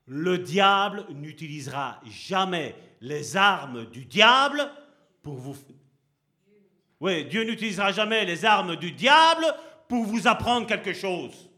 Le 0.08 0.38
diable 0.38 1.04
n'utilisera 1.10 2.00
jamais 2.06 2.74
les 3.02 3.36
armes 3.36 3.84
du 3.86 4.06
diable 4.06 4.70
pour 5.22 5.34
vous... 5.36 5.54
Oui, 6.98 7.26
Dieu 7.26 7.44
n'utilisera 7.44 7.92
jamais 7.92 8.24
les 8.24 8.44
armes 8.44 8.76
du 8.76 8.90
diable 8.90 9.44
pour 9.86 10.04
vous 10.04 10.26
apprendre 10.26 10.66
quelque 10.66 10.94
chose. 10.94 11.50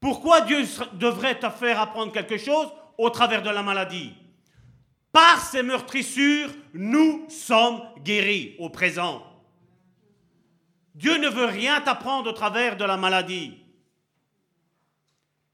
Pourquoi 0.00 0.40
Dieu 0.40 0.64
devrait 0.94 1.38
te 1.38 1.50
faire 1.50 1.78
apprendre 1.78 2.12
quelque 2.12 2.38
chose 2.38 2.68
au 2.96 3.10
travers 3.10 3.42
de 3.42 3.50
la 3.50 3.62
maladie? 3.62 4.14
Par 5.12 5.40
ces 5.40 5.62
meurtrissures, 5.62 6.50
nous 6.72 7.26
sommes 7.28 7.82
guéris 8.02 8.56
au 8.58 8.70
présent. 8.70 9.22
Dieu 10.94 11.18
ne 11.18 11.28
veut 11.28 11.46
rien 11.46 11.82
t'apprendre 11.82 12.30
au 12.30 12.32
travers 12.32 12.78
de 12.78 12.84
la 12.84 12.96
maladie. 12.96 13.58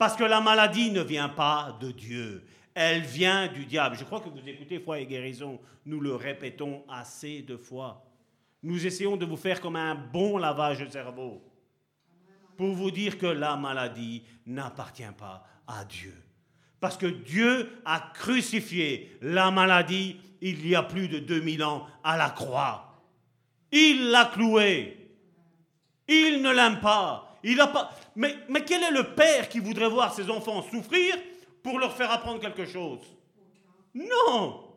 Parce 0.03 0.17
que 0.17 0.25
la 0.25 0.41
maladie 0.41 0.91
ne 0.91 1.01
vient 1.01 1.29
pas 1.29 1.79
de 1.81 1.93
Dieu, 1.93 2.45
elle 2.75 3.03
vient 3.03 3.47
du 3.47 3.67
diable. 3.67 3.97
Je 3.97 4.03
crois 4.03 4.19
que 4.19 4.29
vous 4.29 4.49
écoutez 4.49 4.81
Foi 4.81 4.99
et 4.99 5.07
guérison, 5.07 5.61
nous 5.87 6.01
le 6.01 6.17
répétons 6.17 6.83
assez 6.89 7.43
de 7.43 7.57
fois. 7.57 8.05
Nous 8.65 8.85
essayons 8.85 9.17
de 9.17 9.25
vous 9.25 9.37
faire 9.37 9.61
comme 9.61 9.77
un 9.77 9.95
bon 9.95 10.39
lavage 10.39 10.81
de 10.81 10.91
cerveau 10.91 11.41
pour 12.57 12.75
vous 12.75 12.91
dire 12.91 13.17
que 13.17 13.27
la 13.27 13.55
maladie 13.55 14.25
n'appartient 14.45 15.05
pas 15.17 15.47
à 15.69 15.85
Dieu. 15.85 16.21
Parce 16.81 16.97
que 16.97 17.07
Dieu 17.07 17.71
a 17.85 18.11
crucifié 18.13 19.17
la 19.23 19.53
maladie 19.53 20.17
il 20.41 20.67
y 20.67 20.75
a 20.75 20.83
plus 20.83 21.07
de 21.07 21.21
2000 21.21 21.63
ans 21.63 21.87
à 22.03 22.17
la 22.17 22.31
croix. 22.31 23.01
Il 23.71 24.11
l'a 24.11 24.25
cloué. 24.25 25.13
Il 26.09 26.43
ne 26.43 26.53
l'aime 26.53 26.81
pas. 26.81 27.32
Mais 28.15 28.65
quel 28.67 28.83
est 28.83 28.91
le 28.91 29.15
père 29.15 29.49
qui 29.49 29.59
voudrait 29.59 29.89
voir 29.89 30.15
ses 30.15 30.31
enfants 30.31 30.63
souffrir 30.63 31.17
pour 31.63 31.79
leur 31.79 31.97
faire 31.97 32.11
apprendre 32.11 32.41
quelque 32.41 32.67
chose 32.67 33.01
Non 33.95 34.73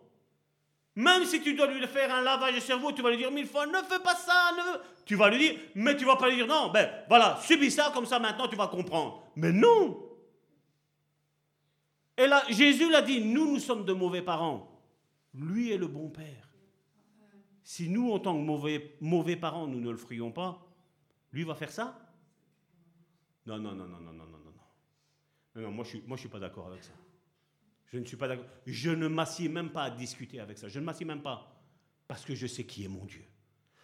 même 0.95 1.25
si 1.25 1.41
tu 1.41 1.53
dois 1.53 1.67
lui 1.67 1.85
faire 1.87 2.13
un 2.13 2.21
lavage 2.21 2.55
de 2.55 2.59
cerveau, 2.61 2.93
tu 2.93 3.01
vas 3.01 3.09
lui 3.09 3.17
dire 3.17 3.31
mille 3.31 3.47
fois, 3.47 3.67
ne 3.67 3.77
fais 3.83 3.99
pas 3.99 4.15
ça, 4.15 4.51
ne... 4.55 4.79
Tu 5.05 5.15
vas 5.15 5.29
lui 5.29 5.37
dire, 5.37 5.59
mais 5.75 5.97
tu 5.97 6.05
vas 6.05 6.15
pas 6.15 6.29
lui 6.29 6.37
dire, 6.37 6.47
non, 6.47 6.71
ben 6.71 6.89
voilà, 7.09 7.37
subis 7.43 7.69
ça, 7.69 7.91
comme 7.93 8.05
ça 8.05 8.17
maintenant 8.17 8.47
tu 8.47 8.55
vas 8.55 8.67
comprendre. 8.67 9.21
Mais 9.35 9.51
non 9.51 9.99
Et 12.17 12.27
là, 12.27 12.43
Jésus 12.49 12.89
l'a 12.89 13.01
dit, 13.01 13.19
nous, 13.19 13.53
nous 13.53 13.59
sommes 13.59 13.83
de 13.83 13.91
mauvais 13.91 14.21
parents. 14.21 14.71
Lui 15.33 15.73
est 15.73 15.77
le 15.77 15.87
bon 15.87 16.09
père. 16.09 16.49
Si 17.61 17.89
nous, 17.89 18.11
en 18.11 18.19
tant 18.19 18.33
que 18.33 18.41
mauvais, 18.41 18.95
mauvais 19.01 19.35
parents, 19.35 19.67
nous 19.67 19.81
ne 19.81 19.91
le 19.91 19.97
ferions 19.97 20.31
pas, 20.31 20.65
lui 21.33 21.43
va 21.43 21.55
faire 21.55 21.71
ça 21.71 21.99
Non, 23.45 23.59
non, 23.59 23.75
non, 23.75 23.87
non, 23.87 23.99
non, 23.99 24.13
non, 24.13 24.25
non, 24.25 24.39
non. 24.39 24.53
Non, 25.55 25.61
non, 25.61 25.71
moi 25.71 25.83
je 25.85 25.95
ne 25.95 25.99
suis, 25.99 26.07
moi, 26.07 26.17
je 26.17 26.21
suis 26.21 26.29
pas 26.29 26.39
d'accord 26.39 26.67
avec 26.67 26.83
ça. 26.83 26.93
Je 27.87 27.99
ne 27.99 28.05
suis 28.05 28.17
pas 28.17 28.27
d'accord. 28.27 28.45
Je 28.65 28.89
ne 28.89 29.07
m'assieds 29.07 29.49
même 29.49 29.71
pas 29.71 29.83
à 29.83 29.89
discuter 29.91 30.39
avec 30.39 30.57
ça. 30.57 30.67
Je 30.67 30.79
ne 30.79 30.85
m'assieds 30.85 31.05
même 31.05 31.21
pas. 31.21 31.51
Parce 32.07 32.25
que 32.25 32.35
je 32.35 32.47
sais 32.47 32.65
qui 32.65 32.83
est 32.83 32.87
mon 32.87 33.05
Dieu. 33.05 33.25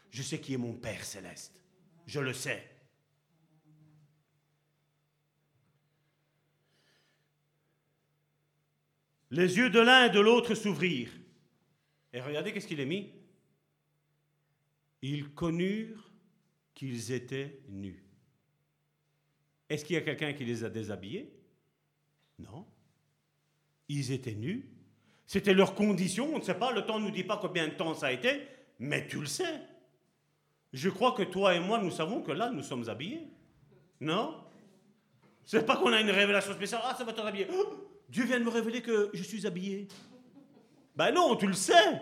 Je 0.09 0.21
sais 0.21 0.39
qui 0.39 0.53
est 0.53 0.57
mon 0.57 0.73
Père 0.73 1.03
céleste. 1.03 1.63
Je 2.05 2.19
le 2.19 2.33
sais. 2.33 2.67
Les 9.29 9.57
yeux 9.57 9.69
de 9.69 9.79
l'un 9.79 10.07
et 10.07 10.09
de 10.09 10.19
l'autre 10.19 10.55
s'ouvrirent. 10.55 11.13
Et 12.11 12.19
regardez 12.19 12.51
qu'est-ce 12.51 12.67
qu'il 12.67 12.81
est 12.81 12.85
mis. 12.85 13.13
Ils 15.01 15.33
connurent 15.33 16.11
qu'ils 16.73 17.13
étaient 17.13 17.61
nus. 17.69 18.03
Est-ce 19.71 19.85
qu'il 19.85 19.93
y 19.93 19.99
a 19.99 20.01
quelqu'un 20.01 20.33
qui 20.33 20.43
les 20.43 20.65
a 20.65 20.69
déshabillés? 20.69 21.31
Non. 22.37 22.65
Ils 23.87 24.11
étaient 24.11 24.33
nus. 24.33 24.69
C'était 25.25 25.53
leur 25.53 25.75
condition. 25.75 26.29
On 26.35 26.39
ne 26.39 26.43
sait 26.43 26.55
pas, 26.55 26.73
le 26.73 26.85
temps 26.85 26.99
ne 26.99 27.05
nous 27.05 27.11
dit 27.11 27.23
pas 27.23 27.37
combien 27.37 27.69
de 27.69 27.73
temps 27.73 27.93
ça 27.93 28.07
a 28.07 28.11
été, 28.11 28.41
mais 28.79 29.07
tu 29.07 29.21
le 29.21 29.27
sais. 29.27 29.61
Je 30.73 30.89
crois 30.89 31.13
que 31.13 31.23
toi 31.23 31.55
et 31.55 31.61
moi, 31.61 31.77
nous 31.77 31.89
savons 31.89 32.21
que 32.21 32.33
là, 32.33 32.49
nous 32.49 32.63
sommes 32.63 32.89
habillés. 32.89 33.25
Non? 34.01 34.43
C'est 35.45 35.65
pas 35.65 35.77
qu'on 35.77 35.93
a 35.93 36.01
une 36.01 36.11
révélation 36.11 36.51
spéciale. 36.51 36.81
Ah, 36.83 36.93
ça 36.97 37.05
va 37.05 37.13
te 37.13 37.21
habiller. 37.21 37.47
Oh, 37.53 37.87
Dieu 38.09 38.25
vient 38.25 38.39
de 38.41 38.43
me 38.43 38.49
révéler 38.49 38.81
que 38.81 39.09
je 39.13 39.23
suis 39.23 39.47
habillé. 39.47 39.87
Ben 40.97 41.13
non, 41.13 41.37
tu 41.37 41.47
le 41.47 41.53
sais. 41.53 42.01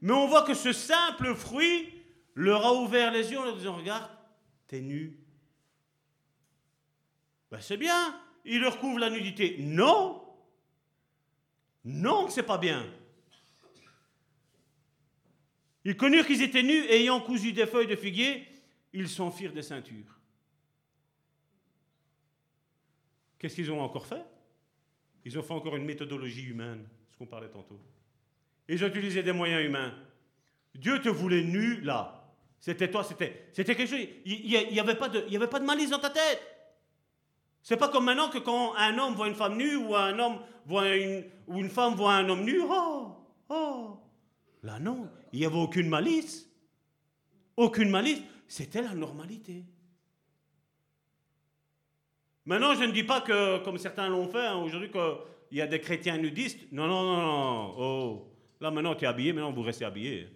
Mais 0.00 0.14
on 0.14 0.26
voit 0.28 0.44
que 0.44 0.54
ce 0.54 0.72
simple 0.72 1.34
fruit 1.34 1.90
leur 2.34 2.64
a 2.64 2.72
ouvert 2.72 3.12
les 3.12 3.30
yeux 3.30 3.38
en 3.38 3.44
leur 3.44 3.56
disant 3.58 3.76
Regarde, 3.76 4.08
t'es 4.66 4.80
nu. 4.80 5.19
Ben 7.50 7.60
c'est 7.60 7.76
bien. 7.76 8.20
Il 8.44 8.60
leur 8.60 8.78
couvre 8.78 8.98
la 8.98 9.10
nudité. 9.10 9.56
Non. 9.58 10.22
Non, 11.84 12.28
c'est 12.28 12.42
pas 12.42 12.58
bien. 12.58 12.86
Ils 15.84 15.96
connurent 15.96 16.26
qu'ils 16.26 16.42
étaient 16.42 16.62
nus, 16.62 16.84
et 16.84 17.00
ayant 17.00 17.20
cousu 17.20 17.52
des 17.52 17.66
feuilles 17.66 17.86
de 17.86 17.96
figuier, 17.96 18.46
ils 18.92 19.08
s'en 19.08 19.30
firent 19.30 19.52
des 19.52 19.62
ceintures. 19.62 20.18
Qu'est-ce 23.38 23.54
qu'ils 23.54 23.72
ont 23.72 23.80
encore 23.80 24.06
fait? 24.06 24.22
Ils 25.24 25.38
ont 25.38 25.42
fait 25.42 25.54
encore 25.54 25.76
une 25.76 25.86
méthodologie 25.86 26.44
humaine, 26.44 26.86
ce 27.10 27.16
qu'on 27.16 27.26
parlait 27.26 27.48
tantôt. 27.48 27.80
Ils 28.68 28.84
ont 28.84 28.88
utilisé 28.88 29.22
des 29.22 29.32
moyens 29.32 29.64
humains. 29.64 29.94
Dieu 30.74 31.00
te 31.00 31.08
voulait 31.08 31.42
nu 31.42 31.80
là. 31.80 32.16
C'était 32.60 32.90
toi, 32.90 33.02
c'était, 33.02 33.50
quelque 33.54 33.86
chose. 33.86 34.06
Il 34.26 34.46
n'y 34.46 34.78
avait 34.78 34.94
pas 34.94 35.08
de 35.08 35.64
malice 35.64 35.90
dans 35.90 35.98
ta 35.98 36.10
tête. 36.10 36.49
C'est 37.62 37.76
pas 37.76 37.88
comme 37.88 38.06
maintenant 38.06 38.30
que 38.30 38.38
quand 38.38 38.74
un 38.76 38.98
homme 38.98 39.14
voit 39.14 39.28
une 39.28 39.34
femme 39.34 39.56
nue 39.56 39.76
ou 39.76 39.94
un 39.94 40.18
homme 40.18 40.38
voit 40.66 40.94
une, 40.96 41.24
ou 41.46 41.58
une 41.58 41.68
femme 41.68 41.94
voit 41.94 42.14
un 42.14 42.28
homme 42.28 42.44
nu, 42.44 42.60
oh, 42.62 43.16
oh. 43.48 43.96
Là 44.62 44.78
non, 44.78 45.08
il 45.32 45.40
n'y 45.40 45.46
avait 45.46 45.56
aucune 45.56 45.88
malice. 45.88 46.48
Aucune 47.56 47.90
malice. 47.90 48.22
C'était 48.48 48.82
la 48.82 48.94
normalité. 48.94 49.64
Maintenant, 52.44 52.74
je 52.74 52.84
ne 52.84 52.92
dis 52.92 53.04
pas 53.04 53.20
que, 53.20 53.62
comme 53.62 53.78
certains 53.78 54.08
l'ont 54.08 54.28
fait 54.28 54.46
hein, 54.46 54.56
aujourd'hui, 54.56 54.90
qu'il 54.90 55.58
y 55.58 55.60
a 55.60 55.66
des 55.66 55.80
chrétiens 55.80 56.16
nudistes. 56.18 56.72
Non, 56.72 56.86
non, 56.86 57.02
non, 57.02 57.22
non. 57.22 57.74
Oh. 57.78 58.32
Là, 58.60 58.70
maintenant, 58.70 58.94
tu 58.94 59.04
es 59.04 59.08
habillé, 59.08 59.32
maintenant, 59.32 59.52
vous 59.52 59.62
restez 59.62 59.84
habillé. 59.84 60.28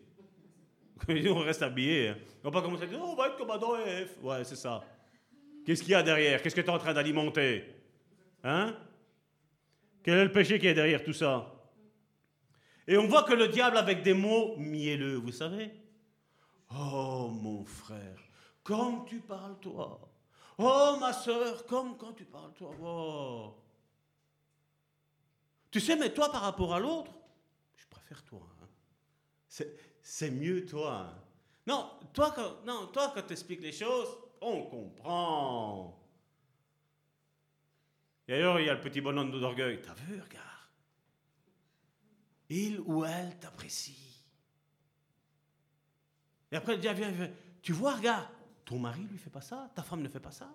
on 1.09 1.41
reste 1.41 1.63
habillé. 1.63 2.11
Hein. 2.11 2.17
On 2.43 2.51
va 2.51 2.61
pas 2.61 2.63
commencer 2.63 2.85
à 2.85 2.87
dire, 2.87 3.01
oh, 3.03 3.09
on 3.13 3.15
va 3.17 3.29
être 3.29 3.37
comme 3.37 3.51
Adam 3.51 3.77
et. 3.79 4.07
Ouais, 4.23 4.45
c'est 4.45 4.57
ça. 4.57 4.83
Qu'est-ce 5.65 5.83
qu'il 5.83 5.93
y 5.93 5.95
a 5.95 6.03
derrière? 6.03 6.43
Qu'est-ce 6.43 6.55
que 6.55 6.61
tu 6.61 6.67
es 6.67 6.71
en 6.71 6.79
train 6.79 6.93
d'alimenter? 6.93 7.65
Hein? 8.43 8.77
Quel 10.03 10.19
est 10.19 10.25
le 10.25 10.33
péché 10.33 10.59
qui 10.59 10.67
est 10.67 10.75
derrière 10.75 11.03
tout 11.03 11.13
ça? 11.13 11.51
Et 12.87 12.99
on 12.99 13.07
voit 13.07 13.23
que 13.23 13.33
le 13.33 13.49
diable, 13.49 13.79
avec 13.79 14.03
des 14.03 14.13
mots 14.13 14.57
mielleux, 14.59 15.17
vous 15.17 15.33
savez 15.33 15.71
Oh, 16.71 17.31
mon 17.33 17.65
frère, 17.65 18.19
comme 18.63 19.07
tu 19.07 19.21
parles, 19.21 19.59
toi. 19.61 20.01
Oh, 20.59 20.97
ma 21.01 21.13
soeur, 21.13 21.65
comme 21.67 21.97
quand 21.97 22.13
tu 22.13 22.25
parles, 22.25 22.53
toi. 22.53 22.71
Oh. 22.83 23.55
Tu 25.71 25.81
sais, 25.81 25.97
mais 25.97 26.13
toi, 26.13 26.31
par 26.31 26.43
rapport 26.43 26.75
à 26.75 26.81
l'autre, 26.81 27.13
je 27.77 27.87
préfère 27.89 28.23
toi. 28.25 28.43
Hein. 28.63 29.65
C'est 30.03 30.31
mieux 30.31 30.67
toi. 30.67 31.09
Hein. 31.09 31.23
Non, 31.67 31.91
toi, 32.13 32.33
quand, 32.35 32.65
non, 32.67 32.89
toi, 32.89 33.13
quand 33.15 33.23
tu 33.23 33.33
expliques 33.33 33.63
les 33.63 33.73
choses, 33.73 34.09
on 34.41 34.63
comprend. 34.63 36.01
Et 38.27 38.35
ailleurs, 38.35 38.61
il 38.61 38.67
y 38.67 38.71
a 38.71 38.75
le 38.75 38.81
petit 38.81 39.01
bonhomme 39.01 39.31
d'orgueil. 39.31 39.81
T'as 39.83 39.95
vu, 39.95 40.21
regarde. 40.21 40.49
Il 42.49 42.81
ou 42.81 43.05
elle 43.05 43.39
t'apprécie. 43.39 44.23
Et 46.53 46.57
après, 46.57 46.75
il 46.75 46.81
dit, 46.81 46.89
viens, 46.95 47.11
viens. 47.11 47.31
Tu 47.63 47.73
vois, 47.73 47.97
regarde, 47.97 48.29
ton 48.65 48.79
mari 48.79 49.03
lui 49.03 49.19
fait 49.19 49.31
pas 49.31 49.41
ça, 49.41 49.71
ta 49.75 49.83
femme 49.83 50.03
ne 50.03 50.09
fait 50.09 50.21
pas 50.21 50.31
ça. 50.31 50.53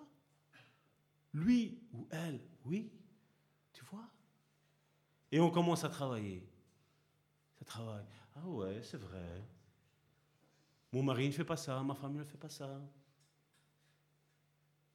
Lui 1.32 1.80
ou 1.92 2.08
elle, 2.10 2.40
oui. 2.64 2.92
Tu 3.72 3.84
vois? 3.84 4.08
Et 5.30 5.38
on 5.40 5.50
commence 5.50 5.84
à 5.84 5.88
travailler. 5.88 6.48
Ça 7.58 7.64
travaille. 7.64 8.06
Ah 8.34 8.48
ouais, 8.48 8.82
c'est 8.82 8.96
vrai. 8.96 9.44
Mon 10.92 11.02
mari 11.02 11.28
ne 11.28 11.32
fait 11.32 11.44
pas 11.44 11.56
ça, 11.56 11.80
ma 11.82 11.94
femme 11.94 12.16
ne 12.16 12.24
fait 12.24 12.38
pas 12.38 12.48
ça. 12.48 12.80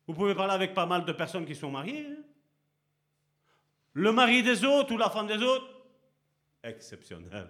Vous 0.08 0.14
pouvez 0.14 0.36
parler 0.36 0.54
avec 0.54 0.74
pas 0.74 0.86
mal 0.86 1.06
de 1.06 1.12
personnes 1.12 1.46
qui 1.46 1.56
sont 1.56 1.72
mariées. 1.72 2.06
Hein. 2.08 2.24
Le 3.94 4.12
mari 4.12 4.44
des 4.44 4.64
autres 4.64 4.94
ou 4.94 4.98
la 4.98 5.10
femme 5.10 5.28
des 5.28 5.42
autres? 5.42 5.68
Exceptionnel. 6.64 7.50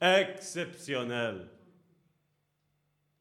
Exceptionnel. 0.00 1.48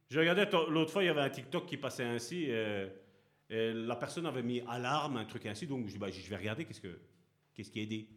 Je 0.09 0.19
regardais 0.19 0.49
l'autre 0.69 0.91
fois, 0.91 1.03
il 1.03 1.07
y 1.07 1.09
avait 1.09 1.21
un 1.21 1.29
TikTok 1.29 1.65
qui 1.65 1.77
passait 1.77 2.03
ainsi. 2.03 2.45
Et, 2.45 2.87
la 3.49 3.95
personne 3.95 4.27
avait 4.27 4.43
mis 4.43 4.61
alarme, 4.67 5.17
un 5.17 5.25
truc 5.25 5.45
ainsi. 5.47 5.65
Donc 5.65 5.87
je, 5.87 5.97
bah, 5.97 6.11
je 6.11 6.29
vais 6.29 6.35
regarder 6.35 6.65
qu'est-ce, 6.65 6.81
que, 6.81 6.99
qu'est-ce 7.55 7.71
qui 7.71 7.81
est 7.81 7.87
dit. 7.87 8.07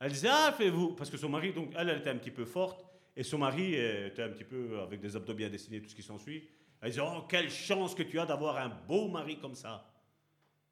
Elle 0.00 0.12
disait 0.12 0.30
Ah, 0.30 0.52
faites-vous. 0.56 0.94
Parce 0.94 1.08
que 1.08 1.16
son 1.16 1.28
mari, 1.28 1.52
donc, 1.52 1.72
elle, 1.76 1.88
elle 1.88 1.98
était 1.98 2.10
un 2.10 2.16
petit 2.16 2.32
peu 2.32 2.44
forte. 2.44 2.84
Et 3.16 3.22
son 3.22 3.38
mari 3.38 3.74
était 3.74 4.22
un 4.22 4.28
petit 4.28 4.44
peu 4.44 4.80
avec 4.80 5.00
des 5.00 5.16
abdos 5.16 5.34
bien 5.34 5.48
dessinés, 5.48 5.80
tout 5.80 5.88
ce 5.88 5.94
qui 5.94 6.02
s'ensuit. 6.02 6.48
Elle 6.80 6.92
dit, 6.92 7.00
oh, 7.00 7.22
quelle 7.28 7.50
chance 7.50 7.94
que 7.94 8.02
tu 8.02 8.20
as 8.20 8.26
d'avoir 8.26 8.56
un 8.56 8.68
beau 8.68 9.08
mari 9.08 9.38
comme 9.38 9.54
ça. 9.54 9.90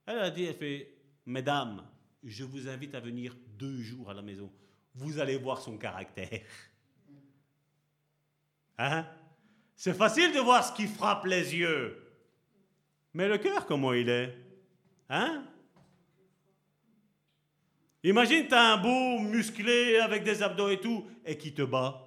Elle 0.07 0.19
a 0.19 0.31
dit, 0.31 0.45
elle 0.45 0.55
fait, 0.55 0.97
Mesdames, 1.27 1.85
je 2.23 2.45
vous 2.45 2.69
invite 2.69 2.95
à 2.95 3.01
venir 3.01 3.37
deux 3.59 3.83
jours 3.83 4.09
à 4.09 4.15
la 4.15 4.23
maison. 4.23 4.51
Vous 4.95 5.19
allez 5.19 5.37
voir 5.37 5.61
son 5.61 5.77
caractère. 5.77 6.47
Hein? 8.79 9.05
C'est 9.75 9.95
facile 9.95 10.33
de 10.33 10.39
voir 10.39 10.65
ce 10.65 10.73
qui 10.73 10.87
frappe 10.87 11.25
les 11.25 11.57
yeux. 11.57 11.99
Mais 13.13 13.27
le 13.27 13.39
cœur, 13.39 13.67
comment 13.67 13.93
il 13.93 14.09
est? 14.09 14.37
Hein? 15.09 15.45
Imagine, 18.05 18.47
tu 18.47 18.55
as 18.55 18.75
un 18.75 18.77
beau 18.77 19.19
musclé 19.19 19.97
avec 19.97 20.23
des 20.23 20.43
abdos 20.43 20.69
et 20.69 20.81
tout, 20.81 21.05
et 21.25 21.37
qui 21.37 21.53
te 21.53 21.63
bat? 21.63 22.06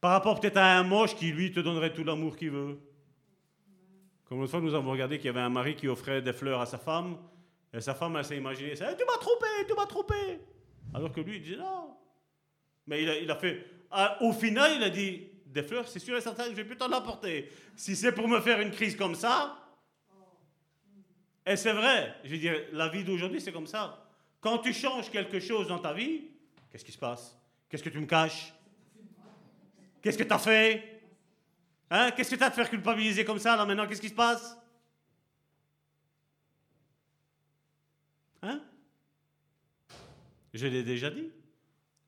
Par 0.00 0.12
rapport 0.12 0.40
peut-être 0.40 0.56
à 0.56 0.78
un 0.78 0.82
moche 0.82 1.14
qui, 1.14 1.30
lui, 1.30 1.52
te 1.52 1.60
donnerait 1.60 1.92
tout 1.92 2.04
l'amour 2.04 2.36
qu'il 2.36 2.50
veut. 2.50 2.78
Comme 4.24 4.38
l'autre 4.38 4.52
fois, 4.52 4.60
nous 4.60 4.74
avons 4.74 4.90
regardé 4.90 5.18
qu'il 5.18 5.26
y 5.26 5.30
avait 5.30 5.40
un 5.40 5.50
mari 5.50 5.74
qui 5.74 5.88
offrait 5.88 6.22
des 6.22 6.32
fleurs 6.32 6.60
à 6.60 6.66
sa 6.66 6.78
femme, 6.78 7.18
et 7.72 7.80
sa 7.80 7.94
femme, 7.94 8.16
elle 8.16 8.24
s'est 8.24 8.36
imaginée, 8.36 8.74
tu 8.74 8.82
m'as 8.82 9.18
trompé, 9.18 9.46
tu 9.66 9.74
m'as 9.74 9.86
trompé. 9.86 10.40
Alors 10.94 11.12
que 11.12 11.20
lui, 11.20 11.36
il 11.36 11.42
disait 11.42 11.56
non. 11.56 11.96
Mais 12.86 13.22
il 13.22 13.30
a, 13.30 13.36
fait, 13.36 13.64
ah, 13.90 14.16
au 14.20 14.32
final, 14.32 14.72
il 14.76 14.82
a 14.82 14.90
dit, 14.90 15.28
des 15.46 15.62
fleurs, 15.62 15.86
c'est 15.86 15.98
sûr 15.98 16.16
et 16.16 16.20
certain 16.20 16.44
je 16.44 16.52
vais 16.52 16.64
plus 16.64 16.76
t'en 16.76 16.90
apporter. 16.92 17.50
Si 17.76 17.94
c'est 17.94 18.12
pour 18.12 18.26
me 18.28 18.40
faire 18.40 18.60
une 18.60 18.70
crise 18.70 18.96
comme 18.96 19.14
ça, 19.14 19.56
et 21.46 21.56
c'est 21.56 21.72
vrai, 21.72 22.14
je 22.24 22.30
veux 22.30 22.38
dire, 22.38 22.54
la 22.72 22.88
vie 22.88 23.04
d'aujourd'hui, 23.04 23.40
c'est 23.40 23.52
comme 23.52 23.66
ça. 23.66 24.06
Quand 24.40 24.58
tu 24.58 24.72
changes 24.72 25.10
quelque 25.10 25.40
chose 25.40 25.68
dans 25.68 25.78
ta 25.78 25.92
vie, 25.92 26.22
qu'est-ce 26.70 26.84
qui 26.84 26.92
se 26.92 26.98
passe? 26.98 27.36
Qu'est-ce 27.68 27.82
que 27.82 27.88
tu 27.88 27.98
me 27.98 28.06
caches? 28.06 28.52
Qu'est-ce 30.00 30.18
que 30.18 30.24
tu 30.24 30.32
as 30.32 30.38
fait? 30.38 31.02
Hein? 31.90 32.10
Qu'est-ce 32.12 32.30
que 32.30 32.36
tu 32.36 32.42
as 32.42 32.50
de 32.50 32.54
faire 32.54 32.70
culpabiliser 32.70 33.24
comme 33.24 33.38
ça, 33.38 33.56
là, 33.56 33.66
maintenant? 33.66 33.86
Qu'est-ce 33.86 34.00
qui 34.00 34.08
se 34.08 34.14
passe? 34.14 34.56
Hein? 38.42 38.62
Je 40.54 40.66
l'ai 40.66 40.82
déjà 40.82 41.10
dit. 41.10 41.30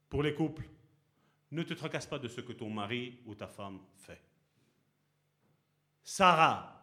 Pour 0.09 0.23
les 0.23 0.35
couples, 0.35 0.69
ne 1.51 1.63
te 1.63 1.75
tracasse 1.75 2.07
pas 2.07 2.19
de 2.19 2.29
ce 2.29 2.41
que 2.41 2.53
ton 2.53 2.71
mari 2.71 3.21
ou 3.27 3.35
ta 3.35 3.47
femme 3.47 3.81
fait. 3.97 4.21
Sarah, 6.03 6.83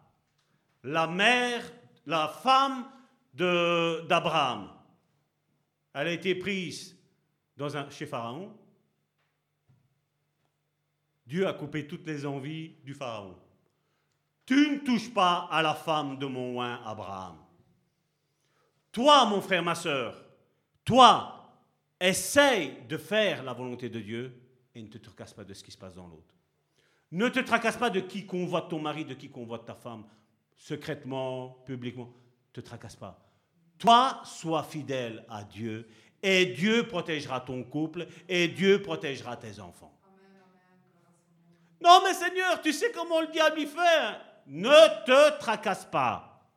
la 0.83 1.07
mère, 1.07 1.71
la 2.05 2.27
femme 2.27 2.89
d'Abraham, 3.33 4.71
elle 5.93 6.07
a 6.07 6.11
été 6.11 6.35
prise 6.35 6.97
dans 7.57 7.75
un, 7.75 7.89
chez 7.89 8.05
Pharaon 8.05 8.55
Dieu 11.29 11.47
a 11.47 11.53
coupé 11.53 11.85
toutes 11.85 12.07
les 12.07 12.25
envies 12.25 12.71
du 12.83 12.95
Pharaon. 12.95 13.35
Tu 14.47 14.55
ne 14.71 14.79
touches 14.79 15.13
pas 15.13 15.47
à 15.51 15.61
la 15.61 15.75
femme 15.75 16.17
de 16.17 16.25
mon 16.25 16.57
oin 16.57 16.81
Abraham. 16.83 17.37
Toi, 18.91 19.25
mon 19.27 19.39
frère, 19.39 19.61
ma 19.61 19.75
soeur, 19.75 20.25
toi, 20.83 21.53
essaye 21.99 22.81
de 22.87 22.97
faire 22.97 23.43
la 23.43 23.53
volonté 23.53 23.89
de 23.89 23.99
Dieu 23.99 24.41
et 24.73 24.81
ne 24.81 24.87
te 24.87 24.97
tracasse 24.97 25.31
pas 25.31 25.43
de 25.43 25.53
ce 25.53 25.63
qui 25.63 25.69
se 25.69 25.77
passe 25.77 25.93
dans 25.93 26.07
l'autre. 26.07 26.33
Ne 27.11 27.29
te 27.29 27.41
tracasse 27.41 27.77
pas 27.77 27.91
de 27.91 27.99
qui 27.99 28.25
convoite 28.25 28.67
ton 28.67 28.79
mari, 28.79 29.05
de 29.05 29.13
qui 29.13 29.29
convoite 29.29 29.65
ta 29.65 29.75
femme, 29.75 30.05
secrètement, 30.55 31.61
publiquement. 31.63 32.05
Ne 32.07 32.53
te 32.53 32.61
tracasse 32.61 32.95
pas. 32.95 33.23
Toi, 33.77 34.19
sois 34.25 34.63
fidèle 34.63 35.23
à 35.29 35.43
Dieu 35.43 35.87
et 36.23 36.47
Dieu 36.47 36.87
protégera 36.87 37.39
ton 37.39 37.63
couple 37.63 38.07
et 38.27 38.47
Dieu 38.47 38.81
protégera 38.81 39.37
tes 39.37 39.59
enfants. 39.59 39.98
Non, 41.81 42.01
mais 42.03 42.13
Seigneur, 42.13 42.61
tu 42.61 42.73
sais 42.73 42.91
comment 42.91 43.21
le 43.21 43.27
diable 43.27 43.59
y 43.59 43.65
fait. 43.65 44.17
Ne 44.47 45.05
te 45.05 45.39
tracasse 45.39 45.85
pas. 45.85 46.49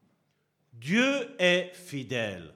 Dieu 0.72 1.34
est 1.38 1.72
fidèle. 1.74 2.54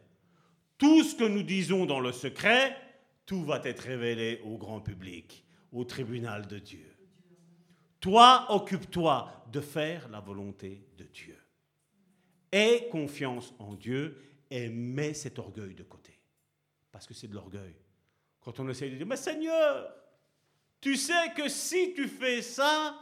Tout 0.78 1.04
ce 1.04 1.14
que 1.14 1.24
nous 1.24 1.42
disons 1.42 1.86
dans 1.86 2.00
le 2.00 2.12
secret, 2.12 2.76
tout 3.24 3.44
va 3.44 3.60
être 3.64 3.80
révélé 3.80 4.40
au 4.44 4.58
grand 4.58 4.80
public, 4.80 5.44
au 5.72 5.84
tribunal 5.84 6.46
de 6.46 6.58
Dieu. 6.58 6.92
Toi, 8.00 8.46
occupe-toi 8.50 9.44
de 9.52 9.60
faire 9.60 10.08
la 10.08 10.20
volonté 10.20 10.86
de 10.96 11.04
Dieu. 11.04 11.38
Aie 12.52 12.88
confiance 12.90 13.54
en 13.58 13.74
Dieu 13.74 14.16
et 14.50 14.68
mets 14.68 15.14
cet 15.14 15.38
orgueil 15.38 15.74
de 15.74 15.82
côté. 15.82 16.20
Parce 16.92 17.06
que 17.06 17.14
c'est 17.14 17.28
de 17.28 17.34
l'orgueil. 17.34 17.74
Quand 18.40 18.60
on 18.60 18.68
essaie 18.68 18.88
de 18.88 18.96
dire, 18.96 19.06
mais 19.06 19.16
Seigneur, 19.16 19.92
tu 20.86 20.94
sais 20.94 21.32
que 21.34 21.48
si 21.48 21.94
tu 21.94 22.06
fais 22.06 22.40
ça, 22.40 22.96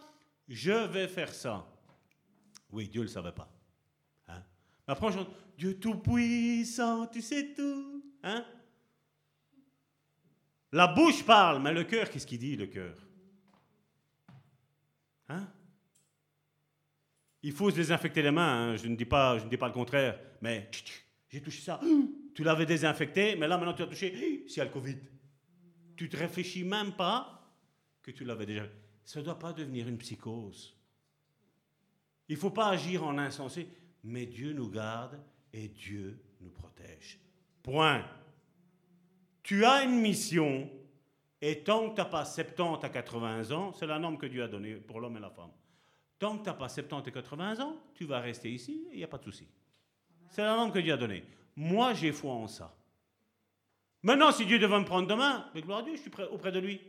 je 0.49 0.73
vais 0.73 1.07
faire 1.07 1.35
ça. 1.35 1.71
Oui, 2.73 2.89
Dieu 2.89 3.03
ne 3.03 3.05
le 3.05 3.11
savait 3.11 3.31
pas. 3.31 3.47
Hein? 4.27 4.43
Après, 4.87 5.13
je 5.13 5.19
Dieu 5.59 5.79
tout-puissant, 5.79 7.07
tu 7.09 7.21
sais 7.21 7.53
tout. 7.53 8.03
Hein? 8.23 8.43
La 10.73 10.87
bouche 10.87 11.27
parle, 11.27 11.61
mais 11.61 11.75
le 11.75 11.85
cœur, 11.85 12.09
qu'est-ce 12.09 12.27
qu'il 12.27 12.39
dit, 12.39 12.57
le 12.57 12.69
cœur? 12.69 12.97
Hein? 15.29 15.47
Il 17.43 17.53
faut 17.53 17.71
se 17.71 17.77
désinfecter 17.77 18.23
les 18.23 18.31
mains, 18.31 18.71
hein. 18.71 18.77
je, 18.77 18.89
ne 18.89 18.97
dis 18.97 19.05
pas, 19.05 19.37
je 19.37 19.45
ne 19.45 19.51
dis 19.51 19.59
pas 19.59 19.67
le 19.67 19.75
contraire, 19.75 20.19
mais 20.41 20.71
j'ai 21.29 21.43
touché 21.43 21.61
ça, 21.61 21.79
tu 22.35 22.45
l'avais 22.45 22.65
désinfecté, 22.65 23.37
mais 23.37 23.47
là 23.47 23.59
maintenant 23.59 23.75
tu 23.75 23.83
as 23.83 23.87
touché, 23.87 24.47
a 24.57 24.65
le 24.65 24.71
Covid. 24.71 24.97
Tu 25.97 26.09
te 26.09 26.17
réfléchis 26.17 26.65
même 26.65 26.93
pas 26.93 27.44
que 28.05 28.11
tu 28.11 28.25
l'avais 28.25 28.47
déjà. 28.47 28.67
Ça 29.05 29.19
ne 29.19 29.25
doit 29.25 29.39
pas 29.39 29.53
devenir 29.53 29.89
une 29.89 29.99
psychose. 29.99 30.77
Il 32.29 32.37
ne 32.37 32.41
faut 32.41 32.51
pas 32.51 32.69
agir 32.69 33.03
en 33.03 33.19
insensé, 33.19 33.69
mais 34.05 34.27
Dieu 34.27 34.53
nous 34.53 34.71
garde 34.71 35.19
et 35.53 35.69
Dieu 35.69 36.23
nous 36.41 36.51
protège. 36.51 37.19
Point. 37.63 38.05
Tu 39.43 39.65
as 39.65 39.85
une 39.85 40.01
mission, 40.01 40.71
et 41.41 41.63
tant 41.65 41.91
que 41.91 41.97
tu 41.97 42.01
n'as 42.01 42.07
pas 42.07 42.25
70 42.25 42.85
à 42.85 42.89
80 42.89 43.51
ans, 43.51 43.73
c'est 43.73 43.87
la 43.87 43.99
norme 43.99 44.17
que 44.17 44.27
Dieu 44.27 44.43
a 44.43 44.49
donnée 44.49 44.77
pour 44.77 45.01
l'homme 45.01 45.17
et 45.17 45.21
la 45.21 45.31
femme. 45.31 45.51
Tant 46.19 46.39
que 46.39 46.45
tu 46.45 46.49
n'as 46.49 46.55
pas 46.55 46.69
70 46.69 47.09
et 47.09 47.13
80 47.13 47.61
ans, 47.61 47.77
tu 47.95 48.05
vas 48.05 48.21
rester 48.21 48.51
ici 48.51 48.87
et 48.91 48.95
il 48.95 48.99
n'y 48.99 49.05
a 49.05 49.09
pas 49.09 49.19
de 49.19 49.25
souci. 49.25 49.49
C'est 50.31 50.43
la 50.43 50.57
norme 50.57 50.73
que 50.73 50.79
Dieu 50.79 50.93
a 50.93 50.97
donnée. 50.97 51.25
Moi, 51.57 51.93
j'ai 51.95 52.13
foi 52.13 52.33
en 52.33 52.49
ça. 52.49 52.75
Maintenant, 54.03 54.33
si 54.33 54.45
Dieu 54.45 54.59
devait 54.59 54.79
me 54.79 54.85
prendre 54.85 55.09
demain, 55.09 55.51
mais 55.55 55.63
gloire 55.63 55.81
à 55.81 55.83
Dieu, 55.83 55.97
je 55.97 56.01
suis 56.01 56.11
prêt, 56.11 56.27
auprès 56.29 56.53
de 56.53 56.59
lui. 56.59 56.81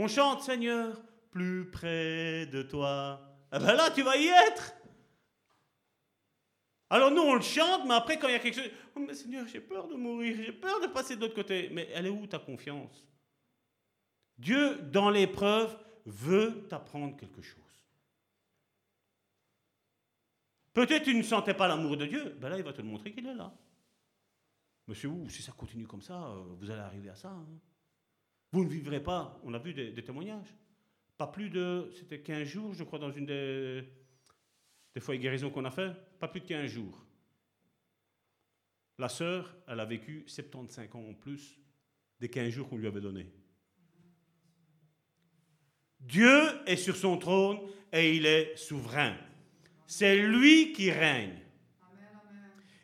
On 0.00 0.08
chante, 0.08 0.40
Seigneur, 0.40 0.98
plus 1.30 1.70
près 1.70 2.46
de 2.46 2.62
toi. 2.62 3.20
Eh 3.52 3.58
ben 3.58 3.74
là, 3.74 3.90
tu 3.90 4.02
vas 4.02 4.16
y 4.16 4.28
être. 4.28 4.72
Alors 6.88 7.10
nous, 7.10 7.20
on 7.20 7.34
le 7.34 7.42
chante, 7.42 7.82
mais 7.86 7.92
après, 7.92 8.18
quand 8.18 8.26
il 8.26 8.32
y 8.32 8.34
a 8.34 8.38
quelque 8.38 8.62
chose, 8.62 8.70
oh, 8.96 9.00
mais 9.00 9.12
Seigneur, 9.12 9.46
j'ai 9.46 9.60
peur 9.60 9.88
de 9.88 9.96
mourir, 9.96 10.34
j'ai 10.42 10.52
peur 10.52 10.80
de 10.80 10.86
passer 10.86 11.16
de 11.16 11.20
l'autre 11.20 11.34
côté. 11.34 11.68
Mais 11.70 11.86
elle 11.92 12.06
est 12.06 12.10
où 12.10 12.26
ta 12.26 12.38
confiance? 12.38 13.06
Dieu, 14.38 14.76
dans 14.90 15.10
l'épreuve, 15.10 15.76
veut 16.06 16.66
t'apprendre 16.66 17.14
quelque 17.18 17.42
chose. 17.42 17.60
Peut-être 20.72 21.04
tu 21.04 21.14
ne 21.14 21.22
sentais 21.22 21.52
pas 21.52 21.68
l'amour 21.68 21.98
de 21.98 22.06
Dieu, 22.06 22.38
ben 22.40 22.48
là, 22.48 22.56
il 22.56 22.64
va 22.64 22.72
te 22.72 22.80
montrer 22.80 23.12
qu'il 23.12 23.26
est 23.26 23.34
là. 23.34 23.52
Monsieur, 24.88 25.10
si 25.28 25.42
ça 25.42 25.52
continue 25.52 25.86
comme 25.86 26.00
ça, 26.00 26.14
euh, 26.14 26.42
vous 26.58 26.70
allez 26.70 26.80
arriver 26.80 27.10
à 27.10 27.16
ça. 27.16 27.28
Hein. 27.28 27.46
Vous 28.52 28.64
ne 28.64 28.68
vivrez 28.68 29.02
pas, 29.02 29.40
on 29.44 29.54
a 29.54 29.58
vu 29.58 29.72
des, 29.72 29.92
des 29.92 30.02
témoignages, 30.02 30.54
pas 31.16 31.26
plus 31.26 31.50
de, 31.50 31.90
c'était 31.94 32.20
15 32.20 32.48
jours, 32.48 32.74
je 32.74 32.82
crois, 32.82 32.98
dans 32.98 33.12
une 33.12 33.26
des, 33.26 33.84
des 34.94 35.00
fois 35.00 35.16
guérisons 35.16 35.50
qu'on 35.50 35.64
a 35.64 35.70
fait, 35.70 35.92
pas 36.18 36.28
plus 36.28 36.40
de 36.40 36.46
15 36.46 36.66
jours. 36.70 37.06
La 38.98 39.08
sœur, 39.08 39.54
elle 39.66 39.80
a 39.80 39.84
vécu 39.84 40.24
75 40.26 40.88
ans 40.94 41.08
en 41.10 41.14
plus 41.14 41.58
des 42.20 42.28
15 42.28 42.50
jours 42.50 42.68
qu'on 42.68 42.76
lui 42.76 42.86
avait 42.86 43.00
donnés. 43.00 43.30
Dieu 46.00 46.40
est 46.66 46.76
sur 46.76 46.96
son 46.96 47.18
trône 47.18 47.58
et 47.92 48.16
il 48.16 48.26
est 48.26 48.56
souverain. 48.56 49.16
C'est 49.86 50.16
lui 50.16 50.72
qui 50.72 50.90
règne. 50.90 51.38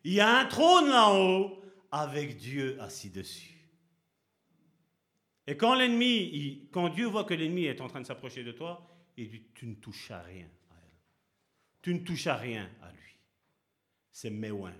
Il 0.04 0.12
y 0.12 0.20
a 0.20 0.38
un 0.38 0.44
trône 0.44 0.88
là-haut 0.88 1.62
avec 1.90 2.36
Dieu 2.36 2.80
assis 2.80 3.10
dessus. 3.10 3.55
Et 5.46 5.56
quand 5.56 5.74
l'ennemi, 5.74 6.68
quand 6.72 6.88
Dieu 6.88 7.06
voit 7.06 7.24
que 7.24 7.34
l'ennemi 7.34 7.64
est 7.64 7.80
en 7.80 7.88
train 7.88 8.00
de 8.00 8.06
s'approcher 8.06 8.42
de 8.42 8.52
toi, 8.52 8.86
il 9.16 9.30
dit, 9.30 9.42
tu 9.54 9.66
ne 9.66 9.74
touches 9.74 10.10
à 10.10 10.22
rien. 10.22 10.48
Tu 11.82 11.94
ne 11.94 12.00
touches 12.00 12.26
à 12.26 12.36
rien 12.36 12.68
à 12.82 12.90
lui. 12.90 13.16
C'est 14.10 14.30
Méouin. 14.30 14.74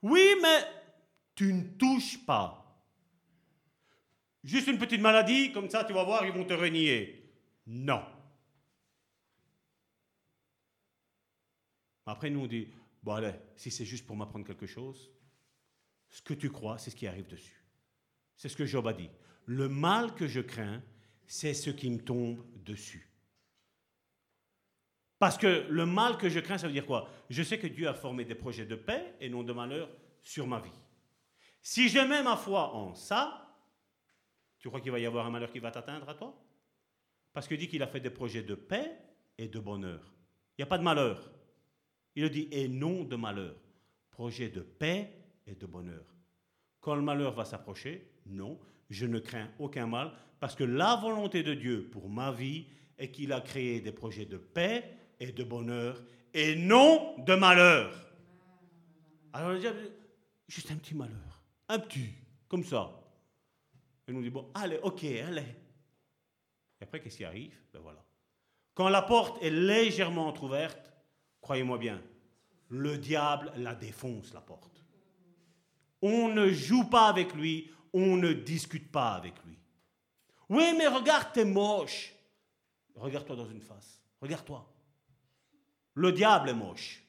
Oui, 0.00 0.34
mais 0.40 0.64
tu 1.34 1.52
ne 1.52 1.62
touches 1.76 2.24
pas. 2.24 2.60
Juste 4.42 4.68
une 4.68 4.78
petite 4.78 5.00
maladie, 5.00 5.52
comme 5.52 5.68
ça, 5.68 5.84
tu 5.84 5.92
vas 5.92 6.04
voir, 6.04 6.24
ils 6.24 6.32
vont 6.32 6.44
te 6.44 6.54
renier. 6.54 7.32
Non. 7.66 8.02
Après, 12.06 12.30
nous, 12.30 12.40
on 12.40 12.46
dit, 12.46 12.68
bon 13.02 13.12
allez, 13.12 13.34
si 13.56 13.70
c'est 13.70 13.84
juste 13.84 14.06
pour 14.06 14.16
m'apprendre 14.16 14.46
quelque 14.46 14.66
chose, 14.66 15.10
ce 16.08 16.22
que 16.22 16.34
tu 16.34 16.50
crois, 16.50 16.78
c'est 16.78 16.90
ce 16.90 16.96
qui 16.96 17.06
arrive 17.06 17.26
dessus. 17.26 17.63
C'est 18.36 18.48
ce 18.48 18.56
que 18.56 18.66
Job 18.66 18.86
a 18.86 18.92
dit. 18.92 19.10
Le 19.46 19.68
mal 19.68 20.14
que 20.14 20.26
je 20.26 20.40
crains, 20.40 20.82
c'est 21.26 21.54
ce 21.54 21.70
qui 21.70 21.90
me 21.90 21.98
tombe 21.98 22.44
dessus. 22.64 23.10
Parce 25.18 25.38
que 25.38 25.66
le 25.68 25.86
mal 25.86 26.18
que 26.18 26.28
je 26.28 26.40
crains, 26.40 26.58
ça 26.58 26.66
veut 26.66 26.72
dire 26.72 26.86
quoi? 26.86 27.08
Je 27.30 27.42
sais 27.42 27.58
que 27.58 27.66
Dieu 27.66 27.88
a 27.88 27.94
formé 27.94 28.24
des 28.24 28.34
projets 28.34 28.66
de 28.66 28.74
paix 28.74 29.14
et 29.20 29.28
non 29.28 29.42
de 29.42 29.52
malheur 29.52 29.88
sur 30.22 30.46
ma 30.46 30.60
vie. 30.60 30.70
Si 31.62 31.88
je 31.88 31.98
mets 32.00 32.22
ma 32.22 32.36
foi 32.36 32.74
en 32.74 32.94
ça, 32.94 33.56
tu 34.58 34.68
crois 34.68 34.80
qu'il 34.80 34.92
va 34.92 34.98
y 34.98 35.06
avoir 35.06 35.26
un 35.26 35.30
malheur 35.30 35.50
qui 35.50 35.60
va 35.60 35.70
t'atteindre 35.70 36.08
à 36.08 36.14
toi? 36.14 36.38
Parce 37.32 37.48
qu'il 37.48 37.58
dit 37.58 37.68
qu'il 37.68 37.82
a 37.82 37.86
fait 37.86 38.00
des 38.00 38.10
projets 38.10 38.42
de 38.42 38.54
paix 38.54 38.98
et 39.38 39.48
de 39.48 39.58
bonheur. 39.58 40.14
Il 40.56 40.60
n'y 40.60 40.64
a 40.64 40.66
pas 40.66 40.78
de 40.78 40.82
malheur. 40.82 41.30
Il 42.14 42.22
le 42.22 42.30
dit 42.30 42.48
et 42.50 42.68
non 42.68 43.04
de 43.04 43.16
malheur. 43.16 43.56
Projet 44.10 44.48
de 44.48 44.60
paix 44.60 45.10
et 45.46 45.54
de 45.54 45.66
bonheur. 45.66 46.04
Quand 46.80 46.94
le 46.94 47.02
malheur 47.02 47.34
va 47.34 47.44
s'approcher, 47.44 48.13
non, 48.26 48.58
je 48.90 49.06
ne 49.06 49.18
crains 49.18 49.48
aucun 49.58 49.86
mal 49.86 50.12
parce 50.40 50.54
que 50.54 50.64
la 50.64 50.96
volonté 50.96 51.42
de 51.42 51.54
Dieu 51.54 51.88
pour 51.90 52.08
ma 52.08 52.32
vie 52.32 52.66
est 52.98 53.10
qu'il 53.10 53.32
a 53.32 53.40
créé 53.40 53.80
des 53.80 53.92
projets 53.92 54.26
de 54.26 54.36
paix 54.36 54.84
et 55.20 55.32
de 55.32 55.44
bonheur 55.44 56.02
et 56.32 56.56
non 56.56 57.16
de 57.18 57.34
malheur. 57.34 57.92
Alors 59.32 59.52
on 59.52 59.58
dit, 59.58 59.66
juste 60.48 60.70
un 60.70 60.76
petit 60.76 60.94
malheur, 60.94 61.42
un 61.68 61.78
petit, 61.78 62.10
comme 62.48 62.64
ça. 62.64 63.00
Et 64.06 64.12
nous 64.12 64.22
dit, 64.22 64.30
bon, 64.30 64.50
allez, 64.54 64.78
ok, 64.82 65.04
allez. 65.04 65.42
Et 66.80 66.84
après, 66.84 67.00
qu'est-ce 67.00 67.16
qui 67.16 67.24
arrive? 67.24 67.56
Ben 67.72 67.80
voilà. 67.80 68.04
Quand 68.74 68.88
la 68.88 69.02
porte 69.02 69.42
est 69.42 69.50
légèrement 69.50 70.26
entr'ouverte, 70.26 70.92
croyez-moi 71.40 71.78
bien, 71.78 72.02
le 72.68 72.98
diable 72.98 73.52
la 73.56 73.74
défonce, 73.74 74.34
la 74.34 74.40
porte. 74.40 74.84
On 76.02 76.28
ne 76.28 76.50
joue 76.50 76.84
pas 76.84 77.08
avec 77.08 77.34
lui, 77.34 77.70
on 77.94 78.16
ne 78.16 78.32
discute 78.32 78.90
pas 78.90 79.12
avec 79.12 79.34
lui. 79.46 79.56
Oui, 80.48 80.74
mais 80.76 80.88
regarde, 80.88 81.28
t'es 81.32 81.44
moche. 81.44 82.12
Regarde-toi 82.96 83.36
dans 83.36 83.48
une 83.48 83.60
face. 83.60 84.02
Regarde-toi. 84.20 84.68
Le 85.94 86.12
diable 86.12 86.50
est 86.50 86.54
moche. 86.54 87.02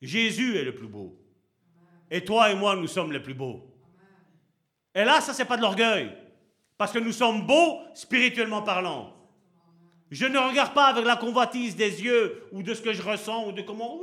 Jésus 0.00 0.56
est 0.56 0.64
le 0.64 0.74
plus 0.74 0.86
beau. 0.86 1.18
Et 2.10 2.24
toi 2.24 2.50
et 2.50 2.54
moi, 2.54 2.76
nous 2.76 2.86
sommes 2.86 3.12
les 3.12 3.20
plus 3.20 3.34
beaux. 3.34 3.66
Et 4.94 5.04
là, 5.04 5.20
ça, 5.20 5.34
c'est 5.34 5.44
pas 5.44 5.56
de 5.56 5.62
l'orgueil. 5.62 6.16
Parce 6.76 6.92
que 6.92 6.98
nous 6.98 7.12
sommes 7.12 7.46
beaux 7.46 7.80
spirituellement 7.94 8.62
parlant. 8.62 9.12
Je 10.10 10.26
ne 10.26 10.38
regarde 10.38 10.72
pas 10.74 10.86
avec 10.86 11.04
la 11.04 11.16
convoitise 11.16 11.76
des 11.76 12.02
yeux 12.02 12.48
ou 12.52 12.62
de 12.62 12.72
ce 12.72 12.80
que 12.80 12.92
je 12.92 13.02
ressens 13.02 13.48
ou 13.48 13.52
de 13.52 13.62
comment. 13.62 14.00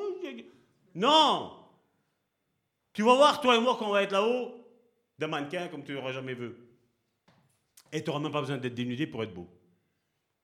Non! 0.93 1.53
Tu 2.93 3.01
vas 3.01 3.15
voir, 3.15 3.41
toi 3.41 3.55
et 3.55 3.59
moi, 3.59 3.75
quand 3.79 3.87
on 3.87 3.93
va 3.93 4.03
être 4.03 4.11
là-haut, 4.11 4.64
des 5.17 5.27
mannequins 5.27 5.67
comme 5.67 5.83
tu 5.83 5.93
n'auras 5.93 6.11
jamais 6.11 6.33
vu. 6.33 6.53
Et 7.91 8.03
tu 8.03 8.09
n'auras 8.09 8.19
même 8.19 8.31
pas 8.31 8.41
besoin 8.41 8.57
d'être 8.57 8.75
dénudé 8.75 9.07
pour 9.07 9.23
être 9.23 9.33
beau 9.33 9.49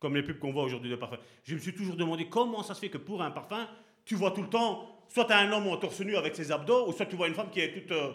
comme 0.01 0.15
les 0.15 0.23
pubs 0.23 0.39
qu'on 0.39 0.51
voit 0.51 0.63
aujourd'hui 0.63 0.89
de 0.89 0.95
parfum. 0.95 1.19
Je 1.43 1.53
me 1.53 1.59
suis 1.59 1.75
toujours 1.75 1.95
demandé 1.95 2.27
comment 2.27 2.63
ça 2.63 2.73
se 2.73 2.79
fait 2.79 2.89
que 2.89 2.97
pour 2.97 3.21
un 3.21 3.29
parfum, 3.29 3.69
tu 4.03 4.15
vois 4.15 4.31
tout 4.31 4.41
le 4.41 4.49
temps, 4.49 5.05
soit 5.07 5.25
tu 5.25 5.31
as 5.31 5.37
un 5.37 5.51
homme 5.51 5.67
en 5.67 5.77
torse 5.77 6.01
nu 6.01 6.15
avec 6.17 6.35
ses 6.35 6.51
abdos, 6.51 6.89
ou 6.89 6.91
soit 6.91 7.05
tu 7.05 7.15
vois 7.15 7.27
une 7.27 7.35
femme 7.35 7.51
qui 7.51 7.59
est 7.59 7.71
toute... 7.71 7.91
Euh... 7.91 8.11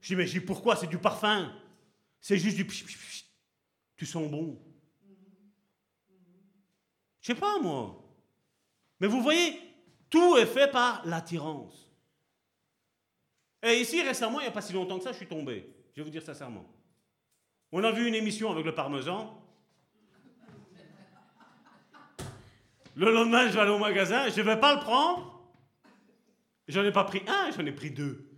Je 0.00 0.38
pourquoi? 0.38 0.76
C'est 0.76 0.86
du 0.86 0.98
parfum. 0.98 1.52
C'est 2.20 2.38
juste 2.38 2.56
du... 2.56 2.64
Tu 3.96 4.06
sens 4.06 4.30
bon. 4.30 4.56
Je 7.20 7.26
sais 7.26 7.34
pas, 7.34 7.58
moi. 7.58 8.04
Mais 9.00 9.08
vous 9.08 9.20
voyez, 9.20 9.58
tout 10.08 10.36
est 10.36 10.46
fait 10.46 10.70
par 10.70 11.04
l'attirance. 11.06 11.90
Et 13.64 13.80
ici, 13.80 14.00
récemment, 14.00 14.38
il 14.38 14.44
n'y 14.44 14.48
a 14.48 14.52
pas 14.52 14.62
si 14.62 14.72
longtemps 14.72 14.98
que 14.98 15.04
ça, 15.04 15.10
je 15.10 15.16
suis 15.16 15.26
tombé. 15.26 15.75
Je 15.96 16.02
vais 16.02 16.04
vous 16.04 16.10
dire 16.10 16.22
sincèrement. 16.22 16.66
On 17.72 17.82
a 17.82 17.90
vu 17.90 18.06
une 18.06 18.14
émission 18.14 18.52
avec 18.52 18.66
le 18.66 18.74
parmesan. 18.74 19.42
Le 22.94 23.10
lendemain, 23.10 23.48
je 23.48 23.54
vais 23.54 23.60
aller 23.60 23.70
au 23.70 23.78
magasin, 23.78 24.28
je 24.28 24.40
ne 24.40 24.46
vais 24.46 24.60
pas 24.60 24.74
le 24.74 24.80
prendre. 24.80 25.42
J'en 26.68 26.84
ai 26.84 26.92
pas 26.92 27.04
pris 27.04 27.22
un, 27.26 27.50
j'en 27.50 27.64
ai 27.64 27.72
pris 27.72 27.90
deux. 27.90 28.28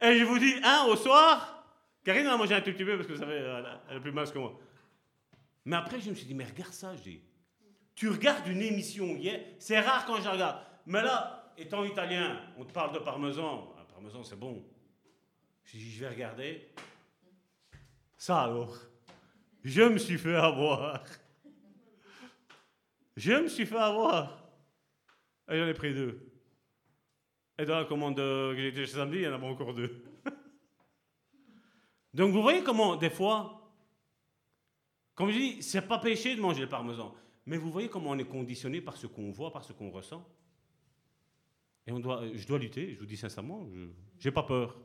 Et 0.00 0.18
je 0.18 0.24
vous 0.24 0.40
dis, 0.40 0.54
un 0.64 0.86
au 0.86 0.96
soir. 0.96 1.64
Karine 2.02 2.26
a 2.26 2.36
mangé 2.36 2.54
un 2.54 2.60
tout 2.60 2.72
petit 2.72 2.84
peu 2.84 2.96
parce 2.96 3.06
que 3.06 3.12
vous 3.12 3.20
savez, 3.20 3.36
elle 3.88 3.96
est 3.96 4.00
plus 4.00 4.12
mince 4.12 4.32
que 4.32 4.38
moi. 4.38 4.58
Mais 5.64 5.76
après, 5.76 6.00
je 6.00 6.10
me 6.10 6.14
suis 6.16 6.26
dit, 6.26 6.34
mais 6.34 6.44
regarde 6.44 6.72
ça, 6.72 6.96
j'ai. 6.96 7.22
Tu 7.94 8.08
regardes 8.08 8.48
une 8.48 8.62
émission 8.62 9.14
hier, 9.16 9.40
c'est 9.60 9.78
rare 9.78 10.04
quand 10.06 10.20
je 10.20 10.28
regarde. 10.28 10.58
Mais 10.86 11.02
là, 11.02 11.52
étant 11.56 11.84
italien, 11.84 12.40
on 12.58 12.64
te 12.64 12.72
parle 12.72 12.92
de 12.92 12.98
parmesan. 12.98 13.74
Un 13.80 13.84
parmesan, 13.84 14.24
c'est 14.24 14.38
bon. 14.38 14.64
Je 15.66 15.78
dis, 15.78 15.90
je 15.90 16.00
vais 16.00 16.08
regarder. 16.08 16.68
Ça 18.16 18.42
alors. 18.42 18.76
Je 19.62 19.82
me 19.82 19.98
suis 19.98 20.16
fait 20.16 20.36
avoir. 20.36 21.04
Je 23.16 23.32
me 23.32 23.48
suis 23.48 23.66
fait 23.66 23.76
avoir. 23.76 24.42
Et 25.50 25.58
j'en 25.58 25.66
ai 25.66 25.74
pris 25.74 25.92
deux. 25.92 26.20
Et 27.58 27.64
dans 27.64 27.78
la 27.78 27.84
commande 27.84 28.16
que 28.16 28.54
j'ai 28.56 28.68
été 28.68 28.86
samedi, 28.86 29.18
il 29.18 29.22
y 29.22 29.28
en 29.28 29.32
avait 29.32 29.46
encore 29.46 29.74
deux. 29.74 30.04
Donc 32.14 32.32
vous 32.32 32.42
voyez 32.42 32.62
comment, 32.62 32.96
des 32.96 33.10
fois, 33.10 33.72
comme 35.14 35.30
je 35.30 35.38
dis, 35.38 35.62
c'est 35.62 35.82
pas 35.82 35.98
péché 35.98 36.36
de 36.36 36.40
manger 36.40 36.62
le 36.62 36.68
parmesan, 36.68 37.14
mais 37.46 37.56
vous 37.56 37.70
voyez 37.70 37.88
comment 37.88 38.10
on 38.10 38.18
est 38.18 38.24
conditionné 38.24 38.80
par 38.80 38.96
ce 38.96 39.06
qu'on 39.06 39.30
voit, 39.30 39.52
par 39.52 39.64
ce 39.64 39.72
qu'on 39.72 39.90
ressent. 39.90 40.28
Et 41.86 41.92
on 41.92 41.98
doit, 41.98 42.22
je 42.34 42.46
dois 42.46 42.58
lutter, 42.58 42.94
je 42.94 42.98
vous 42.98 43.06
dis 43.06 43.16
sincèrement, 43.16 43.66
je 44.18 44.28
n'ai 44.28 44.32
pas 44.32 44.42
peur. 44.42 44.78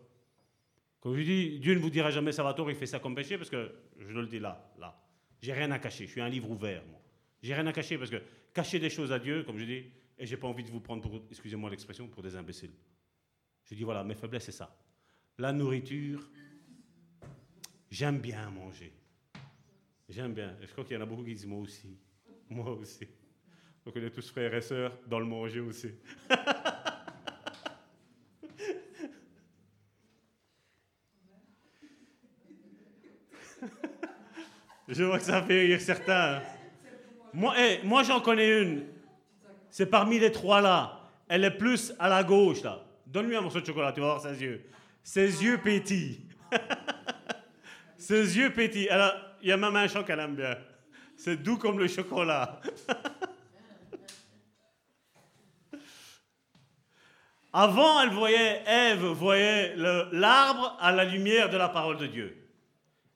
Comme 1.02 1.18
je 1.18 1.24
dis, 1.24 1.60
Dieu 1.60 1.74
ne 1.74 1.80
vous 1.80 1.90
dira 1.90 2.12
jamais 2.12 2.32
ça 2.32 2.44
va 2.44 2.54
tort, 2.54 2.70
il 2.70 2.78
fait 2.78 2.86
ça 2.86 3.00
comme 3.00 3.16
péché, 3.16 3.38
parce 3.38 3.50
que 3.50 3.72
je 4.00 4.18
le 4.18 4.28
dis 4.28 4.40
là, 4.40 4.72
là. 4.80 4.98
J'ai 5.42 5.52
rien 5.52 5.72
à 5.72 5.80
cacher, 5.80 6.06
je 6.06 6.12
suis 6.12 6.22
un 6.22 6.30
livre 6.30 6.50
ouvert, 6.50 6.86
moi. 6.86 7.02
J'ai 7.42 7.56
rien 7.56 7.66
à 7.66 7.74
cacher, 7.74 7.98
parce 7.98 8.12
que 8.12 8.22
cacher 8.54 8.78
des 8.78 8.92
choses 8.92 9.12
à 9.12 9.18
Dieu, 9.18 9.44
comme 9.44 9.58
je 9.58 9.66
dis, 9.66 9.84
et 10.20 10.26
j'ai 10.28 10.38
pas 10.38 10.48
envie 10.48 10.64
de 10.64 10.70
vous 10.70 10.80
prendre 10.80 11.02
pour, 11.02 11.26
excusez-moi 11.32 11.72
l'expression, 11.72 12.08
pour 12.08 12.22
des 12.22 12.36
imbéciles. 12.36 12.72
Je 13.66 13.74
dis 13.74 13.84
voilà, 13.84 14.04
mes 14.04 14.14
faiblesses, 14.14 14.46
c'est 14.46 14.52
ça. 14.52 14.78
La 15.40 15.52
nourriture, 15.52 16.30
j'aime 17.90 18.20
bien 18.20 18.52
manger. 18.52 18.94
J'aime 20.08 20.34
bien. 20.34 20.56
Et 20.62 20.68
je 20.68 20.72
crois 20.72 20.84
qu'il 20.84 20.96
y 20.96 21.00
en 21.00 21.02
a 21.02 21.06
beaucoup 21.08 21.24
qui 21.24 21.34
disent 21.34 21.48
moi 21.48 21.60
aussi. 21.60 21.98
Moi 22.50 22.70
aussi. 22.72 23.08
Donc 23.84 23.96
on 23.96 24.02
est 24.02 24.12
tous 24.12 24.30
frères 24.30 24.54
et 24.54 24.62
sœurs 24.62 24.96
dans 25.08 25.20
le 25.20 25.26
manger 25.26 25.62
aussi. 25.62 25.90
Je 34.92 35.04
vois 35.06 35.18
que 35.20 35.24
ça 35.24 35.42
fait 35.42 35.62
rire 35.62 35.80
certains. 35.80 36.42
Moi, 37.34 37.56
eh, 37.58 37.80
moi 37.86 38.04
j'en 38.04 38.20
connais 38.20 38.62
une. 38.62 38.84
C'est 39.70 39.86
parmi 39.86 40.20
les 40.20 40.34
trois 40.34 40.60
là. 40.60 41.00
Elle 41.30 41.46
est 41.46 41.58
plus 41.58 41.94
à 41.98 42.10
la 42.10 42.26
gauche 42.26 42.62
là. 42.62 42.84
Donne-lui 43.08 43.38
un 43.38 43.42
morceau 43.42 43.62
de 43.62 43.66
chocolat, 43.66 43.94
tu 43.94 44.02
vas 44.02 44.08
voir 44.08 44.22
ses 44.22 44.42
yeux. 44.42 44.66
Ses 45.02 45.44
yeux 45.44 45.58
pétillent. 45.60 46.28
ses 47.98 48.38
yeux 48.38 48.52
pétillent. 48.52 48.90
il 49.42 49.48
y 49.48 49.54
a 49.54 49.58
même 49.58 49.78
un 49.78 49.88
chant 49.88 50.04
qu'elle 50.04 50.20
aime 50.20 50.36
bien. 50.36 50.58
C'est 51.16 51.38
doux 51.38 51.58
comme 51.58 51.80
le 51.80 51.88
chocolat. 51.88 52.60
Avant, 57.54 58.02
elle 58.02 58.10
voyait, 58.10 58.62
Ève 58.66 59.06
voyait 59.06 59.74
l'arbre 59.78 60.78
à 60.82 60.92
la 60.92 61.06
lumière 61.06 61.50
de 61.50 61.56
la 61.56 61.70
parole 61.70 61.98
de 61.98 62.08
Dieu. 62.08 62.41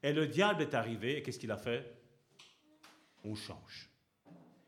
Et 0.06 0.14
le 0.14 0.28
diable 0.28 0.62
est 0.62 0.76
arrivé, 0.76 1.18
et 1.18 1.24
qu'est-ce 1.24 1.40
qu'il 1.40 1.50
a 1.50 1.58
fait? 1.58 1.84
On 3.24 3.34
change. 3.34 3.90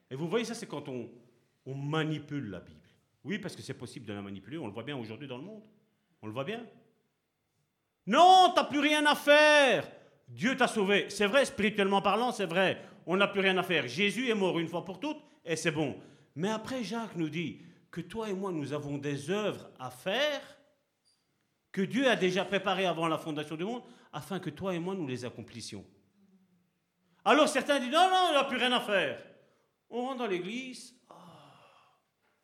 Et 0.09 0.15
vous 0.15 0.27
voyez, 0.27 0.43
ça 0.43 0.55
c'est 0.55 0.65
quand 0.65 0.89
on, 0.89 1.11
manipule 1.75 2.49
la 2.49 2.59
Bible. 2.59 2.89
Oui, 3.23 3.37
parce 3.37 3.55
que 3.55 3.61
c'est 3.61 3.75
possible 3.75 4.07
de 4.07 4.13
la 4.13 4.21
manipuler, 4.23 4.57
on 4.57 4.65
le 4.65 4.73
voit 4.73 4.81
bien 4.81 4.97
aujourd'hui 4.97 5.27
dans 5.27 5.37
le 5.37 5.43
monde. 5.43 5.61
On 6.23 6.25
le 6.25 6.33
voit 6.33 6.43
bien? 6.43 6.65
Non, 8.07 8.51
tu 8.51 8.59
n'as 8.59 8.67
plus 8.67 8.79
rien 8.79 9.05
à 9.05 9.13
faire. 9.13 9.87
Dieu 10.27 10.57
t'a 10.57 10.67
sauvé. 10.67 11.05
C'est 11.09 11.27
vrai, 11.27 11.45
spirituellement 11.45 12.01
parlant, 12.01 12.31
c'est 12.31 12.47
vrai. 12.47 12.81
On 13.05 13.15
n'a 13.15 13.27
plus 13.27 13.41
rien 13.41 13.59
à 13.59 13.63
faire. 13.63 13.87
Jésus 13.87 14.29
est 14.29 14.33
mort 14.33 14.57
une 14.57 14.67
fois 14.67 14.83
pour 14.83 14.99
toutes, 14.99 15.21
et 15.45 15.55
c'est 15.55 15.69
bon. 15.69 16.01
Mais 16.35 16.49
après, 16.49 16.83
Jacques 16.83 17.15
nous 17.15 17.29
dit 17.29 17.61
que 17.91 18.01
toi 18.01 18.27
et 18.27 18.33
moi, 18.33 18.51
nous 18.51 18.73
avons 18.73 18.97
des 18.97 19.29
œuvres 19.29 19.69
à 19.77 19.91
faire 19.91 20.56
que 21.77 21.83
Dieu 21.83 22.09
a 22.09 22.15
déjà 22.15 22.43
préparées 22.43 22.87
avant 22.87 23.07
la 23.07 23.19
fondation 23.19 23.55
du 23.55 23.63
monde 23.63 23.83
afin 24.11 24.39
que 24.39 24.49
toi 24.49 24.73
et 24.73 24.79
moi 24.79 24.95
nous 24.95 25.05
les 25.05 25.25
accomplissions. 25.25 25.85
Alors 27.23 27.47
certains 27.47 27.79
disent 27.79 27.91
non, 27.91 28.09
non, 28.09 28.29
il 28.29 28.31
n'y 28.31 28.37
a 28.37 28.45
plus 28.45 28.57
rien 28.57 28.71
à 28.71 28.81
faire. 28.81 29.23
On 29.91 30.07
rentre 30.07 30.17
dans 30.17 30.25
l'église, 30.25 30.99
oh, 31.11 31.13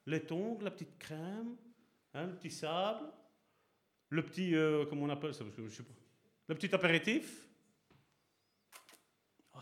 les 0.05 0.23
tongs, 0.23 0.59
la 0.61 0.69
petite 0.69 0.99
crème, 0.99 1.55
hein, 2.13 2.27
le 2.27 2.35
petit 2.35 2.51
sable, 2.51 3.07
le 4.09 4.23
petit, 4.23 4.53
euh, 4.53 4.85
comment 4.85 5.05
on 5.05 5.09
appelle 5.09 5.33
ça, 5.33 5.43
le 5.43 6.55
petit 6.55 6.75
apéritif. 6.75 7.49
Oh, 9.55 9.59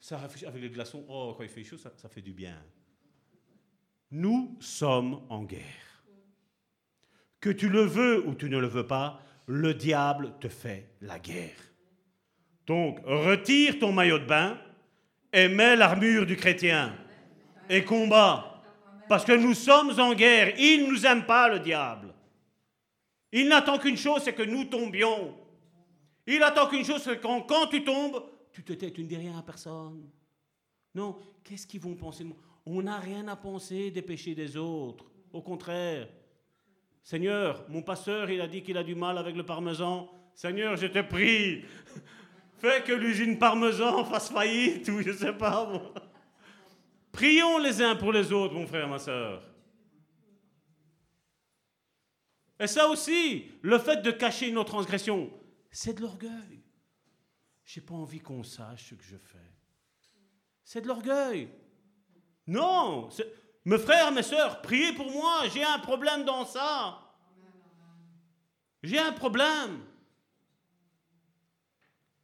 ça, 0.00 0.18
avec 0.18 0.60
les 0.60 0.70
glaçons, 0.70 1.06
oh, 1.08 1.34
quand 1.36 1.44
il 1.44 1.48
fait 1.48 1.62
chaud, 1.62 1.78
ça 1.78 2.08
fait 2.08 2.22
du 2.22 2.32
bien. 2.32 2.60
Nous 4.10 4.56
sommes 4.58 5.24
en 5.28 5.44
guerre. 5.44 5.93
Que 7.44 7.50
tu 7.50 7.68
le 7.68 7.82
veux 7.82 8.26
ou 8.26 8.34
tu 8.34 8.48
ne 8.48 8.56
le 8.56 8.66
veux 8.66 8.86
pas, 8.86 9.20
le 9.46 9.74
diable 9.74 10.32
te 10.40 10.48
fait 10.48 10.88
la 11.02 11.18
guerre. 11.18 11.50
Donc, 12.66 13.00
retire 13.04 13.78
ton 13.78 13.92
maillot 13.92 14.18
de 14.18 14.24
bain 14.24 14.58
et 15.30 15.48
mets 15.48 15.76
l'armure 15.76 16.24
du 16.24 16.38
chrétien 16.38 16.96
et 17.68 17.84
combat. 17.84 18.62
Parce 19.10 19.26
que 19.26 19.32
nous 19.32 19.52
sommes 19.52 20.00
en 20.00 20.14
guerre. 20.14 20.58
Il 20.58 20.84
ne 20.84 20.92
nous 20.92 21.04
aime 21.04 21.26
pas, 21.26 21.50
le 21.50 21.58
diable. 21.58 22.14
Il 23.30 23.48
n'attend 23.48 23.76
qu'une 23.76 23.98
chose, 23.98 24.22
c'est 24.24 24.32
que 24.32 24.42
nous 24.42 24.64
tombions. 24.64 25.36
Il 26.26 26.42
attend 26.42 26.66
qu'une 26.66 26.86
chose, 26.86 27.02
c'est 27.02 27.18
que 27.18 27.22
quand, 27.22 27.66
tu 27.66 27.84
tombes, 27.84 28.24
tu 28.54 28.64
te 28.64 28.72
tais, 28.72 28.90
tu 28.90 29.02
ne 29.02 29.06
dis 29.06 29.18
rien 29.18 29.36
à 29.38 29.42
personne. 29.42 30.08
Non, 30.94 31.18
qu'est-ce 31.42 31.66
qu'ils 31.66 31.82
vont 31.82 31.94
penser 31.94 32.24
de 32.24 32.28
moi? 32.30 32.38
On 32.64 32.80
n'a 32.80 32.98
rien 33.00 33.28
à 33.28 33.36
penser 33.36 33.90
des 33.90 34.00
péchés 34.00 34.34
des 34.34 34.56
autres. 34.56 35.04
Au 35.30 35.42
contraire, 35.42 36.08
Seigneur, 37.04 37.66
mon 37.68 37.82
pasteur, 37.82 38.30
il 38.30 38.40
a 38.40 38.48
dit 38.48 38.62
qu'il 38.62 38.78
a 38.78 38.82
du 38.82 38.94
mal 38.94 39.18
avec 39.18 39.36
le 39.36 39.44
parmesan. 39.44 40.10
Seigneur, 40.34 40.74
je 40.76 40.86
te 40.86 41.02
prie, 41.02 41.62
fais 42.56 42.82
que 42.82 42.92
l'usine 42.92 43.38
parmesan 43.38 44.06
fasse 44.06 44.30
faillite 44.30 44.88
ou 44.88 45.02
je 45.02 45.10
ne 45.10 45.16
sais 45.16 45.34
pas. 45.34 45.92
Prions 47.12 47.58
les 47.58 47.82
uns 47.82 47.94
pour 47.94 48.10
les 48.10 48.32
autres, 48.32 48.54
mon 48.54 48.66
frère, 48.66 48.88
ma 48.88 48.98
soeur. 48.98 49.42
Et 52.58 52.66
ça 52.66 52.88
aussi, 52.88 53.50
le 53.60 53.78
fait 53.78 54.00
de 54.00 54.10
cacher 54.10 54.50
nos 54.50 54.64
transgressions, 54.64 55.30
c'est 55.70 55.98
de 55.98 56.00
l'orgueil. 56.00 56.62
Je 57.64 57.80
n'ai 57.80 57.86
pas 57.86 57.94
envie 57.94 58.20
qu'on 58.20 58.42
sache 58.42 58.88
ce 58.88 58.94
que 58.94 59.04
je 59.04 59.18
fais. 59.18 59.52
C'est 60.64 60.80
de 60.80 60.88
l'orgueil. 60.88 61.50
Non, 62.46 63.10
mes 63.64 63.78
frères, 63.78 64.12
mes 64.12 64.22
sœurs, 64.22 64.60
priez 64.62 64.92
pour 64.92 65.10
moi, 65.10 65.48
j'ai 65.48 65.64
un 65.64 65.78
problème 65.78 66.24
dans 66.24 66.44
ça. 66.44 67.00
J'ai 68.82 68.98
un 68.98 69.12
problème. 69.12 69.80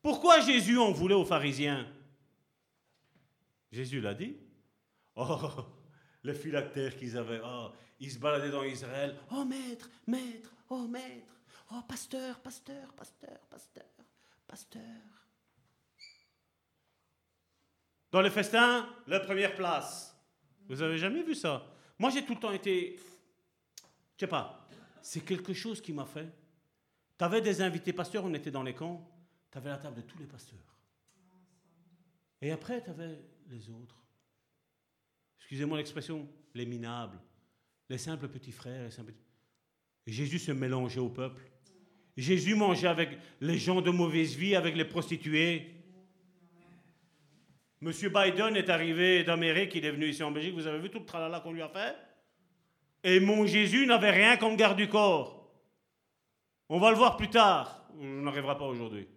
Pourquoi 0.02 0.40
Jésus 0.40 0.78
en 0.78 0.92
voulait 0.92 1.14
aux 1.14 1.24
pharisiens? 1.24 1.86
Jésus 3.72 4.00
l'a 4.00 4.14
dit. 4.14 4.36
Oh, 5.16 5.38
les 6.22 6.34
phylactères 6.34 6.96
qu'ils 6.96 7.16
avaient, 7.16 7.40
oh, 7.44 7.70
ils 7.98 8.10
se 8.10 8.18
baladaient 8.18 8.50
dans 8.50 8.62
Israël. 8.62 9.16
Oh 9.30 9.44
maître, 9.44 9.88
maître, 10.06 10.50
oh 10.68 10.86
maître, 10.86 11.34
oh 11.72 11.82
pasteur, 11.86 12.40
pasteur, 12.40 12.92
pasteur, 12.94 13.38
pasteur, 13.48 13.84
pasteur. 14.46 14.82
Dans 18.10 18.20
les 18.20 18.30
festins, 18.30 18.88
la 19.06 19.20
première 19.20 19.54
place. 19.54 20.16
Vous 20.70 20.82
avez 20.82 20.98
jamais 20.98 21.24
vu 21.24 21.34
ça? 21.34 21.66
Moi, 21.98 22.10
j'ai 22.10 22.24
tout 22.24 22.34
le 22.34 22.38
temps 22.38 22.52
été. 22.52 22.96
Je 24.16 24.20
sais 24.20 24.28
pas. 24.28 24.68
C'est 25.02 25.24
quelque 25.24 25.52
chose 25.52 25.80
qui 25.80 25.92
m'a 25.92 26.06
fait. 26.06 26.32
Tu 27.18 27.24
avais 27.24 27.40
des 27.40 27.60
invités 27.60 27.92
pasteurs, 27.92 28.24
on 28.24 28.32
était 28.34 28.52
dans 28.52 28.62
les 28.62 28.72
camps. 28.72 29.04
Tu 29.50 29.58
avais 29.58 29.70
la 29.70 29.78
table 29.78 29.96
de 29.96 30.02
tous 30.02 30.16
les 30.18 30.26
pasteurs. 30.26 30.58
Et 32.40 32.52
après, 32.52 32.82
tu 32.84 32.88
avais 32.88 33.18
les 33.48 33.68
autres. 33.68 33.96
Excusez-moi 35.40 35.76
l'expression, 35.76 36.28
les 36.54 36.64
minables, 36.64 37.18
les 37.88 37.98
simples 37.98 38.28
petits 38.28 38.52
frères. 38.52 38.84
Les 38.84 38.92
simples... 38.92 39.12
Jésus 40.06 40.38
se 40.38 40.52
mélangeait 40.52 41.00
au 41.00 41.08
peuple. 41.08 41.42
Jésus 42.16 42.54
mangeait 42.54 42.86
avec 42.86 43.18
les 43.40 43.58
gens 43.58 43.82
de 43.82 43.90
mauvaise 43.90 44.36
vie, 44.36 44.54
avec 44.54 44.76
les 44.76 44.84
prostituées. 44.84 45.79
Monsieur 47.82 48.10
Biden 48.10 48.56
est 48.56 48.68
arrivé 48.68 49.24
d'Amérique, 49.24 49.74
il 49.74 49.86
est 49.86 49.90
venu 49.90 50.08
ici 50.08 50.22
en 50.22 50.30
Belgique, 50.30 50.54
vous 50.54 50.66
avez 50.66 50.80
vu 50.80 50.90
tout 50.90 50.98
le 50.98 51.06
tralala 51.06 51.40
qu'on 51.40 51.52
lui 51.52 51.62
a 51.62 51.68
fait? 51.68 51.96
Et 53.02 53.20
mon 53.20 53.46
Jésus 53.46 53.86
n'avait 53.86 54.10
rien 54.10 54.36
comme 54.36 54.54
garde 54.54 54.76
du 54.76 54.88
corps. 54.88 55.50
On 56.68 56.78
va 56.78 56.90
le 56.90 56.96
voir 56.96 57.16
plus 57.16 57.30
tard. 57.30 57.88
On 57.98 58.04
n'arrivera 58.04 58.58
pas 58.58 58.66
aujourd'hui. 58.66 59.08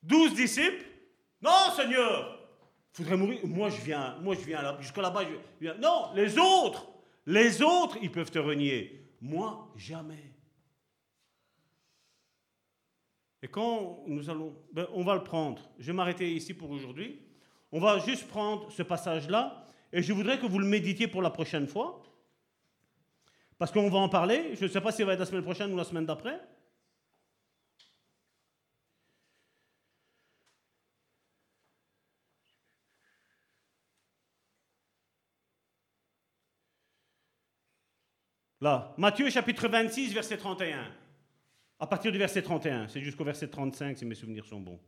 Douze 0.00 0.34
disciples 0.34 0.84
Non, 1.42 1.70
Seigneur 1.74 2.38
Faudrait 2.92 3.16
mourir. 3.16 3.40
Moi, 3.44 3.68
je 3.68 3.82
viens, 3.82 4.16
moi, 4.22 4.34
je 4.34 4.46
viens 4.46 4.62
là, 4.62 4.76
jusqu'à 4.80 5.02
là-bas. 5.02 5.22
Non, 5.80 6.12
les 6.14 6.38
autres 6.38 6.86
Les 7.26 7.60
autres, 7.60 7.98
ils 8.00 8.12
peuvent 8.12 8.30
te 8.30 8.38
renier. 8.38 9.10
Moi, 9.20 9.72
jamais. 9.76 10.35
Et 13.42 13.48
quand 13.48 14.02
nous 14.06 14.30
allons, 14.30 14.56
ben, 14.72 14.86
on 14.92 15.04
va 15.04 15.14
le 15.14 15.22
prendre. 15.22 15.70
Je 15.78 15.86
vais 15.86 15.92
m'arrêter 15.92 16.32
ici 16.32 16.54
pour 16.54 16.70
aujourd'hui. 16.70 17.20
On 17.72 17.80
va 17.80 17.98
juste 17.98 18.26
prendre 18.28 18.70
ce 18.72 18.82
passage-là 18.82 19.66
et 19.92 20.02
je 20.02 20.12
voudrais 20.12 20.38
que 20.38 20.46
vous 20.46 20.58
le 20.58 20.66
méditiez 20.66 21.08
pour 21.08 21.22
la 21.22 21.30
prochaine 21.30 21.66
fois. 21.66 22.02
Parce 23.58 23.72
qu'on 23.72 23.88
va 23.88 23.98
en 23.98 24.08
parler. 24.08 24.54
Je 24.54 24.64
ne 24.64 24.70
sais 24.70 24.80
pas 24.80 24.92
si 24.92 24.98
ça 24.98 25.04
va 25.04 25.14
être 25.14 25.20
la 25.20 25.26
semaine 25.26 25.42
prochaine 25.42 25.72
ou 25.72 25.76
la 25.76 25.84
semaine 25.84 26.06
d'après. 26.06 26.40
Là, 38.60 38.94
Matthieu 38.96 39.28
chapitre 39.28 39.68
26, 39.68 40.14
verset 40.14 40.38
31. 40.38 41.05
À 41.78 41.86
partir 41.86 42.10
du 42.10 42.18
verset 42.18 42.42
31, 42.42 42.88
c'est 42.88 43.02
jusqu'au 43.02 43.24
verset 43.24 43.48
35 43.48 43.98
si 43.98 44.04
mes 44.06 44.14
souvenirs 44.14 44.46
sont 44.46 44.60
bons. 44.60 44.80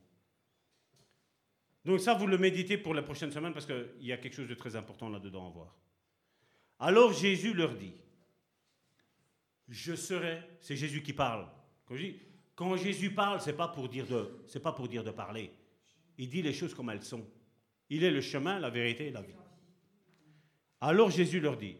Donc 1.84 2.00
ça, 2.00 2.14
vous 2.14 2.26
le 2.26 2.38
méditez 2.38 2.78
pour 2.78 2.94
la 2.94 3.02
prochaine 3.02 3.30
semaine 3.30 3.52
parce 3.52 3.66
qu'il 3.66 3.86
y 4.00 4.12
a 4.12 4.16
quelque 4.16 4.34
chose 4.34 4.48
de 4.48 4.54
très 4.54 4.74
important 4.74 5.08
là-dedans 5.08 5.46
à 5.46 5.50
voir. 5.50 5.76
Alors 6.78 7.12
Jésus 7.12 7.52
leur 7.52 7.74
dit, 7.74 7.92
je 9.68 9.94
serai, 9.94 10.42
c'est 10.60 10.76
Jésus 10.76 11.02
qui 11.02 11.12
parle. 11.12 11.46
Quand, 11.84 11.96
quand 12.54 12.76
Jésus 12.76 13.10
parle, 13.10 13.40
c'est 13.40 13.56
pas 13.56 13.68
pour 13.68 13.88
dire 13.88 14.06
de, 14.06 14.42
c'est 14.46 14.62
pas 14.62 14.72
pour 14.72 14.88
dire 14.88 15.04
de 15.04 15.10
parler. 15.10 15.52
Il 16.16 16.28
dit 16.28 16.42
les 16.42 16.54
choses 16.54 16.74
comme 16.74 16.90
elles 16.90 17.04
sont. 17.04 17.26
Il 17.90 18.02
est 18.02 18.10
le 18.10 18.20
chemin, 18.20 18.58
la 18.58 18.70
vérité 18.70 19.08
et 19.08 19.12
la 19.12 19.22
vie. 19.22 19.34
Alors 20.80 21.10
Jésus 21.10 21.40
leur 21.40 21.56
dit, 21.56 21.76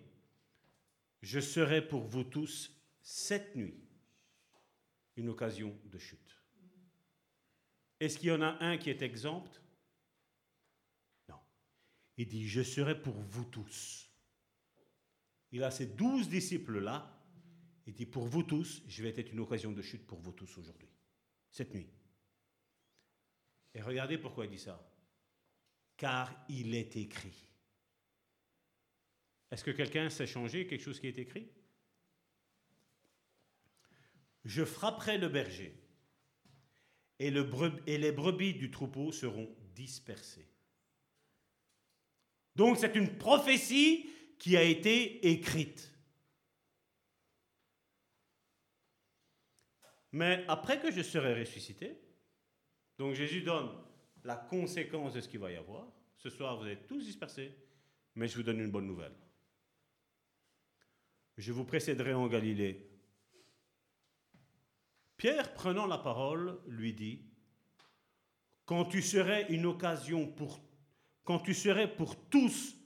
je 1.22 1.40
serai 1.40 1.86
pour 1.86 2.02
vous 2.05 2.24
tous 2.24 2.72
cette 3.01 3.56
nuit 3.56 3.74
une 5.19 5.28
occasion 5.28 5.78
de 5.85 5.99
chute. 5.99 6.43
Est-ce 8.01 8.19
qu'il 8.19 8.28
y 8.28 8.32
en 8.32 8.43
a 8.43 8.65
un 8.65 8.78
qui 8.78 8.90
est 8.90 9.03
exempt? 9.03 9.61
Non. 11.28 11.40
Il 12.16 12.28
dit, 12.28 12.49
je 12.49 12.62
serai 12.62 13.01
pour 13.01 13.15
vous 13.15 13.45
tous. 13.45 14.09
Il 15.51 15.65
a 15.65 15.70
ces 15.70 15.86
douze 15.86 16.28
disciples-là. 16.28 17.15
Il 17.86 17.95
dit, 17.95 18.07
pour 18.07 18.27
vous 18.27 18.43
tous, 18.43 18.82
je 18.86 19.03
vais 19.03 19.19
être 19.19 19.32
une 19.32 19.40
occasion 19.40 19.73
de 19.73 19.82
chute 19.82 20.07
pour 20.07 20.20
vous 20.20 20.32
tous 20.32 20.59
aujourd'hui, 20.59 20.90
cette 21.51 21.74
nuit. 21.74 21.89
Et 23.74 23.82
regardez 23.82 24.19
pourquoi 24.19 24.45
il 24.45 24.51
dit 24.51 24.59
ça. 24.59 24.81
Car 25.97 26.45
il 26.49 26.74
est 26.74 26.97
écrit. 26.97 27.49
Est-ce 29.51 29.65
que 29.65 29.70
quelqu'un 29.70 30.11
sait 30.11 30.27
changer 30.27 30.66
quelque 30.66 30.82
chose 30.82 31.01
qui 31.01 31.07
est 31.07 31.19
écrit? 31.19 31.51
Je 34.49 34.65
frapperai 34.65 35.19
le 35.19 35.29
berger 35.29 35.79
et, 37.19 37.31
les 37.31 38.12
brebis 38.12 38.55
du 38.55 38.70
troupeau 38.70 39.12
seront 39.12 39.55
dispersées. 39.75 40.49
Donc 42.57 42.79
c'est 42.79 42.97
une 42.97 43.19
prophétie 43.19 44.09
qui 44.39 44.57
a 44.57 44.62
été 44.62 45.31
écrite. 45.31 45.93
Mais 50.12 50.47
après 50.49 50.81
que 50.81 50.91
je 50.91 51.03
serai 51.03 51.39
ressuscité, 51.39 52.01
donc 52.97 53.12
Jésus 53.12 53.43
donne 53.43 53.70
la 54.25 54.37
conséquence 54.37 55.12
de 55.12 55.20
ce 55.20 55.29
qu'il 55.29 55.41
va 55.41 55.53
y 55.53 55.57
avoir. 55.57 55.87
Ce 56.16 56.31
soir, 56.31 56.59
vous 56.59 56.66
êtes 56.66 56.87
tous 56.87 57.05
dispersés, 57.05 57.55
mais 58.15 58.27
je 58.27 58.37
vous 58.37 58.43
donne 58.43 58.61
une 58.61 58.70
bonne 58.70 58.87
nouvelle. 58.87 59.15
Je 61.37 61.53
vous 61.53 61.66
précéderai 61.66 62.15
en 62.15 62.29
Galilée. 62.29 62.88
Pierre, 65.19 65.53
prenant 65.53 65.86
la 65.86 65.99
parole, 65.99 66.61
lui 66.69 66.95
dit, 66.95 67.20
quand 68.65 68.85
tu 68.85 69.03
serais 69.03 69.47
une 69.51 69.66
occasion 69.66 70.28
pour, 70.28 70.61
quand 71.24 71.40
tu 71.40 71.55
serais 71.55 71.93
pour 71.93 72.16
tous 72.28 72.77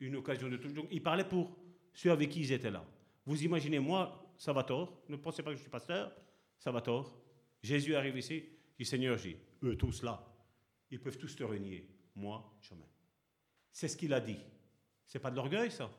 une 0.00 0.16
occasion 0.16 0.48
de 0.48 0.56
tous, 0.56 0.72
il 0.90 1.02
parlait 1.02 1.28
pour 1.28 1.56
ceux 1.92 2.10
avec 2.10 2.30
qui 2.30 2.40
ils 2.40 2.52
étaient 2.52 2.70
là. 2.70 2.82
Vous 3.26 3.44
imaginez, 3.44 3.78
moi, 3.78 4.34
ça 4.38 4.54
va 4.54 4.64
tort, 4.64 5.02
ne 5.08 5.16
pensez 5.16 5.42
pas 5.42 5.50
que 5.50 5.56
je 5.56 5.60
suis 5.60 5.70
pasteur, 5.70 6.10
ça 6.58 6.72
va 6.72 6.80
tort. 6.80 7.14
Jésus 7.62 7.94
arrive 7.94 8.16
ici, 8.16 8.42
dit 8.78 8.86
Seigneur, 8.86 9.18
j'ai 9.18 9.38
eux 9.62 9.76
tous 9.76 10.02
là, 10.02 10.24
ils 10.90 10.98
peuvent 10.98 11.18
tous 11.18 11.36
te 11.36 11.44
renier. 11.44 11.86
Moi, 12.14 12.42
jamais. 12.62 12.88
C'est 13.70 13.88
ce 13.88 13.96
qu'il 13.96 14.14
a 14.14 14.20
dit. 14.20 14.38
C'est 15.06 15.18
pas 15.18 15.30
de 15.30 15.36
l'orgueil, 15.36 15.70
ça? 15.70 15.90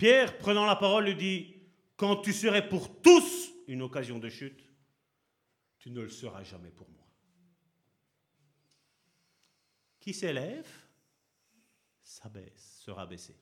Pierre, 0.00 0.38
prenant 0.38 0.64
la 0.64 0.76
parole, 0.76 1.04
lui 1.04 1.14
dit, 1.14 1.54
quand 1.94 2.22
tu 2.22 2.32
serais 2.32 2.66
pour 2.66 3.02
tous 3.02 3.52
une 3.68 3.82
occasion 3.82 4.18
de 4.18 4.30
chute, 4.30 4.66
tu 5.78 5.90
ne 5.90 6.00
le 6.00 6.08
seras 6.08 6.42
jamais 6.42 6.70
pour 6.70 6.88
moi. 6.88 7.06
Qui 9.98 10.14
s'élève, 10.14 10.66
s'abaisse, 12.02 12.80
sera 12.82 13.04
baissé. 13.04 13.36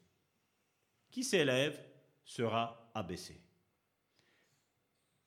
Qui 1.12 1.22
s'élève, 1.22 1.80
sera 2.24 2.90
abaissé. 2.92 3.40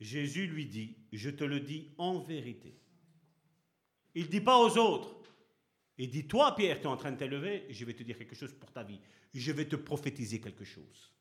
Jésus 0.01 0.47
lui 0.47 0.65
dit, 0.65 0.97
je 1.13 1.29
te 1.29 1.45
le 1.45 1.61
dis 1.61 1.93
en 1.97 2.19
vérité. 2.19 2.77
Il 4.15 4.23
ne 4.23 4.31
dit 4.31 4.41
pas 4.41 4.59
aux 4.59 4.77
autres. 4.77 5.33
Il 5.97 6.09
dit, 6.09 6.27
toi 6.27 6.53
Pierre, 6.57 6.81
tu 6.81 6.83
es 6.83 6.87
en 6.87 6.97
train 6.97 7.13
de 7.13 7.17
t'élever, 7.17 7.67
je 7.69 7.85
vais 7.85 7.93
te 7.93 8.03
dire 8.03 8.17
quelque 8.17 8.35
chose 8.35 8.53
pour 8.53 8.73
ta 8.73 8.83
vie. 8.83 8.99
Je 9.33 9.53
vais 9.53 9.69
te 9.69 9.77
prophétiser 9.77 10.41
quelque 10.41 10.65
chose. 10.65 11.13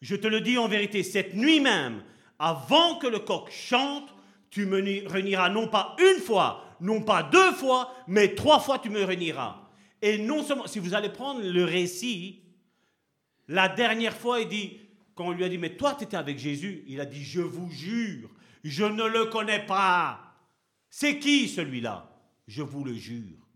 Je 0.00 0.16
te 0.16 0.26
le 0.26 0.40
dis 0.40 0.56
en 0.58 0.68
vérité, 0.68 1.02
cette 1.02 1.34
nuit 1.34 1.60
même, 1.60 2.02
avant 2.38 2.98
que 2.98 3.06
le 3.06 3.18
coq 3.18 3.50
chante, 3.50 4.14
tu 4.50 4.66
me 4.66 5.08
renieras 5.08 5.50
non 5.50 5.68
pas 5.68 5.94
une 5.98 6.20
fois, 6.20 6.76
non 6.80 7.02
pas 7.02 7.22
deux 7.22 7.52
fois, 7.52 7.94
mais 8.08 8.34
trois 8.34 8.60
fois 8.60 8.78
tu 8.78 8.90
me 8.90 9.04
renieras. 9.04 9.68
Et 10.02 10.18
non 10.18 10.42
seulement, 10.42 10.66
si 10.66 10.78
vous 10.78 10.94
allez 10.94 11.10
prendre 11.10 11.42
le 11.42 11.64
récit, 11.64 12.42
la 13.48 13.68
dernière 13.68 14.16
fois, 14.16 14.40
il 14.40 14.48
dit, 14.48 14.80
quand 15.14 15.26
on 15.26 15.32
lui 15.32 15.44
a 15.44 15.48
dit, 15.48 15.58
mais 15.58 15.76
toi 15.76 15.94
tu 15.94 16.04
étais 16.04 16.16
avec 16.16 16.38
Jésus, 16.38 16.82
il 16.86 17.00
a 17.00 17.04
dit, 17.04 17.22
je 17.22 17.42
vous 17.42 17.70
jure, 17.70 18.30
je 18.64 18.84
ne 18.84 19.04
le 19.04 19.26
connais 19.26 19.64
pas. 19.66 20.34
C'est 20.88 21.18
qui 21.18 21.48
celui-là? 21.48 22.10
Je 22.48 22.62
vous 22.62 22.84
le 22.84 22.94
jure. 22.94 23.46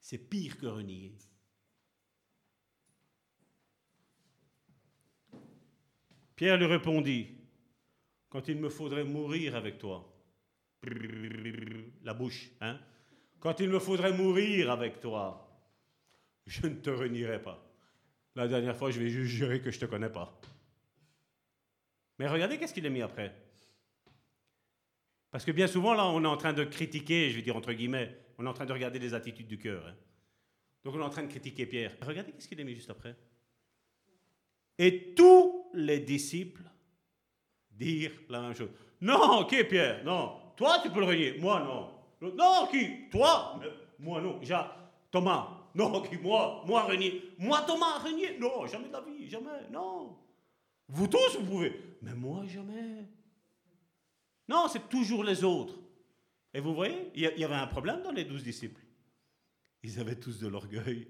C'est 0.00 0.18
pire 0.18 0.56
que 0.56 0.66
renier. 0.66 1.12
Pierre 6.40 6.56
lui 6.56 6.64
répondit, 6.64 7.28
quand 8.30 8.48
il 8.48 8.56
me 8.56 8.70
faudrait 8.70 9.04
mourir 9.04 9.56
avec 9.56 9.76
toi, 9.76 10.10
la 12.02 12.14
bouche, 12.14 12.48
hein, 12.62 12.80
quand 13.40 13.60
il 13.60 13.68
me 13.68 13.78
faudrait 13.78 14.14
mourir 14.14 14.70
avec 14.70 15.00
toi, 15.00 15.62
je 16.46 16.66
ne 16.66 16.76
te 16.76 16.88
renierai 16.88 17.42
pas. 17.42 17.62
La 18.36 18.48
dernière 18.48 18.74
fois, 18.74 18.90
je 18.90 19.00
vais 19.00 19.10
juste 19.10 19.32
jurer 19.32 19.60
que 19.60 19.70
je 19.70 19.76
ne 19.76 19.80
te 19.82 19.84
connais 19.84 20.08
pas. 20.08 20.40
Mais 22.18 22.26
regardez 22.26 22.56
qu'est-ce 22.56 22.72
qu'il 22.72 22.86
a 22.86 22.88
mis 22.88 23.02
après. 23.02 23.36
Parce 25.30 25.44
que 25.44 25.52
bien 25.52 25.66
souvent, 25.66 25.92
là, 25.92 26.06
on 26.06 26.24
est 26.24 26.26
en 26.26 26.38
train 26.38 26.54
de 26.54 26.64
critiquer, 26.64 27.28
je 27.28 27.36
vais 27.36 27.42
dire 27.42 27.56
entre 27.56 27.74
guillemets, 27.74 28.16
on 28.38 28.46
est 28.46 28.48
en 28.48 28.54
train 28.54 28.64
de 28.64 28.72
regarder 28.72 28.98
les 28.98 29.12
attitudes 29.12 29.46
du 29.46 29.58
cœur. 29.58 29.86
Hein. 29.86 29.94
Donc 30.84 30.94
on 30.94 31.00
est 31.00 31.04
en 31.04 31.10
train 31.10 31.24
de 31.24 31.28
critiquer 31.28 31.66
Pierre. 31.66 31.94
Regardez 32.00 32.32
qu'est-ce 32.32 32.48
qu'il 32.48 32.62
a 32.62 32.64
mis 32.64 32.74
juste 32.74 32.88
après. 32.88 33.14
Et 34.78 35.12
tous 35.14 35.49
les 35.74 36.00
disciples 36.00 36.62
dirent 37.70 38.20
la 38.28 38.40
même 38.42 38.54
chose. 38.54 38.70
Non, 39.00 39.44
qui 39.46 39.62
Pierre 39.64 40.04
Non. 40.04 40.36
Toi, 40.56 40.78
tu 40.82 40.90
peux 40.90 41.00
le 41.00 41.06
renier. 41.06 41.38
Moi, 41.38 41.60
non. 41.60 42.30
Non, 42.36 42.66
qui 42.70 43.08
Toi 43.10 43.58
Moi, 43.98 44.20
non. 44.20 44.40
Thomas. 45.10 45.48
Non, 45.74 46.02
qui 46.02 46.16
Moi. 46.18 46.64
Moi. 46.66 46.88
Moi, 47.38 47.62
Thomas, 47.66 47.98
renier. 47.98 48.38
Non, 48.38 48.66
jamais 48.66 48.88
de 48.88 48.92
la 48.92 49.00
vie. 49.00 49.28
Jamais. 49.28 49.68
Non. 49.70 50.16
Vous 50.88 51.06
tous, 51.06 51.38
vous 51.38 51.46
pouvez. 51.46 51.80
Mais 52.02 52.14
moi, 52.14 52.44
jamais. 52.46 53.06
Non, 54.48 54.66
c'est 54.68 54.88
toujours 54.88 55.22
les 55.24 55.44
autres. 55.44 55.78
Et 56.52 56.60
vous 56.60 56.74
voyez, 56.74 57.10
il 57.14 57.22
y 57.22 57.44
avait 57.44 57.54
un 57.54 57.68
problème 57.68 58.02
dans 58.02 58.10
les 58.10 58.24
douze 58.24 58.42
disciples. 58.42 58.82
Ils 59.82 59.98
avaient 60.00 60.18
tous 60.18 60.38
de 60.40 60.48
l'orgueil. 60.48 61.06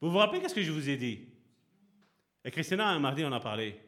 Vous 0.00 0.10
vous 0.10 0.18
rappelez 0.18 0.40
qu'est-ce 0.40 0.54
que 0.54 0.62
je 0.62 0.72
vous 0.72 0.90
ai 0.90 0.96
dit? 0.96 1.31
Et 2.44 2.50
Christina, 2.50 2.88
un 2.88 2.98
mardi, 2.98 3.24
on 3.24 3.32
a 3.32 3.40
parlé 3.40 3.80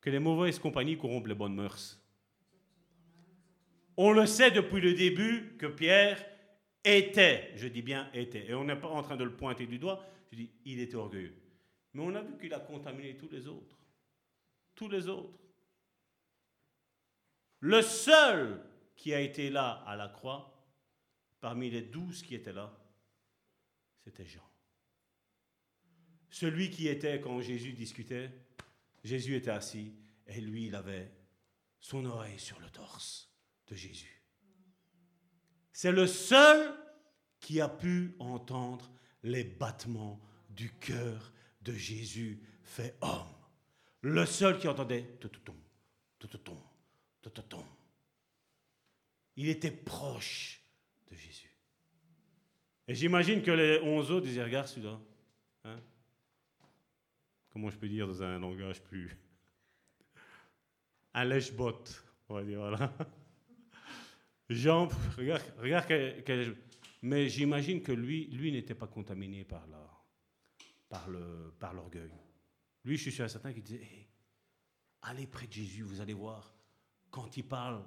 que 0.00 0.10
les 0.10 0.18
mauvaises 0.18 0.58
compagnies 0.58 0.96
corrompent 0.96 1.26
les 1.26 1.34
bonnes 1.34 1.54
mœurs. 1.54 2.00
On 3.96 4.12
le 4.12 4.24
sait 4.26 4.50
depuis 4.50 4.80
le 4.80 4.94
début 4.94 5.56
que 5.58 5.66
Pierre 5.66 6.24
était, 6.82 7.52
je 7.56 7.68
dis 7.68 7.82
bien 7.82 8.10
était, 8.14 8.46
et 8.48 8.54
on 8.54 8.64
n'est 8.64 8.76
pas 8.76 8.88
en 8.88 9.02
train 9.02 9.16
de 9.16 9.24
le 9.24 9.36
pointer 9.36 9.66
du 9.66 9.78
doigt, 9.78 10.02
je 10.32 10.36
dis 10.36 10.50
il 10.64 10.80
était 10.80 10.94
orgueilleux. 10.94 11.34
Mais 11.92 12.02
on 12.02 12.14
a 12.14 12.22
vu 12.22 12.38
qu'il 12.38 12.54
a 12.54 12.60
contaminé 12.60 13.16
tous 13.16 13.28
les 13.28 13.46
autres. 13.46 13.76
Tous 14.74 14.88
les 14.88 15.08
autres. 15.08 15.38
Le 17.58 17.82
seul 17.82 18.64
qui 18.96 19.12
a 19.12 19.20
été 19.20 19.50
là 19.50 19.82
à 19.86 19.96
la 19.96 20.08
croix, 20.08 20.64
parmi 21.40 21.68
les 21.70 21.82
douze 21.82 22.22
qui 22.22 22.34
étaient 22.34 22.52
là, 22.52 22.72
c'était 24.02 24.24
Jean. 24.24 24.49
Celui 26.30 26.70
qui 26.70 26.88
était 26.88 27.20
quand 27.20 27.40
Jésus 27.40 27.72
discutait, 27.72 28.30
Jésus 29.02 29.36
était 29.36 29.50
assis 29.50 29.92
et 30.26 30.40
lui, 30.40 30.66
il 30.66 30.74
avait 30.74 31.10
son 31.80 32.04
oreille 32.06 32.38
sur 32.38 32.60
le 32.60 32.70
torse 32.70 33.30
de 33.66 33.74
Jésus. 33.74 34.22
C'est 35.72 35.92
le 35.92 36.06
seul 36.06 36.74
qui 37.40 37.60
a 37.60 37.68
pu 37.68 38.14
entendre 38.18 38.90
les 39.22 39.44
battements 39.44 40.20
du 40.50 40.70
cœur 40.72 41.32
de 41.62 41.72
Jésus 41.72 42.40
fait 42.62 42.96
homme. 43.00 43.26
Le 44.02 44.24
seul 44.26 44.58
qui 44.58 44.68
entendait 44.68 45.02
tout 45.20 45.30
Il 49.36 49.48
était 49.48 49.70
proche 49.70 50.60
de 51.10 51.16
Jésus. 51.16 51.50
Et 52.86 52.94
j'imagine 52.94 53.42
que 53.42 53.50
les 53.50 53.80
onze 53.82 54.10
autres 54.10 54.26
disaient 54.26 54.44
Regarde 54.44 54.66
celui-là. 54.66 55.00
Hein? 55.64 55.80
Comment 57.50 57.70
je 57.70 57.76
peux 57.76 57.88
dire 57.88 58.06
dans 58.06 58.22
un 58.22 58.38
langage 58.38 58.82
plus... 58.82 59.10
Un 61.12 61.24
lèche-botte, 61.24 62.04
on 62.28 62.34
va 62.34 62.44
dire, 62.44 62.60
voilà. 62.60 62.92
Jean, 64.48 64.88
regarde, 65.16 65.42
regarde 65.58 66.56
mais 67.02 67.28
j'imagine 67.28 67.82
que 67.82 67.92
lui, 67.92 68.26
lui 68.26 68.52
n'était 68.52 68.74
pas 68.74 68.86
contaminé 68.86 69.44
par 69.44 69.66
la, 69.68 69.90
par 70.88 71.08
le, 71.08 71.54
par 71.58 71.72
l'orgueil. 71.72 72.12
Lui, 72.84 72.96
je 72.96 73.02
suis 73.02 73.12
sûr 73.12 73.28
certain 73.30 73.52
qu'il 73.52 73.62
disait, 73.62 74.08
allez 75.02 75.26
près 75.26 75.46
de 75.46 75.52
Jésus, 75.52 75.82
vous 75.82 76.00
allez 76.00 76.14
voir, 76.14 76.54
quand 77.10 77.36
il 77.36 77.44
parle, 77.44 77.82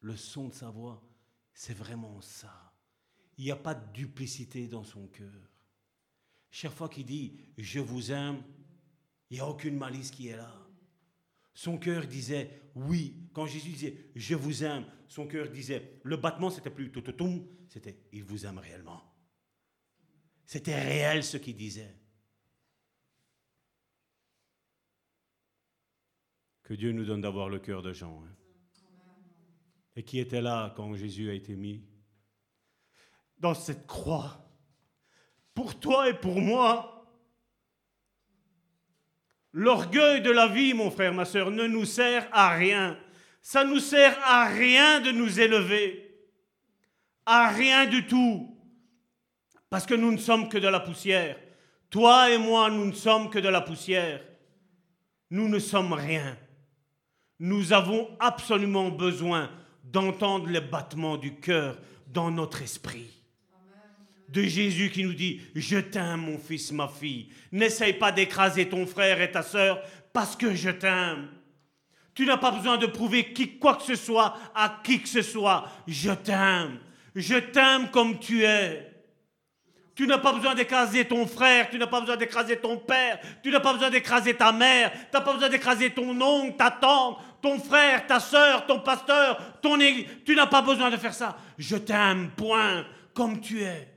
le 0.00 0.16
son 0.16 0.48
de 0.48 0.54
sa 0.54 0.70
voix, 0.70 1.02
c'est 1.52 1.74
vraiment 1.74 2.20
ça. 2.20 2.74
Il 3.38 3.44
n'y 3.44 3.50
a 3.50 3.56
pas 3.56 3.74
de 3.74 3.92
duplicité 3.92 4.68
dans 4.68 4.84
son 4.84 5.06
cœur. 5.08 5.50
Chaque 6.50 6.72
fois 6.72 6.88
qu'il 6.88 7.06
dit 7.06 7.38
je 7.58 7.80
vous 7.80 8.12
aime, 8.12 8.42
il 9.30 9.34
n'y 9.34 9.40
a 9.40 9.46
aucune 9.46 9.76
malice 9.76 10.10
qui 10.10 10.28
est 10.28 10.36
là. 10.36 10.52
Son 11.54 11.78
cœur 11.78 12.06
disait 12.06 12.62
oui. 12.74 13.28
Quand 13.32 13.46
Jésus 13.46 13.70
disait 13.70 14.10
je 14.14 14.34
vous 14.34 14.62
aime, 14.62 14.84
son 15.08 15.26
cœur 15.26 15.48
disait 15.48 16.00
le 16.02 16.16
battement 16.16 16.50
c'était 16.50 16.70
plus 16.70 16.90
tout 16.90 17.02
c'était 17.68 17.98
il 18.12 18.24
vous 18.24 18.46
aime 18.46 18.58
réellement. 18.58 19.02
C'était 20.44 20.80
réel 20.80 21.24
ce 21.24 21.38
qu'il 21.38 21.56
disait. 21.56 21.96
Que 26.62 26.74
Dieu 26.74 26.92
nous 26.92 27.04
donne 27.04 27.20
d'avoir 27.20 27.48
le 27.48 27.58
cœur 27.58 27.82
de 27.82 27.92
Jean. 27.92 28.22
Hein. 28.22 28.36
Et 29.96 30.02
qui 30.02 30.18
était 30.18 30.42
là 30.42 30.72
quand 30.76 30.94
Jésus 30.94 31.30
a 31.30 31.32
été 31.32 31.56
mis 31.56 31.84
dans 33.38 33.54
cette 33.54 33.86
croix 33.86 34.46
pour 35.54 35.78
toi 35.78 36.10
et 36.10 36.14
pour 36.14 36.40
moi. 36.40 36.95
L'orgueil 39.52 40.22
de 40.22 40.30
la 40.30 40.48
vie, 40.48 40.74
mon 40.74 40.90
frère, 40.90 41.12
ma 41.12 41.24
soeur, 41.24 41.50
ne 41.50 41.66
nous 41.66 41.84
sert 41.84 42.28
à 42.32 42.50
rien. 42.50 42.98
Ça 43.40 43.64
ne 43.64 43.74
nous 43.74 43.80
sert 43.80 44.18
à 44.24 44.46
rien 44.46 45.00
de 45.00 45.10
nous 45.10 45.40
élever. 45.40 46.14
À 47.24 47.48
rien 47.48 47.86
du 47.86 48.06
tout. 48.06 48.56
Parce 49.70 49.86
que 49.86 49.94
nous 49.94 50.12
ne 50.12 50.18
sommes 50.18 50.48
que 50.48 50.58
de 50.58 50.68
la 50.68 50.80
poussière. 50.80 51.36
Toi 51.90 52.30
et 52.30 52.38
moi, 52.38 52.70
nous 52.70 52.84
ne 52.84 52.92
sommes 52.92 53.30
que 53.30 53.38
de 53.38 53.48
la 53.48 53.60
poussière. 53.60 54.22
Nous 55.30 55.48
ne 55.48 55.58
sommes 55.58 55.92
rien. 55.92 56.36
Nous 57.38 57.72
avons 57.72 58.16
absolument 58.20 58.90
besoin 58.90 59.50
d'entendre 59.84 60.48
les 60.48 60.60
battements 60.60 61.16
du 61.16 61.36
cœur 61.36 61.78
dans 62.08 62.30
notre 62.30 62.62
esprit 62.62 63.16
de 64.28 64.42
Jésus 64.42 64.90
qui 64.90 65.04
nous 65.04 65.14
dit, 65.14 65.40
je 65.54 65.78
t'aime 65.78 66.22
mon 66.22 66.38
fils, 66.38 66.72
ma 66.72 66.88
fille. 66.88 67.28
N'essaye 67.52 67.94
pas 67.94 68.12
d'écraser 68.12 68.68
ton 68.68 68.86
frère 68.86 69.20
et 69.20 69.30
ta 69.30 69.42
sœur 69.42 69.80
parce 70.12 70.36
que 70.36 70.54
je 70.54 70.70
t'aime. 70.70 71.28
Tu 72.14 72.24
n'as 72.24 72.38
pas 72.38 72.50
besoin 72.50 72.78
de 72.78 72.86
prouver 72.86 73.32
qui, 73.32 73.58
quoi 73.58 73.76
que 73.76 73.82
ce 73.82 73.94
soit 73.94 74.36
à 74.54 74.80
qui 74.82 75.00
que 75.00 75.08
ce 75.08 75.22
soit. 75.22 75.68
Je 75.86 76.10
t'aime. 76.10 76.78
Je 77.14 77.36
t'aime 77.36 77.90
comme 77.90 78.18
tu 78.18 78.44
es. 78.44 78.92
Tu 79.94 80.06
n'as 80.06 80.18
pas 80.18 80.32
besoin 80.32 80.54
d'écraser 80.54 81.06
ton 81.06 81.26
frère, 81.26 81.70
tu 81.70 81.78
n'as 81.78 81.86
pas 81.86 82.00
besoin 82.00 82.16
d'écraser 82.16 82.58
ton 82.58 82.76
père, 82.76 83.18
tu 83.42 83.50
n'as 83.50 83.60
pas 83.60 83.72
besoin 83.72 83.88
d'écraser 83.88 84.34
ta 84.34 84.52
mère, 84.52 84.92
tu 84.92 84.98
n'as 85.14 85.22
pas 85.22 85.32
besoin 85.32 85.48
d'écraser 85.48 85.90
ton 85.90 86.20
oncle, 86.20 86.56
ta 86.58 86.70
tante, 86.70 87.18
ton 87.40 87.58
frère, 87.58 88.06
ta 88.06 88.20
soeur, 88.20 88.66
ton 88.66 88.80
pasteur, 88.80 89.60
ton 89.62 89.80
église. 89.80 90.06
Tu 90.26 90.34
n'as 90.34 90.46
pas 90.46 90.60
besoin 90.60 90.90
de 90.90 90.98
faire 90.98 91.14
ça. 91.14 91.38
Je 91.56 91.76
t'aime, 91.76 92.30
point, 92.36 92.84
comme 93.14 93.40
tu 93.40 93.62
es 93.62 93.95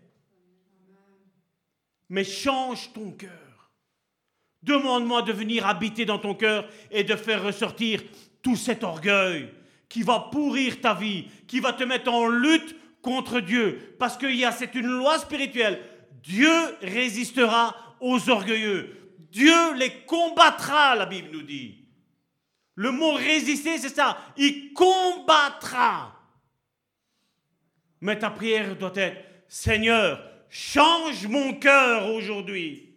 mais 2.09 2.23
change 2.23 2.91
ton 2.93 3.11
cœur. 3.11 3.71
Demande-moi 4.61 5.21
de 5.21 5.31
venir 5.31 5.65
habiter 5.65 6.05
dans 6.05 6.19
ton 6.19 6.35
cœur 6.35 6.67
et 6.91 7.03
de 7.03 7.15
faire 7.15 7.43
ressortir 7.43 8.01
tout 8.41 8.55
cet 8.55 8.83
orgueil 8.83 9.49
qui 9.87 10.03
va 10.03 10.27
pourrir 10.31 10.81
ta 10.81 10.93
vie, 10.93 11.27
qui 11.47 11.59
va 11.59 11.73
te 11.73 11.83
mettre 11.83 12.11
en 12.11 12.27
lutte 12.27 12.75
contre 13.01 13.39
Dieu. 13.39 13.95
Parce 13.97 14.17
qu'il 14.17 14.35
y 14.35 14.45
a, 14.45 14.51
c'est 14.51 14.75
une 14.75 14.87
loi 14.87 15.17
spirituelle. 15.17 15.81
Dieu 16.21 16.51
résistera 16.81 17.75
aux 17.99 18.29
orgueilleux. 18.29 18.95
Dieu 19.31 19.73
les 19.75 19.91
combattra, 20.05 20.95
la 20.95 21.05
Bible 21.05 21.29
nous 21.31 21.43
dit. 21.43 21.85
Le 22.75 22.91
mot 22.91 23.13
résister, 23.13 23.77
c'est 23.77 23.95
ça. 23.95 24.17
Il 24.37 24.73
combattra. 24.73 26.15
Mais 28.01 28.17
ta 28.17 28.29
prière 28.29 28.75
doit 28.75 28.93
être, 28.95 29.17
Seigneur, 29.47 30.28
change 30.49 31.27
mon 31.27 31.53
cœur 31.53 32.13
aujourd'hui. 32.13 32.95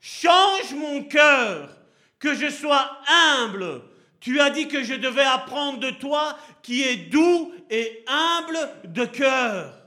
Change 0.00 0.74
mon 0.74 1.04
cœur, 1.04 1.80
que 2.18 2.34
je 2.34 2.50
sois 2.50 3.00
humble. 3.08 3.82
Tu 4.20 4.40
as 4.40 4.50
dit 4.50 4.68
que 4.68 4.82
je 4.82 4.94
devais 4.94 5.22
apprendre 5.22 5.80
de 5.80 5.90
toi 5.90 6.38
qui 6.62 6.82
est 6.82 7.08
doux 7.10 7.52
et 7.70 8.04
humble 8.06 8.58
de 8.84 9.04
cœur. 9.04 9.82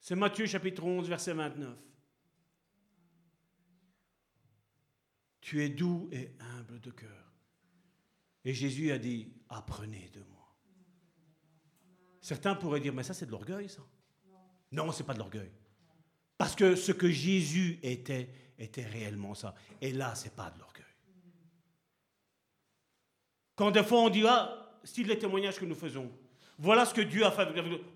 C'est 0.00 0.16
Matthieu 0.16 0.46
chapitre 0.46 0.84
11, 0.84 1.08
verset 1.08 1.32
29. 1.32 1.76
Tu 5.40 5.62
es 5.62 5.68
doux 5.68 6.08
et 6.12 6.32
humble 6.40 6.80
de 6.80 6.90
cœur. 6.90 7.32
Et 8.44 8.52
Jésus 8.52 8.90
a 8.92 8.98
dit, 8.98 9.32
apprenez 9.48 10.10
de 10.12 10.20
moi. 10.20 10.56
Certains 12.20 12.54
pourraient 12.54 12.80
dire, 12.80 12.92
mais 12.94 13.02
ça 13.02 13.14
c'est 13.14 13.26
de 13.26 13.30
l'orgueil, 13.30 13.68
ça. 13.68 13.82
Non, 14.74 14.90
ce 14.90 14.98
n'est 14.98 15.06
pas 15.06 15.14
de 15.14 15.20
l'orgueil. 15.20 15.50
Parce 16.36 16.56
que 16.56 16.74
ce 16.74 16.92
que 16.92 17.08
Jésus 17.08 17.78
était, 17.82 18.28
était 18.58 18.84
réellement 18.84 19.34
ça. 19.34 19.54
Et 19.80 19.92
là, 19.92 20.14
ce 20.14 20.24
n'est 20.24 20.30
pas 20.30 20.50
de 20.50 20.58
l'orgueil. 20.58 20.84
Quand 23.54 23.70
des 23.70 23.84
fois 23.84 24.00
on 24.00 24.10
dit, 24.10 24.24
ah, 24.26 24.80
style 24.82 25.06
les 25.06 25.18
témoignages 25.18 25.58
que 25.58 25.64
nous 25.64 25.76
faisons, 25.76 26.10
voilà 26.58 26.84
ce 26.84 26.94
que 26.94 27.00
Dieu 27.00 27.24
a 27.24 27.30
fait. 27.30 27.46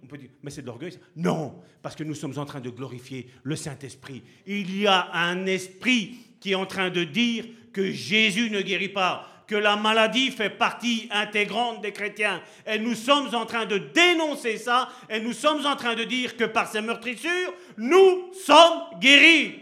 On 0.03 0.07
peut 0.07 0.19
dire, 0.19 0.31
mais 0.43 0.51
c'est 0.51 0.63
de 0.63 0.67
l'orgueil. 0.67 0.99
Non, 1.17 1.61
parce 1.83 1.97
que 1.97 2.05
nous 2.05 2.15
sommes 2.15 2.39
en 2.39 2.45
train 2.45 2.61
de 2.61 2.71
glorifier 2.71 3.29
le 3.43 3.57
Saint-Esprit. 3.57 4.23
Il 4.47 4.77
y 4.77 4.87
a 4.87 5.13
un 5.13 5.47
esprit 5.47 6.17
qui 6.41 6.53
est 6.53 6.57
en 6.57 6.67
train 6.67 6.91
de 6.91 7.03
dire 7.03 7.45
que 7.73 7.91
Jésus 7.91 8.51
ne 8.51 8.61
guérit 8.61 8.89
pas, 8.89 9.27
que 9.49 9.57
la 9.57 9.77
maladie 9.77 10.31
fait 10.31 10.51
partie 10.51 11.09
intégrante 11.11 11.81
des 11.81 11.93
chrétiens. 11.93 12.43
Et 12.67 12.79
nous 12.79 12.95
sommes 12.95 13.35
en 13.35 13.47
train 13.47 13.65
de 13.65 13.79
dénoncer 13.79 14.59
ça, 14.59 14.91
et 15.09 15.21
nous 15.21 15.33
sommes 15.33 15.65
en 15.65 15.75
train 15.75 15.95
de 15.95 16.05
dire 16.05 16.37
que 16.37 16.45
par 16.45 16.71
ces 16.71 16.83
meurtrissures, 16.83 17.55
nous 17.79 18.31
sommes 18.35 19.01
guéris. 19.01 19.61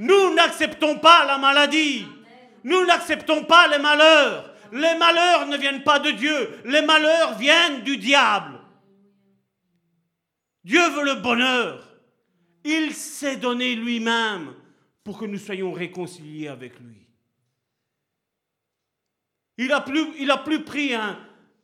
Nous 0.00 0.34
n'acceptons 0.34 0.98
pas 0.98 1.24
la 1.24 1.38
maladie. 1.38 2.04
Nous 2.64 2.84
n'acceptons 2.84 3.44
pas 3.44 3.68
les 3.68 3.78
malheurs. 3.78 4.52
Les 4.72 4.96
malheurs 4.98 5.46
ne 5.46 5.56
viennent 5.56 5.84
pas 5.84 6.00
de 6.00 6.10
Dieu. 6.10 6.60
Les 6.64 6.82
malheurs 6.82 7.38
viennent 7.38 7.82
du 7.82 7.96
diable. 7.96 8.58
Dieu 10.64 10.88
veut 10.90 11.04
le 11.04 11.14
bonheur. 11.14 11.86
Il 12.64 12.92
s'est 12.92 13.36
donné 13.36 13.76
lui-même 13.76 14.52
pour 15.04 15.18
que 15.18 15.24
nous 15.24 15.38
soyons 15.38 15.72
réconciliés 15.72 16.48
avec 16.48 16.78
lui. 16.80 16.99
Il 19.60 19.66
n'a 19.66 19.82
plus, 19.82 20.30
a 20.30 20.38
plus 20.38 20.64
pris 20.64 20.94
un 20.94 21.16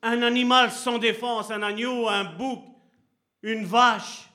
animal 0.03 0.71
sans 0.71 0.99
défense, 0.99 1.51
un 1.51 1.63
agneau, 1.63 2.09
un 2.09 2.25
bouc, 2.25 2.63
une 3.43 3.65
vache, 3.65 4.29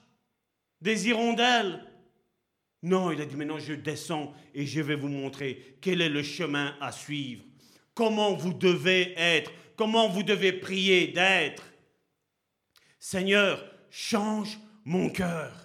des 0.82 1.08
hirondelles. 1.08 1.86
Non, 2.82 3.12
il 3.12 3.22
a 3.22 3.26
dit 3.26 3.36
maintenant 3.36 3.60
je 3.60 3.74
descends 3.74 4.34
et 4.56 4.66
je 4.66 4.82
vais 4.82 4.96
vous 4.96 5.10
montrer 5.10 5.78
quel 5.80 6.02
est 6.02 6.10
le 6.10 6.24
chemin 6.24 6.76
à 6.82 6.92
suivre, 6.92 7.44
comment 7.94 8.34
vous 8.34 8.52
devez 8.52 9.14
être, 9.16 9.52
comment 9.76 10.10
vous 10.10 10.24
devez 10.24 10.54
prier 10.54 11.10
d'être. 11.10 11.64
Seigneur, 12.98 13.64
change 13.92 14.58
mon 14.86 15.12
cœur. 15.12 15.61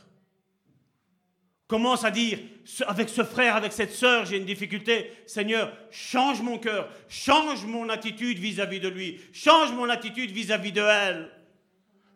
Commence 1.67 2.05
à 2.05 2.13
dire, 2.13 2.39
avec 2.87 3.09
ce 3.09 3.25
frère, 3.25 3.57
avec 3.57 3.73
cette 3.73 3.93
sœur, 3.93 4.25
j'ai 4.25 4.37
une 4.37 4.45
difficulté. 4.45 5.11
Seigneur, 5.27 5.77
change 5.91 6.41
mon 6.41 6.59
cœur, 6.59 6.89
change 7.09 7.67
mon 7.67 7.89
attitude 7.89 8.39
vis-à-vis 8.39 8.79
de 8.79 8.89
lui, 8.89 9.21
change 9.33 9.73
mon 9.73 9.89
attitude 9.89 10.31
vis-à-vis 10.31 10.73
de 10.73 10.83
elle. 10.83 11.31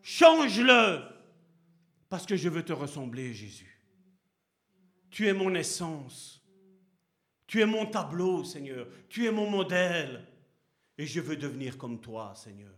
Change-le, 0.03 1.01
parce 2.09 2.27
que 2.27 2.37
je 2.37 2.49
veux 2.49 2.65
te 2.65 2.73
ressembler, 2.73 3.35
Jésus. 3.35 3.79
Tu 5.11 5.27
es 5.27 5.33
mon 5.33 5.55
essence. 5.55 6.41
Tu 7.47 7.61
es 7.61 7.67
mon 7.67 7.87
tableau, 7.87 8.45
Seigneur. 8.45 8.87
Tu 9.09 9.27
es 9.27 9.33
mon 9.33 9.51
modèle. 9.51 10.25
Et 10.97 11.07
je 11.07 11.21
veux 11.21 11.37
devenir 11.37 11.77
comme 11.77 12.01
toi, 12.01 12.33
Seigneur. 12.37 12.73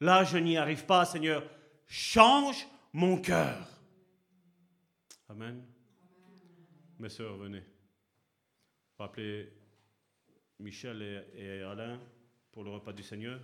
Là, 0.00 0.24
je 0.24 0.38
n'y 0.38 0.56
arrive 0.56 0.84
pas, 0.84 1.04
Seigneur. 1.04 1.44
Change 1.86 2.66
mon 2.92 3.18
cœur. 3.18 3.71
Amen. 5.32 5.62
Mes 6.98 7.08
sœurs, 7.08 7.38
venez. 7.38 7.62
Rappelez 8.98 9.50
Michel 10.60 11.24
et, 11.34 11.62
Alain 11.62 11.98
pour 12.52 12.64
le 12.64 12.70
repas 12.70 12.92
du 12.92 13.02
Seigneur. 13.02 13.40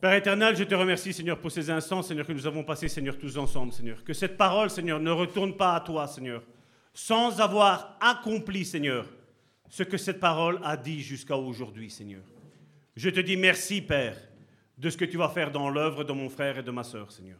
Père 0.00 0.14
éternel, 0.14 0.56
je 0.56 0.64
te 0.64 0.74
remercie, 0.74 1.12
Seigneur, 1.12 1.38
pour 1.38 1.52
ces 1.52 1.68
instants, 1.68 2.00
Seigneur, 2.00 2.26
que 2.26 2.32
nous 2.32 2.46
avons 2.46 2.64
passés, 2.64 2.88
Seigneur, 2.88 3.18
tous 3.18 3.36
ensemble, 3.36 3.74
Seigneur. 3.74 4.02
Que 4.02 4.14
cette 4.14 4.38
parole, 4.38 4.70
Seigneur, 4.70 4.98
ne 4.98 5.10
retourne 5.10 5.54
pas 5.54 5.74
à 5.74 5.80
toi, 5.80 6.06
Seigneur. 6.06 6.42
sans 6.94 7.38
avoir 7.38 7.98
accompli, 8.00 8.64
Seigneur, 8.64 9.06
ce 9.68 9.82
que 9.82 9.98
cette 9.98 10.20
parole 10.20 10.58
a 10.64 10.78
dit 10.78 11.02
jusqu'à 11.02 11.36
aujourd'hui, 11.36 11.90
Seigneur. 11.90 12.22
Je 12.96 13.10
te 13.10 13.20
dis 13.20 13.36
merci, 13.36 13.82
Père, 13.82 14.16
de 14.78 14.88
ce 14.88 14.96
que 14.96 15.04
tu 15.04 15.18
vas 15.18 15.28
faire 15.28 15.50
dans 15.50 15.68
l'œuvre 15.68 16.02
de 16.02 16.14
mon 16.14 16.30
frère 16.30 16.56
et 16.56 16.62
de 16.62 16.70
ma 16.70 16.82
sœur, 16.82 17.12
Seigneur. 17.12 17.38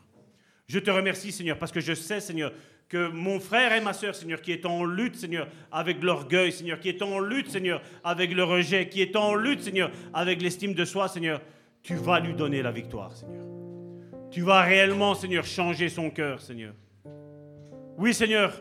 Je 0.71 0.79
te 0.79 0.89
remercie, 0.89 1.33
Seigneur, 1.33 1.59
parce 1.59 1.73
que 1.73 1.81
je 1.81 1.95
sais, 1.95 2.21
Seigneur, 2.21 2.53
que 2.89 3.09
mon 3.09 3.41
frère 3.41 3.73
et 3.73 3.81
ma 3.81 3.93
sœur, 3.93 4.15
Seigneur, 4.15 4.41
qui 4.41 4.53
est 4.53 4.65
en 4.65 4.85
lutte, 4.85 5.17
Seigneur, 5.17 5.49
avec 5.73 6.01
l'orgueil, 6.01 6.53
Seigneur, 6.53 6.79
qui 6.79 6.89
est 6.89 7.03
en 7.03 7.19
lutte, 7.19 7.51
Seigneur, 7.51 7.83
avec 8.05 8.33
le 8.33 8.45
rejet, 8.45 8.89
qui 8.89 9.03
est 9.03 9.17
en 9.17 9.35
lutte, 9.35 9.63
Seigneur, 9.63 9.91
avec 10.15 10.41
l'estime 10.41 10.73
de 10.75 10.85
soi, 10.85 11.09
Seigneur, 11.09 11.43
tu 11.83 11.97
vas 11.97 12.21
lui 12.21 12.35
donner 12.35 12.63
la 12.63 12.71
victoire, 12.71 13.17
Seigneur. 13.17 13.45
Tu 14.31 14.43
vas 14.43 14.61
réellement, 14.61 15.17
Seigneur, 15.17 15.45
changer 15.45 15.89
son 15.89 16.09
cœur, 16.09 16.41
Seigneur. 16.41 16.73
Oui, 17.99 18.15
Seigneur, 18.15 18.53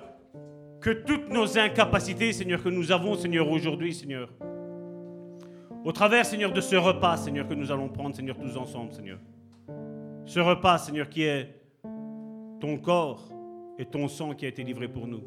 que 0.82 0.90
toutes 0.90 1.30
nos 1.30 1.60
incapacités, 1.60 2.34
Seigneur, 2.34 2.64
que 2.64 2.70
nous 2.70 2.92
avons, 2.92 3.14
Seigneur, 3.18 3.48
aujourd'hui, 3.48 3.94
Seigneur, 3.94 4.30
au 5.86 5.92
travers, 5.92 6.26
Seigneur, 6.26 6.52
de 6.52 6.62
ce 6.62 6.76
repas, 6.76 7.18
Seigneur, 7.18 7.48
que 7.48 7.54
nous 7.54 7.72
allons 7.72 7.88
prendre, 7.88 8.16
Seigneur, 8.16 8.36
tous 8.36 8.58
ensemble, 8.58 8.94
Seigneur. 8.94 9.20
Ce 10.26 10.40
repas, 10.40 10.80
Seigneur, 10.80 11.08
qui 11.08 11.22
est 11.22 11.59
ton 12.60 12.78
corps 12.78 13.30
et 13.78 13.86
ton 13.86 14.08
sang 14.08 14.34
qui 14.34 14.46
a 14.46 14.50
été 14.50 14.64
livré 14.64 14.88
pour 14.88 15.08
nous. 15.08 15.24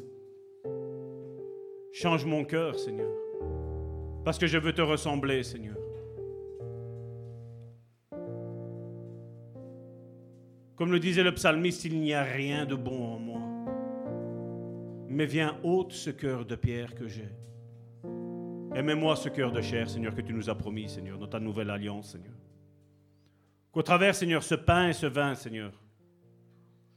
Change 1.91 2.25
mon 2.25 2.43
cœur, 2.43 2.79
Seigneur, 2.79 3.11
parce 4.23 4.37
que 4.37 4.47
je 4.47 4.57
veux 4.57 4.73
te 4.73 4.81
ressembler, 4.81 5.43
Seigneur. 5.43 5.77
Comme 10.75 10.91
le 10.91 10.99
disait 10.99 11.23
le 11.23 11.33
psalmiste, 11.33 11.85
il 11.85 11.99
n'y 11.99 12.13
a 12.13 12.23
rien 12.23 12.65
de 12.65 12.75
bon 12.75 13.13
en 13.13 13.19
moi. 13.19 13.41
Mais 15.07 15.27
viens 15.27 15.57
ôte 15.63 15.91
ce 15.91 16.09
cœur 16.09 16.45
de 16.45 16.55
pierre 16.55 16.95
que 16.95 17.07
j'ai. 17.07 17.29
Aimez-moi 18.75 19.15
ce 19.15 19.29
cœur 19.29 19.51
de 19.51 19.61
chair, 19.61 19.87
Seigneur, 19.87 20.15
que 20.15 20.21
tu 20.21 20.33
nous 20.33 20.49
as 20.49 20.55
promis, 20.55 20.89
Seigneur, 20.89 21.19
dans 21.19 21.27
ta 21.27 21.39
nouvelle 21.39 21.69
alliance, 21.69 22.13
Seigneur. 22.13 22.33
Qu'au 23.71 23.83
travers, 23.83 24.15
Seigneur, 24.15 24.41
ce 24.41 24.55
pain 24.55 24.89
et 24.89 24.93
ce 24.93 25.05
vin, 25.05 25.35
Seigneur, 25.35 25.82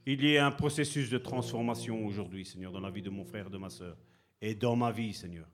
il 0.06 0.22
y 0.22 0.34
ait 0.34 0.38
un 0.38 0.52
processus 0.52 1.10
de 1.10 1.18
transformation 1.18 2.06
aujourd'hui, 2.06 2.44
Seigneur, 2.44 2.70
dans 2.70 2.80
la 2.80 2.90
vie 2.90 3.02
de 3.02 3.10
mon 3.10 3.24
frère 3.24 3.50
de 3.50 3.58
ma 3.58 3.68
soeur, 3.68 3.96
et 4.40 4.54
dans 4.54 4.76
ma 4.76 4.92
vie, 4.92 5.12
Seigneur. 5.12 5.48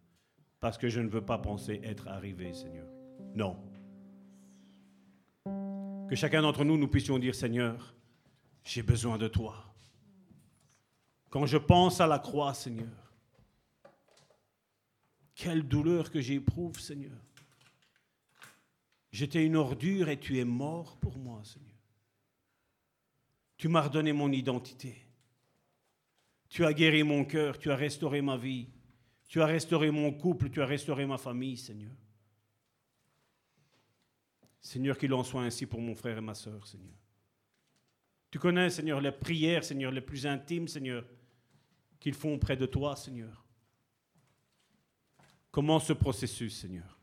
Parce 0.60 0.76
que 0.76 0.88
je 0.88 1.00
ne 1.00 1.08
veux 1.08 1.24
pas 1.24 1.38
penser 1.38 1.80
être 1.82 2.06
arrivé, 2.08 2.52
Seigneur. 2.52 2.86
Non. 3.34 3.56
Que 6.08 6.14
chacun 6.14 6.42
d'entre 6.42 6.64
nous, 6.64 6.76
nous 6.76 6.88
puissions 6.88 7.18
dire, 7.18 7.34
Seigneur, 7.34 7.94
j'ai 8.64 8.82
besoin 8.82 9.16
de 9.16 9.28
toi. 9.28 9.74
Quand 11.30 11.46
je 11.46 11.56
pense 11.56 12.00
à 12.00 12.06
la 12.06 12.18
croix, 12.18 12.52
Seigneur, 12.52 13.14
quelle 15.34 15.66
douleur 15.66 16.10
que 16.10 16.20
j'éprouve, 16.20 16.78
Seigneur. 16.78 17.16
J'étais 19.10 19.44
une 19.44 19.56
ordure 19.56 20.10
et 20.10 20.20
tu 20.20 20.38
es 20.38 20.44
mort 20.44 20.98
pour 20.98 21.18
moi. 21.18 21.21
Tu 23.62 23.68
m'as 23.68 23.82
redonné 23.82 24.12
mon 24.12 24.32
identité. 24.32 24.96
Tu 26.48 26.64
as 26.64 26.72
guéri 26.72 27.04
mon 27.04 27.24
cœur, 27.24 27.60
tu 27.60 27.70
as 27.70 27.76
restauré 27.76 28.20
ma 28.20 28.36
vie. 28.36 28.66
Tu 29.28 29.40
as 29.40 29.46
restauré 29.46 29.92
mon 29.92 30.10
couple, 30.12 30.50
tu 30.50 30.60
as 30.60 30.66
restauré 30.66 31.06
ma 31.06 31.16
famille, 31.16 31.56
Seigneur. 31.56 31.92
Seigneur, 34.60 34.98
qu'il 34.98 35.14
en 35.14 35.22
soit 35.22 35.42
ainsi 35.42 35.66
pour 35.66 35.80
mon 35.80 35.94
frère 35.94 36.18
et 36.18 36.20
ma 36.20 36.34
soeur, 36.34 36.66
Seigneur. 36.66 36.96
Tu 38.32 38.40
connais, 38.40 38.68
Seigneur, 38.68 39.00
les 39.00 39.12
prières, 39.12 39.62
Seigneur, 39.62 39.92
les 39.92 40.00
plus 40.00 40.26
intimes, 40.26 40.66
Seigneur, 40.66 41.04
qu'ils 42.00 42.14
font 42.14 42.40
près 42.40 42.56
de 42.56 42.66
toi, 42.66 42.96
Seigneur. 42.96 43.44
Comment 45.52 45.78
ce 45.78 45.92
processus, 45.92 46.58
Seigneur 46.58 46.98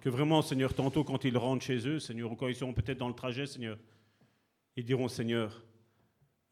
Que 0.00 0.10
vraiment, 0.10 0.42
Seigneur, 0.42 0.74
tantôt 0.74 1.04
quand 1.04 1.24
ils 1.24 1.38
rentrent 1.38 1.64
chez 1.64 1.88
eux, 1.88 1.98
Seigneur, 1.98 2.30
ou 2.30 2.36
quand 2.36 2.48
ils 2.48 2.54
sont 2.54 2.74
peut-être 2.74 2.98
dans 2.98 3.08
le 3.08 3.14
trajet, 3.14 3.46
Seigneur, 3.46 3.78
ils 4.78 4.84
diront, 4.84 5.08
Seigneur, 5.08 5.64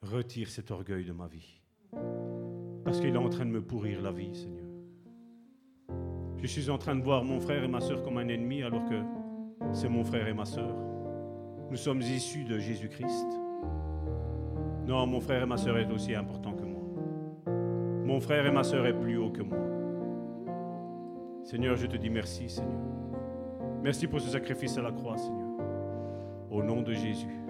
retire 0.02 0.48
cet 0.48 0.72
orgueil 0.72 1.04
de 1.04 1.12
ma 1.12 1.28
vie. 1.28 1.62
Parce 2.84 2.98
qu'il 2.98 3.14
est 3.14 3.16
en 3.16 3.28
train 3.28 3.46
de 3.46 3.52
me 3.52 3.62
pourrir 3.62 4.02
la 4.02 4.10
vie, 4.10 4.34
Seigneur. 4.34 4.66
Je 6.38 6.46
suis 6.48 6.68
en 6.68 6.76
train 6.76 6.96
de 6.96 7.04
voir 7.04 7.22
mon 7.22 7.38
frère 7.38 7.62
et 7.62 7.68
ma 7.68 7.80
soeur 7.80 8.02
comme 8.02 8.18
un 8.18 8.26
ennemi 8.26 8.64
alors 8.64 8.84
que 8.84 9.00
c'est 9.72 9.88
mon 9.88 10.02
frère 10.02 10.26
et 10.26 10.34
ma 10.34 10.44
soeur. 10.44 10.74
Nous 11.70 11.76
sommes 11.76 12.00
issus 12.00 12.42
de 12.42 12.58
Jésus-Christ. 12.58 13.28
Non, 14.88 15.06
mon 15.06 15.20
frère 15.20 15.44
et 15.44 15.46
ma 15.46 15.56
soeur 15.56 15.78
est 15.78 15.90
aussi 15.92 16.12
important 16.12 16.52
que 16.52 16.64
moi. 16.64 16.82
Mon 18.04 18.20
frère 18.20 18.44
et 18.44 18.50
ma 18.50 18.64
soeur 18.64 18.86
est 18.86 18.98
plus 18.98 19.18
haut 19.18 19.30
que 19.30 19.42
moi. 19.42 19.58
Seigneur, 21.44 21.76
je 21.76 21.86
te 21.86 21.96
dis 21.96 22.10
merci, 22.10 22.48
Seigneur. 22.48 22.80
Merci 23.84 24.08
pour 24.08 24.20
ce 24.20 24.30
sacrifice 24.30 24.76
à 24.78 24.82
la 24.82 24.90
croix, 24.90 25.16
Seigneur. 25.16 25.46
Au 26.50 26.60
nom 26.64 26.82
de 26.82 26.92
Jésus. 26.92 27.45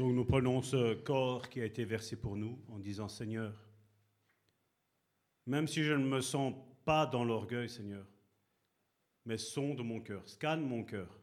Donc 0.00 0.14
nous 0.14 0.24
prenons 0.24 0.62
ce 0.62 0.94
corps 0.94 1.46
qui 1.50 1.60
a 1.60 1.66
été 1.66 1.84
versé 1.84 2.16
pour 2.16 2.34
nous 2.34 2.58
en 2.70 2.78
disant 2.78 3.06
Seigneur, 3.06 3.52
même 5.44 5.68
si 5.68 5.84
je 5.84 5.92
ne 5.92 6.06
me 6.06 6.22
sens 6.22 6.54
pas 6.86 7.04
dans 7.04 7.22
l'orgueil, 7.22 7.68
Seigneur, 7.68 8.06
mais 9.26 9.36
sonde 9.36 9.84
mon 9.84 10.00
cœur, 10.00 10.26
scanne 10.26 10.62
mon 10.62 10.84
cœur. 10.84 11.20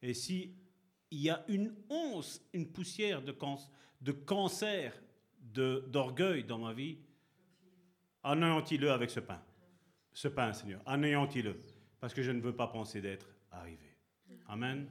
Et 0.00 0.14
si 0.14 0.54
il 1.10 1.20
y 1.20 1.28
a 1.28 1.44
une 1.48 1.74
once, 1.90 2.40
une 2.54 2.72
poussière 2.72 3.20
de, 3.20 3.32
can- 3.32 3.60
de 4.00 4.12
cancer, 4.12 4.98
d'orgueil 5.52 6.42
dans 6.42 6.58
ma 6.58 6.72
vie, 6.72 6.96
anéantis-le 8.22 8.92
avec 8.92 9.10
ce 9.10 9.20
pain. 9.20 9.42
Ce 10.14 10.28
pain, 10.28 10.54
Seigneur, 10.54 10.80
anéantis-le, 10.86 11.54
parce 12.00 12.14
que 12.14 12.22
je 12.22 12.30
ne 12.30 12.40
veux 12.40 12.56
pas 12.56 12.68
penser 12.68 13.02
d'être 13.02 13.28
arrivé. 13.50 13.94
Amen. 14.48 14.88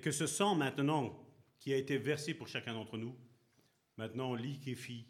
Et 0.00 0.02
que 0.02 0.12
ce 0.12 0.26
sang 0.26 0.54
maintenant 0.54 1.14
qui 1.58 1.74
a 1.74 1.76
été 1.76 1.98
versé 1.98 2.32
pour 2.32 2.48
chacun 2.48 2.72
d'entre 2.72 2.96
nous, 2.96 3.14
maintenant 3.98 4.34
liquéfie 4.34 5.06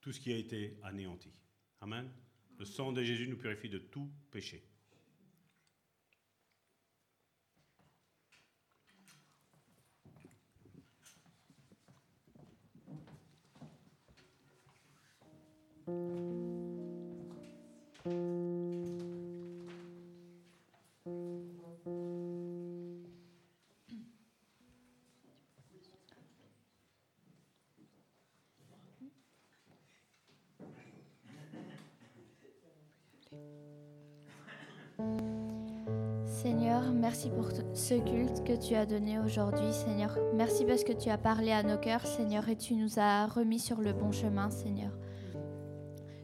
tout 0.00 0.12
ce 0.12 0.18
qui 0.18 0.32
a 0.32 0.36
été 0.38 0.78
anéanti. 0.82 1.30
Amen. 1.82 2.10
Le 2.58 2.64
sang 2.64 2.92
de 2.92 3.02
Jésus 3.02 3.28
nous 3.28 3.36
purifie 3.36 3.68
de 3.68 3.76
tout 3.76 4.10
péché. 4.30 4.64
Merci 37.02 37.30
pour 37.30 37.48
ce 37.74 37.94
culte 37.94 38.44
que 38.44 38.52
tu 38.52 38.76
as 38.76 38.86
donné 38.86 39.18
aujourd'hui, 39.18 39.72
Seigneur. 39.72 40.16
Merci 40.34 40.64
parce 40.64 40.84
que 40.84 40.92
tu 40.92 41.10
as 41.10 41.18
parlé 41.18 41.50
à 41.50 41.64
nos 41.64 41.76
cœurs, 41.76 42.06
Seigneur, 42.06 42.48
et 42.48 42.54
tu 42.54 42.76
nous 42.76 43.00
as 43.00 43.26
remis 43.26 43.58
sur 43.58 43.80
le 43.80 43.92
bon 43.92 44.12
chemin, 44.12 44.50
Seigneur. 44.50 44.92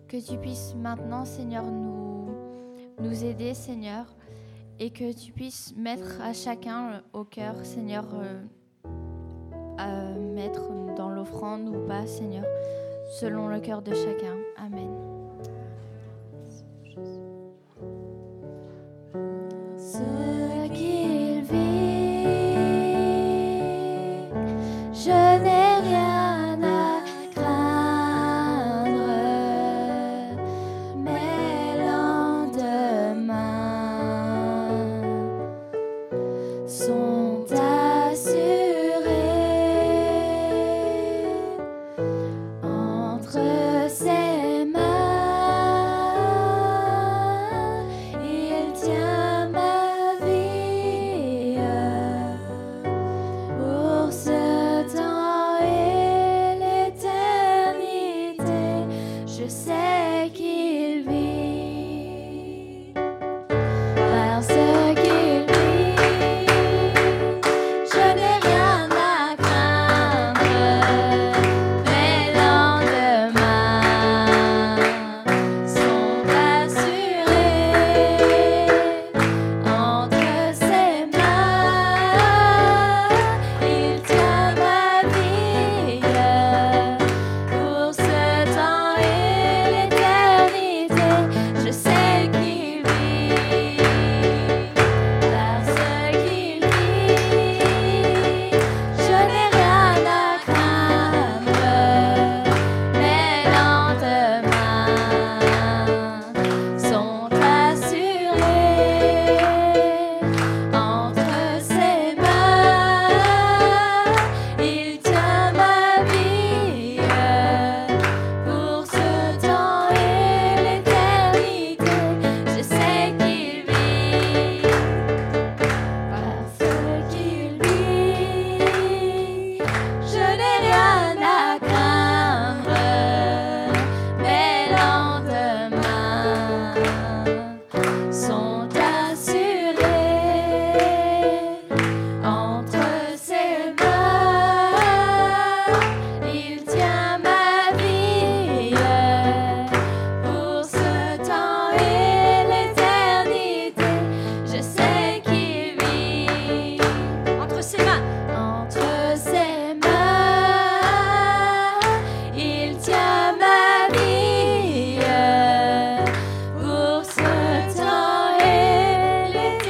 Que 0.06 0.24
tu 0.24 0.38
puisses 0.38 0.76
maintenant, 0.76 1.24
Seigneur, 1.24 1.64
nous, 1.64 2.30
nous 3.00 3.24
aider, 3.24 3.54
Seigneur, 3.54 4.06
et 4.78 4.90
que 4.90 5.12
tu 5.12 5.32
puisses 5.32 5.74
mettre 5.76 6.22
à 6.22 6.32
chacun 6.32 6.92
euh, 6.92 7.00
au 7.12 7.24
cœur, 7.24 7.56
Seigneur, 7.64 8.06
euh, 8.14 8.40
à 9.78 10.16
mettre 10.16 10.70
dans 10.94 11.10
l'offrande 11.10 11.68
ou 11.68 11.88
pas, 11.88 12.06
Seigneur, 12.06 12.44
selon 13.18 13.48
le 13.48 13.58
cœur 13.58 13.82
de 13.82 13.92
chacun. 13.92 14.36
Amen. 14.56 15.07